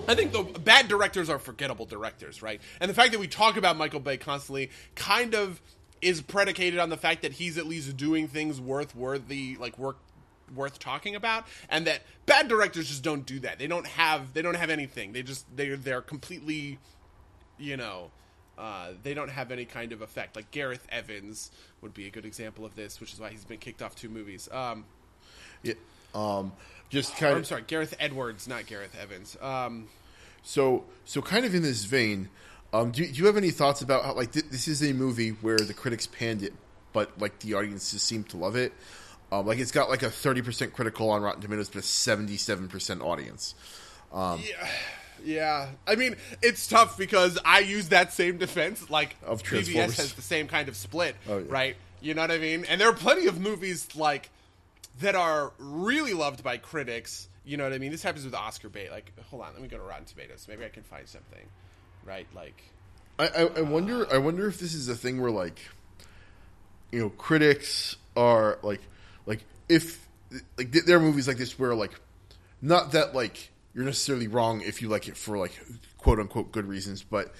I 0.07 0.15
think 0.15 0.33
the 0.33 0.43
bad 0.43 0.87
directors 0.87 1.29
are 1.29 1.39
forgettable 1.39 1.85
directors, 1.85 2.41
right? 2.41 2.59
And 2.81 2.89
the 2.89 2.93
fact 2.93 3.11
that 3.13 3.19
we 3.19 3.27
talk 3.27 3.55
about 3.55 3.77
Michael 3.77 4.01
Bay 4.01 4.17
constantly 4.17 4.71
kind 4.95 5.33
of 5.33 5.61
is 6.01 6.21
predicated 6.21 6.79
on 6.79 6.89
the 6.89 6.97
fact 6.97 7.21
that 7.21 7.33
he's 7.33 7.57
at 7.57 7.65
least 7.65 7.95
doing 7.95 8.27
things 8.27 8.59
worth 8.59 8.93
worthy, 8.95 9.55
like 9.59 9.79
work 9.79 9.97
worth 10.53 10.77
talking 10.77 11.15
about 11.15 11.45
and 11.69 11.87
that 11.87 12.01
bad 12.25 12.47
directors 12.47 12.87
just 12.87 13.03
don't 13.03 13.25
do 13.25 13.39
that 13.39 13.57
they 13.57 13.65
don't 13.65 13.87
have 13.87 14.31
they 14.33 14.43
don't 14.43 14.55
have 14.55 14.69
anything 14.69 15.11
they 15.11 15.23
just 15.23 15.43
they're 15.55 15.75
they're 15.75 16.01
completely 16.01 16.77
you 17.57 17.75
know 17.75 18.11
uh, 18.57 18.91
they 19.03 19.13
don't 19.13 19.29
have 19.29 19.51
any 19.51 19.65
kind 19.65 19.91
of 19.91 20.01
effect 20.01 20.35
like 20.35 20.49
gareth 20.51 20.85
evans 20.89 21.51
would 21.81 21.93
be 21.93 22.07
a 22.07 22.09
good 22.09 22.25
example 22.25 22.65
of 22.65 22.75
this 22.75 22.99
which 22.99 23.13
is 23.13 23.19
why 23.19 23.29
he's 23.29 23.45
been 23.45 23.57
kicked 23.59 23.81
off 23.81 23.95
two 23.95 24.09
movies 24.09 24.47
um, 24.51 24.85
Yeah, 25.63 25.73
um, 26.13 26.51
just 26.89 27.15
kind 27.17 27.33
i'm 27.33 27.39
of 27.39 27.47
sorry 27.47 27.63
gareth 27.67 27.93
edwards 27.99 28.47
not 28.47 28.65
gareth 28.65 28.95
evans 29.01 29.35
um, 29.41 29.87
so 30.43 30.85
so 31.05 31.21
kind 31.21 31.43
of 31.45 31.53
in 31.55 31.63
this 31.63 31.85
vein. 31.85 32.29
Um, 32.71 32.91
do, 32.91 33.05
do 33.05 33.11
you 33.13 33.25
have 33.25 33.37
any 33.37 33.51
thoughts 33.51 33.81
about 33.81 34.05
how 34.05 34.13
like 34.13 34.31
th- 34.31 34.45
this 34.51 34.67
is 34.67 34.83
a 34.83 34.93
movie 34.93 35.29
where 35.29 35.57
the 35.57 35.73
critics 35.73 36.07
panned 36.07 36.43
it, 36.43 36.53
but 36.93 37.19
like 37.19 37.39
the 37.39 37.53
audiences 37.55 38.01
seem 38.01 38.23
to 38.25 38.37
love 38.37 38.55
it? 38.55 38.73
Um, 39.31 39.47
like 39.47 39.59
it's 39.59 39.71
got 39.71 39.89
like 39.89 40.03
a 40.03 40.09
thirty 40.11 40.41
percent 40.41 40.73
critical 40.73 41.09
on 41.09 41.21
Rotten 41.21 41.41
Tomatoes, 41.41 41.69
but 41.69 41.79
a 41.79 41.81
seventy-seven 41.83 42.67
percent 42.67 43.01
audience. 43.01 43.55
yeah 44.13 44.67
yeah. 45.23 45.69
I 45.87 45.95
mean 45.95 46.15
it's 46.41 46.67
tough 46.67 46.97
because 46.97 47.37
i 47.45 47.59
use 47.59 47.89
that 47.89 48.13
same 48.13 48.37
defense 48.37 48.89
like 48.89 49.15
Of 49.25 49.43
BvS 49.43 49.97
has 49.97 50.13
the 50.13 50.21
same 50.21 50.47
kind 50.47 50.67
of 50.69 50.75
split 50.75 51.15
Oh, 51.29 51.37
yeah. 51.39 51.45
right? 51.49 51.75
You 52.01 52.13
know 52.13 52.21
what 52.21 52.31
i 52.31 52.37
mean? 52.37 52.65
And 52.65 52.79
there 52.81 52.89
are 52.89 52.93
plenty 52.93 53.27
of 53.27 53.39
movies 53.39 53.87
like 53.95 54.29
that 54.99 55.15
are 55.15 55.51
really 55.57 56.13
loved 56.13 56.43
by 56.43 56.57
critics 56.57 57.27
you 57.45 57.57
know 57.57 57.63
what 57.63 57.73
i 57.73 57.77
mean? 57.77 57.91
This 57.91 58.03
happens 58.03 58.25
with 58.25 58.33
oscar 58.35 58.69
bait 58.69 58.91
like 58.91 59.11
hold 59.29 59.43
on 59.43 59.53
let 59.53 59.61
me 59.61 59.67
go 59.67 59.77
to 59.77 59.83
rotten 59.83 60.05
tomatoes. 60.05 60.45
Maybe 60.49 60.65
i 60.65 60.69
can 60.69 60.83
find 60.83 61.07
something 61.07 61.45
right? 62.05 62.27
Like 62.35 62.61
I, 63.17 63.27
I, 63.27 63.41
I 63.57 63.61
wonder. 63.61 64.05
I 64.13 64.17
wonder 64.17 64.47
if 64.47 64.59
this 64.59 64.73
is 64.73 64.89
a 64.89 64.95
thing 64.95 65.21
where 65.21 65.31
like, 65.31 65.59
you 66.91 66.99
know, 66.99 67.09
critics 67.09 67.95
are 68.15 68.59
like, 68.61 68.81
like 69.25 69.39
if 69.69 70.05
like 70.57 70.71
there 70.71 70.97
are 70.97 71.01
movies 71.01 71.27
like 71.27 71.37
this 71.37 71.57
where 71.57 71.73
like, 71.75 71.91
not 72.61 72.91
that 72.91 73.15
like 73.15 73.51
you're 73.75 73.85
necessarily 73.85 74.27
wrong 74.27 74.61
if 74.61 74.81
you 74.81 74.87
like 74.89 75.07
it 75.07 75.17
for 75.17 75.37
like 75.37 75.51
quote 75.97 76.19
unquote 76.19 76.51
good 76.51 76.65
reasons, 76.65 77.03
but 77.03 77.33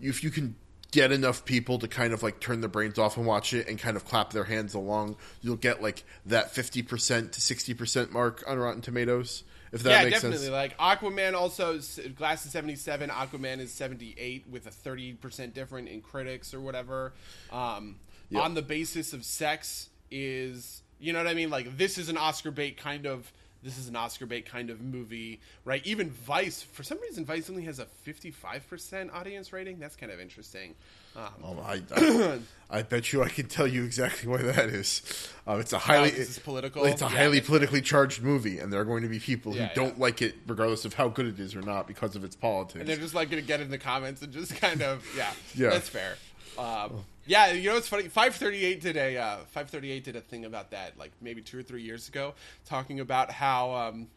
if 0.00 0.22
you 0.22 0.30
can 0.30 0.54
get 0.92 1.10
enough 1.12 1.44
people 1.44 1.78
to 1.78 1.88
kind 1.88 2.12
of 2.14 2.22
like 2.22 2.40
turn 2.40 2.60
their 2.60 2.68
brains 2.70 2.98
off 2.98 3.16
and 3.16 3.26
watch 3.26 3.52
it 3.52 3.68
and 3.68 3.78
kind 3.78 3.96
of 3.96 4.04
clap 4.04 4.32
their 4.32 4.44
hands 4.44 4.74
along, 4.74 5.16
you'll 5.42 5.56
get 5.56 5.82
like 5.82 6.04
that 6.26 6.50
fifty 6.52 6.82
percent 6.82 7.32
to 7.32 7.40
sixty 7.40 7.74
percent 7.74 8.12
mark 8.12 8.44
on 8.46 8.58
Rotten 8.58 8.80
Tomatoes. 8.82 9.44
If 9.72 9.82
that 9.82 10.04
makes 10.04 10.20
sense. 10.20 10.22
yeah 10.22 10.30
makes 10.30 10.42
definitely 10.42 10.68
sense. 10.68 10.78
like 10.78 10.78
aquaman 10.78 11.34
also 11.34 11.78
glass 12.16 12.46
is 12.46 12.52
77 12.52 13.10
aquaman 13.10 13.60
is 13.60 13.70
78 13.70 14.46
with 14.50 14.66
a 14.66 14.70
30% 14.70 15.52
different 15.52 15.88
in 15.88 16.00
critics 16.00 16.54
or 16.54 16.60
whatever 16.62 17.12
um, 17.52 17.96
Yeah. 18.30 18.40
on 18.40 18.54
the 18.54 18.62
basis 18.62 19.12
of 19.12 19.24
sex 19.26 19.90
is 20.10 20.82
you 20.98 21.12
know 21.12 21.18
what 21.18 21.28
i 21.28 21.34
mean 21.34 21.50
like 21.50 21.76
this 21.76 21.98
is 21.98 22.08
an 22.08 22.16
oscar 22.16 22.50
bait 22.50 22.78
kind 22.78 23.06
of 23.06 23.30
this 23.62 23.76
is 23.78 23.88
an 23.88 23.96
oscar 23.96 24.24
bait 24.26 24.46
kind 24.46 24.70
of 24.70 24.80
movie 24.80 25.40
right 25.64 25.84
even 25.86 26.10
vice 26.10 26.62
for 26.62 26.82
some 26.82 27.00
reason 27.00 27.24
vice 27.24 27.48
only 27.50 27.62
has 27.64 27.78
a 27.78 27.86
55% 28.06 29.12
audience 29.12 29.52
rating 29.52 29.78
that's 29.78 29.96
kind 29.96 30.12
of 30.12 30.20
interesting 30.20 30.74
um, 31.16 31.24
Um, 31.44 31.58
I, 31.60 31.82
I, 32.70 32.78
I 32.78 32.82
bet 32.82 33.12
you 33.12 33.24
I 33.24 33.28
can 33.28 33.46
tell 33.48 33.66
you 33.66 33.82
exactly 33.84 34.28
why 34.28 34.42
that 34.42 34.68
is. 34.68 35.02
Uh, 35.48 35.56
it's 35.56 35.72
a 35.72 35.78
highly 35.78 36.12
political? 36.44 36.84
It's 36.84 37.00
a 37.02 37.06
Yeah, 37.06 37.10
highly 37.10 37.40
politically 37.40 37.80
charged 37.80 38.22
movie, 38.22 38.58
and 38.60 38.72
there 38.72 38.78
are 38.80 38.84
going 38.84 39.02
to 39.02 39.08
be 39.08 39.18
people 39.18 39.56
Yeah, 39.56 39.68
who 39.68 39.74
don't 39.74 39.96
yeah. 39.96 40.02
like 40.04 40.22
it, 40.22 40.36
regardless 40.46 40.84
of 40.84 40.94
how 40.94 41.08
good 41.08 41.26
it 41.26 41.40
is 41.40 41.56
or 41.56 41.62
not, 41.62 41.88
because 41.88 42.14
of 42.14 42.22
its 42.24 42.36
politics. 42.36 42.78
and 42.80 42.88
they're 42.88 42.98
just 42.98 43.14
like 43.14 43.30
gonna 43.30 43.42
get 43.42 43.60
in 43.60 43.70
the 43.70 43.78
comments 43.78 44.22
and 44.22 44.32
just 44.32 44.54
kind 44.60 44.82
of 44.82 45.04
yeah, 45.16 45.32
Yeah. 45.56 45.70
that's 45.70 45.88
fair. 45.88 46.16
Um, 46.58 47.04
yeah, 47.26 47.52
you 47.52 47.70
know 47.70 47.76
it's 47.76 47.88
funny? 47.88 48.08
Five 48.08 48.34
thirty 48.34 48.64
eight 48.64 48.80
did 48.80 48.96
a 48.96 49.16
uh, 49.16 49.36
five 49.50 49.70
thirty 49.70 49.92
eight 49.92 50.04
did 50.04 50.16
a 50.16 50.20
thing 50.20 50.44
about 50.44 50.72
that 50.72 50.98
like 50.98 51.12
maybe 51.20 51.40
two 51.40 51.58
or 51.58 51.62
three 51.62 51.82
years 51.82 52.08
ago, 52.08 52.34
talking 52.66 53.00
about 53.00 53.30
how 53.30 53.74
um, 53.74 54.08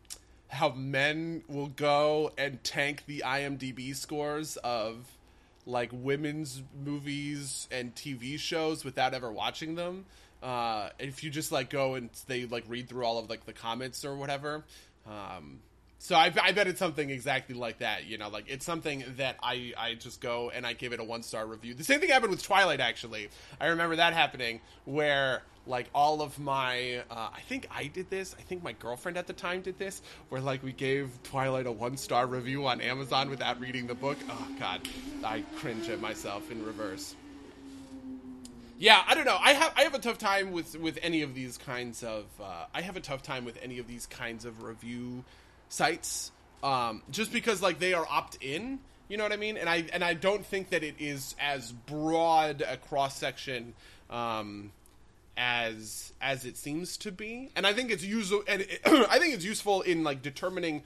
how 0.47 0.69
men 0.69 1.43
will 1.47 1.67
go 1.67 2.31
and 2.37 2.63
tank 2.63 3.03
the 3.05 3.23
IMDb 3.25 3.95
scores 3.95 4.57
of 4.57 5.05
like 5.65 5.89
women's 5.93 6.63
movies 6.83 7.67
and 7.71 7.93
TV 7.95 8.39
shows 8.39 8.83
without 8.83 9.13
ever 9.13 9.31
watching 9.31 9.75
them. 9.75 10.05
Uh, 10.41 10.89
if 10.97 11.23
you 11.23 11.29
just 11.29 11.51
like 11.51 11.69
go 11.69 11.93
and 11.93 12.09
they 12.27 12.45
like 12.45 12.63
read 12.67 12.89
through 12.89 13.05
all 13.05 13.19
of 13.19 13.29
like 13.29 13.45
the 13.45 13.53
comments 13.53 14.03
or 14.03 14.15
whatever. 14.15 14.63
Um, 15.05 15.59
so 16.03 16.15
I, 16.15 16.33
I 16.41 16.51
bet 16.51 16.65
it's 16.65 16.79
something 16.79 17.11
exactly 17.11 17.53
like 17.53 17.77
that. 17.77 18.07
You 18.07 18.17
know, 18.17 18.27
like 18.27 18.45
it's 18.47 18.65
something 18.65 19.03
that 19.17 19.35
I 19.43 19.71
I 19.77 19.93
just 19.93 20.19
go 20.19 20.49
and 20.49 20.65
I 20.65 20.73
give 20.73 20.93
it 20.93 20.99
a 20.99 21.03
one 21.03 21.21
star 21.21 21.45
review. 21.45 21.75
The 21.75 21.83
same 21.83 21.99
thing 21.99 22.09
happened 22.09 22.31
with 22.31 22.41
Twilight. 22.41 22.79
Actually, 22.79 23.29
I 23.59 23.67
remember 23.67 23.95
that 23.97 24.13
happening 24.13 24.61
where 24.85 25.43
like 25.67 25.91
all 25.93 26.23
of 26.23 26.39
my 26.39 27.03
uh, 27.11 27.29
I 27.31 27.41
think 27.41 27.67
I 27.69 27.85
did 27.85 28.09
this. 28.09 28.35
I 28.39 28.41
think 28.41 28.63
my 28.63 28.71
girlfriend 28.71 29.15
at 29.15 29.27
the 29.27 29.33
time 29.33 29.61
did 29.61 29.77
this, 29.77 30.01
where 30.29 30.41
like 30.41 30.63
we 30.63 30.71
gave 30.71 31.11
Twilight 31.21 31.67
a 31.67 31.71
one 31.71 31.97
star 31.97 32.25
review 32.25 32.65
on 32.65 32.81
Amazon 32.81 33.29
without 33.29 33.59
reading 33.59 33.85
the 33.85 33.93
book. 33.93 34.17
Oh 34.27 34.47
God, 34.57 34.81
I 35.23 35.43
cringe 35.57 35.87
at 35.87 36.01
myself 36.01 36.49
in 36.49 36.65
reverse. 36.65 37.13
Yeah, 38.79 39.03
I 39.07 39.13
don't 39.13 39.25
know. 39.25 39.37
I 39.39 39.53
have 39.53 39.73
I 39.77 39.81
have 39.83 39.93
a 39.93 39.99
tough 39.99 40.17
time 40.17 40.51
with 40.51 40.75
with 40.79 40.97
any 41.03 41.21
of 41.21 41.35
these 41.35 41.59
kinds 41.59 42.01
of. 42.01 42.25
Uh, 42.41 42.65
I 42.73 42.81
have 42.81 42.97
a 42.97 43.01
tough 43.01 43.21
time 43.21 43.45
with 43.45 43.59
any 43.61 43.77
of 43.77 43.85
these 43.85 44.07
kinds 44.07 44.45
of 44.45 44.63
review 44.63 45.23
sites, 45.71 46.31
um, 46.63 47.01
just 47.09 47.31
because 47.31 47.61
like 47.61 47.79
they 47.79 47.93
are 47.93 48.05
opt 48.07 48.37
in. 48.41 48.79
You 49.07 49.17
know 49.17 49.23
what 49.23 49.33
I 49.33 49.37
mean? 49.37 49.57
And 49.57 49.67
I 49.69 49.85
and 49.91 50.03
I 50.03 50.13
don't 50.13 50.45
think 50.45 50.69
that 50.69 50.83
it 50.83 50.95
is 50.99 51.35
as 51.39 51.71
broad 51.71 52.61
a 52.61 52.77
cross 52.77 53.17
section 53.17 53.73
um, 54.09 54.71
as 55.35 56.13
as 56.21 56.45
it 56.45 56.57
seems 56.57 56.97
to 56.97 57.11
be. 57.11 57.49
And 57.55 57.65
I 57.65 57.73
think 57.73 57.91
it's 57.91 58.03
useful. 58.03 58.43
And 58.47 58.61
it, 58.61 58.81
I 58.85 59.19
think 59.19 59.33
it's 59.33 59.45
useful 59.45 59.81
in 59.81 60.03
like 60.03 60.21
determining, 60.21 60.83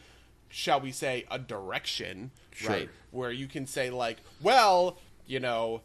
shall 0.50 0.80
we 0.82 0.92
say, 0.92 1.26
a 1.30 1.38
direction, 1.38 2.32
Sure. 2.52 2.70
right? 2.72 2.90
Where 3.12 3.32
you 3.32 3.48
can 3.48 3.68
say 3.68 3.90
like, 3.90 4.18
well, 4.42 4.98
you 5.28 5.40
know 5.40 5.82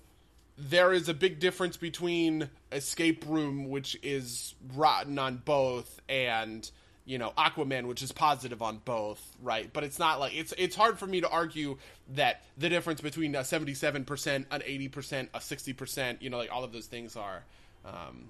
there 0.63 0.93
is 0.93 1.09
a 1.09 1.15
big 1.15 1.41
difference 1.41 1.79
between 1.79 2.51
Escape 2.71 3.25
Room, 3.27 3.71
which 3.71 3.99
is 4.03 4.55
rotten 4.75 5.19
on 5.19 5.39
both, 5.43 6.01
and 6.07 6.71
you 7.11 7.19
know 7.19 7.33
Aquaman, 7.37 7.87
which 7.87 8.03
is 8.03 8.13
positive 8.13 8.63
on 8.63 8.81
both, 8.85 9.21
right? 9.43 9.71
But 9.73 9.83
it's 9.83 9.99
not 9.99 10.21
like 10.21 10.33
it's 10.33 10.55
it's 10.57 10.77
hard 10.77 10.97
for 10.97 11.09
me 11.09 11.21
to 11.21 11.29
argue 11.29 11.77
that 12.15 12.43
the 12.57 12.69
difference 12.69 13.01
between 13.01 13.35
a 13.35 13.45
seventy-seven 13.45 14.05
percent, 14.05 14.47
an 14.53 14.63
eighty 14.65 14.87
percent, 14.87 15.29
a 15.35 15.41
sixty 15.41 15.73
percent, 15.73 16.23
you 16.23 16.31
know, 16.31 16.39
like 16.39 16.53
all 16.53 16.63
of 16.63 16.73
those 16.73 16.87
things 16.87 17.17
are. 17.17 17.43
Um, 17.85 18.29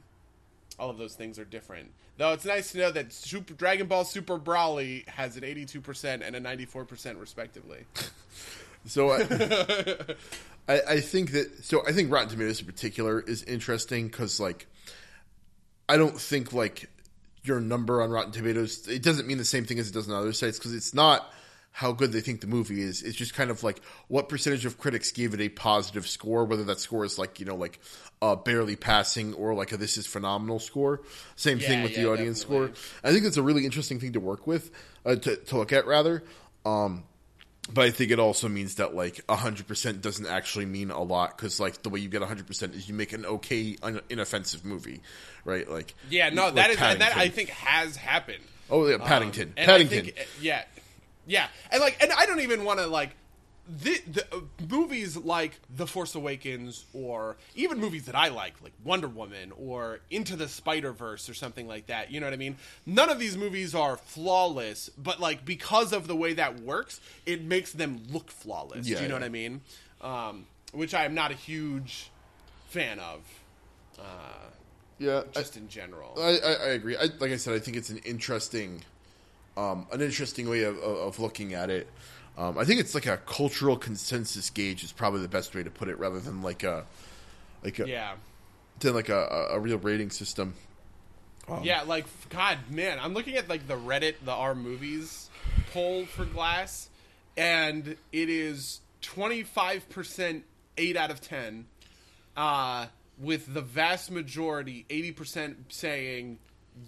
all 0.79 0.89
of 0.89 0.97
those 0.97 1.15
things 1.15 1.39
are 1.39 1.45
different. 1.45 1.91
Though 2.17 2.33
it's 2.33 2.47
nice 2.47 2.73
to 2.73 2.79
know 2.79 2.91
that 2.91 3.13
Super, 3.13 3.53
Dragon 3.53 3.87
Ball 3.87 4.03
Super 4.05 4.39
Broly 4.39 5.07
has 5.09 5.37
an 5.37 5.43
82% 5.43 6.27
and 6.27 6.35
a 6.35 6.41
94% 6.41 7.21
respectively. 7.21 7.85
So 8.87 9.11
I, 9.11 9.19
I, 10.73 10.81
I 10.89 11.01
think 11.01 11.33
that 11.33 11.65
so 11.67 11.87
I 11.87 11.93
think 11.93 12.11
Rotten 12.11 12.31
Tomatoes 12.31 12.61
in 12.61 12.67
particular 12.67 13.21
is 13.21 13.43
interesting 13.43 14.07
because 14.07 14.41
like 14.41 14.67
I 15.87 15.99
don't 15.99 16.19
think 16.19 16.55
like 16.55 16.89
your 17.43 17.61
number 17.61 18.03
on 18.03 18.11
Rotten 18.11 18.33
Tomatoes 18.33 18.87
it 18.89 19.03
doesn't 19.03 19.27
mean 19.27 19.39
the 19.39 19.45
same 19.45 19.65
thing 19.65 19.79
as 19.79 19.89
it 19.89 19.95
does 19.95 20.09
on 20.09 20.15
other 20.15 20.33
sites 20.33 20.59
because 20.59 20.75
it's 20.75 20.95
not 20.95 21.33
how 21.73 21.93
good 21.93 22.13
they 22.13 22.21
think 22.21 22.41
the 22.41 22.47
movie 22.47 22.83
is. 22.83 23.03
It's 23.03 23.17
just 23.17 23.35
kind 23.35 23.51
of 23.51 23.63
like 23.63 23.81
what 24.09 24.29
percentage 24.29 24.67
of 24.67 24.79
critics 24.79 25.13
gave 25.13 25.35
it 25.35 25.41
a 25.41 25.49
positive 25.49 26.07
score, 26.07 26.45
whether 26.45 26.65
that 26.65 26.81
score 26.81 27.05
is 27.05 27.19
like 27.19 27.39
you 27.41 27.47
know 27.47 27.55
like 27.55 27.81
uh, 28.21 28.37
barely 28.37 28.77
passing 28.77 29.35
or 29.35 29.55
like 29.55 29.73
a 29.73 29.77
this 29.77 29.97
is 29.97 30.07
phenomenal 30.07 30.59
score. 30.59 31.03
Same 31.37 31.59
thing 31.59 31.83
with 31.83 31.93
yeah, 31.93 32.03
the 32.03 32.11
audience 32.11 32.43
definitely. 32.43 32.75
score. 32.75 33.01
I 33.09 33.13
think 33.13 33.25
it's 33.25 33.37
a 33.37 33.43
really 33.43 33.65
interesting 33.65 34.01
thing 34.01 34.13
to 34.13 34.21
work 34.21 34.47
with, 34.47 34.71
uh, 35.07 35.17
to, 35.17 35.37
to 35.37 35.57
look 35.57 35.73
at 35.73 35.87
rather. 35.87 36.25
Um, 36.67 37.05
but 37.73 37.85
I 37.87 37.91
think 37.91 38.11
it 38.11 38.19
also 38.19 38.49
means 38.49 38.77
that 38.77 38.95
like 38.95 39.21
hundred 39.31 39.67
percent 39.69 40.03
doesn't 40.03 40.27
actually 40.27 40.67
mean 40.67 40.91
a 40.91 41.03
lot 41.03 41.37
because 41.37 41.59
like 41.61 41.83
the 41.83 41.89
way 41.89 42.01
you 42.01 42.09
get 42.09 42.23
hundred 42.23 42.47
percent 42.47 42.75
is 42.75 42.89
you 42.89 42.95
make 42.95 43.13
an 43.13 43.25
okay, 43.27 43.77
un- 43.83 44.01
inoffensive 44.11 44.65
movie, 44.65 45.01
right? 45.45 45.69
Like 45.71 45.95
Yeah, 46.09 46.31
no, 46.31 46.47
like 46.47 46.55
that 46.55 46.71
is 46.71 46.77
and 46.81 47.01
that 47.01 47.17
I 47.17 47.29
think 47.29 47.49
has 47.51 47.97
happened. 47.97 48.43
oh 48.71 48.87
yeah, 48.87 48.99
Paddington, 48.99 49.55
Um, 49.59 49.65
Paddington. 49.65 50.05
think- 50.07 50.29
yeah, 50.41 50.65
yeah, 51.27 51.49
and 51.71 51.81
like, 51.81 52.03
and 52.03 52.11
I 52.13 52.27
don't 52.27 52.41
even 52.41 52.65
want 52.65 52.79
to 52.81 52.87
like. 52.87 53.11
The, 53.71 54.01
the 54.11 54.27
uh, 54.35 54.41
movies 54.69 55.17
like 55.17 55.53
The 55.75 55.87
Force 55.87 56.15
Awakens, 56.15 56.85
or 56.93 57.37
even 57.55 57.79
movies 57.79 58.07
that 58.07 58.15
I 58.15 58.29
like, 58.29 58.55
like 58.63 58.73
Wonder 58.83 59.09
Woman 59.09 59.53
or 59.57 60.01
Into 60.11 60.35
the 60.37 60.49
Spider 60.49 60.93
Verse 60.93 61.29
or 61.29 61.35
something 61.35 61.69
like 61.69 61.87
that. 61.87 62.11
You 62.11 62.21
know 62.21 62.27
what 62.27 62.33
I 62.33 62.37
mean? 62.39 62.57
None 62.87 63.11
of 63.11 63.19
these 63.19 63.37
movies 63.37 63.75
are 63.75 63.97
flawless, 63.97 64.91
but 64.99 65.21
like 65.21 65.45
because 65.45 65.93
of 65.93 66.07
the 66.09 66.17
way 66.17 66.33
that 66.35 66.61
works, 66.61 67.01
it 67.27 67.43
makes 67.45 67.73
them 67.73 68.03
look 68.11 68.31
flawless. 68.31 68.89
Yeah, 68.89 68.97
Do 68.97 69.03
you 69.03 69.09
know 69.09 69.15
yeah. 69.15 69.21
what 69.21 69.27
I 69.27 69.29
mean? 69.29 69.61
Um, 70.01 70.47
which 70.73 70.95
I 70.95 71.05
am 71.05 71.15
not 71.15 71.31
a 71.31 71.35
huge 71.35 72.11
fan 72.69 72.99
of, 72.99 73.21
uh, 73.99 74.03
Yeah, 74.99 75.23
just 75.33 75.57
in 75.57 75.69
general. 75.69 76.15
I, 76.19 76.39
I, 76.39 76.53
I 76.53 76.69
agree. 76.71 76.97
I, 76.97 77.09
like 77.19 77.33
I 77.33 77.37
said, 77.37 77.55
I 77.55 77.59
think 77.59 77.77
it's 77.77 77.91
an 77.91 77.99
interesting, 77.99 78.83
um, 79.57 79.87
an 79.93 80.01
interesting 80.01 80.49
way 80.49 80.63
of, 80.63 80.77
of, 80.79 80.97
of 80.97 81.19
looking 81.21 81.55
at 81.55 81.71
it. 81.71 81.89
Um, 82.41 82.57
I 82.57 82.65
think 82.65 82.81
it's 82.81 82.95
like 82.95 83.05
a 83.05 83.19
cultural 83.19 83.77
consensus 83.77 84.49
gauge 84.49 84.83
is 84.83 84.93
probably 84.93 85.21
the 85.21 85.29
best 85.29 85.55
way 85.55 85.63
to 85.63 85.69
put 85.69 85.89
it, 85.89 85.99
rather 85.99 86.19
than 86.19 86.41
like 86.41 86.63
a, 86.63 86.87
like 87.63 87.79
a, 87.79 87.87
yeah. 87.87 88.15
than 88.79 88.95
like 88.95 89.11
a, 89.11 89.49
a 89.51 89.61
real 89.61 89.77
rating 89.77 90.09
system. 90.09 90.55
Um, 91.47 91.63
Yeah, 91.63 91.83
like 91.83 92.07
God, 92.31 92.57
man, 92.71 92.99
I'm 92.99 93.13
looking 93.13 93.37
at 93.37 93.51
like 93.51 93.69
the 93.69 93.77
Reddit, 93.77 94.15
the 94.25 94.33
R 94.33 94.55
movies 94.55 95.29
poll 95.75 96.07
for 96.07 96.25
Glass, 96.25 96.89
and 97.37 97.97
it 98.11 98.29
is 98.31 98.81
25 99.03 99.91
percent, 99.91 100.45
eight 100.79 100.97
out 100.97 101.11
of 101.11 101.21
ten, 101.21 101.67
uh, 102.39 102.87
with 103.19 103.53
the 103.53 103.61
vast 103.61 104.11
majority, 104.11 104.87
80 104.89 105.13
percent 105.13 105.57
saying 105.69 106.39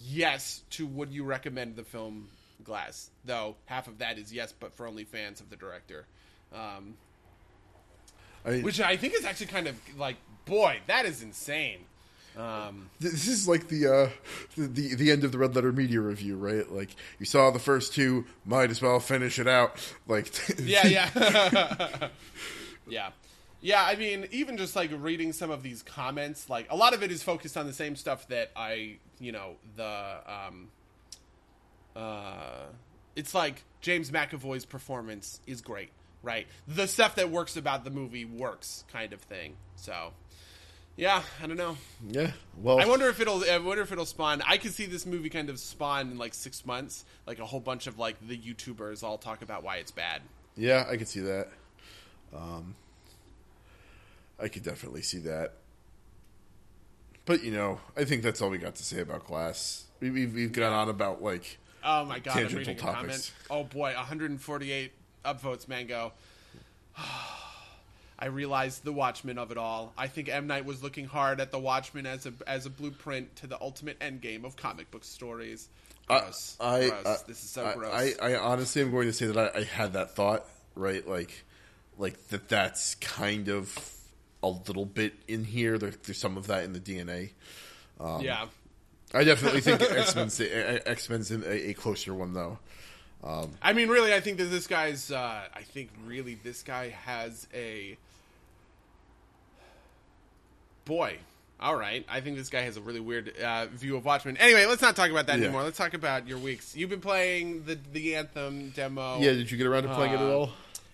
yes 0.03 0.63
to 0.71 0.87
would 0.87 1.13
you 1.13 1.25
recommend 1.25 1.77
the 1.77 1.85
film 1.85 2.29
Glass? 2.63 3.11
Though 3.25 3.57
half 3.67 3.89
of 3.89 3.99
that 3.99 4.19
is 4.19 4.33
yes, 4.33 4.53
but 4.53 4.73
for 4.75 4.87
only 4.87 5.05
fans 5.05 5.41
of 5.41 5.51
the 5.51 5.57
director. 5.57 6.07
Um, 6.55 6.95
I 8.45 8.51
mean, 8.51 8.63
which 8.63 8.81
I 8.81 8.97
think 8.97 9.15
is 9.15 9.25
actually 9.25 9.47
kind 9.47 9.67
of 9.69 9.77
like, 9.97 10.17
boy, 10.45 10.81
that 10.87 11.07
is 11.07 11.23
insane. 11.23 11.79
Um, 12.37 12.89
this 12.99 13.29
is 13.29 13.47
like 13.47 13.69
the, 13.69 13.87
uh, 13.87 14.09
the 14.57 14.67
the 14.67 14.95
the 14.95 15.11
end 15.11 15.23
of 15.23 15.33
the 15.33 15.39
Red 15.39 15.55
Letter 15.55 15.73
Media 15.73 16.01
review, 16.01 16.37
right? 16.37 16.71
Like 16.71 16.97
you 17.19 17.27
saw 17.27 17.51
the 17.51 17.59
first 17.59 17.93
two, 17.93 18.25
might 18.47 18.71
as 18.71 18.81
well 18.81 19.01
finish 19.01 19.39
it 19.39 19.47
out. 19.47 19.77
Like 20.09 20.33
Yeah, 20.59 20.87
yeah. 20.87 22.09
yeah. 22.89 23.11
Yeah, 23.61 23.85
I 23.85 23.95
mean, 23.95 24.27
even 24.33 24.57
just 24.57 24.75
like 24.75 24.91
reading 24.93 25.33
some 25.33 25.51
of 25.51 25.63
these 25.63 25.83
comments, 25.83 26.51
like 26.51 26.67
a 26.71 26.75
lot 26.75 26.95
of 26.95 27.03
it 27.03 27.13
is 27.13 27.23
focused 27.23 27.57
on 27.57 27.67
the 27.67 27.73
same 27.73 27.95
stuff 27.95 28.27
that 28.29 28.51
I, 28.57 28.97
you 29.21 29.31
know, 29.31 29.57
the 29.77 30.17
um 30.27 30.69
uh 31.97 32.67
it's 33.17 33.35
like 33.35 33.65
James 33.81 34.11
McAvoy's 34.11 34.65
performance 34.65 35.41
is 35.47 35.61
great, 35.61 35.91
right? 36.23 36.47
The 36.67 36.87
stuff 36.87 37.17
that 37.17 37.31
works 37.31 37.57
about 37.57 37.85
the 37.85 37.91
movie 37.91 38.25
works 38.25 38.85
kind 38.93 39.13
of 39.13 39.21
thing. 39.21 39.57
So, 39.77 40.13
yeah, 40.97 41.23
I 41.43 41.47
don't 41.47 41.57
know. 41.57 41.77
yeah. 42.09 42.31
Well, 42.57 42.81
I 42.81 42.87
wonder 42.87 43.09
if 43.09 43.21
it'll. 43.21 43.45
I 43.45 43.59
wonder 43.59 43.83
if 43.83 43.93
it'll 43.93 44.07
spawn. 44.07 44.43
I 44.47 44.57
could 44.57 44.73
see 44.73 44.87
this 44.87 45.05
movie 45.05 45.29
kind 45.29 45.51
of 45.51 45.59
spawn 45.59 46.11
in 46.11 46.19
like 46.19 46.35
six 46.35 46.65
months, 46.65 47.05
like 47.27 47.39
a 47.39 47.45
whole 47.47 47.61
bunch 47.61 47.87
of 47.87 47.99
like 47.99 48.17
the 48.27 48.39
YouTubers 48.39 49.03
all 49.03 49.19
talk 49.19 49.43
about 49.43 49.63
why 49.63 49.77
it's 49.77 49.91
bad. 49.91 50.23
Yeah, 50.57 50.87
I 50.89 50.97
could 50.97 51.09
see 51.09 51.21
that. 51.21 51.49
Um, 52.35 52.77
I 54.41 54.49
could 54.49 54.63
definitely 54.63 55.03
see 55.03 55.19
that. 55.21 55.55
But 57.25 57.43
you 57.43 57.53
know, 57.53 57.81
I 57.97 58.05
think 58.05 58.23
that's 58.23 58.41
all 58.43 58.51
we 58.51 58.59
got 58.59 58.75
to 58.77 58.85
say 58.85 59.01
about 59.01 59.27
Glass. 59.27 59.85
We, 60.01 60.11
we've 60.11 60.35
we've 60.35 60.53
gone 60.53 60.73
on 60.73 60.89
about 60.89 61.23
like 61.23 61.59
Oh 61.85 62.05
my 62.05 62.19
god! 62.19 62.39
I'm 62.39 62.55
reading 62.55 62.77
a 62.77 62.81
comment. 62.81 63.33
Oh 63.51 63.65
boy, 63.65 63.95
148 63.95 64.93
upvotes, 65.25 65.69
Mango. 65.69 66.13
I 68.19 68.27
realized 68.27 68.85
the 68.85 68.93
Watchmen 68.93 69.37
of 69.37 69.51
it 69.51 69.59
all. 69.59 69.93
I 69.99 70.07
think 70.07 70.29
M 70.29 70.47
Night 70.47 70.65
was 70.65 70.81
looking 70.81 71.07
hard 71.07 71.41
at 71.41 71.51
the 71.51 71.59
Watchmen 71.59 72.07
as 72.07 72.27
a 72.27 72.33
as 72.47 72.67
a 72.67 72.71
blueprint 72.71 73.35
to 73.37 73.47
the 73.47 73.61
ultimate 73.61 73.99
endgame 73.99 74.45
of 74.45 74.55
comic 74.55 74.91
book 74.91 75.03
stories. 75.03 75.69
Gross. 76.07 76.57
I, 76.61 76.89
gross. 76.89 77.07
uh, 77.07 77.17
this 77.27 77.43
is 77.43 77.51
so 77.51 77.67
I, 77.67 77.75
gross. 77.75 78.17
I, 78.21 78.31
I 78.31 78.37
honestly 78.37 78.83
am 78.83 78.91
going 78.91 79.07
to 79.07 79.13
say 79.13 79.27
that 79.27 79.57
I, 79.57 79.61
I 79.61 79.65
had 79.65 79.95
that 79.95 80.15
thought, 80.15 80.45
right? 80.75 81.07
Like, 81.07 81.45
like 81.99 82.29
that. 82.29 82.49
That's 82.49 82.95
kind 82.97 83.49
of 83.49 83.77
a 84.43 84.49
little 84.49 84.85
bit 84.85 85.15
in 85.27 85.45
here. 85.45 85.79
There, 85.79 85.91
there's 85.91 86.19
some 86.19 86.37
of 86.37 86.47
that 86.49 86.65
in 86.65 86.73
the 86.73 86.81
DNA. 86.81 87.31
yeah. 88.21 88.47
I 89.15 89.25
definitely 89.25 89.61
think 89.61 89.83
X 89.83 90.15
Men's 90.15 90.41
X 90.41 91.09
Men's 91.11 91.31
a, 91.31 91.71
a 91.71 91.75
closer 91.75 92.15
one 92.15 92.33
though. 92.35 92.59
I 93.63 93.73
mean, 93.73 93.89
really, 93.89 94.13
I 94.13 94.21
think 94.21 94.39
that 94.39 94.45
this 94.47 94.67
guy's. 94.67 95.11
Uh, 95.13 95.43
I 95.55 95.63
think 95.63 95.91
really, 96.07 96.35
this 96.43 96.63
guy 96.63 96.89
has 96.89 97.47
a. 97.55 97.97
Boy, 100.85 101.17
all 101.61 101.77
right. 101.77 102.05
I 102.09 102.21
think 102.21 102.37
this 102.37 102.49
guy 102.49 102.63
has 102.63 102.77
a 102.77 102.81
really 102.81 102.99
weird 103.01 103.37
uh, 103.39 103.67
view 103.67 103.97
of 103.97 104.05
Watchmen. 104.05 104.37
Anyway, 104.39 104.67
let's 104.67 104.83
not 104.83 104.97
talk 104.97 105.11
about 105.11 105.29
that 105.29 105.39
Yeah. 105.39 105.45
anymore. 105.45 105.63
Let's 105.63 105.79
talk 105.79 105.95
about 105.95 106.27
your 106.27 106.39
weeks. 106.39 106.75
You've 106.77 106.91
been 106.91 107.01
playing 107.01 107.65
the 107.65 107.79
the 107.93 108.17
Anthem 108.17 108.71
demo. 108.71 109.19
Yeah, 109.21 109.33
did 109.33 109.51
you 109.51 109.57
get 109.59 109.67
around 109.67 109.85
to 109.85 109.95
playing 109.95 110.13
it 110.15 110.17
at 110.17 110.23
Uh, 110.23 110.33
all? 110.39 110.51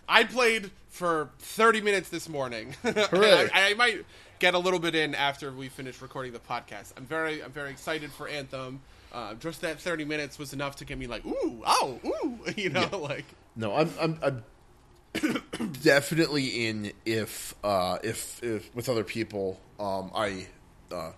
I 0.09 0.25
played 0.25 0.71
for 0.91 1.31
30 1.39 1.81
minutes 1.81 2.09
this 2.11 2.29
morning. 2.29 2.75
I, 2.85 3.51
I 3.55 3.75
might 3.75 4.05
get 4.39 4.55
a 4.55 4.59
little 4.59 4.79
bit 4.79 4.95
in 4.95 5.15
after 5.15 5.51
we 5.53 5.69
finish 5.69 6.01
recording 6.01 6.33
the 6.33 6.39
podcast. 6.39 6.93
I'm 6.97 7.05
very, 7.07 7.43
I'm 7.43 7.53
very 7.53 7.71
excited 7.71 8.13
for 8.13 8.29
Anthem. 8.29 8.81
Uh, 9.13 9.35
just 9.35 9.63
that 9.63 9.81
30 9.81 10.05
minutes 10.05 10.39
was 10.39 10.53
enough 10.53 10.77
to 10.77 10.85
get 10.85 10.99
me 10.99 11.07
like, 11.07 11.25
ooh, 11.25 11.63
oh, 11.67 11.99
ooh, 12.05 12.39
you 12.57 12.69
know, 12.71 12.89
like, 12.99 13.25
No, 13.57 13.75
I'm 13.75 13.91
I'm, 14.01 14.19
I'm 14.23 14.45
definitely 15.83 16.67
in 16.67 16.93
if 17.07 17.55
uh 17.65 17.99
if 18.05 18.43
if 18.43 18.75
with 18.75 18.89
other 18.89 19.05
people 19.05 19.59
um 19.81 20.11
I 20.15 20.47
uh 20.93 21.13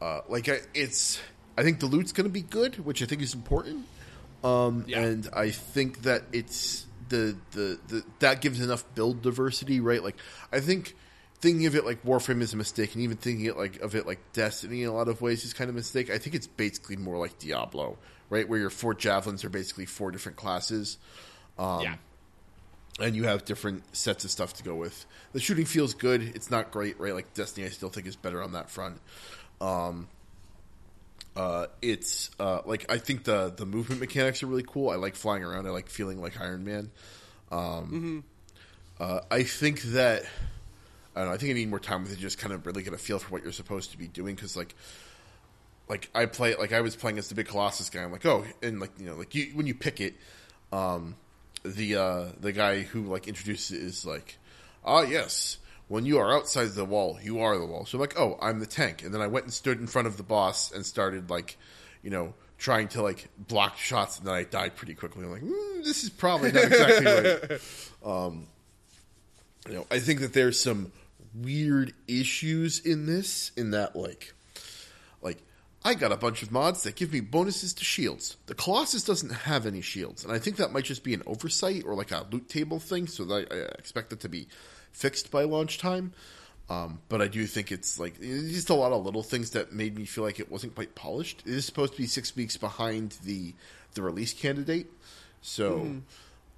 uh 0.00 0.20
like 0.28 0.48
I, 0.48 0.60
it's 0.74 1.20
I 1.58 1.62
think 1.64 1.80
the 1.80 1.86
loot's 1.86 2.12
going 2.12 2.26
to 2.26 2.32
be 2.32 2.42
good, 2.42 2.84
which 2.84 3.02
I 3.02 3.06
think 3.06 3.20
is 3.22 3.34
important. 3.34 3.86
Um 4.44 4.84
Yeah. 4.86 5.00
and 5.02 5.28
I 5.34 5.50
think 5.50 6.02
that 6.02 6.22
it's 6.32 6.86
the, 7.08 7.36
the 7.50 7.78
the 7.88 8.04
that 8.20 8.40
gives 8.40 8.60
enough 8.60 8.84
build 8.94 9.22
diversity, 9.22 9.80
right? 9.80 10.02
Like 10.02 10.16
I 10.52 10.60
think 10.60 10.94
thinking 11.42 11.66
of 11.66 11.74
it 11.74 11.84
like 11.84 12.02
Warframe 12.04 12.40
is 12.40 12.54
a 12.54 12.56
mistake, 12.56 12.94
and 12.94 13.02
even 13.02 13.18
thinking 13.18 13.44
it 13.44 13.58
like 13.58 13.80
of 13.80 13.94
it 13.94 14.06
like 14.06 14.20
Destiny 14.32 14.84
in 14.84 14.88
a 14.88 14.94
lot 14.94 15.08
of 15.08 15.20
ways 15.20 15.44
is 15.44 15.52
kind 15.52 15.68
of 15.68 15.74
a 15.74 15.78
mistake. 15.78 16.08
I 16.08 16.16
think 16.16 16.34
it's 16.34 16.46
basically 16.46 16.96
more 16.96 17.18
like 17.18 17.38
Diablo, 17.38 17.98
right? 18.30 18.48
Where 18.48 18.58
your 18.58 18.70
four 18.70 18.94
javelins 18.94 19.44
are 19.44 19.50
basically 19.50 19.84
four 19.84 20.10
different 20.10 20.38
classes 20.38 20.96
yeah. 21.82 21.96
and 23.00 23.14
you 23.14 23.24
have 23.24 23.44
different 23.44 23.94
sets 23.94 24.24
of 24.24 24.30
stuff 24.30 24.54
to 24.54 24.62
go 24.62 24.74
with. 24.74 25.04
The 25.32 25.40
shooting 25.40 25.64
feels 25.66 25.94
good. 25.94 26.22
It's 26.22 26.50
not 26.50 26.70
great, 26.70 26.98
right? 26.98 27.14
Like 27.14 27.34
Destiny, 27.34 27.66
I 27.66 27.70
still 27.70 27.90
think 27.90 28.06
is 28.06 28.16
better 28.16 28.42
on 28.42 28.52
that 28.52 28.70
front. 28.70 29.00
Um, 29.60 30.08
uh, 31.36 31.66
it's 31.80 32.30
uh, 32.38 32.60
like 32.66 32.90
I 32.90 32.98
think 32.98 33.24
the 33.24 33.52
the 33.54 33.66
movement 33.66 34.00
mechanics 34.00 34.42
are 34.42 34.46
really 34.46 34.64
cool. 34.66 34.90
I 34.90 34.96
like 34.96 35.16
flying 35.16 35.42
around. 35.42 35.66
I 35.66 35.70
like 35.70 35.88
feeling 35.88 36.20
like 36.20 36.40
Iron 36.40 36.64
Man. 36.64 36.90
Um, 37.50 38.24
uh, 39.00 39.20
I 39.30 39.42
think 39.42 39.82
that 39.82 40.24
I 41.14 41.20
don't 41.20 41.28
know. 41.28 41.34
I 41.34 41.38
think 41.38 41.50
I 41.50 41.54
need 41.54 41.68
more 41.68 41.80
time 41.80 42.02
with 42.02 42.12
it. 42.12 42.16
to 42.16 42.20
Just 42.20 42.38
kind 42.38 42.52
of 42.52 42.66
really 42.66 42.82
get 42.82 42.92
a 42.92 42.98
feel 42.98 43.18
for 43.18 43.30
what 43.30 43.42
you're 43.42 43.52
supposed 43.52 43.92
to 43.92 43.98
be 43.98 44.08
doing 44.08 44.34
because 44.34 44.56
like. 44.56 44.74
Like 45.88 46.08
I 46.14 46.26
play, 46.26 46.54
like 46.54 46.72
I 46.72 46.80
was 46.80 46.96
playing 46.96 47.18
as 47.18 47.28
the 47.28 47.34
big 47.34 47.48
Colossus 47.48 47.90
guy. 47.90 48.02
I'm 48.02 48.12
like, 48.12 48.24
oh, 48.24 48.44
and 48.62 48.80
like 48.80 48.92
you 48.98 49.04
know, 49.04 49.16
like 49.16 49.34
you 49.34 49.50
when 49.54 49.66
you 49.66 49.74
pick 49.74 50.00
it, 50.00 50.14
um, 50.72 51.16
the 51.64 51.96
uh, 51.96 52.24
the 52.40 52.52
guy 52.52 52.80
who 52.80 53.02
like 53.02 53.28
introduces 53.28 53.76
it 53.76 53.82
is 53.82 54.06
like, 54.06 54.38
ah, 54.84 55.02
yes, 55.02 55.58
when 55.88 56.06
you 56.06 56.18
are 56.18 56.34
outside 56.34 56.68
the 56.70 56.84
wall, 56.84 57.18
you 57.22 57.40
are 57.40 57.58
the 57.58 57.66
wall. 57.66 57.84
So 57.84 57.98
I'm 57.98 58.00
like, 58.00 58.18
oh, 58.18 58.38
I'm 58.40 58.60
the 58.60 58.66
tank, 58.66 59.02
and 59.02 59.12
then 59.12 59.20
I 59.20 59.26
went 59.26 59.44
and 59.44 59.52
stood 59.52 59.78
in 59.78 59.86
front 59.86 60.08
of 60.08 60.16
the 60.16 60.22
boss 60.22 60.72
and 60.72 60.86
started 60.86 61.30
like, 61.30 61.56
you 62.02 62.10
know, 62.10 62.34
trying 62.58 62.88
to 62.88 63.02
like 63.02 63.28
block 63.36 63.76
shots, 63.76 64.18
and 64.18 64.26
then 64.26 64.34
I 64.34 64.44
died 64.44 64.76
pretty 64.76 64.94
quickly. 64.94 65.24
I'm 65.24 65.32
like, 65.32 65.42
mm, 65.42 65.84
this 65.84 66.02
is 66.04 66.10
probably 66.10 66.52
not 66.52 66.64
exactly 66.64 67.06
right. 67.06 67.60
Um, 68.04 68.48
you 69.68 69.74
know, 69.74 69.86
I 69.92 70.00
think 70.00 70.20
that 70.20 70.32
there's 70.32 70.58
some 70.58 70.90
weird 71.34 71.94
issues 72.06 72.80
in 72.80 73.06
this, 73.06 73.52
in 73.56 73.70
that 73.72 73.96
like, 73.96 74.34
like. 75.20 75.38
I 75.84 75.94
got 75.94 76.12
a 76.12 76.16
bunch 76.16 76.44
of 76.44 76.52
mods 76.52 76.84
that 76.84 76.94
give 76.94 77.12
me 77.12 77.18
bonuses 77.18 77.74
to 77.74 77.84
shields. 77.84 78.36
The 78.46 78.54
Colossus 78.54 79.02
doesn't 79.02 79.32
have 79.32 79.66
any 79.66 79.80
shields, 79.80 80.22
and 80.22 80.32
I 80.32 80.38
think 80.38 80.58
that 80.58 80.72
might 80.72 80.84
just 80.84 81.02
be 81.02 81.12
an 81.12 81.24
oversight 81.26 81.82
or 81.84 81.96
like 81.96 82.12
a 82.12 82.24
loot 82.30 82.48
table 82.48 82.78
thing. 82.78 83.08
So 83.08 83.24
that 83.24 83.52
I 83.52 83.56
expect 83.80 84.12
it 84.12 84.20
to 84.20 84.28
be 84.28 84.46
fixed 84.92 85.32
by 85.32 85.42
launch 85.42 85.78
time. 85.78 86.12
Um, 86.70 87.00
but 87.08 87.20
I 87.20 87.26
do 87.26 87.46
think 87.46 87.72
it's 87.72 87.98
like 87.98 88.14
it's 88.20 88.54
just 88.54 88.70
a 88.70 88.74
lot 88.74 88.92
of 88.92 89.04
little 89.04 89.22
things 89.22 89.50
that 89.50 89.72
made 89.72 89.98
me 89.98 90.04
feel 90.04 90.24
like 90.24 90.38
it 90.38 90.50
wasn't 90.50 90.74
quite 90.74 90.94
polished. 90.94 91.42
It 91.44 91.52
is 91.52 91.66
supposed 91.66 91.94
to 91.94 91.98
be 91.98 92.06
six 92.06 92.34
weeks 92.36 92.56
behind 92.56 93.18
the 93.24 93.52
the 93.94 94.02
release 94.02 94.32
candidate, 94.32 94.86
so 95.42 95.80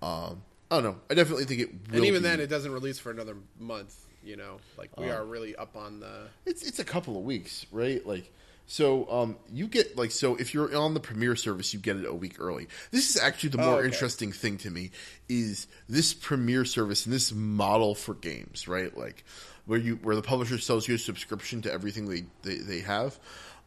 um, 0.03 0.43
I 0.71 0.77
don't 0.77 0.85
know. 0.85 0.97
I 1.11 1.15
definitely 1.15 1.47
think 1.47 1.61
it. 1.63 1.71
Will. 1.91 1.97
And 1.97 2.05
even 2.05 2.23
be- 2.23 2.29
then, 2.29 2.41
it 2.41 2.49
doesn't 2.49 2.71
release 2.71 2.99
for 2.99 3.11
another 3.11 3.37
month, 3.59 3.97
you 4.25 4.37
know, 4.37 4.59
like 4.79 4.97
we 4.99 5.11
are 5.11 5.25
really 5.25 5.55
up 5.57 5.77
on 5.77 6.01
the. 6.01 6.29
it's 6.47 6.63
it's 6.63 6.79
a 6.79 6.85
couple 6.85 7.17
of 7.17 7.25
weeks, 7.25 7.67
right? 7.73 8.05
Like 8.07 8.33
So 8.67 9.11
um, 9.11 9.37
you 9.53 9.67
get 9.67 9.97
like 9.97 10.11
so 10.11 10.37
if 10.37 10.55
you're 10.55 10.75
on 10.75 10.95
the 10.95 11.01
Premier 11.01 11.37
service, 11.37 11.75
you 11.75 11.81
get 11.81 11.97
it 11.97 12.07
a 12.07 12.15
week 12.15 12.37
early. 12.41 12.69
This 12.91 13.11
is 13.11 13.21
actually 13.21 13.51
the 13.51 13.61
Oh, 13.61 13.67
more 13.67 13.79
okay. 13.81 13.87
interesting 13.89 14.33
thing 14.33 14.57
to 14.59 14.71
me 14.71 14.91
is 15.29 15.67
this 15.89 16.15
Premier 16.15 16.65
service 16.65 17.05
and 17.07 17.13
this 17.15 17.33
model 17.33 17.95
for 17.95 18.15
games, 18.15 18.67
right? 18.67 18.97
Like 18.97 19.25
where 19.67 19.79
you 19.79 19.97
where 19.97 20.17
the 20.17 20.23
publisher 20.23 20.59
sells 20.59 20.89
you 20.89 20.95
a 20.95 20.99
subscription 20.99 21.63
to 21.63 21.73
everything 21.73 22.09
they 22.09 22.25
they, 22.43 22.57
they 22.59 22.81
have. 22.81 23.19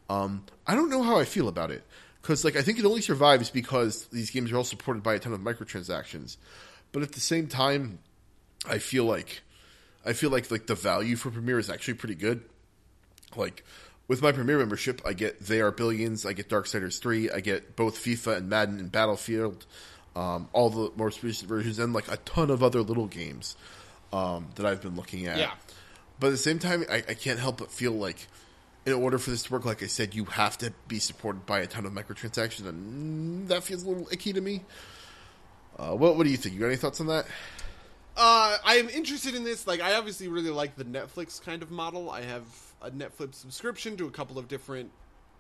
Um, 0.10 0.46
I 0.66 0.74
don't 0.76 0.90
know 0.90 1.04
how 1.04 1.20
I 1.20 1.26
feel 1.26 1.48
about 1.48 1.70
it 1.70 1.84
because 2.22 2.44
like 2.46 2.56
I 2.56 2.62
think 2.64 2.80
it 2.80 2.86
only 2.86 3.02
survives 3.02 3.50
because 3.52 4.06
these 4.08 4.32
games 4.32 4.52
are 4.52 4.58
all 4.58 4.64
supported 4.64 5.04
by 5.04 5.16
a 5.16 5.20
ton 5.20 5.34
of 5.34 5.42
microtransactions, 5.42 6.38
but 6.92 7.04
at 7.04 7.12
the 7.12 7.20
same 7.20 7.48
time, 7.48 8.00
I 8.68 8.80
feel 8.80 9.06
like 9.06 9.42
I 10.08 10.14
feel 10.14 10.30
like 10.30 10.50
like 10.50 10.68
the 10.68 10.76
value 10.76 11.16
for 11.16 11.30
Premier 11.30 11.60
is 11.60 11.70
actually 11.70 11.96
pretty 11.96 12.16
good. 12.16 12.44
Like 13.36 13.64
with 14.08 14.22
my 14.22 14.32
Premier 14.32 14.58
membership, 14.58 15.02
I 15.06 15.14
get 15.14 15.40
They 15.42 15.60
Are 15.60 15.72
Billions, 15.72 16.26
I 16.26 16.34
get 16.34 16.50
Darksiders 16.50 17.00
three, 17.00 17.30
I 17.30 17.42
get 17.42 17.76
both 17.76 17.98
FIFA 17.98 18.38
and 18.38 18.50
Madden 18.50 18.80
and 18.80 18.92
Battlefield, 18.92 19.66
um, 20.16 20.48
all 20.54 20.70
the 20.70 20.92
most 20.96 21.24
recent 21.24 21.50
versions, 21.50 21.78
and 21.78 21.94
like 21.94 22.10
a 22.10 22.18
ton 22.18 22.50
of 22.50 22.64
other 22.64 22.82
little 22.82 23.08
games 23.08 23.58
um, 24.14 24.48
that 24.56 24.66
I've 24.66 24.82
been 24.82 24.96
looking 24.96 25.28
at. 25.28 25.38
Yeah. 25.38 25.52
But 26.20 26.28
at 26.28 26.32
the 26.32 26.38
same 26.38 26.58
time, 26.58 26.86
I, 26.90 26.98
I 26.98 27.14
can't 27.14 27.40
help 27.40 27.58
but 27.58 27.72
feel 27.72 27.92
like 27.92 28.28
in 28.86 28.94
order 28.94 29.18
for 29.18 29.30
this 29.30 29.44
to 29.44 29.52
work, 29.52 29.66
like 29.66 29.84
I 29.84 29.88
said, 29.88 30.16
you 30.16 30.24
have 30.26 30.58
to 30.60 30.74
be 30.88 31.00
supported 31.00 31.46
by 31.46 31.60
a 31.60 31.68
ton 31.68 31.86
of 31.86 31.92
microtransactions, 31.92 32.66
and 32.66 33.50
that 33.50 33.64
feels 33.64 33.84
a 33.84 33.90
little 33.90 34.08
icky 34.12 34.32
to 34.32 34.40
me. 34.40 34.64
Uh, 35.78 35.92
what 35.92 36.16
What 36.16 36.24
do 36.24 36.30
you 36.30 36.38
think? 36.38 36.56
You 36.56 36.62
got 36.62 36.68
any 36.68 36.78
thoughts 36.78 37.02
on 37.02 37.08
that? 37.08 37.28
Uh, 38.18 38.58
I 38.66 38.78
am 38.78 38.90
interested 38.90 39.36
in 39.36 39.44
this. 39.44 39.68
Like, 39.68 39.80
I 39.80 39.94
obviously 39.94 40.28
really 40.28 40.50
like 40.50 40.76
the 40.76 40.84
Netflix 40.84 41.40
kind 41.40 41.62
of 41.62 41.70
model. 41.70 42.10
I 42.10 42.24
have 42.24 42.44
a 42.82 42.90
Netflix 42.90 43.36
subscription 43.36 43.96
to 43.98 44.08
a 44.08 44.12
couple 44.12 44.40
of 44.40 44.48
different, 44.48 44.90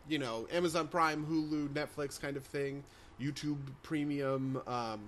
you 0.07 0.19
know, 0.19 0.47
Amazon 0.51 0.87
Prime, 0.87 1.25
Hulu, 1.25 1.69
Netflix 1.69 2.21
kind 2.21 2.37
of 2.37 2.45
thing, 2.45 2.83
YouTube 3.19 3.57
Premium. 3.81 4.61
Um, 4.67 4.99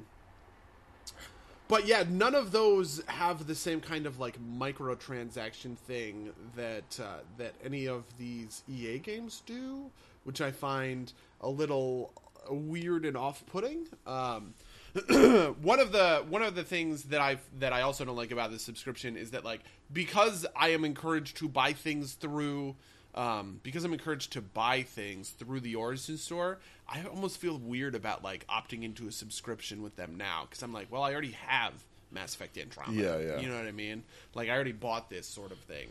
but 1.67 1.85
yeah, 1.85 2.03
none 2.09 2.33
of 2.33 2.51
those 2.51 3.03
have 3.05 3.45
the 3.45 3.53
same 3.53 3.81
kind 3.81 4.07
of 4.07 4.19
like 4.19 4.39
microtransaction 4.41 5.77
thing 5.77 6.31
that 6.55 6.99
uh, 6.99 7.19
that 7.37 7.53
any 7.63 7.87
of 7.87 8.03
these 8.17 8.63
EA 8.67 8.97
games 8.97 9.43
do, 9.45 9.91
which 10.23 10.41
I 10.41 10.49
find 10.49 11.13
a 11.41 11.49
little 11.49 12.11
weird 12.49 13.05
and 13.05 13.15
off-putting. 13.15 13.87
Um, 14.07 14.55
one 15.61 15.79
of 15.79 15.91
the 15.91 16.25
one 16.29 16.41
of 16.41 16.55
the 16.55 16.63
things 16.63 17.03
that 17.03 17.21
I 17.21 17.37
that 17.59 17.73
I 17.73 17.81
also 17.81 18.05
don't 18.05 18.15
like 18.15 18.31
about 18.31 18.51
this 18.51 18.63
subscription 18.63 19.17
is 19.17 19.31
that 19.31 19.45
like 19.45 19.61
because 19.91 20.45
I 20.55 20.69
am 20.69 20.83
encouraged 20.83 21.37
to 21.37 21.47
buy 21.47 21.73
things 21.73 22.13
through 22.13 22.75
um, 23.15 23.59
because 23.63 23.83
I'm 23.83 23.93
encouraged 23.93 24.33
to 24.33 24.41
buy 24.41 24.83
things 24.83 25.29
through 25.31 25.61
the 25.61 25.75
Origin 25.75 26.17
store, 26.17 26.59
I 26.87 27.03
almost 27.03 27.37
feel 27.37 27.57
weird 27.57 27.95
about 27.95 28.23
like 28.23 28.45
opting 28.47 28.83
into 28.83 29.07
a 29.07 29.11
subscription 29.11 29.81
with 29.81 29.95
them 29.95 30.15
now 30.17 30.47
because 30.49 30.63
I'm 30.63 30.73
like, 30.73 30.91
well, 30.91 31.03
I 31.03 31.11
already 31.11 31.35
have 31.47 31.73
Mass 32.11 32.33
Effect 32.33 32.57
Andromeda. 32.57 33.01
Yeah, 33.01 33.17
yeah. 33.17 33.39
You 33.39 33.49
know 33.49 33.57
what 33.57 33.67
I 33.67 33.71
mean? 33.71 34.03
Like 34.33 34.49
I 34.49 34.53
already 34.53 34.71
bought 34.71 35.09
this 35.09 35.27
sort 35.27 35.51
of 35.51 35.57
thing. 35.59 35.87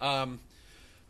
Um, 0.00 0.40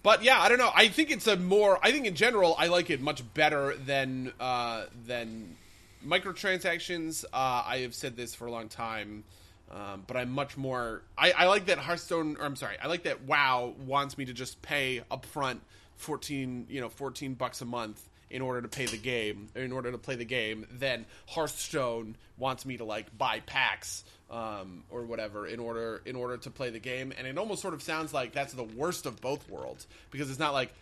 but 0.02 0.22
yeah, 0.22 0.40
I 0.40 0.48
don't 0.48 0.58
know. 0.58 0.70
I 0.74 0.88
think 0.88 1.10
it's 1.10 1.26
a 1.26 1.36
more. 1.36 1.78
I 1.82 1.90
think 1.90 2.06
in 2.06 2.14
general, 2.14 2.54
I 2.58 2.66
like 2.66 2.90
it 2.90 3.00
much 3.00 3.22
better 3.32 3.74
than 3.76 4.32
uh, 4.38 4.84
than 5.06 5.56
microtransactions. 6.04 7.24
Uh, 7.24 7.62
I 7.66 7.78
have 7.78 7.94
said 7.94 8.16
this 8.16 8.34
for 8.34 8.46
a 8.46 8.50
long 8.50 8.68
time, 8.68 9.24
um, 9.70 10.04
but 10.06 10.16
I'm 10.16 10.30
much 10.30 10.56
more. 10.56 11.02
I, 11.16 11.32
I 11.32 11.46
like 11.46 11.66
that 11.66 11.78
Hearthstone. 11.78 12.36
Or 12.38 12.44
I'm 12.44 12.56
sorry, 12.56 12.76
I 12.82 12.86
like 12.88 13.04
that 13.04 13.22
WoW 13.22 13.74
wants 13.86 14.18
me 14.18 14.26
to 14.26 14.32
just 14.32 14.62
pay 14.62 15.02
upfront 15.10 15.60
fourteen, 15.96 16.66
you 16.68 16.80
know, 16.80 16.88
fourteen 16.88 17.34
bucks 17.34 17.60
a 17.60 17.64
month 17.64 18.02
in 18.30 18.42
order 18.42 18.62
to 18.62 18.68
pay 18.68 18.86
the 18.86 18.96
game, 18.96 19.48
in 19.54 19.70
order 19.70 19.92
to 19.92 19.98
play 19.98 20.16
the 20.16 20.24
game. 20.24 20.66
Then 20.72 21.06
Hearthstone 21.28 22.16
wants 22.36 22.66
me 22.66 22.76
to 22.78 22.84
like 22.84 23.16
buy 23.16 23.40
packs 23.40 24.02
um, 24.30 24.82
or 24.90 25.04
whatever 25.04 25.46
in 25.46 25.60
order 25.60 26.02
in 26.04 26.16
order 26.16 26.36
to 26.38 26.50
play 26.50 26.70
the 26.70 26.80
game, 26.80 27.12
and 27.16 27.26
it 27.26 27.38
almost 27.38 27.62
sort 27.62 27.74
of 27.74 27.82
sounds 27.82 28.12
like 28.12 28.32
that's 28.32 28.52
the 28.52 28.64
worst 28.64 29.06
of 29.06 29.20
both 29.20 29.48
worlds 29.48 29.86
because 30.10 30.30
it's 30.30 30.38
not 30.38 30.52
like 30.52 30.72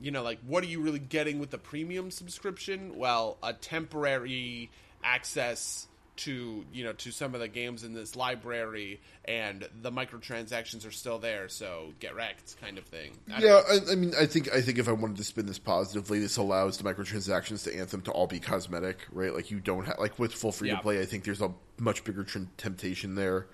you 0.00 0.10
know, 0.10 0.22
like 0.22 0.38
what 0.46 0.64
are 0.64 0.68
you 0.68 0.80
really 0.80 0.98
getting 0.98 1.38
with 1.38 1.50
the 1.50 1.58
premium 1.58 2.10
subscription? 2.10 2.96
Well, 2.96 3.38
a 3.42 3.52
temporary 3.52 4.70
access 5.02 5.86
to 6.16 6.64
you 6.72 6.84
know 6.84 6.92
to 6.92 7.10
some 7.10 7.34
of 7.34 7.40
the 7.40 7.48
games 7.48 7.82
in 7.82 7.92
this 7.92 8.14
library, 8.14 9.00
and 9.24 9.68
the 9.82 9.90
microtransactions 9.90 10.86
are 10.86 10.92
still 10.92 11.18
there. 11.18 11.48
So 11.48 11.92
get 11.98 12.14
wrecked, 12.14 12.56
kind 12.60 12.78
of 12.78 12.84
thing. 12.84 13.12
I 13.32 13.40
Yeah, 13.40 13.60
I, 13.68 13.92
I 13.92 13.94
mean, 13.96 14.12
I 14.18 14.26
think 14.26 14.52
I 14.54 14.60
think 14.60 14.78
if 14.78 14.88
I 14.88 14.92
wanted 14.92 15.16
to 15.16 15.24
spin 15.24 15.46
this 15.46 15.58
positively, 15.58 16.20
this 16.20 16.36
allows 16.36 16.78
the 16.78 16.84
microtransactions 16.84 17.64
to 17.64 17.76
Anthem 17.76 18.00
to 18.02 18.12
all 18.12 18.28
be 18.28 18.38
cosmetic, 18.38 18.98
right? 19.10 19.34
Like 19.34 19.50
you 19.50 19.58
don't 19.58 19.86
have 19.86 19.98
like 19.98 20.18
with 20.18 20.32
full 20.32 20.52
free 20.52 20.68
to 20.68 20.74
Yeah. 20.76 20.80
play. 20.80 21.00
I 21.00 21.04
think 21.04 21.24
there's 21.24 21.42
a 21.42 21.52
much 21.78 22.04
bigger 22.04 22.22
tr- 22.22 22.38
temptation 22.58 23.16
there 23.16 23.46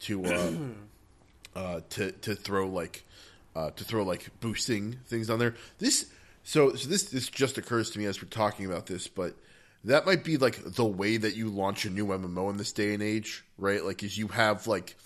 to 0.00 0.24
uh, 0.24 0.52
uh, 1.56 1.80
to 1.90 2.12
to 2.12 2.34
throw 2.34 2.68
like 2.68 3.04
uh, 3.58 3.70
to 3.72 3.82
throw 3.82 4.04
like 4.04 4.28
boosting 4.38 4.96
things 5.06 5.28
on 5.28 5.40
there. 5.40 5.54
This 5.78 6.06
so 6.44 6.74
so 6.74 6.88
this 6.88 7.04
this 7.04 7.28
just 7.28 7.58
occurs 7.58 7.90
to 7.90 7.98
me 7.98 8.04
as 8.04 8.22
we're 8.22 8.28
talking 8.28 8.66
about 8.66 8.86
this, 8.86 9.08
but 9.08 9.34
that 9.84 10.06
might 10.06 10.22
be 10.22 10.36
like 10.36 10.62
the 10.74 10.84
way 10.84 11.16
that 11.16 11.34
you 11.34 11.48
launch 11.48 11.84
a 11.84 11.90
new 11.90 12.06
MMO 12.06 12.50
in 12.50 12.56
this 12.56 12.72
day 12.72 12.94
and 12.94 13.02
age, 13.02 13.44
right? 13.58 13.84
Like, 13.84 14.04
is 14.04 14.16
you 14.16 14.28
have 14.28 14.68
like 14.68 14.96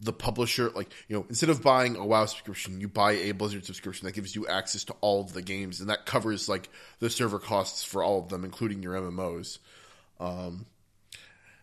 the 0.00 0.12
publisher, 0.12 0.70
like 0.70 0.92
you 1.08 1.16
know, 1.16 1.26
instead 1.28 1.50
of 1.50 1.62
buying 1.62 1.96
a 1.96 2.06
WoW 2.06 2.26
subscription, 2.26 2.80
you 2.80 2.86
buy 2.86 3.12
a 3.12 3.32
Blizzard 3.32 3.66
subscription 3.66 4.06
that 4.06 4.12
gives 4.12 4.36
you 4.36 4.46
access 4.46 4.84
to 4.84 4.94
all 5.00 5.20
of 5.20 5.32
the 5.32 5.42
games, 5.42 5.80
and 5.80 5.90
that 5.90 6.06
covers 6.06 6.48
like 6.48 6.68
the 7.00 7.10
server 7.10 7.40
costs 7.40 7.82
for 7.82 8.04
all 8.04 8.20
of 8.20 8.28
them, 8.28 8.44
including 8.44 8.84
your 8.84 8.94
MMOs. 8.94 9.58
Um, 10.20 10.64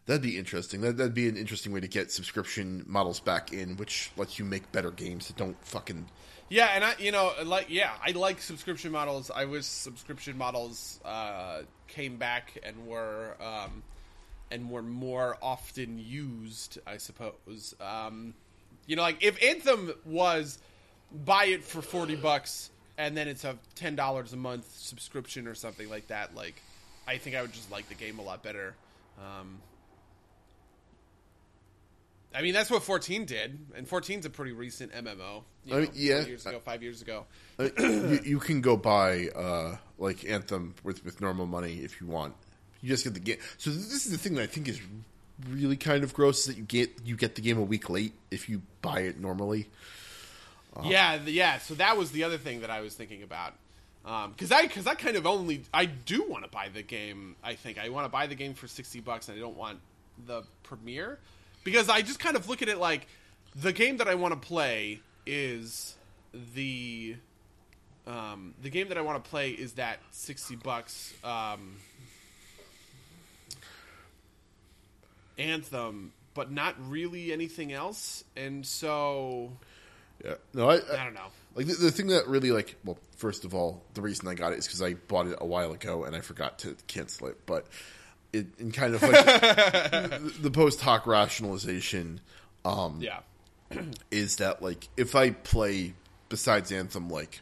that'd 0.08 0.24
be 0.24 0.38
interesting. 0.38 0.82
That, 0.82 0.98
that'd 0.98 1.14
be 1.14 1.30
an 1.30 1.38
interesting 1.38 1.72
way 1.72 1.80
to 1.80 1.88
get 1.88 2.12
subscription 2.12 2.84
models 2.88 3.20
back 3.20 3.54
in, 3.54 3.78
which 3.78 4.12
lets 4.18 4.40
you 4.40 4.46
make 4.46 4.72
better 4.72 4.90
games 4.90 5.28
that 5.28 5.38
don't 5.38 5.56
fucking 5.64 6.08
Yeah, 6.50 6.72
and 6.74 6.84
I, 6.84 6.96
you 6.98 7.12
know, 7.12 7.34
like, 7.46 7.68
yeah, 7.70 7.92
I 8.02 8.12
like 8.12 8.42
subscription 8.42 8.92
models. 8.92 9.30
I 9.30 9.46
wish 9.46 9.66
subscription 9.66 10.38
models 10.38 11.00
uh, 11.04 11.64
came 11.88 12.18
back 12.18 12.58
and 12.64 12.88
were 12.88 13.36
um, 13.42 13.84
and 14.50 14.70
were 14.70 14.82
more 14.82 15.38
often 15.42 16.00
used. 16.00 16.80
I 16.88 16.98
suppose. 16.98 17.76
Um, 17.82 18.34
you 18.86 18.96
know, 18.96 19.02
like 19.02 19.22
if 19.24 19.42
Anthem 19.44 19.92
was 20.06 20.58
buy 21.26 21.46
it 21.46 21.64
for 21.64 21.82
forty 21.82 22.16
bucks 22.16 22.70
and 22.98 23.16
then 23.16 23.28
it's 23.28 23.44
a 23.44 23.58
ten 23.76 23.96
dollars 23.96 24.32
a 24.32 24.38
month 24.38 24.66
subscription 24.78 25.48
or 25.48 25.56
something 25.56 25.90
like 25.90 26.08
that. 26.08 26.34
Like, 26.34 26.62
I 27.06 27.18
think 27.18 27.36
I 27.36 27.42
would 27.42 27.52
just 27.52 27.70
like 27.70 27.90
the 27.90 27.96
game 27.96 28.20
a 28.20 28.24
lot 28.24 28.42
better. 28.42 28.74
Um, 29.20 29.60
I 32.38 32.44
mean, 32.44 32.54
that's 32.54 32.70
what 32.70 32.84
14 32.84 33.26
did, 33.26 33.58
and 33.76 33.90
14's 33.90 34.28
a 34.28 34.30
pretty 34.30 34.52
recent 34.52 34.92
MMO. 34.92 35.42
You 35.66 35.76
I 35.76 35.80
mean, 35.80 35.90
yeah. 35.96 36.24
years 36.24 36.46
ago, 36.46 36.60
five 36.60 36.84
years 36.84 37.02
ago. 37.02 37.26
Uh, 37.58 37.70
you, 37.80 38.20
you 38.24 38.40
can 38.40 38.62
go 38.62 38.78
buy 38.78 39.30
uh, 39.36 39.78
like 39.98 40.24
Anthem 40.24 40.76
with 40.84 41.04
with 41.04 41.20
normal 41.20 41.48
money 41.48 41.80
if 41.80 42.00
you 42.00 42.06
want. 42.06 42.36
You 42.82 42.90
just 42.90 43.04
get 43.04 43.16
the 43.16 43.20
game. 43.20 43.38
So 43.58 43.72
this 43.72 44.06
is 44.06 44.12
the 44.12 44.20
thing 44.20 44.36
that 44.36 44.44
I 44.44 44.46
think 44.46 44.68
is 44.68 44.80
really 45.50 45.78
kind 45.78 46.04
of 46.04 46.14
gross 46.14 46.42
is 46.42 46.46
that 46.46 46.58
you 46.58 46.64
get 46.64 46.92
you 47.04 47.16
get 47.16 47.34
the 47.34 47.42
game 47.42 47.58
a 47.58 47.64
week 47.64 47.90
late 47.90 48.14
if 48.30 48.48
you 48.48 48.62
buy 48.84 49.00
it 49.00 49.20
normally. 49.20 49.68
Yeah, 50.84 51.18
the, 51.18 51.32
yeah. 51.32 51.58
So 51.58 51.74
that 51.74 51.98
was 51.98 52.12
the 52.12 52.24
other 52.24 52.38
thing 52.38 52.62
that 52.62 52.70
I 52.70 52.82
was 52.82 52.94
thinking 52.94 53.24
about. 53.24 53.56
Because 54.04 54.52
I, 54.52 54.62
because 54.62 54.86
I 54.86 54.94
kind 54.94 55.18
of 55.18 55.26
only, 55.26 55.64
I 55.74 55.86
do 55.86 56.24
want 56.30 56.46
to 56.46 56.50
buy 56.50 56.70
the 56.72 56.84
game. 56.84 57.36
I 57.44 57.56
think 57.56 57.80
I 57.80 57.90
want 57.90 58.06
to 58.06 58.10
buy 58.10 58.28
the 58.28 58.36
game 58.36 58.54
for 58.54 58.68
sixty 58.68 59.00
bucks, 59.00 59.28
and 59.28 59.36
I 59.36 59.42
don't 59.42 59.58
want 59.58 59.80
the 60.28 60.44
premier 60.62 61.18
because 61.68 61.90
I 61.90 62.02
just 62.02 62.18
kind 62.18 62.38
of 62.38 62.48
look 62.48 62.62
at 62.62 62.70
it 62.70 62.78
like 62.78 63.06
the 63.54 63.74
game 63.74 63.98
that 63.98 64.08
I 64.08 64.16
want 64.16 64.34
to 64.34 64.40
play 64.40 65.02
is 65.26 65.98
the, 66.56 67.18
um, 68.06 68.54
the 68.64 68.70
game 68.70 68.88
that 68.88 68.98
I 68.98 69.02
want 69.02 69.22
to 69.22 69.30
play 69.30 69.50
is 69.50 69.74
that 69.74 70.00
sixty 70.12 70.56
bucks. 70.56 71.14
Um, 71.26 71.76
Anthem, 75.38 76.14
but 76.34 76.54
not 76.54 76.76
really 76.90 77.34
anything 77.34 77.74
else, 77.74 78.24
and 78.38 78.66
so 78.66 79.52
Yeah, 80.24 80.36
no, 80.54 80.70
I, 80.70 80.76
I 80.76 81.04
don't 81.04 81.16
know. 81.16 81.28
Like 81.54 81.68
the, 81.68 81.74
the 81.74 81.92
thing 81.92 82.08
that 82.08 82.30
really 82.30 82.52
like 82.52 82.76
well, 82.86 82.98
first 83.18 83.44
of 83.44 83.54
all, 83.54 83.84
the 83.94 84.02
reason 84.02 84.26
I 84.30 84.36
got 84.36 84.54
it 84.54 84.60
is 84.60 84.68
because 84.68 84.82
I 84.82 84.94
bought 84.94 85.28
it 85.28 85.38
a 85.42 85.46
while 85.46 85.74
ago 85.74 86.06
and 86.06 86.16
I 86.16 86.22
forgot 86.22 86.60
to 86.60 86.78
cancel 86.88 87.28
it. 87.28 87.46
But 87.46 87.68
it 88.38 88.48
in 88.60 88.72
kind 88.72 88.96
of 88.96 89.02
like 89.02 89.12
the, 89.26 90.34
the 90.42 90.52
post 90.52 90.80
hoc 90.82 91.06
rationalization 91.08 92.22
um, 92.66 93.00
Yeah. 93.02 93.20
is 94.12 94.38
that 94.38 94.62
like 94.62 94.88
if 94.98 95.16
I 95.16 95.32
play 95.32 95.94
besides 96.30 96.72
Anthem 96.72 97.10
like 97.10 97.42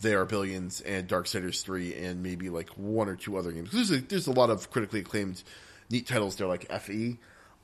They 0.00 0.14
Are 0.14 0.24
Billions 0.24 0.80
and 0.80 1.06
Darksiders 1.08 1.62
three 1.62 1.94
and 1.94 2.22
maybe 2.22 2.48
like 2.50 2.70
one 2.70 3.08
or 3.08 3.16
two 3.16 3.36
other 3.36 3.52
games. 3.52 3.70
there's 3.72 3.90
a, 3.90 3.98
there's 3.98 4.26
a 4.26 4.32
lot 4.32 4.50
of 4.50 4.70
critically 4.70 5.00
acclaimed 5.00 5.42
neat 5.90 6.06
titles 6.06 6.36
there 6.36 6.46
like 6.46 6.70
Fe. 6.82 7.18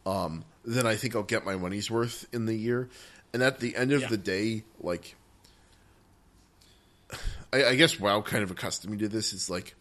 Um, 0.07 0.45
then 0.65 0.87
I 0.87 0.97
think 0.97 1.17
I'll 1.17 1.23
get 1.23 1.45
my 1.47 1.57
money's 1.57 1.91
worth 1.91 2.27
in 2.33 2.45
the 2.47 2.55
year. 2.55 2.89
And 3.33 3.43
at 3.43 3.59
the 3.61 3.75
end 3.77 3.93
of 3.93 4.03
Yeah. 4.03 4.09
the 4.09 4.17
day, 4.19 4.65
like 4.81 5.17
I, 7.53 7.65
I 7.65 7.75
guess 7.77 7.99
WoW 8.01 8.21
kind 8.23 8.43
of 8.43 8.51
accustomed 8.51 8.93
me 8.93 8.99
to 8.99 9.09
this. 9.09 9.33
Is 9.33 9.49
like 9.51 9.75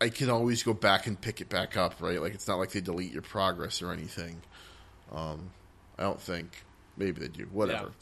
I 0.00 0.08
can 0.10 0.28
always 0.30 0.62
go 0.62 0.74
back 0.74 1.06
and 1.06 1.18
pick 1.20 1.40
it 1.40 1.48
back 1.48 1.76
up, 1.76 1.94
right? 2.00 2.20
Like 2.20 2.34
it's 2.34 2.46
not 2.46 2.58
like 2.58 2.70
they 2.72 2.80
delete 2.80 3.12
your 3.12 3.22
progress 3.22 3.80
or 3.82 3.92
anything. 3.92 4.42
Um, 5.12 5.50
I 5.98 6.02
don't 6.02 6.20
think. 6.20 6.64
Maybe 6.98 7.20
they 7.20 7.28
do. 7.28 7.44
Whatever. 7.52 7.92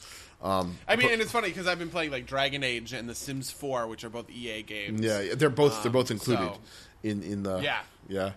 Um, 0.41 0.77
I 0.87 0.95
mean, 0.95 1.11
and 1.11 1.21
it's 1.21 1.31
funny 1.31 1.49
because 1.49 1.67
I've 1.67 1.79
been 1.79 1.89
playing 1.89 2.11
like 2.11 2.25
Dragon 2.27 2.63
Age 2.63 2.93
and 2.93 3.09
The 3.09 3.15
Sims 3.15 3.51
4, 3.51 3.87
which 3.87 4.03
are 4.03 4.09
both 4.09 4.29
EA 4.29 4.61
games. 4.63 5.01
yeah, 5.01 5.33
they're 5.35 5.49
both 5.49 5.81
they're 5.83 5.89
Um, 5.89 5.93
both 5.93 6.11
included 6.11 6.45
so- 6.53 6.59
in 7.03 7.23
in 7.23 7.43
the 7.43 7.59
Yeah. 7.59 7.81
yeah. 8.07 8.31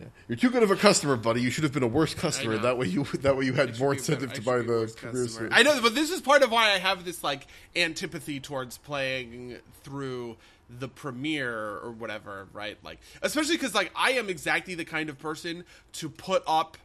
Yeah. 0.00 0.06
You're 0.28 0.36
too 0.36 0.50
good 0.50 0.62
of 0.62 0.70
a 0.70 0.76
customer, 0.76 1.16
buddy. 1.16 1.40
You 1.42 1.50
should 1.50 1.64
have 1.64 1.72
been 1.72 1.82
a 1.82 1.86
worse 1.88 2.14
customer. 2.14 2.56
That 2.58 2.78
way 2.78 2.86
you 2.86 3.04
that 3.20 3.36
way 3.36 3.46
you 3.46 3.52
had 3.54 3.78
more 3.80 3.94
Should 3.96 4.06
be 4.06 4.12
a 4.12 4.16
better- 4.16 4.24
incentive 4.26 4.32
to 4.34 4.42
buy 4.42 4.58
the 4.58 4.94
career 4.96 5.26
suit. 5.28 5.50
I 5.52 5.62
know, 5.62 5.80
but 5.82 5.94
this 5.96 6.10
is 6.10 6.20
part 6.20 6.42
of 6.42 6.50
why 6.52 6.70
I 6.72 6.78
have 6.78 7.04
this 7.04 7.24
like 7.24 7.46
antipathy 7.74 8.38
towards 8.40 8.78
playing 8.78 9.56
through 9.82 10.36
the 10.70 10.88
premier 10.88 11.78
or 11.82 11.90
whatever, 11.90 12.46
right? 12.52 12.76
Like, 12.84 12.98
especially 13.22 13.56
because 13.56 13.74
like 13.74 13.90
I 13.96 14.12
am 14.12 14.28
exactly 14.28 14.74
the 14.74 14.84
kind 14.84 15.08
of 15.08 15.18
person 15.18 15.64
to 15.94 16.08
put 16.08 16.42
up 16.46 16.76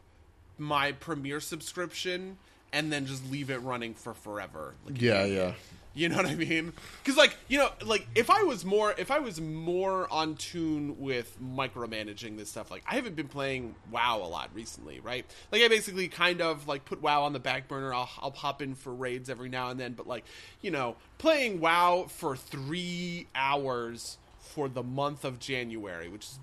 my 0.58 0.92
premier 0.92 1.40
subscription 1.40 2.38
and 2.72 2.92
then 2.92 3.06
just 3.06 3.30
leave 3.30 3.50
it 3.50 3.58
running 3.58 3.94
for 3.94 4.14
forever. 4.14 4.74
Like, 4.86 5.00
Yeah, 5.00 5.24
yeah. 5.24 5.52
You 5.94 6.08
know 6.08 6.16
what 6.16 6.26
I 6.26 6.34
mean? 6.34 6.72
Because 7.02 7.16
like 7.16 7.36
you 7.48 7.58
know, 7.58 7.70
like 7.84 8.06
if 8.14 8.28
I 8.30 8.42
was 8.42 8.64
more, 8.64 8.94
if 8.98 9.10
I 9.10 9.20
was 9.20 9.40
more 9.40 10.12
on 10.12 10.34
tune 10.34 10.98
with 10.98 11.36
micromanaging 11.40 12.36
this 12.36 12.50
stuff, 12.50 12.70
like 12.70 12.82
I 12.86 12.96
haven't 12.96 13.14
been 13.14 13.28
playing 13.28 13.76
WoW 13.90 14.20
a 14.22 14.26
lot 14.26 14.50
recently, 14.52 15.00
right? 15.00 15.24
Like 15.52 15.62
I 15.62 15.68
basically 15.68 16.08
kind 16.08 16.40
of 16.40 16.66
like 16.66 16.84
put 16.84 17.00
WoW 17.00 17.22
on 17.22 17.32
the 17.32 17.38
back 17.38 17.68
burner. 17.68 17.94
I'll 17.94 18.10
I'll 18.20 18.32
hop 18.32 18.60
in 18.60 18.74
for 18.74 18.92
raids 18.92 19.30
every 19.30 19.48
now 19.48 19.70
and 19.70 19.78
then, 19.78 19.92
but 19.92 20.08
like 20.08 20.24
you 20.60 20.70
know, 20.72 20.96
playing 21.18 21.60
WoW 21.60 22.06
for 22.08 22.36
three 22.36 23.28
hours 23.34 24.18
for 24.40 24.68
the 24.68 24.82
month 24.82 25.24
of 25.24 25.38
January, 25.38 26.08
which 26.08 26.24
is 26.24 26.38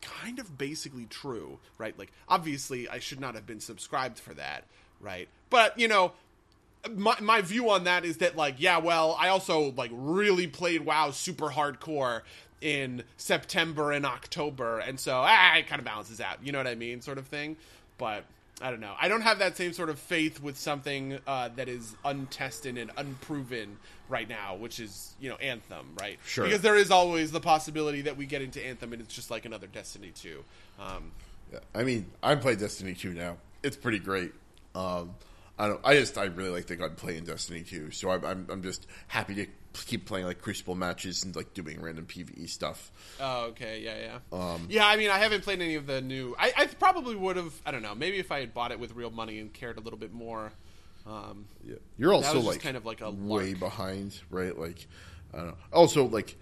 kind 0.00 0.38
of 0.38 0.58
basically 0.58 1.06
true, 1.06 1.58
right? 1.76 1.96
Like 1.98 2.12
obviously 2.28 2.88
I 2.88 2.98
should 2.98 3.20
not 3.20 3.34
have 3.34 3.46
been 3.46 3.60
subscribed 3.60 4.18
for 4.18 4.34
that, 4.34 4.64
right? 5.00 5.28
But 5.50 5.78
you 5.78 5.88
know, 5.88 6.12
my 6.94 7.16
my 7.20 7.40
view 7.40 7.70
on 7.70 7.84
that 7.84 8.04
is 8.04 8.18
that 8.18 8.36
like 8.36 8.54
yeah 8.58 8.78
well 8.78 9.16
i 9.18 9.28
also 9.28 9.72
like 9.72 9.90
really 9.92 10.46
played 10.46 10.84
wow 10.84 11.10
super 11.10 11.48
hardcore 11.48 12.22
in 12.60 13.02
september 13.16 13.92
and 13.92 14.06
october 14.06 14.78
and 14.78 14.98
so 14.98 15.22
ah, 15.24 15.56
it 15.56 15.66
kind 15.66 15.78
of 15.80 15.84
balances 15.84 16.20
out 16.20 16.38
you 16.42 16.52
know 16.52 16.58
what 16.58 16.66
i 16.66 16.74
mean 16.74 17.00
sort 17.00 17.18
of 17.18 17.26
thing 17.26 17.56
but 17.98 18.24
i 18.62 18.70
don't 18.70 18.80
know 18.80 18.94
i 19.00 19.08
don't 19.08 19.20
have 19.22 19.38
that 19.38 19.56
same 19.56 19.72
sort 19.72 19.88
of 19.90 19.98
faith 19.98 20.40
with 20.42 20.56
something 20.58 21.18
uh, 21.26 21.48
that 21.56 21.68
is 21.68 21.94
untested 22.04 22.76
and 22.78 22.90
unproven 22.96 23.76
right 24.08 24.28
now 24.28 24.54
which 24.56 24.80
is 24.80 25.14
you 25.20 25.28
know 25.28 25.36
anthem 25.36 25.86
right 26.00 26.18
Sure. 26.26 26.44
because 26.44 26.62
there 26.62 26.76
is 26.76 26.90
always 26.90 27.30
the 27.32 27.40
possibility 27.40 28.02
that 28.02 28.16
we 28.16 28.24
get 28.26 28.40
into 28.42 28.64
anthem 28.64 28.92
and 28.92 29.02
it's 29.02 29.14
just 29.14 29.30
like 29.30 29.44
another 29.44 29.66
destiny 29.66 30.12
2 30.14 30.42
um, 30.80 31.10
Yeah, 31.52 31.58
I 31.74 31.82
mean, 31.82 32.06
I 32.22 32.34
play 32.36 32.54
Destiny 32.54 32.94
2 32.94 33.14
now. 33.14 33.36
It's 33.62 33.76
pretty 33.76 33.98
great. 33.98 34.32
Um, 34.74 35.14
I 35.58 35.68
don't. 35.68 35.80
I 35.84 35.94
just 35.94 36.16
I 36.18 36.24
really 36.24 36.50
like 36.50 36.66
the 36.66 36.76
gunplay 36.76 37.16
in 37.16 37.24
Destiny 37.24 37.62
2, 37.62 37.90
so 37.90 38.10
I'm, 38.10 38.24
I'm 38.24 38.46
I'm 38.50 38.62
just 38.62 38.86
happy 39.08 39.34
to 39.36 39.46
keep 39.86 40.06
playing 40.06 40.26
like 40.26 40.40
Crucible 40.40 40.74
matches 40.74 41.24
and 41.24 41.34
like 41.36 41.52
doing 41.54 41.80
random 41.80 42.06
PVE 42.06 42.48
stuff. 42.48 42.90
Oh, 43.20 43.46
okay, 43.46 43.80
yeah, 43.82 43.96
yeah, 44.32 44.38
Um, 44.54 44.66
yeah. 44.70 44.86
I 44.86 44.96
mean, 44.96 45.10
I 45.10 45.18
haven't 45.18 45.42
played 45.42 45.60
any 45.60 45.74
of 45.74 45.86
the 45.86 46.00
new. 46.00 46.34
I, 46.38 46.52
I 46.56 46.66
probably 46.66 47.16
would 47.16 47.36
have. 47.36 47.52
I 47.66 47.70
don't 47.72 47.82
know. 47.82 47.94
Maybe 47.94 48.18
if 48.18 48.30
I 48.32 48.40
had 48.40 48.54
bought 48.54 48.70
it 48.72 48.78
with 48.80 48.94
real 48.94 49.10
money 49.10 49.38
and 49.40 49.52
cared 49.52 49.78
a 49.78 49.80
little 49.80 49.98
bit 49.98 50.12
more. 50.12 50.52
Um, 51.06 51.46
Yeah, 51.64 51.76
you're 51.96 52.12
also 52.12 52.40
like 52.40 52.60
kind 52.60 52.76
of 52.76 52.84
like 52.84 53.00
a 53.00 53.10
way 53.10 53.48
lark. 53.54 53.58
behind, 53.60 54.18
right? 54.30 54.56
Like, 54.56 54.86
I 55.32 55.38
don't 55.38 55.46
know. 55.48 55.56
Also, 55.72 56.04
like, 56.06 56.36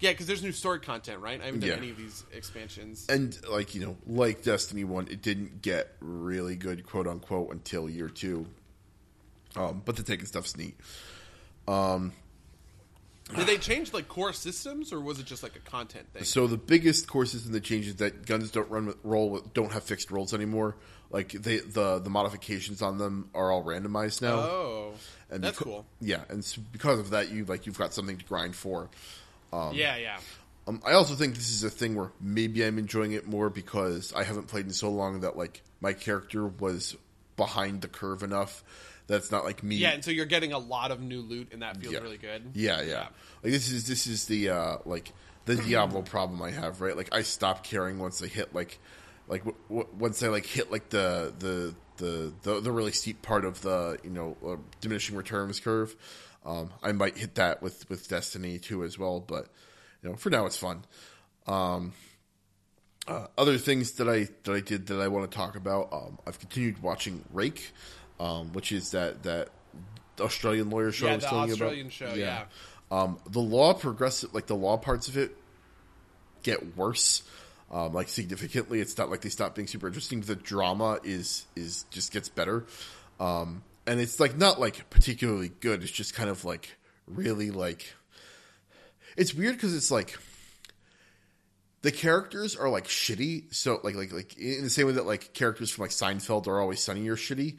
yeah, 0.00 0.10
because 0.10 0.26
there's 0.26 0.42
new 0.42 0.52
story 0.52 0.80
content, 0.80 1.20
right? 1.20 1.40
I 1.40 1.44
haven't 1.46 1.60
done 1.60 1.68
Yeah. 1.70 1.76
any 1.76 1.90
of 1.90 1.96
these 1.96 2.24
expansions. 2.32 3.06
and 3.08 3.38
like 3.48 3.74
you 3.74 3.80
know, 3.86 3.96
like 4.06 4.42
Destiny 4.42 4.84
One, 4.84 5.06
it 5.08 5.22
didn't 5.22 5.62
get 5.62 5.94
really 6.00 6.56
good, 6.56 6.84
quote 6.86 7.06
unquote, 7.06 7.50
until 7.52 7.88
year 7.88 8.08
two. 8.08 8.46
Um, 9.56 9.82
but 9.84 9.96
the 9.96 10.02
taking 10.02 10.26
stuff's 10.26 10.56
neat. 10.56 10.76
Did 13.36 13.46
they 13.46 13.58
change 13.58 13.92
like 13.92 14.08
core 14.08 14.32
systems, 14.32 14.92
or 14.92 15.00
was 15.00 15.20
it 15.20 15.26
just 15.26 15.44
like 15.44 15.54
a 15.54 15.60
content 15.60 16.12
thing? 16.12 16.24
So 16.24 16.48
the 16.48 16.56
biggest 16.56 17.06
core 17.06 17.26
system 17.26 17.52
that 17.52 17.62
changes 17.62 17.96
that 17.96 18.26
guns 18.26 18.50
don't 18.50 18.68
run 18.68 18.86
with 18.86 18.96
roll 19.04 19.30
with, 19.30 19.54
don't 19.54 19.70
have 19.72 19.84
fixed 19.84 20.10
rolls 20.10 20.34
anymore. 20.34 20.76
Like 21.10 21.30
they 21.32 21.58
the 21.58 22.00
the 22.00 22.10
modifications 22.10 22.82
on 22.82 22.98
them 22.98 23.30
are 23.34 23.52
all 23.52 23.62
randomized 23.64 24.20
now. 24.20 24.34
oh, 24.40 24.92
and 25.30 25.44
that's 25.44 25.58
cool. 25.58 25.86
Yeah, 26.00 26.22
and 26.28 26.44
so 26.44 26.60
because 26.72 26.98
of 26.98 27.10
that, 27.10 27.30
you 27.30 27.44
like 27.44 27.66
you've 27.66 27.78
got 27.78 27.94
something 27.94 28.16
to 28.18 28.24
grind 28.24 28.56
for. 28.56 28.90
Yeah, 29.52 29.96
yeah. 29.96 30.18
Um, 30.68 30.80
I 30.84 30.92
also 30.92 31.14
think 31.14 31.34
this 31.34 31.50
is 31.50 31.64
a 31.64 31.70
thing 31.70 31.94
where 31.96 32.12
maybe 32.20 32.64
I'm 32.64 32.78
enjoying 32.78 33.12
it 33.12 33.26
more 33.26 33.50
because 33.50 34.12
I 34.12 34.24
haven't 34.24 34.46
played 34.48 34.66
in 34.66 34.72
so 34.72 34.90
long 34.90 35.20
that 35.20 35.36
like 35.36 35.62
my 35.80 35.92
character 35.92 36.46
was 36.46 36.96
behind 37.36 37.80
the 37.80 37.88
curve 37.88 38.22
enough. 38.22 38.62
That's 39.06 39.32
not 39.32 39.44
like 39.44 39.62
me. 39.64 39.76
Yeah, 39.76 39.90
and 39.90 40.04
so 40.04 40.10
you're 40.12 40.26
getting 40.26 40.52
a 40.52 40.58
lot 40.58 40.92
of 40.92 41.00
new 41.00 41.20
loot, 41.20 41.48
and 41.52 41.62
that 41.62 41.78
feels 41.78 41.94
Yeah. 41.94 42.00
really 42.00 42.18
good. 42.18 42.50
Yeah, 42.54 42.80
yeah, 42.82 42.86
Yeah. 42.88 43.06
Like 43.42 43.52
this 43.52 43.70
is 43.72 43.86
this 43.88 44.06
is 44.06 44.26
the 44.26 44.50
uh 44.50 44.76
like 44.84 45.12
the 45.46 45.56
Diablo 45.68 46.02
problem 46.02 46.40
I 46.42 46.50
have, 46.52 46.80
right? 46.80 46.96
Like 46.96 47.12
I 47.12 47.22
stop 47.22 47.64
caring 47.64 47.98
once 47.98 48.22
I 48.22 48.26
hit 48.26 48.54
like 48.54 48.78
like 49.26 49.44
w- 49.44 49.56
w- 49.68 49.88
once 49.98 50.22
I 50.22 50.28
like 50.28 50.46
hit 50.46 50.70
like 50.70 50.90
the 50.90 51.32
the 51.38 51.74
the 51.96 52.32
the, 52.42 52.60
the 52.60 52.70
really 52.70 52.92
steep 52.92 53.22
part 53.22 53.44
of 53.44 53.62
the 53.62 53.98
you 54.04 54.10
know 54.10 54.36
uh, 54.46 54.56
diminishing 54.80 55.16
returns 55.16 55.58
curve. 55.58 55.96
Um, 56.44 56.70
I 56.82 56.92
might 56.92 57.18
hit 57.18 57.34
that 57.36 57.62
with 57.62 57.88
with 57.90 58.08
Destiny 58.08 58.58
2 58.58 58.82
as 58.84 58.98
well, 58.98 59.20
but 59.20 59.46
you 60.02 60.10
know 60.10 60.16
for 60.16 60.30
now 60.30 60.46
it's 60.46 60.56
fun. 60.56 60.84
Um, 61.46 61.92
uh, 63.08 63.26
other 63.36 63.58
things 63.58 63.92
that 63.92 64.08
I 64.08 64.28
that 64.44 64.54
I 64.54 64.60
did 64.60 64.86
that 64.88 65.00
I 65.00 65.08
want 65.08 65.30
to 65.30 65.36
talk 65.36 65.56
about. 65.56 65.92
Um, 65.92 66.18
I've 66.26 66.38
continued 66.38 66.82
watching 66.82 67.24
Rake, 67.32 67.72
um, 68.18 68.52
which 68.52 68.72
is 68.72 68.92
that 68.92 69.22
that 69.24 69.50
Australian 70.18 70.70
lawyer 70.70 70.92
show 70.92 71.06
I 71.06 71.10
Yeah, 71.10 71.14
was 71.16 71.24
the 71.24 71.30
telling 71.30 71.46
you 71.48 71.52
Australian 71.54 71.86
about. 71.86 71.92
show, 71.92 72.14
yeah. 72.14 72.44
Um, 72.90 73.18
the 73.28 73.40
law 73.40 73.72
progressive, 73.74 74.34
like 74.34 74.46
the 74.46 74.56
law 74.56 74.76
parts 74.76 75.08
of 75.08 75.16
it, 75.16 75.36
get 76.42 76.76
worse, 76.76 77.22
um, 77.70 77.92
like 77.92 78.08
significantly. 78.08 78.80
It's 78.80 78.96
not 78.98 79.10
like 79.10 79.20
they 79.20 79.28
stop 79.28 79.54
being 79.54 79.68
super 79.68 79.86
interesting. 79.86 80.20
The 80.22 80.36
drama 80.36 80.98
is 81.04 81.46
is 81.54 81.84
just 81.90 82.12
gets 82.12 82.28
better, 82.28 82.64
um, 83.18 83.62
and 83.86 84.00
it's 84.00 84.20
like 84.20 84.36
not 84.36 84.60
like 84.60 84.90
particularly 84.90 85.48
good. 85.48 85.82
It's 85.82 85.92
just 85.92 86.14
kind 86.14 86.30
of 86.30 86.44
like 86.44 86.76
really 87.06 87.50
like. 87.50 87.94
It's 89.16 89.34
weird 89.34 89.56
because 89.56 89.74
it's 89.74 89.90
like 89.90 90.16
the 91.82 91.92
characters 91.92 92.56
are 92.56 92.68
like 92.68 92.86
shitty. 92.86 93.52
So 93.54 93.80
like 93.82 93.94
like 93.94 94.12
like 94.12 94.38
in 94.38 94.62
the 94.62 94.70
same 94.70 94.86
way 94.86 94.92
that 94.92 95.06
like 95.06 95.32
characters 95.32 95.70
from 95.70 95.82
like 95.82 95.90
Seinfeld 95.90 96.46
are 96.46 96.60
always 96.60 96.80
sunny 96.80 97.08
or 97.08 97.16
shitty, 97.16 97.56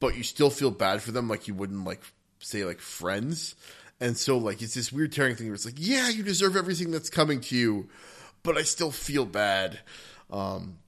but 0.00 0.16
you 0.16 0.22
still 0.22 0.50
feel 0.50 0.70
bad 0.70 1.02
for 1.02 1.12
them 1.12 1.28
like 1.28 1.48
you 1.48 1.54
wouldn't 1.54 1.84
like 1.84 2.02
say 2.40 2.64
like 2.64 2.80
friends. 2.80 3.54
And 4.00 4.16
so 4.16 4.38
like 4.38 4.62
it's 4.62 4.74
this 4.74 4.92
weird 4.92 5.12
tearing 5.12 5.36
thing 5.36 5.48
where 5.48 5.54
it's 5.54 5.64
like, 5.64 5.74
yeah, 5.76 6.08
you 6.08 6.22
deserve 6.22 6.56
everything 6.56 6.90
that's 6.90 7.10
coming 7.10 7.40
to 7.42 7.56
you, 7.56 7.88
but 8.42 8.56
I 8.56 8.62
still 8.62 8.90
feel 8.90 9.26
bad. 9.26 9.78
Um, 10.30 10.78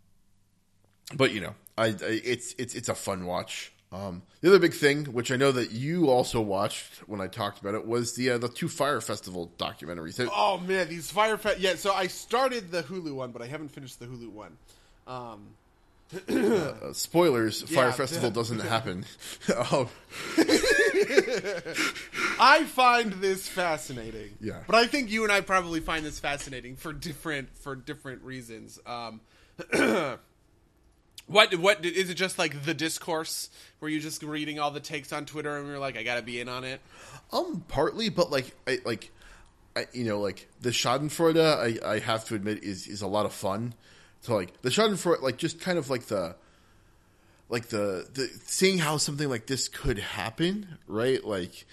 but 1.15 1.33
you 1.33 1.41
know, 1.41 1.55
I, 1.77 1.87
I 1.87 2.21
it's 2.25 2.55
it's 2.59 2.75
it's 2.75 2.89
a 2.89 2.95
fun 2.95 3.27
watch. 3.27 3.73
Um, 3.93 4.23
the 4.41 4.49
other 4.49 4.61
big 4.61 4.73
thing, 4.75 5.07
which 5.07 5.33
I 5.33 5.37
know 5.37 5.51
that 5.51 5.73
you 5.73 6.09
also 6.11 6.41
watched 6.41 7.09
when 7.09 7.21
I 7.21 7.27
talked 7.27 7.61
about 7.61 7.75
it, 7.75 7.87
was 7.87 8.15
the 8.15 8.31
uh, 8.31 8.39
the 8.39 8.49
two 8.49 8.69
Fire 8.69 9.01
Festival 9.01 9.51
documentaries. 9.59 10.25
Oh 10.33 10.59
man, 10.59 10.89
these 10.89 11.11
Fire 11.11 11.37
Fest. 11.37 11.59
Yeah, 11.59 11.75
so 11.75 11.93
I 11.93 12.07
started 12.07 12.71
the 12.71 12.85
Hulu 12.85 13.13
one, 13.15 13.33
but 13.33 13.43
I 13.43 13.47
haven't 13.47 13.71
finished 13.71 13.99
the 13.99 14.07
Hulu 14.07 14.31
one. 14.31 14.57
Um, 15.07 15.55
Uh, 16.29 16.93
spoilers: 16.93 17.63
Fire 17.63 17.87
Yeah. 17.87 17.93
Festival 18.03 18.31
doesn't 18.31 18.61
happen. 18.61 19.05
oh, 19.49 19.91
I 22.39 22.65
find 22.65 23.13
this 23.15 23.49
fascinating. 23.49 24.31
Yeah. 24.41 24.61
but 24.67 24.77
I 24.77 24.87
think 24.87 25.11
you 25.11 25.23
and 25.25 25.33
I 25.33 25.41
probably 25.41 25.81
find 25.81 26.05
this 26.05 26.19
fascinating 26.19 26.77
for 26.77 26.93
different 26.93 27.57
for 27.57 27.75
different 27.75 28.23
reasons. 28.23 28.79
Um, 28.87 29.21
what 31.31 31.55
what 31.57 31.85
is 31.87 32.11
it? 32.11 32.15
Just 32.15 32.39
like 32.39 32.65
the 32.65 32.75
discourse 32.75 33.51
where 33.79 33.91
you're 33.91 34.01
just 34.01 34.23
reading 34.23 34.59
all 34.59 34.73
the 34.73 34.81
takes 34.81 35.13
on 35.13 35.27
Twitter 35.27 35.57
and 35.57 35.67
you're 35.69 35.79
like, 35.79 35.97
I 35.97 36.03
gotta 36.03 36.23
be 36.23 36.41
in 36.41 36.49
on 36.49 36.65
it. 36.65 36.81
Um, 37.33 37.65
partly, 37.69 38.09
but 38.09 38.33
like, 38.33 38.55
I 38.67 38.81
like, 38.85 39.13
I 39.77 39.87
you 39.93 40.05
know, 40.05 40.21
like 40.21 40.49
the 40.61 40.71
Schadenfreude, 40.71 41.39
I 41.39 41.89
I 41.89 41.99
have 42.01 42.25
to 42.27 42.35
admit 42.35 42.65
is 42.65 42.89
is 42.89 43.03
a 43.03 43.07
lot 43.07 43.27
of 43.27 43.33
fun. 43.33 43.75
So 44.23 44.35
like 44.35 44.61
the 44.63 44.71
Schadenfreude, 44.71 45.23
like 45.23 45.37
just 45.37 45.61
kind 45.61 45.79
of 45.79 45.89
like 45.89 46.07
the, 46.07 46.35
like 47.49 47.69
the 47.69 48.09
the 48.13 48.29
seeing 48.45 48.79
how 48.79 48.97
something 48.97 49.29
like 49.29 49.47
this 49.47 49.69
could 49.69 50.01
happen, 50.01 50.79
right? 50.89 51.25
Like, 51.25 51.65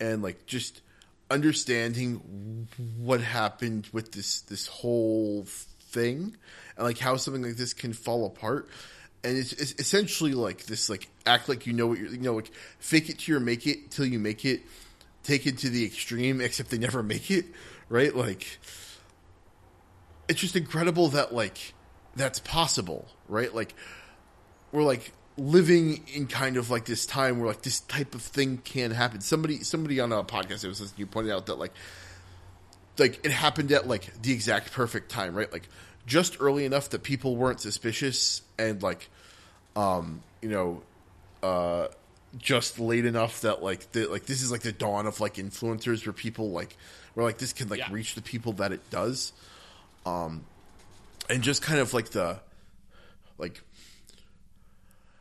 and 0.00 0.20
like 0.20 0.46
just 0.46 0.82
understanding 1.30 2.68
what 2.98 3.20
happened 3.20 3.88
with 3.92 4.10
this 4.10 4.40
this 4.40 4.66
whole 4.66 5.44
thing, 5.44 6.36
and 6.76 6.84
like 6.84 6.98
how 6.98 7.16
something 7.16 7.44
like 7.44 7.56
this 7.56 7.72
can 7.72 7.92
fall 7.92 8.26
apart. 8.26 8.68
And 9.26 9.36
it's, 9.36 9.52
it's 9.52 9.74
essentially 9.80 10.34
like 10.34 10.66
this, 10.66 10.88
like 10.88 11.08
act 11.26 11.48
like 11.48 11.66
you 11.66 11.72
know 11.72 11.88
what 11.88 11.98
you're, 11.98 12.08
you 12.10 12.18
know, 12.18 12.34
like 12.34 12.50
fake 12.78 13.10
it 13.10 13.18
till 13.18 13.34
you 13.34 13.40
make 13.40 13.66
it 13.66 13.90
till 13.90 14.06
you 14.06 14.20
make 14.20 14.44
it 14.44 14.62
take 15.24 15.46
it 15.46 15.58
to 15.58 15.68
the 15.68 15.84
extreme, 15.84 16.40
except 16.40 16.70
they 16.70 16.78
never 16.78 17.02
make 17.02 17.30
it, 17.30 17.46
right? 17.88 18.14
Like, 18.14 18.58
it's 20.28 20.40
just 20.40 20.56
incredible 20.56 21.08
that 21.08 21.34
like 21.34 21.74
that's 22.14 22.38
possible, 22.38 23.08
right? 23.28 23.52
Like, 23.52 23.74
we're 24.72 24.84
like 24.84 25.12
living 25.36 26.02
in 26.14 26.26
kind 26.26 26.56
of 26.56 26.70
like 26.70 26.86
this 26.86 27.04
time 27.04 27.38
where 27.38 27.48
like 27.48 27.62
this 27.62 27.80
type 27.80 28.14
of 28.14 28.22
thing 28.22 28.58
can 28.58 28.92
happen. 28.92 29.20
Somebody, 29.20 29.64
somebody 29.64 30.00
on 30.00 30.12
a 30.12 30.22
podcast 30.22 30.60
that 30.60 30.68
was 30.68 30.94
you 30.96 31.06
pointed 31.06 31.32
out 31.32 31.46
that 31.46 31.58
like, 31.58 31.72
like 32.96 33.24
it 33.26 33.32
happened 33.32 33.72
at 33.72 33.86
like 33.88 34.22
the 34.22 34.32
exact 34.32 34.72
perfect 34.72 35.10
time, 35.10 35.34
right? 35.34 35.52
Like 35.52 35.68
just 36.06 36.36
early 36.40 36.64
enough 36.64 36.90
that 36.90 37.02
people 37.02 37.36
weren't 37.36 37.60
suspicious 37.60 38.42
and 38.58 38.82
like, 38.82 39.08
um, 39.74 40.22
you 40.40 40.48
know, 40.48 40.82
uh, 41.42 41.88
just 42.38 42.78
late 42.78 43.06
enough 43.06 43.40
that 43.42 43.62
like 43.62 43.90
the, 43.92 44.06
like 44.06 44.26
this 44.26 44.42
is 44.42 44.50
like 44.52 44.60
the 44.62 44.72
dawn 44.72 45.06
of 45.06 45.20
like 45.20 45.34
influencers 45.34 46.04
where 46.06 46.12
people 46.12 46.50
like 46.50 46.76
where 47.14 47.24
like 47.24 47.38
this 47.38 47.52
can 47.52 47.68
like 47.68 47.78
Yeah. 47.78 47.88
reach 47.90 48.14
the 48.14 48.20
people 48.20 48.52
that 48.54 48.72
it 48.72 48.90
does 48.90 49.32
um 50.04 50.44
and 51.30 51.42
just 51.42 51.62
kind 51.62 51.80
of 51.80 51.94
like 51.94 52.10
the 52.10 52.38
like 53.38 53.62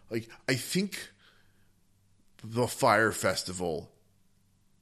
like 0.09 0.27
i 0.49 0.55
think 0.55 1.09
the 2.43 2.67
fire 2.67 3.13
festival 3.13 3.89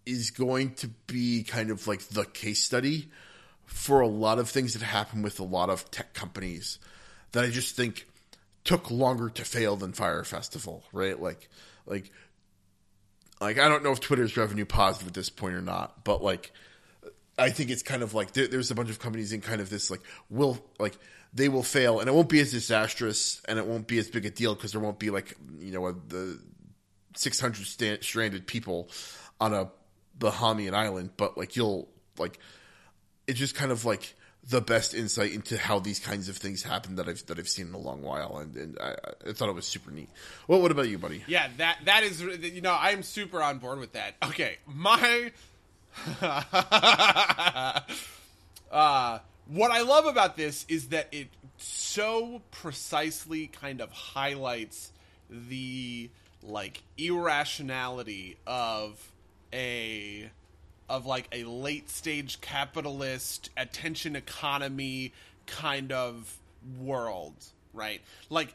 is 0.08 0.32
going 0.32 0.74
to 0.76 0.88
be 1.06 1.44
kind 1.44 1.70
of 1.70 1.88
like 1.88 2.00
the 2.10 2.26
case 2.26 2.64
study 2.64 3.12
for 3.66 4.02
a 4.02 4.08
lot 4.08 4.40
of 4.40 4.50
things 4.50 4.74
that 4.74 4.84
happen 4.84 5.22
with 5.22 5.40
a 5.40 5.44
lot 5.44 5.70
of 5.70 5.90
tech 5.92 6.14
companies 6.14 6.80
that 7.32 7.44
i 7.44 7.50
just 7.50 7.76
think 7.76 8.08
took 8.64 8.90
longer 8.90 9.30
to 9.30 9.44
fail 9.44 9.76
than 9.76 9.92
fire 9.92 10.24
festival 10.24 10.84
right? 10.94 11.22
Like 11.22 11.50
like 11.86 12.12
like 13.42 13.60
i 13.60 13.68
don't 13.68 13.84
know 13.84 13.92
if 13.92 14.00
twitter's 14.00 14.38
revenue 14.38 14.66
positive 14.66 15.08
at 15.08 15.14
this 15.14 15.30
point 15.30 15.56
or 15.56 15.62
not 15.62 16.04
but 16.04 16.24
like 16.24 16.52
I 17.36 17.50
think 17.50 17.72
it's 17.72 17.82
kind 17.82 18.04
of 18.04 18.14
like 18.14 18.34
there, 18.34 18.48
there's 18.48 18.70
a 18.70 18.76
bunch 18.76 18.92
of 18.92 19.00
companies 19.00 19.34
in 19.34 19.42
kind 19.42 19.60
of 19.60 19.70
this 19.70 19.90
like 19.90 20.02
will 20.30 20.64
like 20.80 20.96
they 21.34 21.50
will 21.50 21.64
fail 21.64 22.00
and 22.00 22.08
it 22.08 22.12
won't 22.14 22.30
be 22.30 22.40
as 22.40 22.52
disastrous 22.52 23.42
and 23.48 23.58
it 23.58 23.66
won't 23.66 23.88
be 23.88 23.98
as 23.98 24.08
big 24.08 24.26
a 24.26 24.30
deal 24.30 24.54
because 24.54 24.72
there 24.72 24.82
won't 24.82 25.00
be 25.00 25.10
like 25.10 25.36
you 25.60 25.72
know 25.72 25.88
a, 25.88 25.94
the 25.94 26.40
600 27.16 27.66
sta- 27.66 28.02
stranded 28.02 28.48
people 28.48 28.90
on 29.40 29.54
a 29.54 29.70
Bahamian 30.18 30.74
island, 30.74 31.12
but 31.18 31.38
like 31.38 31.56
you'll 31.56 31.88
like 32.18 32.40
it's 33.34 33.40
just 33.40 33.56
kind 33.56 33.72
of 33.72 33.84
like 33.84 34.14
the 34.48 34.62
best 34.62 34.94
insight 34.94 35.34
into 35.34 35.58
how 35.58 35.80
these 35.80 36.00
kinds 36.00 36.30
of 36.30 36.38
things 36.38 36.62
happen 36.62 36.98
that 36.98 37.10
I've 37.10 37.26
that 37.26 37.40
I've 37.40 37.50
seen 37.50 37.70
in 37.70 37.74
a 37.74 37.80
long 37.80 38.04
while, 38.04 38.38
and, 38.38 38.56
and 38.56 38.78
I, 38.80 38.94
I 39.28 39.34
thought 39.34 39.50
it 39.50 39.56
was 39.56 39.66
super 39.66 39.90
neat. 39.90 40.10
Well, 40.48 40.62
what 40.62 40.70
about 40.70 40.88
you, 40.88 41.00
buddy? 41.00 41.24
Yeah, 41.26 41.48
that 41.58 41.80
that 41.86 42.04
is 42.04 42.22
you 42.22 42.62
know 42.62 42.78
I'm 42.80 43.02
super 43.02 43.42
on 43.42 43.58
board 43.58 43.80
with 43.80 43.94
that. 43.94 44.14
Okay, 44.24 44.58
my 44.68 45.32
uh, 48.72 49.20
what 49.48 49.72
I 49.72 49.82
love 49.82 50.06
about 50.06 50.38
this 50.38 50.68
is 50.70 50.90
that 50.90 51.08
it 51.12 51.30
so 51.58 52.44
precisely 52.52 53.48
kind 53.48 53.82
of 53.82 53.92
highlights 53.92 54.92
the 55.32 56.12
like 56.44 56.84
irrationality 57.00 58.38
of 58.46 59.12
a 59.52 60.30
of 60.90 61.06
like 61.06 61.28
a 61.32 61.44
late 61.44 61.90
stage 61.90 62.42
capitalist 62.42 63.50
attention 63.58 64.16
economy 64.16 65.14
kind 65.46 65.92
of 65.92 66.38
world, 66.80 67.34
right? 67.74 68.02
Like 68.30 68.54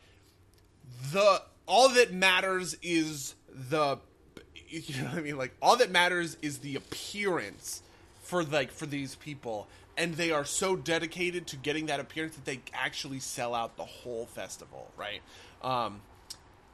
the 1.13 1.43
all 1.67 1.89
that 1.91 2.13
matters 2.13 2.77
is 2.83 3.35
the 3.71 3.99
you 4.69 5.03
know 5.03 5.09
what 5.09 5.19
I 5.19 5.21
mean? 5.21 5.39
Like 5.39 5.55
all 5.63 5.77
that 5.77 5.91
matters 5.91 6.37
is 6.43 6.59
the 6.59 6.77
appearance 6.77 7.83
for 8.23 8.45
like 8.45 8.71
for 8.71 8.87
these 8.87 9.15
people. 9.15 9.69
And 9.97 10.15
they 10.15 10.31
are 10.31 10.45
so 10.45 10.77
dedicated 10.77 11.49
to 11.49 11.57
getting 11.57 11.87
that 11.87 11.99
appearance 11.99 12.37
that 12.37 12.45
they 12.45 12.61
actually 12.73 13.19
sell 13.19 13.53
out 13.53 13.77
the 13.77 13.85
whole 13.85 14.27
festival 14.27 14.91
right? 14.97 15.23
Um 15.63 16.01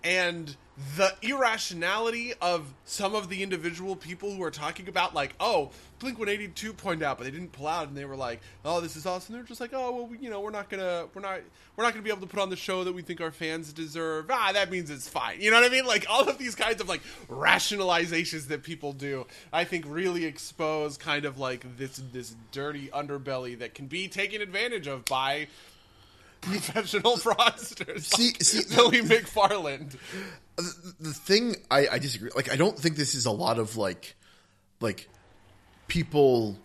and 0.05 0.55
the 0.97 1.15
irrationality 1.23 2.35
of 2.41 2.75
some 2.85 3.15
of 3.15 3.29
the 3.29 3.43
individual 3.43 3.95
people 3.95 4.35
who 4.35 4.43
are 4.43 4.51
talking 4.51 4.89
about 4.89 5.15
like 5.15 5.33
oh 5.39 5.71
blink 6.01 6.19
182 6.19 6.73
pointed 6.73 7.05
out 7.05 7.17
but 7.17 7.25
they 7.25 7.31
didn't 7.31 7.53
pull 7.53 7.69
out 7.69 7.87
and 7.87 7.97
they 7.97 8.05
were 8.05 8.17
like 8.17 8.41
oh 8.65 8.81
this 8.81 8.97
is 8.97 9.07
awesome. 9.07 9.35
They're 9.35 9.45
just 9.45 9.61
like 9.61 9.71
oh 9.73 9.93
well 9.93 10.07
we, 10.07 10.19
you 10.19 10.31
know 10.31 10.41
we're 10.41 10.51
not 10.51 10.69
gonna 10.69 11.07
we're 11.15 11.23
not 11.23 11.41
we're 11.77 11.85
not 11.85 11.93
gonna 11.93 12.03
be 12.03 12.11
able 12.11 12.23
to 12.23 12.27
put 12.27 12.41
on 12.41 12.51
the 12.51 12.57
show 12.57 12.83
that 12.85 12.93
we 12.93 13.03
think 13.03 13.21
our 13.21 13.31
fans 13.31 13.73
deserve. 13.73 14.27
Ah 14.31 14.51
that 14.53 14.71
means 14.71 14.91
it's 14.91 15.09
fine. 15.09 15.41
You 15.41 15.51
know 15.51 15.61
what 15.61 15.71
i 15.71 15.75
mean? 15.75 15.87
Like 15.87 16.07
all 16.11 16.29
of 16.29 16.39
these 16.39 16.57
kinds 16.57 16.81
of 16.81 16.89
like 16.89 17.03
rationalizations 17.29 18.49
that 18.49 18.63
people 18.63 18.93
do 18.93 19.27
i 19.53 19.65
think 19.65 19.85
really 19.89 20.25
expose 20.25 20.97
kind 20.97 21.25
of 21.25 21.39
like 21.39 21.65
this 21.77 22.03
this 22.13 22.35
dirty 22.53 22.89
underbelly 22.89 23.59
that 23.59 23.75
can 23.75 23.87
be 23.87 24.09
taken 24.09 24.41
advantage 24.43 24.87
of 24.87 25.05
by 25.05 25.47
professional 26.45 27.17
fraudsters 27.17 28.03
See- 28.03 28.27
like 28.33 28.43
see- 28.43 28.75
Billy 28.75 29.01
McFarland. 29.03 29.97
the 30.57 31.13
thing 31.13 31.57
I, 31.71 31.89
I 31.89 31.99
disagree. 31.99 32.31
Like, 32.37 32.53
I 32.53 32.57
don't 32.57 32.79
think 32.79 32.97
this 32.97 33.15
is 33.15 33.27
a 33.27 33.31
lot 33.31 33.59
of 33.59 33.77
like, 33.77 34.15
like 34.81 35.09
people, 35.89 36.57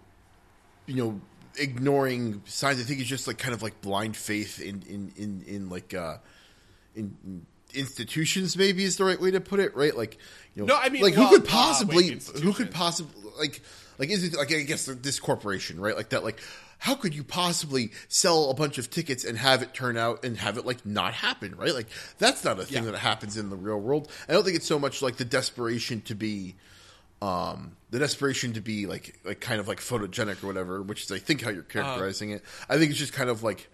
you 0.86 0.96
know, 0.96 1.22
ignoring 1.58 2.42
signs. 2.46 2.80
I 2.80 2.84
think 2.84 3.00
it's 3.00 3.10
just 3.10 3.28
like 3.28 3.38
kind 3.38 3.54
of 3.54 3.62
like 3.64 3.82
blind 3.82 4.16
faith 4.16 4.62
in 4.62 4.84
in 4.88 5.12
in 5.18 5.44
in 5.48 5.70
like 5.70 5.94
uh 5.94 6.18
in. 6.96 7.16
in 7.26 7.46
institutions 7.72 8.58
maybe 8.58 8.84
is 8.84 8.98
the 8.98 9.04
right 9.06 9.22
way 9.22 9.30
to 9.30 9.40
put 9.40 9.60
it 9.60 9.76
right 9.76 9.96
like 9.96 10.18
you 10.56 10.66
know 10.66 10.74
No, 10.74 10.80
I 10.82 10.90
mean, 10.90 11.04
like 11.04 11.16
well, 11.16 11.28
who 11.28 11.38
could 11.38 11.48
uh, 11.48 11.52
possibly 11.52 12.10
wait, 12.10 12.24
who 12.42 12.52
could 12.52 12.72
possibly 12.72 13.14
like 13.38 13.62
like 14.00 14.10
is 14.10 14.24
it 14.24 14.34
like 14.36 14.52
i 14.52 14.62
guess 14.64 14.86
this 14.88 15.20
corporation 15.20 15.80
right 15.80 15.96
like 15.96 16.10
that 16.10 16.24
like 16.24 16.42
how 16.80 16.96
could 16.96 17.14
you 17.14 17.24
possibly 17.24 17.92
sell 18.08 18.50
a 18.50 18.54
bunch 18.54 18.78
of 18.78 18.90
tickets 18.90 19.24
and 19.26 19.38
have 19.38 19.62
it 19.62 19.74
turn 19.74 19.98
out 19.98 20.24
and 20.24 20.38
have 20.38 20.58
it 20.58 20.66
like 20.66 20.86
not 20.86 21.14
happen 21.14 21.56
right 21.58 21.74
like 21.74 21.88
that's 22.18 22.44
not 22.44 22.60
a 22.60 22.64
thing 22.66 22.86
Yeah. 22.86 22.92
that 22.92 23.00
happens 23.00 23.38
in 23.38 23.50
the 23.50 23.56
real 23.58 23.78
world 23.80 24.10
i 24.28 24.34
don't 24.34 24.44
think 24.44 24.56
it's 24.56 24.66
so 24.68 24.80
much 24.80 25.02
like 25.02 25.18
the 25.18 25.26
desperation 25.26 26.02
to 26.04 26.16
be 26.16 26.56
um 27.22 27.76
the 27.90 28.00
desperation 28.00 28.54
to 28.54 28.62
be 28.62 28.86
like 28.86 29.20
like 29.26 29.42
kind 29.42 29.60
of 29.60 29.68
like 29.68 29.80
photogenic 29.80 30.42
or 30.44 30.48
whatever 30.48 30.82
which 30.82 31.04
is 31.04 31.12
i 31.12 31.20
think 31.20 31.42
how 31.42 31.50
you're 31.50 31.62
Uh-huh. 31.64 31.82
characterizing 31.84 32.30
it 32.32 32.44
i 32.70 32.78
think 32.78 32.90
it's 32.92 33.00
just 33.00 33.14
kind 33.14 33.30
of 33.30 33.44
like 33.44 33.70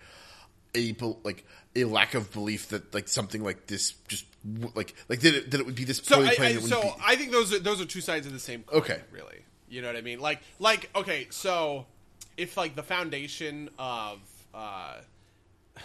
a 0.75 0.95
like 1.23 1.45
a 1.75 1.83
lack 1.85 2.15
of 2.15 2.31
belief 2.33 2.69
that 2.69 2.93
like 2.93 3.07
something 3.07 3.43
like 3.43 3.67
this 3.67 3.93
just 4.07 4.25
like 4.73 4.93
like 5.09 5.19
that 5.21 5.35
it, 5.35 5.51
that 5.51 5.59
it 5.59 5.65
would 5.65 5.75
be 5.75 5.83
this 5.85 5.97
So, 6.03 6.21
I, 6.21 6.35
I, 6.39 6.53
so 6.55 6.81
be- 6.81 6.89
I 7.05 7.15
think 7.15 7.31
those 7.31 7.53
are 7.53 7.59
those 7.59 7.79
are 7.81 7.85
two 7.85 8.01
sides 8.01 8.25
of 8.27 8.33
the 8.33 8.39
same 8.39 8.63
coin. 8.63 8.79
Okay. 8.79 8.99
really, 9.11 9.39
you 9.69 9.81
know 9.81 9.87
what 9.87 9.95
I 9.95 10.01
mean? 10.01 10.19
Like, 10.19 10.41
like 10.59 10.89
okay, 10.95 11.27
so 11.29 11.85
if 12.37 12.57
like 12.57 12.75
the 12.75 12.83
foundation 12.83 13.69
of, 13.77 14.19
uh, 14.53 14.95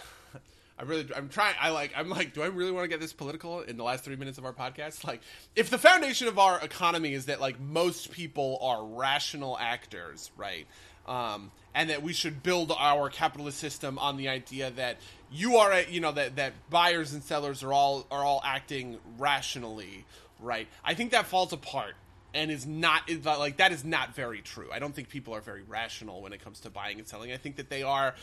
I 0.79 0.83
really, 0.83 1.07
I'm 1.15 1.29
trying. 1.29 1.55
I 1.59 1.69
like, 1.69 1.91
I'm 1.95 2.09
like, 2.09 2.33
do 2.33 2.41
I 2.41 2.47
really 2.47 2.71
want 2.71 2.85
to 2.85 2.87
get 2.87 2.99
this 2.99 3.13
political 3.13 3.61
in 3.61 3.77
the 3.77 3.83
last 3.83 4.03
three 4.03 4.15
minutes 4.15 4.37
of 4.37 4.45
our 4.45 4.53
podcast? 4.53 5.05
Like, 5.05 5.21
if 5.55 5.69
the 5.69 5.77
foundation 5.77 6.27
of 6.27 6.39
our 6.39 6.59
economy 6.61 7.13
is 7.13 7.25
that 7.25 7.39
like 7.39 7.59
most 7.59 8.11
people 8.11 8.57
are 8.61 8.83
rational 8.83 9.57
actors, 9.59 10.31
right? 10.35 10.65
Um, 11.07 11.51
and 11.73 11.89
that 11.89 12.03
we 12.03 12.13
should 12.13 12.43
build 12.43 12.71
our 12.77 13.09
capitalist 13.09 13.57
system 13.57 13.97
on 13.97 14.17
the 14.17 14.29
idea 14.29 14.71
that 14.71 14.97
you 15.31 15.57
are, 15.57 15.71
a, 15.71 15.89
you 15.89 15.99
know, 15.99 16.11
that 16.11 16.35
that 16.35 16.53
buyers 16.69 17.13
and 17.13 17.23
sellers 17.23 17.63
are 17.63 17.73
all 17.73 18.05
are 18.11 18.23
all 18.23 18.41
acting 18.45 18.97
rationally, 19.17 20.05
right? 20.39 20.67
I 20.83 20.93
think 20.93 21.11
that 21.11 21.25
falls 21.27 21.53
apart 21.53 21.95
and 22.33 22.51
is 22.51 22.65
not 22.65 23.09
like 23.23 23.57
that 23.57 23.71
is 23.71 23.83
not 23.83 24.15
very 24.15 24.41
true. 24.41 24.69
I 24.71 24.79
don't 24.79 24.93
think 24.95 25.09
people 25.09 25.35
are 25.35 25.41
very 25.41 25.63
rational 25.63 26.21
when 26.21 26.33
it 26.33 26.43
comes 26.43 26.59
to 26.61 26.69
buying 26.69 26.99
and 26.99 27.07
selling. 27.07 27.31
I 27.31 27.37
think 27.37 27.57
that 27.57 27.69
they 27.69 27.83
are 27.83 28.15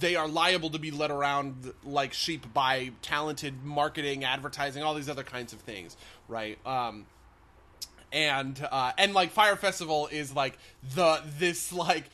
they 0.00 0.16
are 0.16 0.28
liable 0.28 0.70
to 0.70 0.78
be 0.78 0.90
led 0.90 1.10
around 1.10 1.72
like 1.84 2.12
sheep 2.12 2.52
by 2.52 2.90
talented 3.00 3.64
marketing, 3.64 4.24
advertising, 4.24 4.82
all 4.82 4.94
these 4.94 5.08
other 5.08 5.22
kinds 5.22 5.52
of 5.52 5.60
things, 5.60 5.96
right? 6.28 6.58
Um, 6.66 7.06
and 8.12 8.66
uh, 8.70 8.92
and 8.98 9.14
like 9.14 9.30
Fire 9.30 9.56
Festival 9.56 10.08
is 10.10 10.34
like 10.34 10.58
the 10.94 11.22
this 11.38 11.72
like 11.72 12.04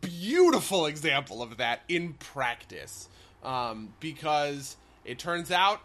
beautiful 0.00 0.86
example 0.86 1.42
of 1.42 1.56
that 1.56 1.80
in 1.88 2.14
practice, 2.14 3.08
um, 3.42 3.94
because 4.00 4.76
it 5.04 5.18
turns 5.18 5.50
out 5.50 5.80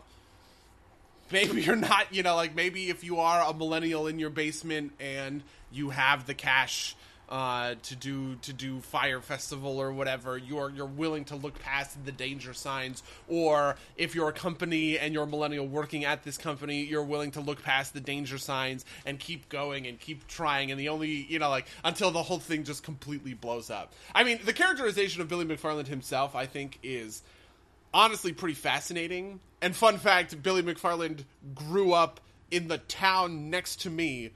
maybe 1.31 1.61
you're 1.61 1.75
not 1.75 2.13
you 2.13 2.23
know 2.23 2.35
like 2.35 2.55
maybe 2.55 2.89
if 2.89 3.03
you 3.03 3.19
are 3.19 3.49
a 3.49 3.53
millennial 3.53 4.07
in 4.07 4.19
your 4.19 4.29
basement 4.29 4.91
and 4.99 5.43
you 5.71 5.89
have 5.89 6.25
the 6.25 6.33
cash 6.33 6.95
uh, 7.29 7.75
to 7.83 7.95
do 7.95 8.35
to 8.37 8.51
do 8.51 8.79
fire 8.79 9.21
festival 9.21 9.77
or 9.77 9.91
whatever 9.91 10.37
you're 10.37 10.71
you're 10.71 10.85
willing 10.87 11.23
to 11.23 11.35
look 11.35 11.59
past 11.59 12.03
the 12.03 12.11
danger 12.11 12.53
signs. 12.53 13.03
Or 13.27 13.75
if 13.97 14.15
you're 14.15 14.29
a 14.29 14.33
company 14.33 14.97
and 14.97 15.13
you're 15.13 15.23
a 15.23 15.27
millennial 15.27 15.67
working 15.67 16.05
at 16.05 16.23
this 16.23 16.37
company 16.37 16.83
you're 16.83 17.03
willing 17.03 17.31
to 17.31 17.39
look 17.39 17.61
past 17.63 17.93
the 17.93 17.99
danger 17.99 18.39
signs 18.39 18.83
and 19.05 19.19
keep 19.19 19.47
going 19.47 19.85
and 19.85 19.99
keep 19.99 20.27
trying. 20.27 20.71
And 20.71 20.79
the 20.79 20.89
only 20.89 21.09
you 21.09 21.37
know 21.37 21.49
like 21.49 21.67
until 21.83 22.09
the 22.09 22.23
whole 22.23 22.39
thing 22.39 22.63
just 22.63 22.83
completely 22.83 23.35
blows 23.35 23.69
up. 23.69 23.93
I 24.15 24.23
mean 24.23 24.39
the 24.43 24.53
characterization 24.53 25.21
of 25.21 25.27
billy 25.27 25.45
mcfarland 25.45 25.87
himself 25.87 26.35
i 26.35 26.45
think 26.45 26.79
is 26.81 27.21
honestly 27.93 28.33
pretty 28.33 28.55
fascinating. 28.55 29.39
And 29.61 29.75
fun 29.75 29.97
fact, 29.97 30.41
Billy 30.41 30.61
McFarland 30.63 31.23
grew 31.55 31.93
up 31.93 32.19
in 32.51 32.67
the 32.67 32.77
town 32.77 33.49
next 33.49 33.81
to 33.81 33.89
me 33.89 34.31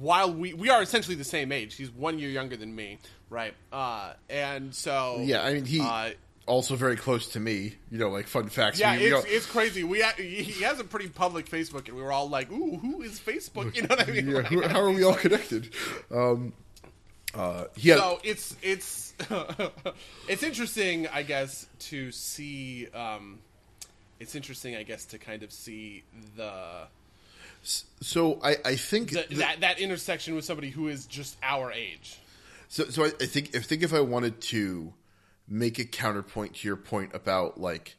while 0.00 0.32
we 0.32 0.52
we 0.54 0.70
are 0.70 0.82
essentially 0.82 1.14
the 1.16 1.24
same 1.24 1.52
age. 1.52 1.74
He's 1.76 1.90
one 1.90 2.18
year 2.18 2.30
younger 2.30 2.56
than 2.56 2.74
me, 2.74 2.98
right? 3.30 3.54
Uh, 3.72 4.14
and 4.28 4.74
so 4.74 5.18
Yeah, 5.22 5.42
I 5.42 5.54
mean 5.54 5.64
he 5.64 5.80
Uh, 5.80 6.10
also 6.46 6.74
very 6.76 6.96
close 6.96 7.28
to 7.28 7.40
me. 7.40 7.74
You 7.90 7.98
know, 7.98 8.08
like 8.10 8.26
fun 8.26 8.48
facts. 8.48 8.78
yeah, 8.80 8.92
we, 8.96 8.98
we 8.98 9.04
it's, 9.06 9.14
all- 9.14 9.24
it's 9.26 9.46
crazy. 9.46 9.84
We 9.84 10.00
ha- 10.02 10.14
he 10.16 10.42
he 10.42 10.64
has 10.64 10.80
a 10.80 10.84
pretty 10.84 11.08
public 11.08 11.48
Facebook, 11.48 11.86
and 11.88 11.96
we 11.96 12.02
were 12.02 12.12
all 12.12 12.28
like, 12.28 12.50
"Ooh, 12.50 12.76
who 12.78 13.02
is 13.02 13.20
Facebook?" 13.20 13.74
You 13.76 13.82
know 13.82 13.88
what 13.96 14.08
I 14.08 14.10
mean? 14.12 14.28
yeah, 14.28 14.36
Like, 14.38 14.46
who- 14.46 14.62
how 14.68 14.80
are 14.80 14.90
we 14.90 15.04
all 15.04 15.14
connected? 15.26 15.70
Um, 16.10 16.52
uh, 17.34 17.64
had, 17.76 17.98
so 17.98 18.20
it's 18.22 18.56
it's 18.62 19.14
it's 20.28 20.42
interesting, 20.42 21.08
I 21.08 21.22
guess, 21.22 21.66
to 21.80 22.10
see. 22.12 22.88
Um, 22.94 23.38
it's 24.20 24.34
interesting, 24.34 24.76
I 24.76 24.84
guess, 24.84 25.04
to 25.06 25.18
kind 25.18 25.42
of 25.42 25.52
see 25.52 26.04
the, 26.36 26.86
so 27.62 28.38
I, 28.42 28.56
I 28.64 28.76
think 28.76 29.10
the 29.10 29.26
the- 29.28 29.34
that 29.36 29.60
that 29.60 29.78
intersection 29.80 30.34
with 30.34 30.44
somebody 30.44 30.70
who 30.70 30.88
is 30.88 31.06
just 31.06 31.36
our 31.42 31.72
age. 31.72 32.18
So, 32.68 32.84
so 32.84 33.04
I, 33.04 33.08
I 33.20 33.26
think 33.26 33.54
I 33.56 33.60
think 33.60 33.82
if 33.82 33.92
I 33.92 34.00
wanted 34.00 34.40
to 34.42 34.92
make 35.48 35.78
a 35.78 35.84
counterpoint 35.84 36.56
to 36.56 36.66
your 36.68 36.76
point 36.76 37.14
about 37.14 37.60
like, 37.60 37.96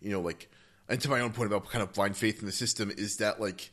you 0.00 0.10
know, 0.10 0.20
like, 0.20 0.48
and 0.88 1.00
to 1.00 1.08
my 1.10 1.20
own 1.20 1.32
point 1.32 1.46
about 1.52 1.68
kind 1.68 1.82
of 1.82 1.92
blind 1.92 2.16
faith 2.16 2.40
in 2.40 2.46
the 2.46 2.52
system 2.52 2.90
is 2.96 3.18
that 3.18 3.40
like, 3.40 3.70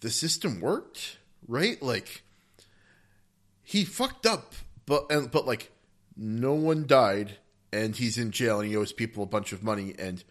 the 0.00 0.10
system 0.10 0.60
worked, 0.60 1.18
right? 1.46 1.80
Like, 1.80 2.22
he 3.68 3.84
fucked 3.84 4.26
up, 4.26 4.54
but 4.86 5.06
and 5.10 5.28
but 5.28 5.44
like, 5.44 5.72
no 6.16 6.54
one 6.54 6.86
died, 6.86 7.38
and 7.72 7.96
he's 7.96 8.16
in 8.16 8.30
jail, 8.30 8.60
and 8.60 8.68
he 8.70 8.76
owes 8.76 8.92
people 8.92 9.24
a 9.24 9.26
bunch 9.26 9.52
of 9.52 9.64
money, 9.64 9.92
and 9.98 10.22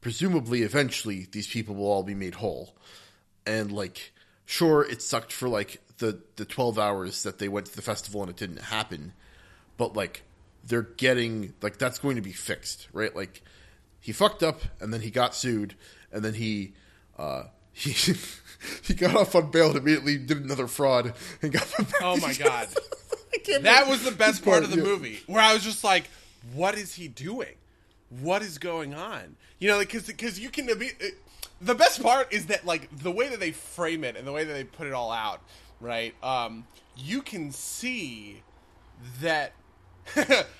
presumably, 0.00 0.62
eventually, 0.62 1.26
these 1.30 1.46
people 1.46 1.74
will 1.74 1.84
all 1.84 2.02
be 2.02 2.14
made 2.14 2.36
whole, 2.36 2.74
and 3.44 3.70
like, 3.70 4.14
sure, 4.46 4.82
it 4.82 5.02
sucked 5.02 5.34
for 5.34 5.50
like 5.50 5.82
the 5.98 6.22
the 6.36 6.46
twelve 6.46 6.78
hours 6.78 7.24
that 7.24 7.38
they 7.38 7.48
went 7.48 7.66
to 7.66 7.76
the 7.76 7.82
festival 7.82 8.22
and 8.22 8.30
it 8.30 8.36
didn't 8.38 8.62
happen, 8.62 9.12
but 9.76 9.94
like, 9.94 10.22
they're 10.64 10.80
getting 10.96 11.52
like 11.60 11.76
that's 11.76 11.98
going 11.98 12.16
to 12.16 12.22
be 12.22 12.32
fixed, 12.32 12.88
right? 12.94 13.14
Like, 13.14 13.42
he 14.00 14.12
fucked 14.12 14.42
up, 14.42 14.62
and 14.80 14.94
then 14.94 15.02
he 15.02 15.10
got 15.10 15.34
sued, 15.34 15.74
and 16.10 16.24
then 16.24 16.32
he. 16.32 16.72
uh 17.18 17.42
he, 17.78 18.14
he 18.82 18.94
got 18.94 19.14
off 19.14 19.34
on 19.34 19.50
bail 19.50 19.68
and 19.68 19.76
immediately 19.76 20.18
did 20.18 20.44
another 20.44 20.66
fraud 20.66 21.14
and 21.42 21.52
got 21.52 21.72
Oh 22.02 22.16
my 22.18 22.34
god. 22.34 22.68
That 23.62 23.88
was 23.88 24.04
the 24.04 24.10
best 24.10 24.44
part 24.44 24.62
of 24.62 24.70
the 24.70 24.76
yeah. 24.76 24.82
movie, 24.82 25.20
where 25.26 25.40
I 25.40 25.54
was 25.54 25.62
just 25.62 25.82
like, 25.82 26.04
"What 26.52 26.76
is 26.76 26.94
he 26.94 27.08
doing? 27.08 27.54
What 28.20 28.42
is 28.42 28.58
going 28.58 28.92
on?" 28.92 29.36
You 29.58 29.68
know, 29.68 29.78
because 29.78 30.06
because 30.06 30.38
you 30.38 30.50
can 30.50 30.66
be. 30.78 30.90
The 31.60 31.74
best 31.74 32.02
part 32.02 32.30
is 32.32 32.46
that 32.46 32.66
like 32.66 32.88
the 32.98 33.10
way 33.10 33.28
that 33.28 33.40
they 33.40 33.52
frame 33.52 34.04
it 34.04 34.16
and 34.16 34.26
the 34.26 34.32
way 34.32 34.44
that 34.44 34.52
they 34.52 34.64
put 34.64 34.86
it 34.86 34.92
all 34.92 35.10
out, 35.10 35.40
right? 35.80 36.14
Um, 36.22 36.66
you 36.96 37.22
can 37.22 37.50
see 37.52 38.42
that 39.22 39.52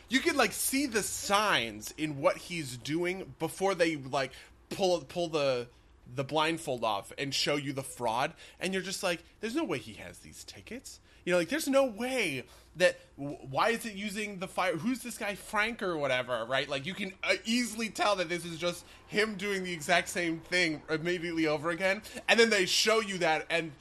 you 0.08 0.20
can 0.20 0.36
like 0.36 0.52
see 0.52 0.86
the 0.86 1.02
signs 1.02 1.92
in 1.98 2.20
what 2.20 2.38
he's 2.38 2.78
doing 2.78 3.34
before 3.38 3.74
they 3.74 3.96
like 3.96 4.32
pull 4.70 4.98
pull 5.00 5.28
the 5.28 5.66
the 6.14 6.24
blindfold 6.24 6.84
off 6.84 7.12
and 7.18 7.34
show 7.34 7.56
you 7.56 7.72
the 7.72 7.82
fraud 7.82 8.32
and 8.60 8.72
you're 8.72 8.82
just 8.82 9.02
like 9.02 9.22
there's 9.40 9.54
no 9.54 9.64
way 9.64 9.78
he 9.78 9.94
has 9.94 10.18
these 10.18 10.44
tickets 10.44 11.00
you 11.24 11.32
know 11.32 11.38
like 11.38 11.48
there's 11.48 11.68
no 11.68 11.84
way 11.84 12.44
that 12.76 12.98
why 13.16 13.70
is 13.70 13.84
it 13.84 13.94
using 13.94 14.38
the 14.38 14.48
fire 14.48 14.76
who's 14.76 15.00
this 15.00 15.18
guy 15.18 15.34
frank 15.34 15.82
or 15.82 15.96
whatever 15.98 16.46
right 16.48 16.68
like 16.68 16.86
you 16.86 16.94
can 16.94 17.12
uh, 17.24 17.34
easily 17.44 17.88
tell 17.88 18.16
that 18.16 18.28
this 18.28 18.44
is 18.44 18.56
just 18.58 18.84
him 19.06 19.34
doing 19.34 19.64
the 19.64 19.72
exact 19.72 20.08
same 20.08 20.38
thing 20.40 20.80
immediately 20.88 21.46
over 21.46 21.70
again 21.70 22.00
and 22.28 22.40
then 22.40 22.48
they 22.50 22.64
show 22.64 23.00
you 23.00 23.18
that 23.18 23.44
and 23.50 23.72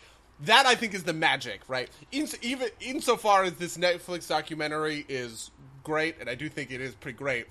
that 0.42 0.66
I 0.66 0.76
think 0.76 0.94
is 0.94 1.04
the 1.04 1.14
magic, 1.14 1.62
right? 1.68 1.90
In, 2.12 2.28
even 2.42 2.70
insofar 2.80 3.44
as 3.44 3.54
this 3.54 3.78
Netflix 3.78 4.28
documentary 4.28 5.06
is 5.10 5.52
great, 5.84 6.18
and 6.20 6.30
I 6.30 6.36
do 6.36 6.50
think 6.50 6.72
it 6.72 6.82
is 6.82 6.94
pretty 6.96 7.18
great. 7.18 7.48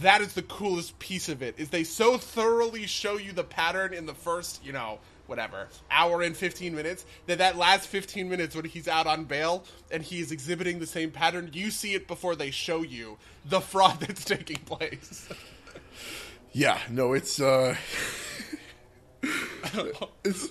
That 0.00 0.20
is 0.20 0.34
the 0.34 0.42
coolest 0.42 0.98
piece 0.98 1.28
of 1.28 1.42
it. 1.42 1.54
Is 1.58 1.70
they 1.70 1.84
so 1.84 2.18
thoroughly 2.18 2.86
show 2.86 3.16
you 3.16 3.32
the 3.32 3.44
pattern 3.44 3.92
in 3.94 4.06
the 4.06 4.14
first, 4.14 4.64
you 4.64 4.72
know, 4.72 4.98
whatever 5.26 5.68
hour 5.90 6.22
and 6.22 6.36
fifteen 6.36 6.74
minutes 6.74 7.04
that 7.26 7.38
that 7.38 7.56
last 7.56 7.86
fifteen 7.86 8.28
minutes 8.28 8.56
when 8.56 8.64
he's 8.64 8.88
out 8.88 9.06
on 9.06 9.24
bail 9.24 9.64
and 9.90 10.02
he's 10.02 10.32
exhibiting 10.32 10.78
the 10.78 10.86
same 10.86 11.10
pattern, 11.10 11.50
you 11.52 11.70
see 11.70 11.94
it 11.94 12.08
before 12.08 12.34
they 12.34 12.50
show 12.50 12.82
you 12.82 13.18
the 13.44 13.60
fraud 13.60 14.00
that's 14.00 14.24
taking 14.24 14.58
place. 14.58 15.28
Yeah, 16.52 16.78
no, 16.90 17.12
it's 17.12 17.40
uh 17.40 17.76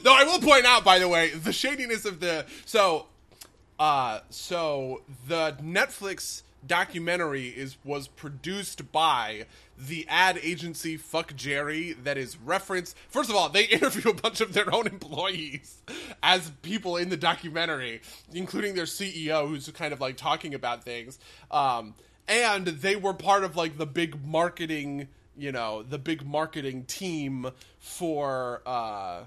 No, 0.04 0.14
I 0.14 0.24
will 0.24 0.40
point 0.40 0.66
out, 0.66 0.84
by 0.84 1.00
the 1.00 1.08
way, 1.08 1.30
the 1.32 1.54
shadiness 1.54 2.06
of 2.06 2.20
the 2.20 2.46
so, 2.66 3.08
uh, 3.80 4.20
so 4.30 5.02
the 5.28 5.56
Netflix 5.62 6.44
documentary 6.68 7.48
is 7.48 7.78
was 7.84 8.08
produced 8.08 8.92
by 8.92 9.46
the 9.78 10.06
ad 10.10 10.40
agency 10.42 10.98
FuckJerry 10.98 12.04
that 12.04 12.18
is 12.18 12.38
referenced. 12.38 12.96
First 13.10 13.30
of 13.30 13.36
all, 13.36 13.50
they 13.50 13.64
interview 13.66 14.12
a 14.12 14.14
bunch 14.14 14.42
of 14.42 14.54
their 14.54 14.74
own 14.74 14.88
employees 14.88 15.82
as 16.22 16.52
people 16.62 16.98
in 16.98 17.10
the 17.10 17.18
documentary, 17.18 18.02
including 18.34 18.76
their 18.76 18.86
CEO, 18.86 19.48
who's 19.48 19.70
kind 19.70 19.94
of 19.94 20.02
like 20.02 20.18
talking 20.18 20.54
about 20.54 20.84
things. 20.84 21.20
Um, 21.52 21.96
and 22.28 22.68
they 22.68 22.96
were 22.96 23.14
part 23.14 23.44
of 23.44 23.56
like 23.56 23.78
the 23.78 23.86
big 23.86 24.26
marketing, 24.26 25.08
you 25.38 25.52
know, 25.52 25.84
the 25.84 25.98
big 25.98 26.26
marketing 26.26 26.84
team 26.86 27.52
for. 27.80 28.62
Uh, 28.66 29.24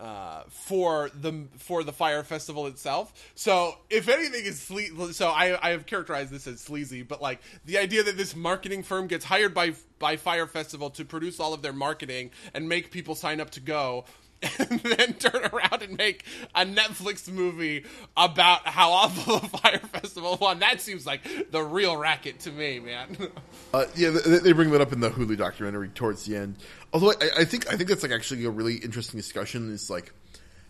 uh, 0.00 0.44
for 0.48 1.10
the 1.14 1.46
for 1.58 1.84
the 1.84 1.92
Fyre 1.92 2.22
Festival 2.22 2.66
itself. 2.66 3.12
So 3.34 3.76
if 3.90 4.08
anything 4.08 4.44
is 4.44 4.58
sle- 4.58 5.12
so 5.12 5.28
I 5.28 5.58
I 5.62 5.70
have 5.70 5.86
characterized 5.86 6.30
this 6.30 6.46
as 6.46 6.60
sleazy, 6.60 7.02
but 7.02 7.20
like 7.20 7.40
the 7.66 7.78
idea 7.78 8.02
that 8.02 8.16
this 8.16 8.34
marketing 8.34 8.82
firm 8.82 9.06
gets 9.06 9.24
hired 9.24 9.52
by 9.52 9.74
by 9.98 10.16
Fyre 10.16 10.46
Festival 10.46 10.90
to 10.90 11.04
produce 11.04 11.38
all 11.38 11.52
of 11.52 11.60
their 11.60 11.74
marketing 11.74 12.30
and 12.54 12.68
make 12.68 12.90
people 12.90 13.14
sign 13.14 13.40
up 13.40 13.50
to 13.50 13.60
go. 13.60 14.04
And 14.70 14.80
then 14.80 15.14
turn 15.14 15.48
around 15.52 15.82
and 15.82 15.98
make 15.98 16.24
a 16.54 16.64
Netflix 16.64 17.30
movie 17.30 17.84
about 18.16 18.66
how 18.66 18.90
awful 18.90 19.38
the 19.40 19.58
Fyre 19.58 19.78
Festival 19.78 20.38
was. 20.40 20.58
That 20.60 20.80
seems 20.80 21.04
like 21.06 21.50
the 21.50 21.62
real 21.62 21.96
racket 21.96 22.40
to 22.40 22.52
me, 22.52 22.78
man. 22.80 23.16
Uh, 23.72 23.84
yeah, 23.94 24.10
they, 24.10 24.38
they 24.38 24.52
bring 24.52 24.70
that 24.72 24.80
up 24.80 24.92
in 24.92 24.98
the 24.98 25.10
Hulu 25.10 25.36
documentary 25.36 25.90
towards 25.90 26.24
the 26.24 26.36
end. 26.36 26.56
Although 26.92 27.12
I, 27.12 27.42
I 27.42 27.44
think 27.44 27.72
I 27.72 27.76
think 27.76 27.88
that's 27.88 28.02
like 28.02 28.10
actually 28.10 28.44
a 28.44 28.50
really 28.50 28.74
interesting 28.74 29.16
discussion. 29.16 29.70
Is 29.72 29.88
like 29.88 30.12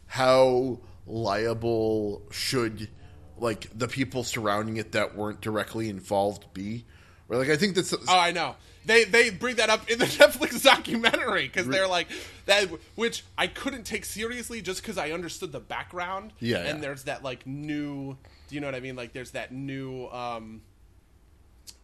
how 0.07 0.81
liable 1.07 2.21
should 2.31 2.91
like 3.39 3.67
the 3.79 3.89
people 3.89 4.23
surrounding 4.23 4.77
it 4.77 4.93
that 4.93 5.17
weren't 5.17 5.41
directly 5.41 5.89
involved 5.89 6.53
be? 6.53 6.85
Or 7.31 7.39
like 7.39 7.49
I 7.49 7.57
think 7.57 7.75
that's 7.75 7.95
Oh, 7.95 7.99
I 8.09 8.33
know. 8.33 8.57
They 8.87 9.05
they 9.05 9.31
bring 9.31 9.57
that 9.57 9.71
up 9.71 9.91
in 9.91 9.99
the 9.99 10.05
Netflix 10.07 10.63
documentary 10.63 11.47
because 11.47 11.67
they're 11.67 11.89
like 11.89 12.09
that, 12.47 12.69
which 12.95 13.25
I 13.37 13.47
couldn't 13.47 13.85
take 13.85 14.05
seriously 14.05 14.63
just 14.63 14.83
because 14.83 14.99
I 14.99 15.11
understood 15.11 15.53
the 15.53 15.61
background. 15.61 16.33
Yeah, 16.41 16.59
and 16.59 16.79
yeah. 16.79 16.81
there's 16.81 17.05
that 17.05 17.23
like 17.23 17.47
new. 17.47 18.17
Do 18.49 18.55
you 18.55 18.61
know 18.61 18.67
what 18.67 18.75
I 18.75 18.81
mean? 18.81 18.97
Like 18.97 19.13
there's 19.13 19.33
that 19.33 19.53
new. 19.53 20.07
um 20.09 20.63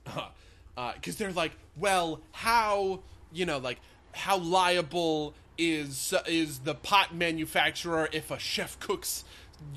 because 0.94 1.16
they're 1.16 1.32
like, 1.32 1.52
well, 1.76 2.20
how 2.32 3.00
you 3.32 3.46
know, 3.46 3.58
like 3.58 3.78
how 4.12 4.38
liable 4.38 5.34
is 5.58 6.14
is 6.26 6.60
the 6.60 6.74
pot 6.74 7.14
manufacturer 7.14 8.08
if 8.12 8.30
a 8.30 8.38
chef 8.38 8.78
cooks 8.80 9.24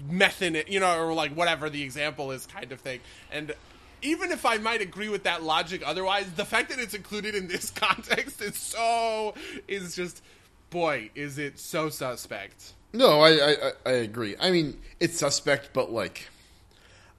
meth 0.10 0.42
in 0.42 0.56
it, 0.56 0.70
you 0.70 0.80
know, 0.80 0.98
or 1.00 1.14
like 1.14 1.34
whatever 1.34 1.70
the 1.70 1.84
example 1.84 2.32
is, 2.32 2.46
kind 2.46 2.72
of 2.72 2.80
thing. 2.80 3.00
And 3.32 3.54
even 4.02 4.32
if 4.32 4.46
I 4.46 4.58
might 4.58 4.82
agree 4.82 5.10
with 5.10 5.24
that 5.24 5.44
logic, 5.44 5.82
otherwise, 5.86 6.32
the 6.34 6.46
fact 6.46 6.70
that 6.70 6.80
it's 6.80 6.94
included 6.94 7.36
in 7.36 7.48
this 7.48 7.70
context 7.76 8.42
is 8.42 8.56
so 8.58 9.34
is 9.68 9.96
just, 9.96 10.22
boy, 10.70 11.10
is 11.16 11.38
it 11.38 11.60
so 11.60 11.90
suspect. 11.90 12.74
no, 12.94 13.22
I, 13.22 13.30
I 13.32 13.52
I- 13.52 13.72
I 13.86 13.92
agree. 13.92 14.36
I 14.40 14.52
mean, 14.52 14.80
it's 15.00 15.18
suspect, 15.18 15.72
but 15.74 15.92
like 15.92 16.28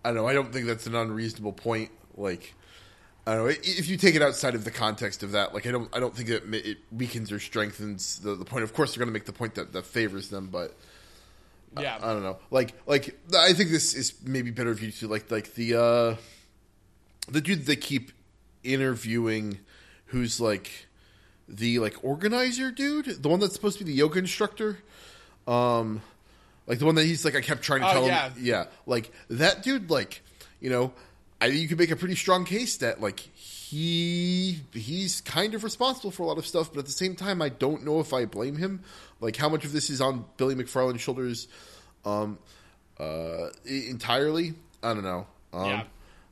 I 0.04 0.08
don't 0.10 0.16
know. 0.16 0.26
I 0.28 0.32
don't 0.32 0.52
think 0.52 0.66
that's 0.66 0.86
an 0.86 0.94
unreasonable 0.94 1.52
point. 1.52 1.90
Like. 2.16 2.54
I 3.26 3.34
don't 3.34 3.44
know. 3.44 3.50
If 3.62 3.86
you 3.88 3.98
take 3.98 4.14
it 4.14 4.22
outside 4.22 4.54
of 4.54 4.64
the 4.64 4.70
context 4.70 5.22
of 5.22 5.32
that, 5.32 5.52
like 5.52 5.66
I 5.66 5.70
don't, 5.70 5.94
I 5.94 6.00
don't 6.00 6.16
think 6.16 6.30
it, 6.30 6.42
it 6.52 6.78
weakens 6.90 7.30
or 7.30 7.38
strengthens 7.38 8.18
the, 8.20 8.34
the 8.34 8.46
point. 8.46 8.64
Of 8.64 8.72
course, 8.72 8.92
they're 8.94 8.98
going 8.98 9.10
to 9.10 9.12
make 9.12 9.26
the 9.26 9.32
point 9.32 9.54
that, 9.56 9.74
that 9.74 9.84
favors 9.84 10.30
them, 10.30 10.48
but 10.50 10.74
Yeah, 11.78 11.98
I 12.02 12.14
don't 12.14 12.22
know. 12.22 12.38
Like, 12.50 12.72
like 12.86 13.20
I 13.38 13.52
think 13.52 13.70
this 13.70 13.94
is 13.94 14.14
maybe 14.24 14.50
better 14.50 14.72
you 14.72 14.90
to 14.90 15.06
like, 15.06 15.30
like 15.30 15.54
the 15.54 15.76
uh 15.80 16.16
the 17.30 17.40
dude 17.40 17.66
they 17.66 17.76
keep 17.76 18.12
interviewing, 18.64 19.58
who's 20.06 20.40
like 20.40 20.70
the 21.48 21.78
like 21.78 22.02
organizer 22.04 22.70
dude, 22.70 23.06
the 23.22 23.28
one 23.28 23.40
that's 23.40 23.54
supposed 23.54 23.78
to 23.78 23.84
be 23.84 23.90
the 23.92 23.96
yoga 23.96 24.18
instructor, 24.18 24.78
um, 25.46 26.00
like 26.66 26.78
the 26.78 26.86
one 26.86 26.94
that 26.96 27.04
he's 27.04 27.24
like 27.24 27.34
I 27.34 27.40
kept 27.40 27.62
trying 27.62 27.80
to 27.80 27.88
Oh, 27.88 27.92
tell 27.92 28.06
yeah. 28.06 28.30
him, 28.30 28.44
yeah, 28.44 28.64
like 28.86 29.10
that 29.28 29.62
dude, 29.62 29.90
like 29.90 30.22
you 30.60 30.70
know, 30.70 30.92
I 31.40 31.46
you 31.46 31.68
could 31.68 31.78
make 31.78 31.90
a 31.90 31.96
pretty 31.96 32.14
strong 32.16 32.44
case 32.44 32.76
that 32.78 33.00
like 33.00 33.20
he 33.20 34.60
he's 34.72 35.20
kind 35.22 35.54
of 35.54 35.64
responsible 35.64 36.10
for 36.10 36.22
a 36.24 36.26
lot 36.26 36.38
of 36.38 36.46
stuff, 36.46 36.70
but 36.72 36.80
at 36.80 36.86
the 36.86 36.92
same 36.92 37.16
time, 37.16 37.40
I 37.42 37.48
don't 37.48 37.84
know 37.84 38.00
if 38.00 38.12
I 38.12 38.24
blame 38.26 38.56
him. 38.56 38.80
Like 39.20 39.36
how 39.36 39.48
much 39.48 39.64
of 39.64 39.72
this 39.72 39.90
is 39.90 40.00
on 40.00 40.24
Billy 40.36 40.54
McFarland's 40.54 41.00
shoulders. 41.02 41.46
Um, 42.04 42.38
uh, 42.98 43.48
entirely. 43.64 44.54
I 44.82 44.94
don't 44.94 45.02
know. 45.04 45.26
Um, 45.52 45.66
Yeah. 45.66 45.82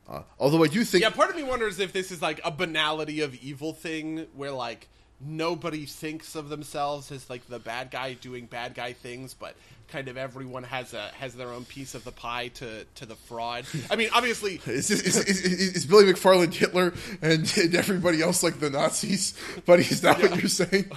Uh, 0.09 0.23
although 0.39 0.65
I 0.65 0.69
do 0.69 0.85
think 0.85 1.03
Yeah, 1.03 1.11
part 1.11 1.31
of 1.31 1.37
me 1.37 1.43
wonders 1.43 1.79
if 1.79 1.93
this 1.93 2.11
is 2.11 2.23
like 2.23 2.41
a 2.45 2.51
banality 2.51 3.21
of 3.21 3.35
evil 3.35 3.73
thing 3.73 4.27
where 4.35 4.53
like 4.53 4.89
nobody 5.21 5.85
thinks 5.85 6.35
of 6.35 6.49
themselves 6.49 7.11
as 7.11 7.29
like 7.29 7.47
the 7.49 7.59
bad 7.59 7.91
guy 7.91 8.15
doing 8.15 8.47
bad 8.47 8.75
guy 8.75 8.93
things, 8.93 9.35
but 9.35 9.55
kind 9.89 10.09
of 10.09 10.17
everyone 10.17 10.63
has 10.63 10.95
a 10.95 11.11
has 11.19 11.35
their 11.35 11.51
own 11.51 11.65
piece 11.65 11.95
of 11.95 12.05
the 12.05 12.13
pie 12.13 12.49
to 12.49 12.85
to 12.97 13.07
the 13.07 13.17
fraud. 13.17 13.65
I 13.91 13.97
mean, 13.97 14.11
obviously, 14.15 14.61
Is, 14.67 14.91
is, 14.91 15.17
is, 15.17 15.45
is, 15.77 15.87
Billy 15.87 16.11
McFarland 16.13 16.55
Hitler 16.55 16.95
and, 17.21 17.53
and 17.57 17.75
everybody 17.75 18.23
else 18.23 18.43
like 18.43 18.61
the 18.61 18.71
Nazis? 18.71 19.35
But 19.67 19.81
is 19.81 20.03
that 20.03 20.21
what 20.21 20.39
you're 20.39 20.49
saying? 20.49 20.91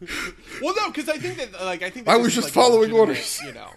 well, 0.62 0.74
no, 0.76 0.90
because 0.90 1.08
I 1.08 1.18
think 1.18 1.36
that 1.38 1.64
like 1.64 1.82
I 1.82 1.90
think 1.90 2.08
I 2.08 2.16
was 2.16 2.28
is, 2.28 2.34
just 2.36 2.46
like, 2.46 2.54
following 2.54 2.92
orders. 2.92 3.40
you 3.44 3.52
know. 3.52 3.70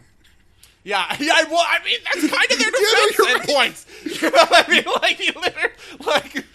Yeah, 0.87 1.15
yeah. 1.19 1.43
Well, 1.49 1.59
I 1.67 1.79
mean, 1.83 1.99
that's 2.05 2.27
kind 2.33 2.51
of 2.51 2.57
their 2.57 2.71
Yeah, 2.71 3.07
defense 3.09 3.17
you're 3.17 3.27
right. 3.27 3.71
endpoints. 3.73 4.21
You 4.21 4.31
know 4.31 4.45
I 4.49 4.65
mean? 4.69 4.83
Like, 5.01 5.19
you 5.19 5.33
literally, 5.39 5.73
like 6.05 6.45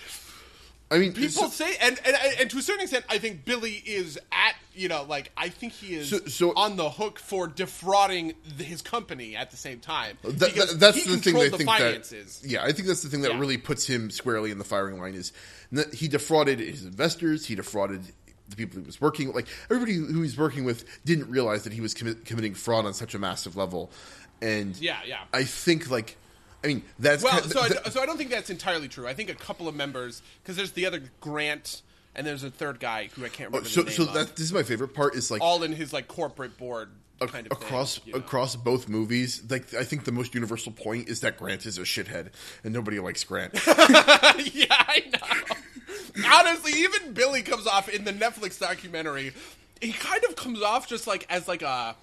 I 0.91 0.99
mean, 0.99 1.13
people 1.15 1.45
so- 1.45 1.49
say, 1.49 1.75
and, 1.81 1.99
and 2.05 2.17
and 2.41 2.51
to 2.51 2.59
a 2.59 2.63
certain 2.63 2.83
extent, 2.83 3.05
I 3.09 3.17
think 3.19 3.45
Billy 3.47 3.73
is 3.87 4.19
at 4.31 4.55
you 4.75 4.89
know, 4.89 5.05
like 5.09 5.31
I 5.37 5.49
think 5.49 5.73
he 5.75 5.95
is 5.95 6.11
So- 6.11 6.25
so- 6.27 6.53
on 6.55 6.77
the 6.77 6.89
hook 6.91 7.19
for 7.19 7.47
defrauding 7.47 8.35
the, 8.57 8.65
his 8.65 8.81
company 8.83 9.37
at 9.37 9.51
the 9.51 9.57
same 9.57 9.81
time. 9.81 10.19
That, 10.23 10.55
that- 10.55 10.77
that's 10.79 11.03
he 11.05 11.11
the 11.11 11.19
thing 11.19 11.35
that 11.35 11.55
I 11.55 11.57
think 11.57 11.69
finances. 11.69 12.41
that 12.41 12.49
yeah, 12.51 12.63
I 12.65 12.73
think 12.73 12.89
that's 12.89 13.03
the 13.03 13.09
thing 13.11 13.23
that 13.23 13.33
Yeah. 13.33 13.39
really 13.41 13.59
puts 13.59 13.87
him 13.87 14.11
squarely 14.11 14.51
in 14.51 14.59
the 14.59 14.65
firing 14.65 14.99
line 15.01 15.15
is 15.15 15.33
that 15.73 15.93
he 15.95 16.09
defrauded 16.09 16.59
his 16.59 16.85
investors, 16.85 17.47
he 17.47 17.55
defrauded 17.55 18.03
the 18.49 18.57
people 18.57 18.79
he 18.81 18.85
was 18.85 19.01
working 19.01 19.29
with. 19.29 19.37
like 19.37 19.47
everybody 19.71 19.95
who 19.95 20.21
he's 20.21 20.37
working 20.37 20.65
with 20.65 20.85
didn't 21.07 21.31
realize 21.31 21.63
that 21.65 21.73
he 21.73 21.81
was 21.81 21.95
commi- 21.95 22.23
committing 22.27 22.53
fraud 22.53 22.85
on 22.85 22.93
such 22.93 23.15
a 23.15 23.19
massive 23.19 23.57
level, 23.57 23.91
and 24.43 24.77
Yeah, 24.77 24.99
yeah. 25.07 25.21
I 25.33 25.45
think 25.45 25.91
like 25.91 26.17
I 26.63 26.67
mean 26.67 26.83
that's 26.99 27.23
Well, 27.23 27.33
kind 27.41 27.51
so 27.51 27.61
I, 27.61 27.69
that- 27.69 27.93
so 27.93 28.03
I 28.03 28.07
don't 28.07 28.19
think 28.19 28.31
that's 28.31 28.51
entirely 28.51 28.89
true. 28.89 29.07
I 29.07 29.15
think 29.15 29.31
a 29.31 29.35
couple 29.35 29.69
of 29.69 29.75
members, 29.75 30.23
because 30.43 30.57
there's 30.57 30.73
the 30.73 30.87
other 30.87 31.03
Grant, 31.21 31.83
and 32.15 32.27
there's 32.27 32.45
a 32.45 32.51
third 32.51 32.81
guy 32.81 33.09
who 33.15 33.25
I 33.25 33.29
can't 33.29 33.49
oh, 33.49 33.59
remember. 33.59 33.69
so 33.69 33.83
the 33.83 33.89
name 33.91 33.97
so 33.97 34.03
of, 34.05 34.15
that 34.15 34.37
this 34.37 34.47
is 34.47 34.53
my 34.53 34.63
favorite 34.63 34.95
part 34.95 35.15
is 35.15 35.31
like 35.31 35.41
all 35.41 35.63
in 35.63 35.73
his 35.73 35.93
like 35.93 36.09
corporate 36.09 36.59
board 36.59 36.91
kind 37.27 37.47
of 37.47 37.53
across 37.53 37.99
thing, 37.99 38.09
you 38.09 38.13
know? 38.15 38.19
across 38.19 38.57
both 38.57 38.89
movies 38.89 39.43
like 39.49 39.75
I 39.75 39.85
think 39.85 40.05
the 40.05 40.13
most 40.13 40.35
universal 40.35 40.73
point 40.73 41.09
is 41.09 41.21
that 41.21 41.39
Grant 41.39 41.67
is 41.67 41.79
a 41.79 41.83
shithead 41.83 42.29
and 42.65 42.73
nobody 42.73 42.99
likes 42.99 43.23
Grant. 43.25 43.55
yeah, 43.67 44.67
I 44.71 45.05
know. 45.13 45.57
Honestly, 46.27 46.73
even 46.81 47.13
Billy 47.13 47.43
comes 47.43 47.67
off 47.67 47.89
in 47.89 48.05
the 48.05 48.13
Netflix 48.13 48.59
documentary. 48.59 49.33
He 49.81 49.93
kind 49.93 50.23
of 50.25 50.37
comes 50.37 50.63
off 50.63 50.89
just 50.89 51.07
like 51.07 51.27
as 51.31 51.49
like 51.49 51.63
a 51.63 51.97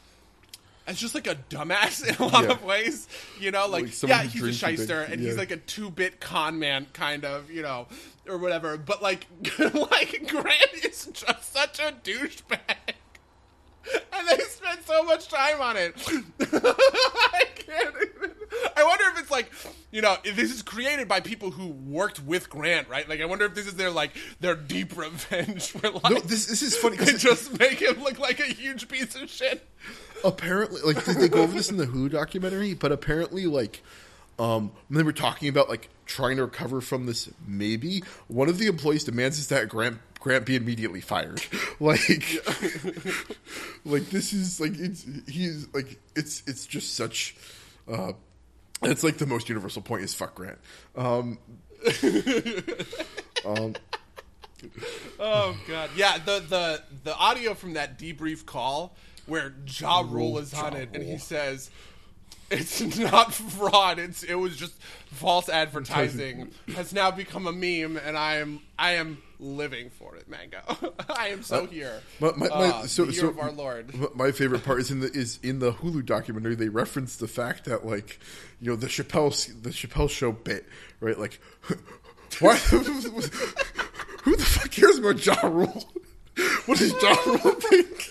as 0.90 1.00
just 1.00 1.16
like 1.16 1.28
a 1.28 1.36
dumbass 1.50 2.06
in 2.08 2.16
a 2.16 2.26
lot 2.28 2.44
Yeah. 2.44 2.52
of 2.52 2.64
ways. 2.64 3.08
You 3.40 3.52
know, 3.52 3.68
like, 3.68 3.86
Like 3.86 4.10
yeah, 4.10 4.24
he's 4.24 4.36
a 4.36 4.40
drinks 4.40 4.62
a 4.64 4.66
bit, 4.68 4.78
shyster 4.78 5.02
and 5.02 5.22
he's 5.22 5.38
like 5.38 5.52
a 5.52 5.58
two 5.58 5.90
bit 5.92 6.20
con 6.20 6.60
man 6.60 6.88
kind 6.94 7.24
of, 7.26 7.50
you 7.52 7.62
know, 7.62 7.88
or 8.28 8.38
whatever. 8.38 8.78
But 8.78 9.02
like 9.02 9.28
like 9.60 10.28
Grant 10.28 10.74
is 10.84 11.06
just 11.14 11.54
such 11.54 11.80
a 11.80 11.94
douchebag. 12.04 12.60
And 14.14 14.28
they 14.28 14.38
spend 14.44 14.82
so 14.86 15.02
much 15.04 15.30
time 15.30 15.62
on 15.62 15.76
it. 15.78 15.96
I 16.40 17.46
can't 17.56 17.96
even. 17.96 18.32
I 18.76 18.84
wonder 18.84 19.06
if 19.14 19.20
it's 19.20 19.32
like, 19.32 19.52
you 19.92 20.02
know, 20.02 20.18
if 20.24 20.36
this 20.36 20.52
is 20.54 20.62
created 20.62 21.08
by 21.08 21.22
people 21.22 21.50
who 21.50 21.68
worked 21.70 22.22
with 22.24 22.50
Grant, 22.50 22.88
right? 22.90 23.08
Like, 23.08 23.22
I 23.22 23.26
wonder 23.26 23.46
if 23.46 23.56
this 23.56 23.66
is 23.66 23.76
their 23.76 23.90
like 23.90 24.12
their 24.42 24.54
deep 24.56 24.96
revenge 24.98 25.70
for 25.72 25.90
like 25.90 26.04
no, 26.12 26.20
this 26.20 26.46
this 26.48 26.62
is 26.62 26.76
funny 26.76 26.98
they 26.98 27.14
just 27.14 27.58
make 27.58 27.82
him 27.82 28.04
look 28.04 28.20
like 28.20 28.40
a 28.40 28.46
huge 28.54 28.88
piece 28.90 29.16
of 29.16 29.28
shit. 29.30 29.66
Apparently 30.24 30.82
like 30.82 31.04
they, 31.06 31.14
they 31.14 31.30
go 31.30 31.42
over 31.44 31.54
this 31.54 31.70
in 31.70 31.78
the 31.78 31.86
Hulu 31.88 32.12
documentary, 32.12 32.74
but 32.74 32.92
apparently 32.92 33.46
like 33.46 33.84
um 34.38 34.72
when 34.88 34.98
they 34.98 35.04
were 35.04 35.14
talking 35.14 35.50
about 35.50 35.70
like 35.70 35.90
trying 36.06 36.38
to 36.38 36.44
recover 36.44 36.82
from 36.82 37.06
this 37.06 37.30
maybe 37.46 38.04
one 38.28 38.50
of 38.50 38.58
the 38.58 38.68
employees 38.68 39.04
demands 39.04 39.38
is 39.38 39.48
that 39.50 39.70
Grant 39.70 40.00
Grant 40.20 40.46
be 40.46 40.56
immediately 40.56 41.02
fired. 41.02 41.42
Like 41.80 42.10
like 43.86 44.10
this 44.10 44.34
is 44.34 44.60
like 44.60 44.74
it's 44.78 45.06
he's 45.30 45.74
like 45.74 45.98
it's 46.16 46.44
it's 46.46 46.66
just 46.66 46.96
such 46.96 47.38
uh 47.90 48.12
it's 48.82 49.02
like 49.04 49.18
the 49.18 49.26
most 49.26 49.48
universal 49.48 49.82
point 49.82 50.04
is 50.04 50.14
fuck 50.14 50.36
Grant. 50.36 50.58
Um, 50.96 51.38
Um 53.46 53.76
Oh 55.20 55.58
god, 55.68 55.90
yeah. 55.96 56.18
The 56.18 56.40
the 56.40 56.84
the 57.06 57.16
audio 57.16 57.54
from 57.54 57.74
that 57.74 57.98
debrief 57.98 58.46
call 58.46 58.96
where 59.30 59.54
Ja 59.68 60.02
Rule 60.02 60.38
is 60.40 60.54
on 60.54 60.76
it, 60.76 60.90
and 60.94 61.04
he 61.04 61.18
says. 61.18 61.70
It's 62.52 62.82
not 62.98 63.32
fraud. 63.32 64.00
It's 64.00 64.24
it 64.24 64.34
was 64.34 64.58
just 64.58 64.74
false 65.12 65.50
advertising. 65.50 66.52
Has 66.76 66.92
now 66.92 67.12
become 67.12 67.46
a 67.46 67.52
meme, 67.52 67.96
and 68.04 68.18
I 68.18 68.38
am 68.38 68.62
I 68.78 68.94
am 68.94 69.20
living 69.40 69.92
for 69.92 70.16
it, 70.16 70.28
Mango. 70.28 70.58
I 71.16 71.28
am 71.28 71.44
so 71.44 71.68
here. 71.68 72.02
My, 72.20 72.32
my, 72.36 72.48
my, 72.48 72.56
Uh, 72.56 72.88
so, 72.88 73.12
so 73.12 73.28
of 73.28 73.38
our 73.40 73.52
Lord. 73.52 73.94
My 74.16 74.32
favorite 74.32 74.64
part 74.64 74.80
is 74.80 74.90
in 74.90 75.00
the 75.00 75.12
is 75.12 75.40
in 75.44 75.60
the 75.60 75.74
Hulu 75.74 76.04
documentary. 76.06 76.56
They 76.56 76.70
reference 76.70 77.18
the 77.18 77.28
fact 77.28 77.66
that 77.66 77.86
like 77.86 78.20
you 78.60 78.72
know 78.72 78.76
the 78.76 78.88
Chappelle 78.88 79.30
the 79.62 79.70
Chappelle 79.70 80.10
show 80.10 80.32
bit 80.32 80.66
right 81.02 81.20
like 81.20 81.40
why 82.40 82.56
who 82.56 82.82
the 84.36 84.44
fuck 84.44 84.72
cares 84.72 84.98
about 84.98 85.24
Ja 85.24 85.36
Rule? 85.48 85.88
What 86.66 86.78
does 86.78 86.94
Ja 87.02 87.10
Rule 87.26 87.54
think? 87.56 88.10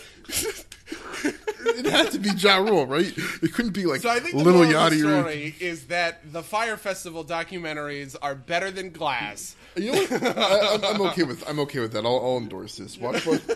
It 1.60 1.86
had 1.86 2.10
to 2.12 2.18
be 2.18 2.30
Ja 2.30 2.56
Rule, 2.56 2.86
right? 2.86 3.12
It 3.42 3.52
couldn't 3.52 3.72
be 3.72 3.84
like 3.84 4.00
So 4.00 4.08
I 4.08 4.20
think 4.20 4.32
the 4.32 4.38
Little 4.38 4.64
moral 4.64 4.76
of 4.76 4.90
the 4.90 4.96
Yachty 4.96 5.04
or 5.04 5.20
story 5.20 5.54
is 5.60 5.86
that 5.86 6.32
the 6.32 6.42
Fyre 6.42 6.76
Festival 6.76 7.24
documentaries 7.24 8.16
are 8.22 8.34
better 8.34 8.70
than 8.70 8.90
Glass. 8.90 9.56
you 9.76 9.92
know 9.92 9.98
what? 9.98 10.22
I, 10.38 10.74
I'm, 10.74 10.84
I'm 10.84 11.00
okay 11.08 11.24
with 11.24 11.48
I'm 11.48 11.58
okay 11.60 11.80
with 11.80 11.92
that. 11.92 12.04
I'll, 12.04 12.16
I'll 12.16 12.38
endorse 12.38 12.76
this. 12.76 12.98
Watch 12.98 13.24
both, 13.24 13.46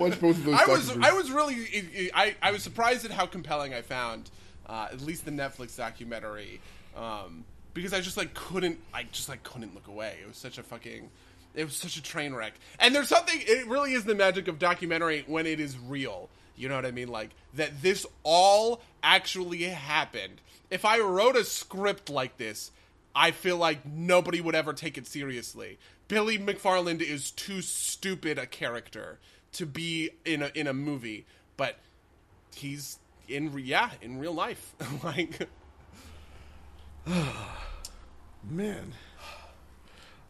watch 0.00 0.20
both 0.20 0.36
of 0.38 0.44
those. 0.44 0.54
I 0.54 0.66
was. 0.66 0.90
I 0.98 1.12
was 1.12 1.30
really 1.30 2.10
I, 2.14 2.34
I 2.42 2.50
was 2.50 2.62
surprised 2.62 3.04
at 3.04 3.10
how 3.10 3.26
compelling 3.26 3.74
I 3.74 3.82
found 3.82 4.30
uh, 4.66 4.88
at 4.90 5.00
least 5.00 5.24
the 5.24 5.30
Netflix 5.30 5.76
documentary 5.76 6.60
um, 6.96 7.44
because 7.72 7.92
I 7.92 8.00
just 8.00 8.16
like 8.16 8.34
couldn't 8.34 8.78
I 8.92 9.04
just 9.04 9.28
like 9.28 9.42
couldn't 9.42 9.74
look 9.74 9.88
away. 9.88 10.16
It 10.22 10.28
was 10.28 10.36
such 10.36 10.58
a 10.58 10.62
fucking 10.62 11.10
it 11.54 11.64
was 11.64 11.76
such 11.76 11.96
a 11.96 12.02
train 12.02 12.34
wreck. 12.34 12.54
And 12.80 12.94
there's 12.94 13.08
something 13.08 13.38
it 13.40 13.66
really 13.66 13.92
is 13.92 14.04
the 14.04 14.14
magic 14.14 14.48
of 14.48 14.58
documentary 14.58 15.24
when 15.26 15.46
it 15.46 15.60
is 15.60 15.78
real. 15.78 16.28
You 16.56 16.68
know 16.68 16.76
what 16.76 16.86
I 16.86 16.90
mean? 16.90 17.08
Like 17.08 17.30
that 17.54 17.82
this 17.82 18.06
all 18.22 18.82
actually 19.02 19.64
happened. 19.64 20.40
If 20.70 20.84
I 20.84 20.98
wrote 20.98 21.36
a 21.36 21.44
script 21.44 22.08
like 22.10 22.36
this, 22.36 22.70
I 23.14 23.30
feel 23.30 23.56
like 23.56 23.86
nobody 23.86 24.40
would 24.40 24.54
ever 24.54 24.72
take 24.72 24.98
it 24.98 25.06
seriously. 25.06 25.78
Billy 26.08 26.38
McFarland 26.38 27.00
is 27.00 27.30
too 27.30 27.62
stupid 27.62 28.38
a 28.38 28.46
character 28.46 29.18
to 29.52 29.66
be 29.66 30.10
in 30.24 30.42
a 30.42 30.50
in 30.54 30.66
a 30.66 30.74
movie, 30.74 31.26
but 31.56 31.78
he's 32.54 32.98
in 33.28 33.52
yeah 33.58 33.90
in 34.02 34.18
real 34.18 34.34
life. 34.34 34.74
like 35.04 35.48
Man. 38.50 38.92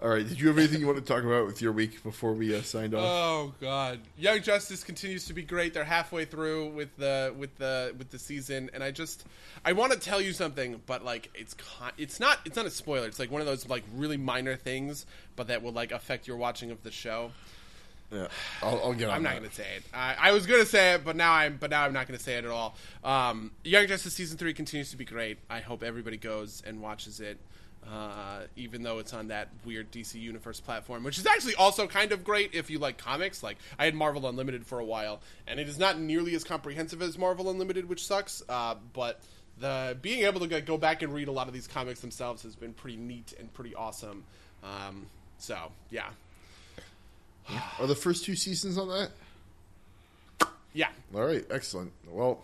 All 0.05 0.11
right. 0.11 0.29
Did 0.29 0.39
you 0.39 0.49
have 0.49 0.59
anything 0.59 0.81
you 0.81 0.87
want 0.87 0.99
to 0.99 1.05
talk 1.05 1.25
about 1.25 1.47
with 1.47 1.63
your 1.63 1.73
week 1.73 2.03
before 2.03 2.35
we 2.35 2.55
uh, 2.55 2.61
signed 2.61 2.95
off? 2.95 3.01
oh 3.03 3.55
god, 3.59 4.01
Young 4.19 4.43
Justice 4.43 4.85
continues 4.85 5.25
to 5.25 5.33
be 5.33 5.43
great. 5.43 5.73
They're 5.73 5.83
halfway 5.83 6.27
through 6.27 6.69
with 6.73 6.95
the 6.99 7.35
with 7.39 7.57
the 7.57 7.95
with 7.97 8.11
the 8.11 8.19
season, 8.19 8.69
and 8.75 8.85
I 8.85 8.91
just 8.91 9.25
I 9.65 9.73
want 9.73 9.95
to 9.95 9.99
tell 9.99 10.21
you 10.21 10.35
something, 10.35 10.83
but 10.85 11.07
like 11.07 11.31
it's 11.35 11.55
con- 11.55 11.93
it's 11.97 12.21
not 12.21 12.39
it's 12.45 12.55
not 12.55 12.67
a 12.67 12.71
spoiler. 12.71 13.07
It's 13.07 13.19
like 13.19 13.31
one 13.31 13.41
of 13.41 13.47
those 13.47 13.67
like 13.67 13.83
really 13.95 14.19
minor 14.19 14.57
things, 14.57 15.07
but 15.37 15.47
that 15.47 15.63
will 15.63 15.73
like 15.73 15.91
affect 15.91 16.29
your 16.29 16.37
watching 16.37 16.71
of 16.71 16.83
the 16.83 16.91
show. 16.91 17.33
yeah, 18.13 18.27
I'll, 18.63 18.81
I'll 18.85 18.93
get 18.93 19.09
on. 19.09 19.17
I'm 19.17 19.23
not 19.23 19.31
that. 19.31 19.39
going 19.39 19.49
to 19.49 19.57
say 19.57 19.69
it. 19.79 19.85
I, 19.95 20.17
I 20.21 20.33
was 20.33 20.45
going 20.45 20.61
to 20.61 20.67
say 20.67 20.93
it, 20.93 21.05
but 21.07 21.17
now 21.17 21.33
I'm 21.33 21.57
but 21.57 21.71
now 21.71 21.83
I'm 21.83 21.95
not 21.95 22.07
going 22.07 22.19
to 22.19 22.23
say 22.23 22.35
it 22.37 22.45
at 22.45 22.51
all. 22.51 22.77
Um, 23.03 23.53
Young 23.65 23.87
Justice 23.87 24.13
season 24.13 24.37
three 24.37 24.53
continues 24.53 24.91
to 24.91 24.99
be 24.99 25.07
great. 25.07 25.39
I 25.49 25.61
hope 25.61 25.83
everybody 25.83 26.19
goes 26.19 26.63
and 26.67 26.83
watches 26.83 27.21
it, 27.21 27.39
uh, 27.91 28.41
even 28.57 28.83
though 28.83 28.99
it's 28.99 29.13
on 29.13 29.29
that 29.29 29.49
weird 29.65 29.91
DC 29.93 30.15
Universe 30.15 30.61
platform, 30.61 31.05
which 31.05 31.19
is 31.19 31.27
actually 31.27 31.55
also 31.55 31.87
kind 31.87 32.13
of 32.13 32.25
great 32.25 32.55
if 32.55 32.71
you 32.71 32.79
like 32.79 32.99
comics. 32.99 33.43
Like 33.43 33.59
I 33.79 33.85
had 33.85 33.95
Marvel 33.95 34.27
Unlimited 34.27 34.67
for 34.67 34.79
a 34.79 34.85
while, 34.85 35.21
and 35.47 35.61
it 35.61 35.69
is 35.69 35.79
not 35.79 35.99
nearly 35.99 36.35
as 36.35 36.45
comprehensive 36.45 37.03
as 37.03 37.19
Marvel 37.19 37.51
Unlimited, 37.51 37.89
which 37.89 38.05
sucks. 38.05 38.43
Uh, 38.49 38.77
but 38.93 39.21
the 39.61 39.97
being 40.03 40.25
able 40.25 40.41
to 40.47 40.61
go 40.61 40.77
back 40.79 41.03
and 41.03 41.13
read 41.13 41.29
a 41.29 41.33
lot 41.33 41.47
of 41.49 41.55
these 41.55 41.67
comics 41.67 42.01
themselves 42.01 42.43
has 42.43 42.57
been 42.57 42.73
pretty 42.73 42.97
neat 42.97 43.35
and 43.39 43.53
pretty 43.55 43.75
awesome. 43.75 44.25
Um, 44.63 45.07
so 45.39 45.59
yeah, 45.91 46.09
Are 47.79 47.87
the 47.87 47.95
first 47.95 48.25
two 48.25 48.35
seasons 48.35 48.79
on 48.79 48.89
that? 48.89 49.11
yeah. 50.73 50.89
All 51.15 51.25
right, 51.25 51.45
excellent. 51.51 51.93
Well, 52.09 52.43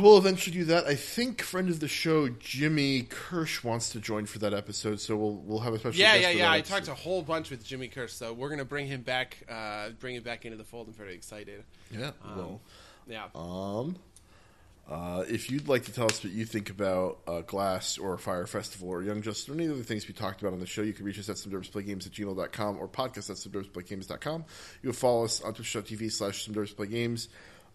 we'll 0.00 0.18
eventually 0.18 0.56
do 0.56 0.64
that. 0.66 0.86
I 0.86 0.94
think 0.94 1.42
friend 1.42 1.68
of 1.70 1.80
the 1.80 1.88
show 1.88 2.28
Jimmy 2.28 3.02
Kirsch 3.02 3.64
wants 3.64 3.90
to 3.90 4.00
join 4.00 4.26
for 4.26 4.38
that 4.40 4.52
episode, 4.54 5.00
so 5.00 5.16
we'll 5.16 5.34
we'll 5.36 5.60
have 5.60 5.72
a 5.74 5.78
special. 5.78 5.98
Yeah, 6.00 6.18
guest 6.18 6.34
yeah, 6.34 6.38
yeah. 6.44 6.50
I 6.50 6.58
episode. 6.58 6.74
talked 6.74 6.88
a 6.88 6.94
whole 6.94 7.22
bunch 7.22 7.50
with 7.50 7.64
Jimmy 7.64 7.88
Kirsch, 7.88 8.12
so 8.12 8.32
we're 8.32 8.50
gonna 8.50 8.64
bring 8.64 8.86
him 8.86 9.02
back, 9.02 9.38
uh, 9.48 9.90
bring 10.00 10.14
him 10.16 10.22
back 10.22 10.44
into 10.44 10.56
the 10.58 10.64
fold. 10.64 10.88
I'm 10.88 10.94
very 10.94 11.14
excited. 11.14 11.64
Yeah. 11.90 12.10
well, 12.36 12.60
Yeah. 13.08 13.26
um, 13.34 13.96
Uh, 14.90 15.22
if 15.28 15.50
you'd 15.50 15.68
like 15.68 15.84
to 15.84 15.92
tell 15.92 16.06
us 16.06 16.24
what 16.24 16.32
you 16.32 16.46
think 16.46 16.70
about 16.70 17.18
uh, 17.26 17.42
Glass 17.42 17.98
or 17.98 18.16
Fyre 18.16 18.46
Festival 18.46 18.88
or 18.88 19.02
Young 19.02 19.20
Justice 19.20 19.46
or 19.46 19.52
any 19.52 19.66
of 19.66 19.76
the 19.76 19.84
things 19.84 20.08
we 20.08 20.14
talked 20.14 20.40
about 20.40 20.54
on 20.54 20.60
the 20.60 20.66
show, 20.66 20.80
you 20.80 20.94
can 20.94 21.04
reach 21.04 21.18
us 21.18 21.28
at 21.28 21.36
subderbisplaygames 21.36 22.06
at 22.06 22.12
gmail.com 22.12 22.78
or 22.78 22.88
podcast 22.88 23.28
at 23.28 23.36
subderbisplaygames.com. 23.36 24.44
You 24.82 24.88
can 24.90 24.92
follow 24.94 25.24
us 25.26 25.42
on 25.42 25.52
twitch.tv 25.52 26.10
slash 26.10 26.48
subderbisplaygames. 26.48 27.28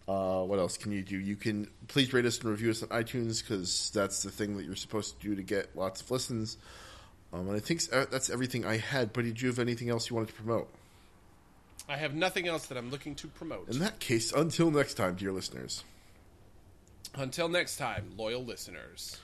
Uh, 0.08 0.44
what 0.44 0.60
else 0.60 0.78
can 0.78 0.92
you 0.92 1.02
do? 1.02 1.18
You 1.18 1.36
can 1.36 1.70
please 1.88 2.12
rate 2.12 2.26
us 2.26 2.40
and 2.40 2.50
review 2.50 2.72
us 2.72 2.84
on 2.84 2.90
iTunes 2.90 3.42
because 3.42 3.90
that's 3.94 4.24
the 4.24 4.32
thing 4.32 4.58
that 4.58 4.66
you're 4.66 4.76
supposed 4.76 5.20
to 5.20 5.28
do 5.28 5.36
to 5.36 5.44
get 5.44 5.76
lots 5.76 6.02
of 6.02 6.12
listens. 6.12 6.58
Um, 7.32 7.48
and 7.48 7.56
I 7.56 7.60
think 7.60 7.82
uh, 7.92 8.06
that's 8.12 8.30
everything 8.30 8.66
I 8.66 8.78
had. 8.78 9.14
But 9.14 9.24
did 9.24 9.42
you 9.42 9.48
have 9.48 9.60
anything 9.60 9.90
else 9.90 10.10
you 10.10 10.16
wanted 10.16 10.30
to 10.30 10.36
promote? 10.36 10.70
I 11.88 11.98
have 11.98 12.14
nothing 12.14 12.48
else 12.48 12.68
that 12.68 12.78
I'm 12.78 12.92
looking 12.92 13.16
to 13.16 13.28
promote. 13.28 13.70
In 13.70 13.80
that 13.80 14.00
case, 14.00 14.32
until 14.32 14.72
next 14.72 14.94
time, 14.96 15.16
dear 15.16 15.32
listeners. 15.32 15.84
Until 17.16 17.48
next 17.48 17.78
time, 17.78 18.12
loyal 18.18 18.44
listeners. 18.44 19.18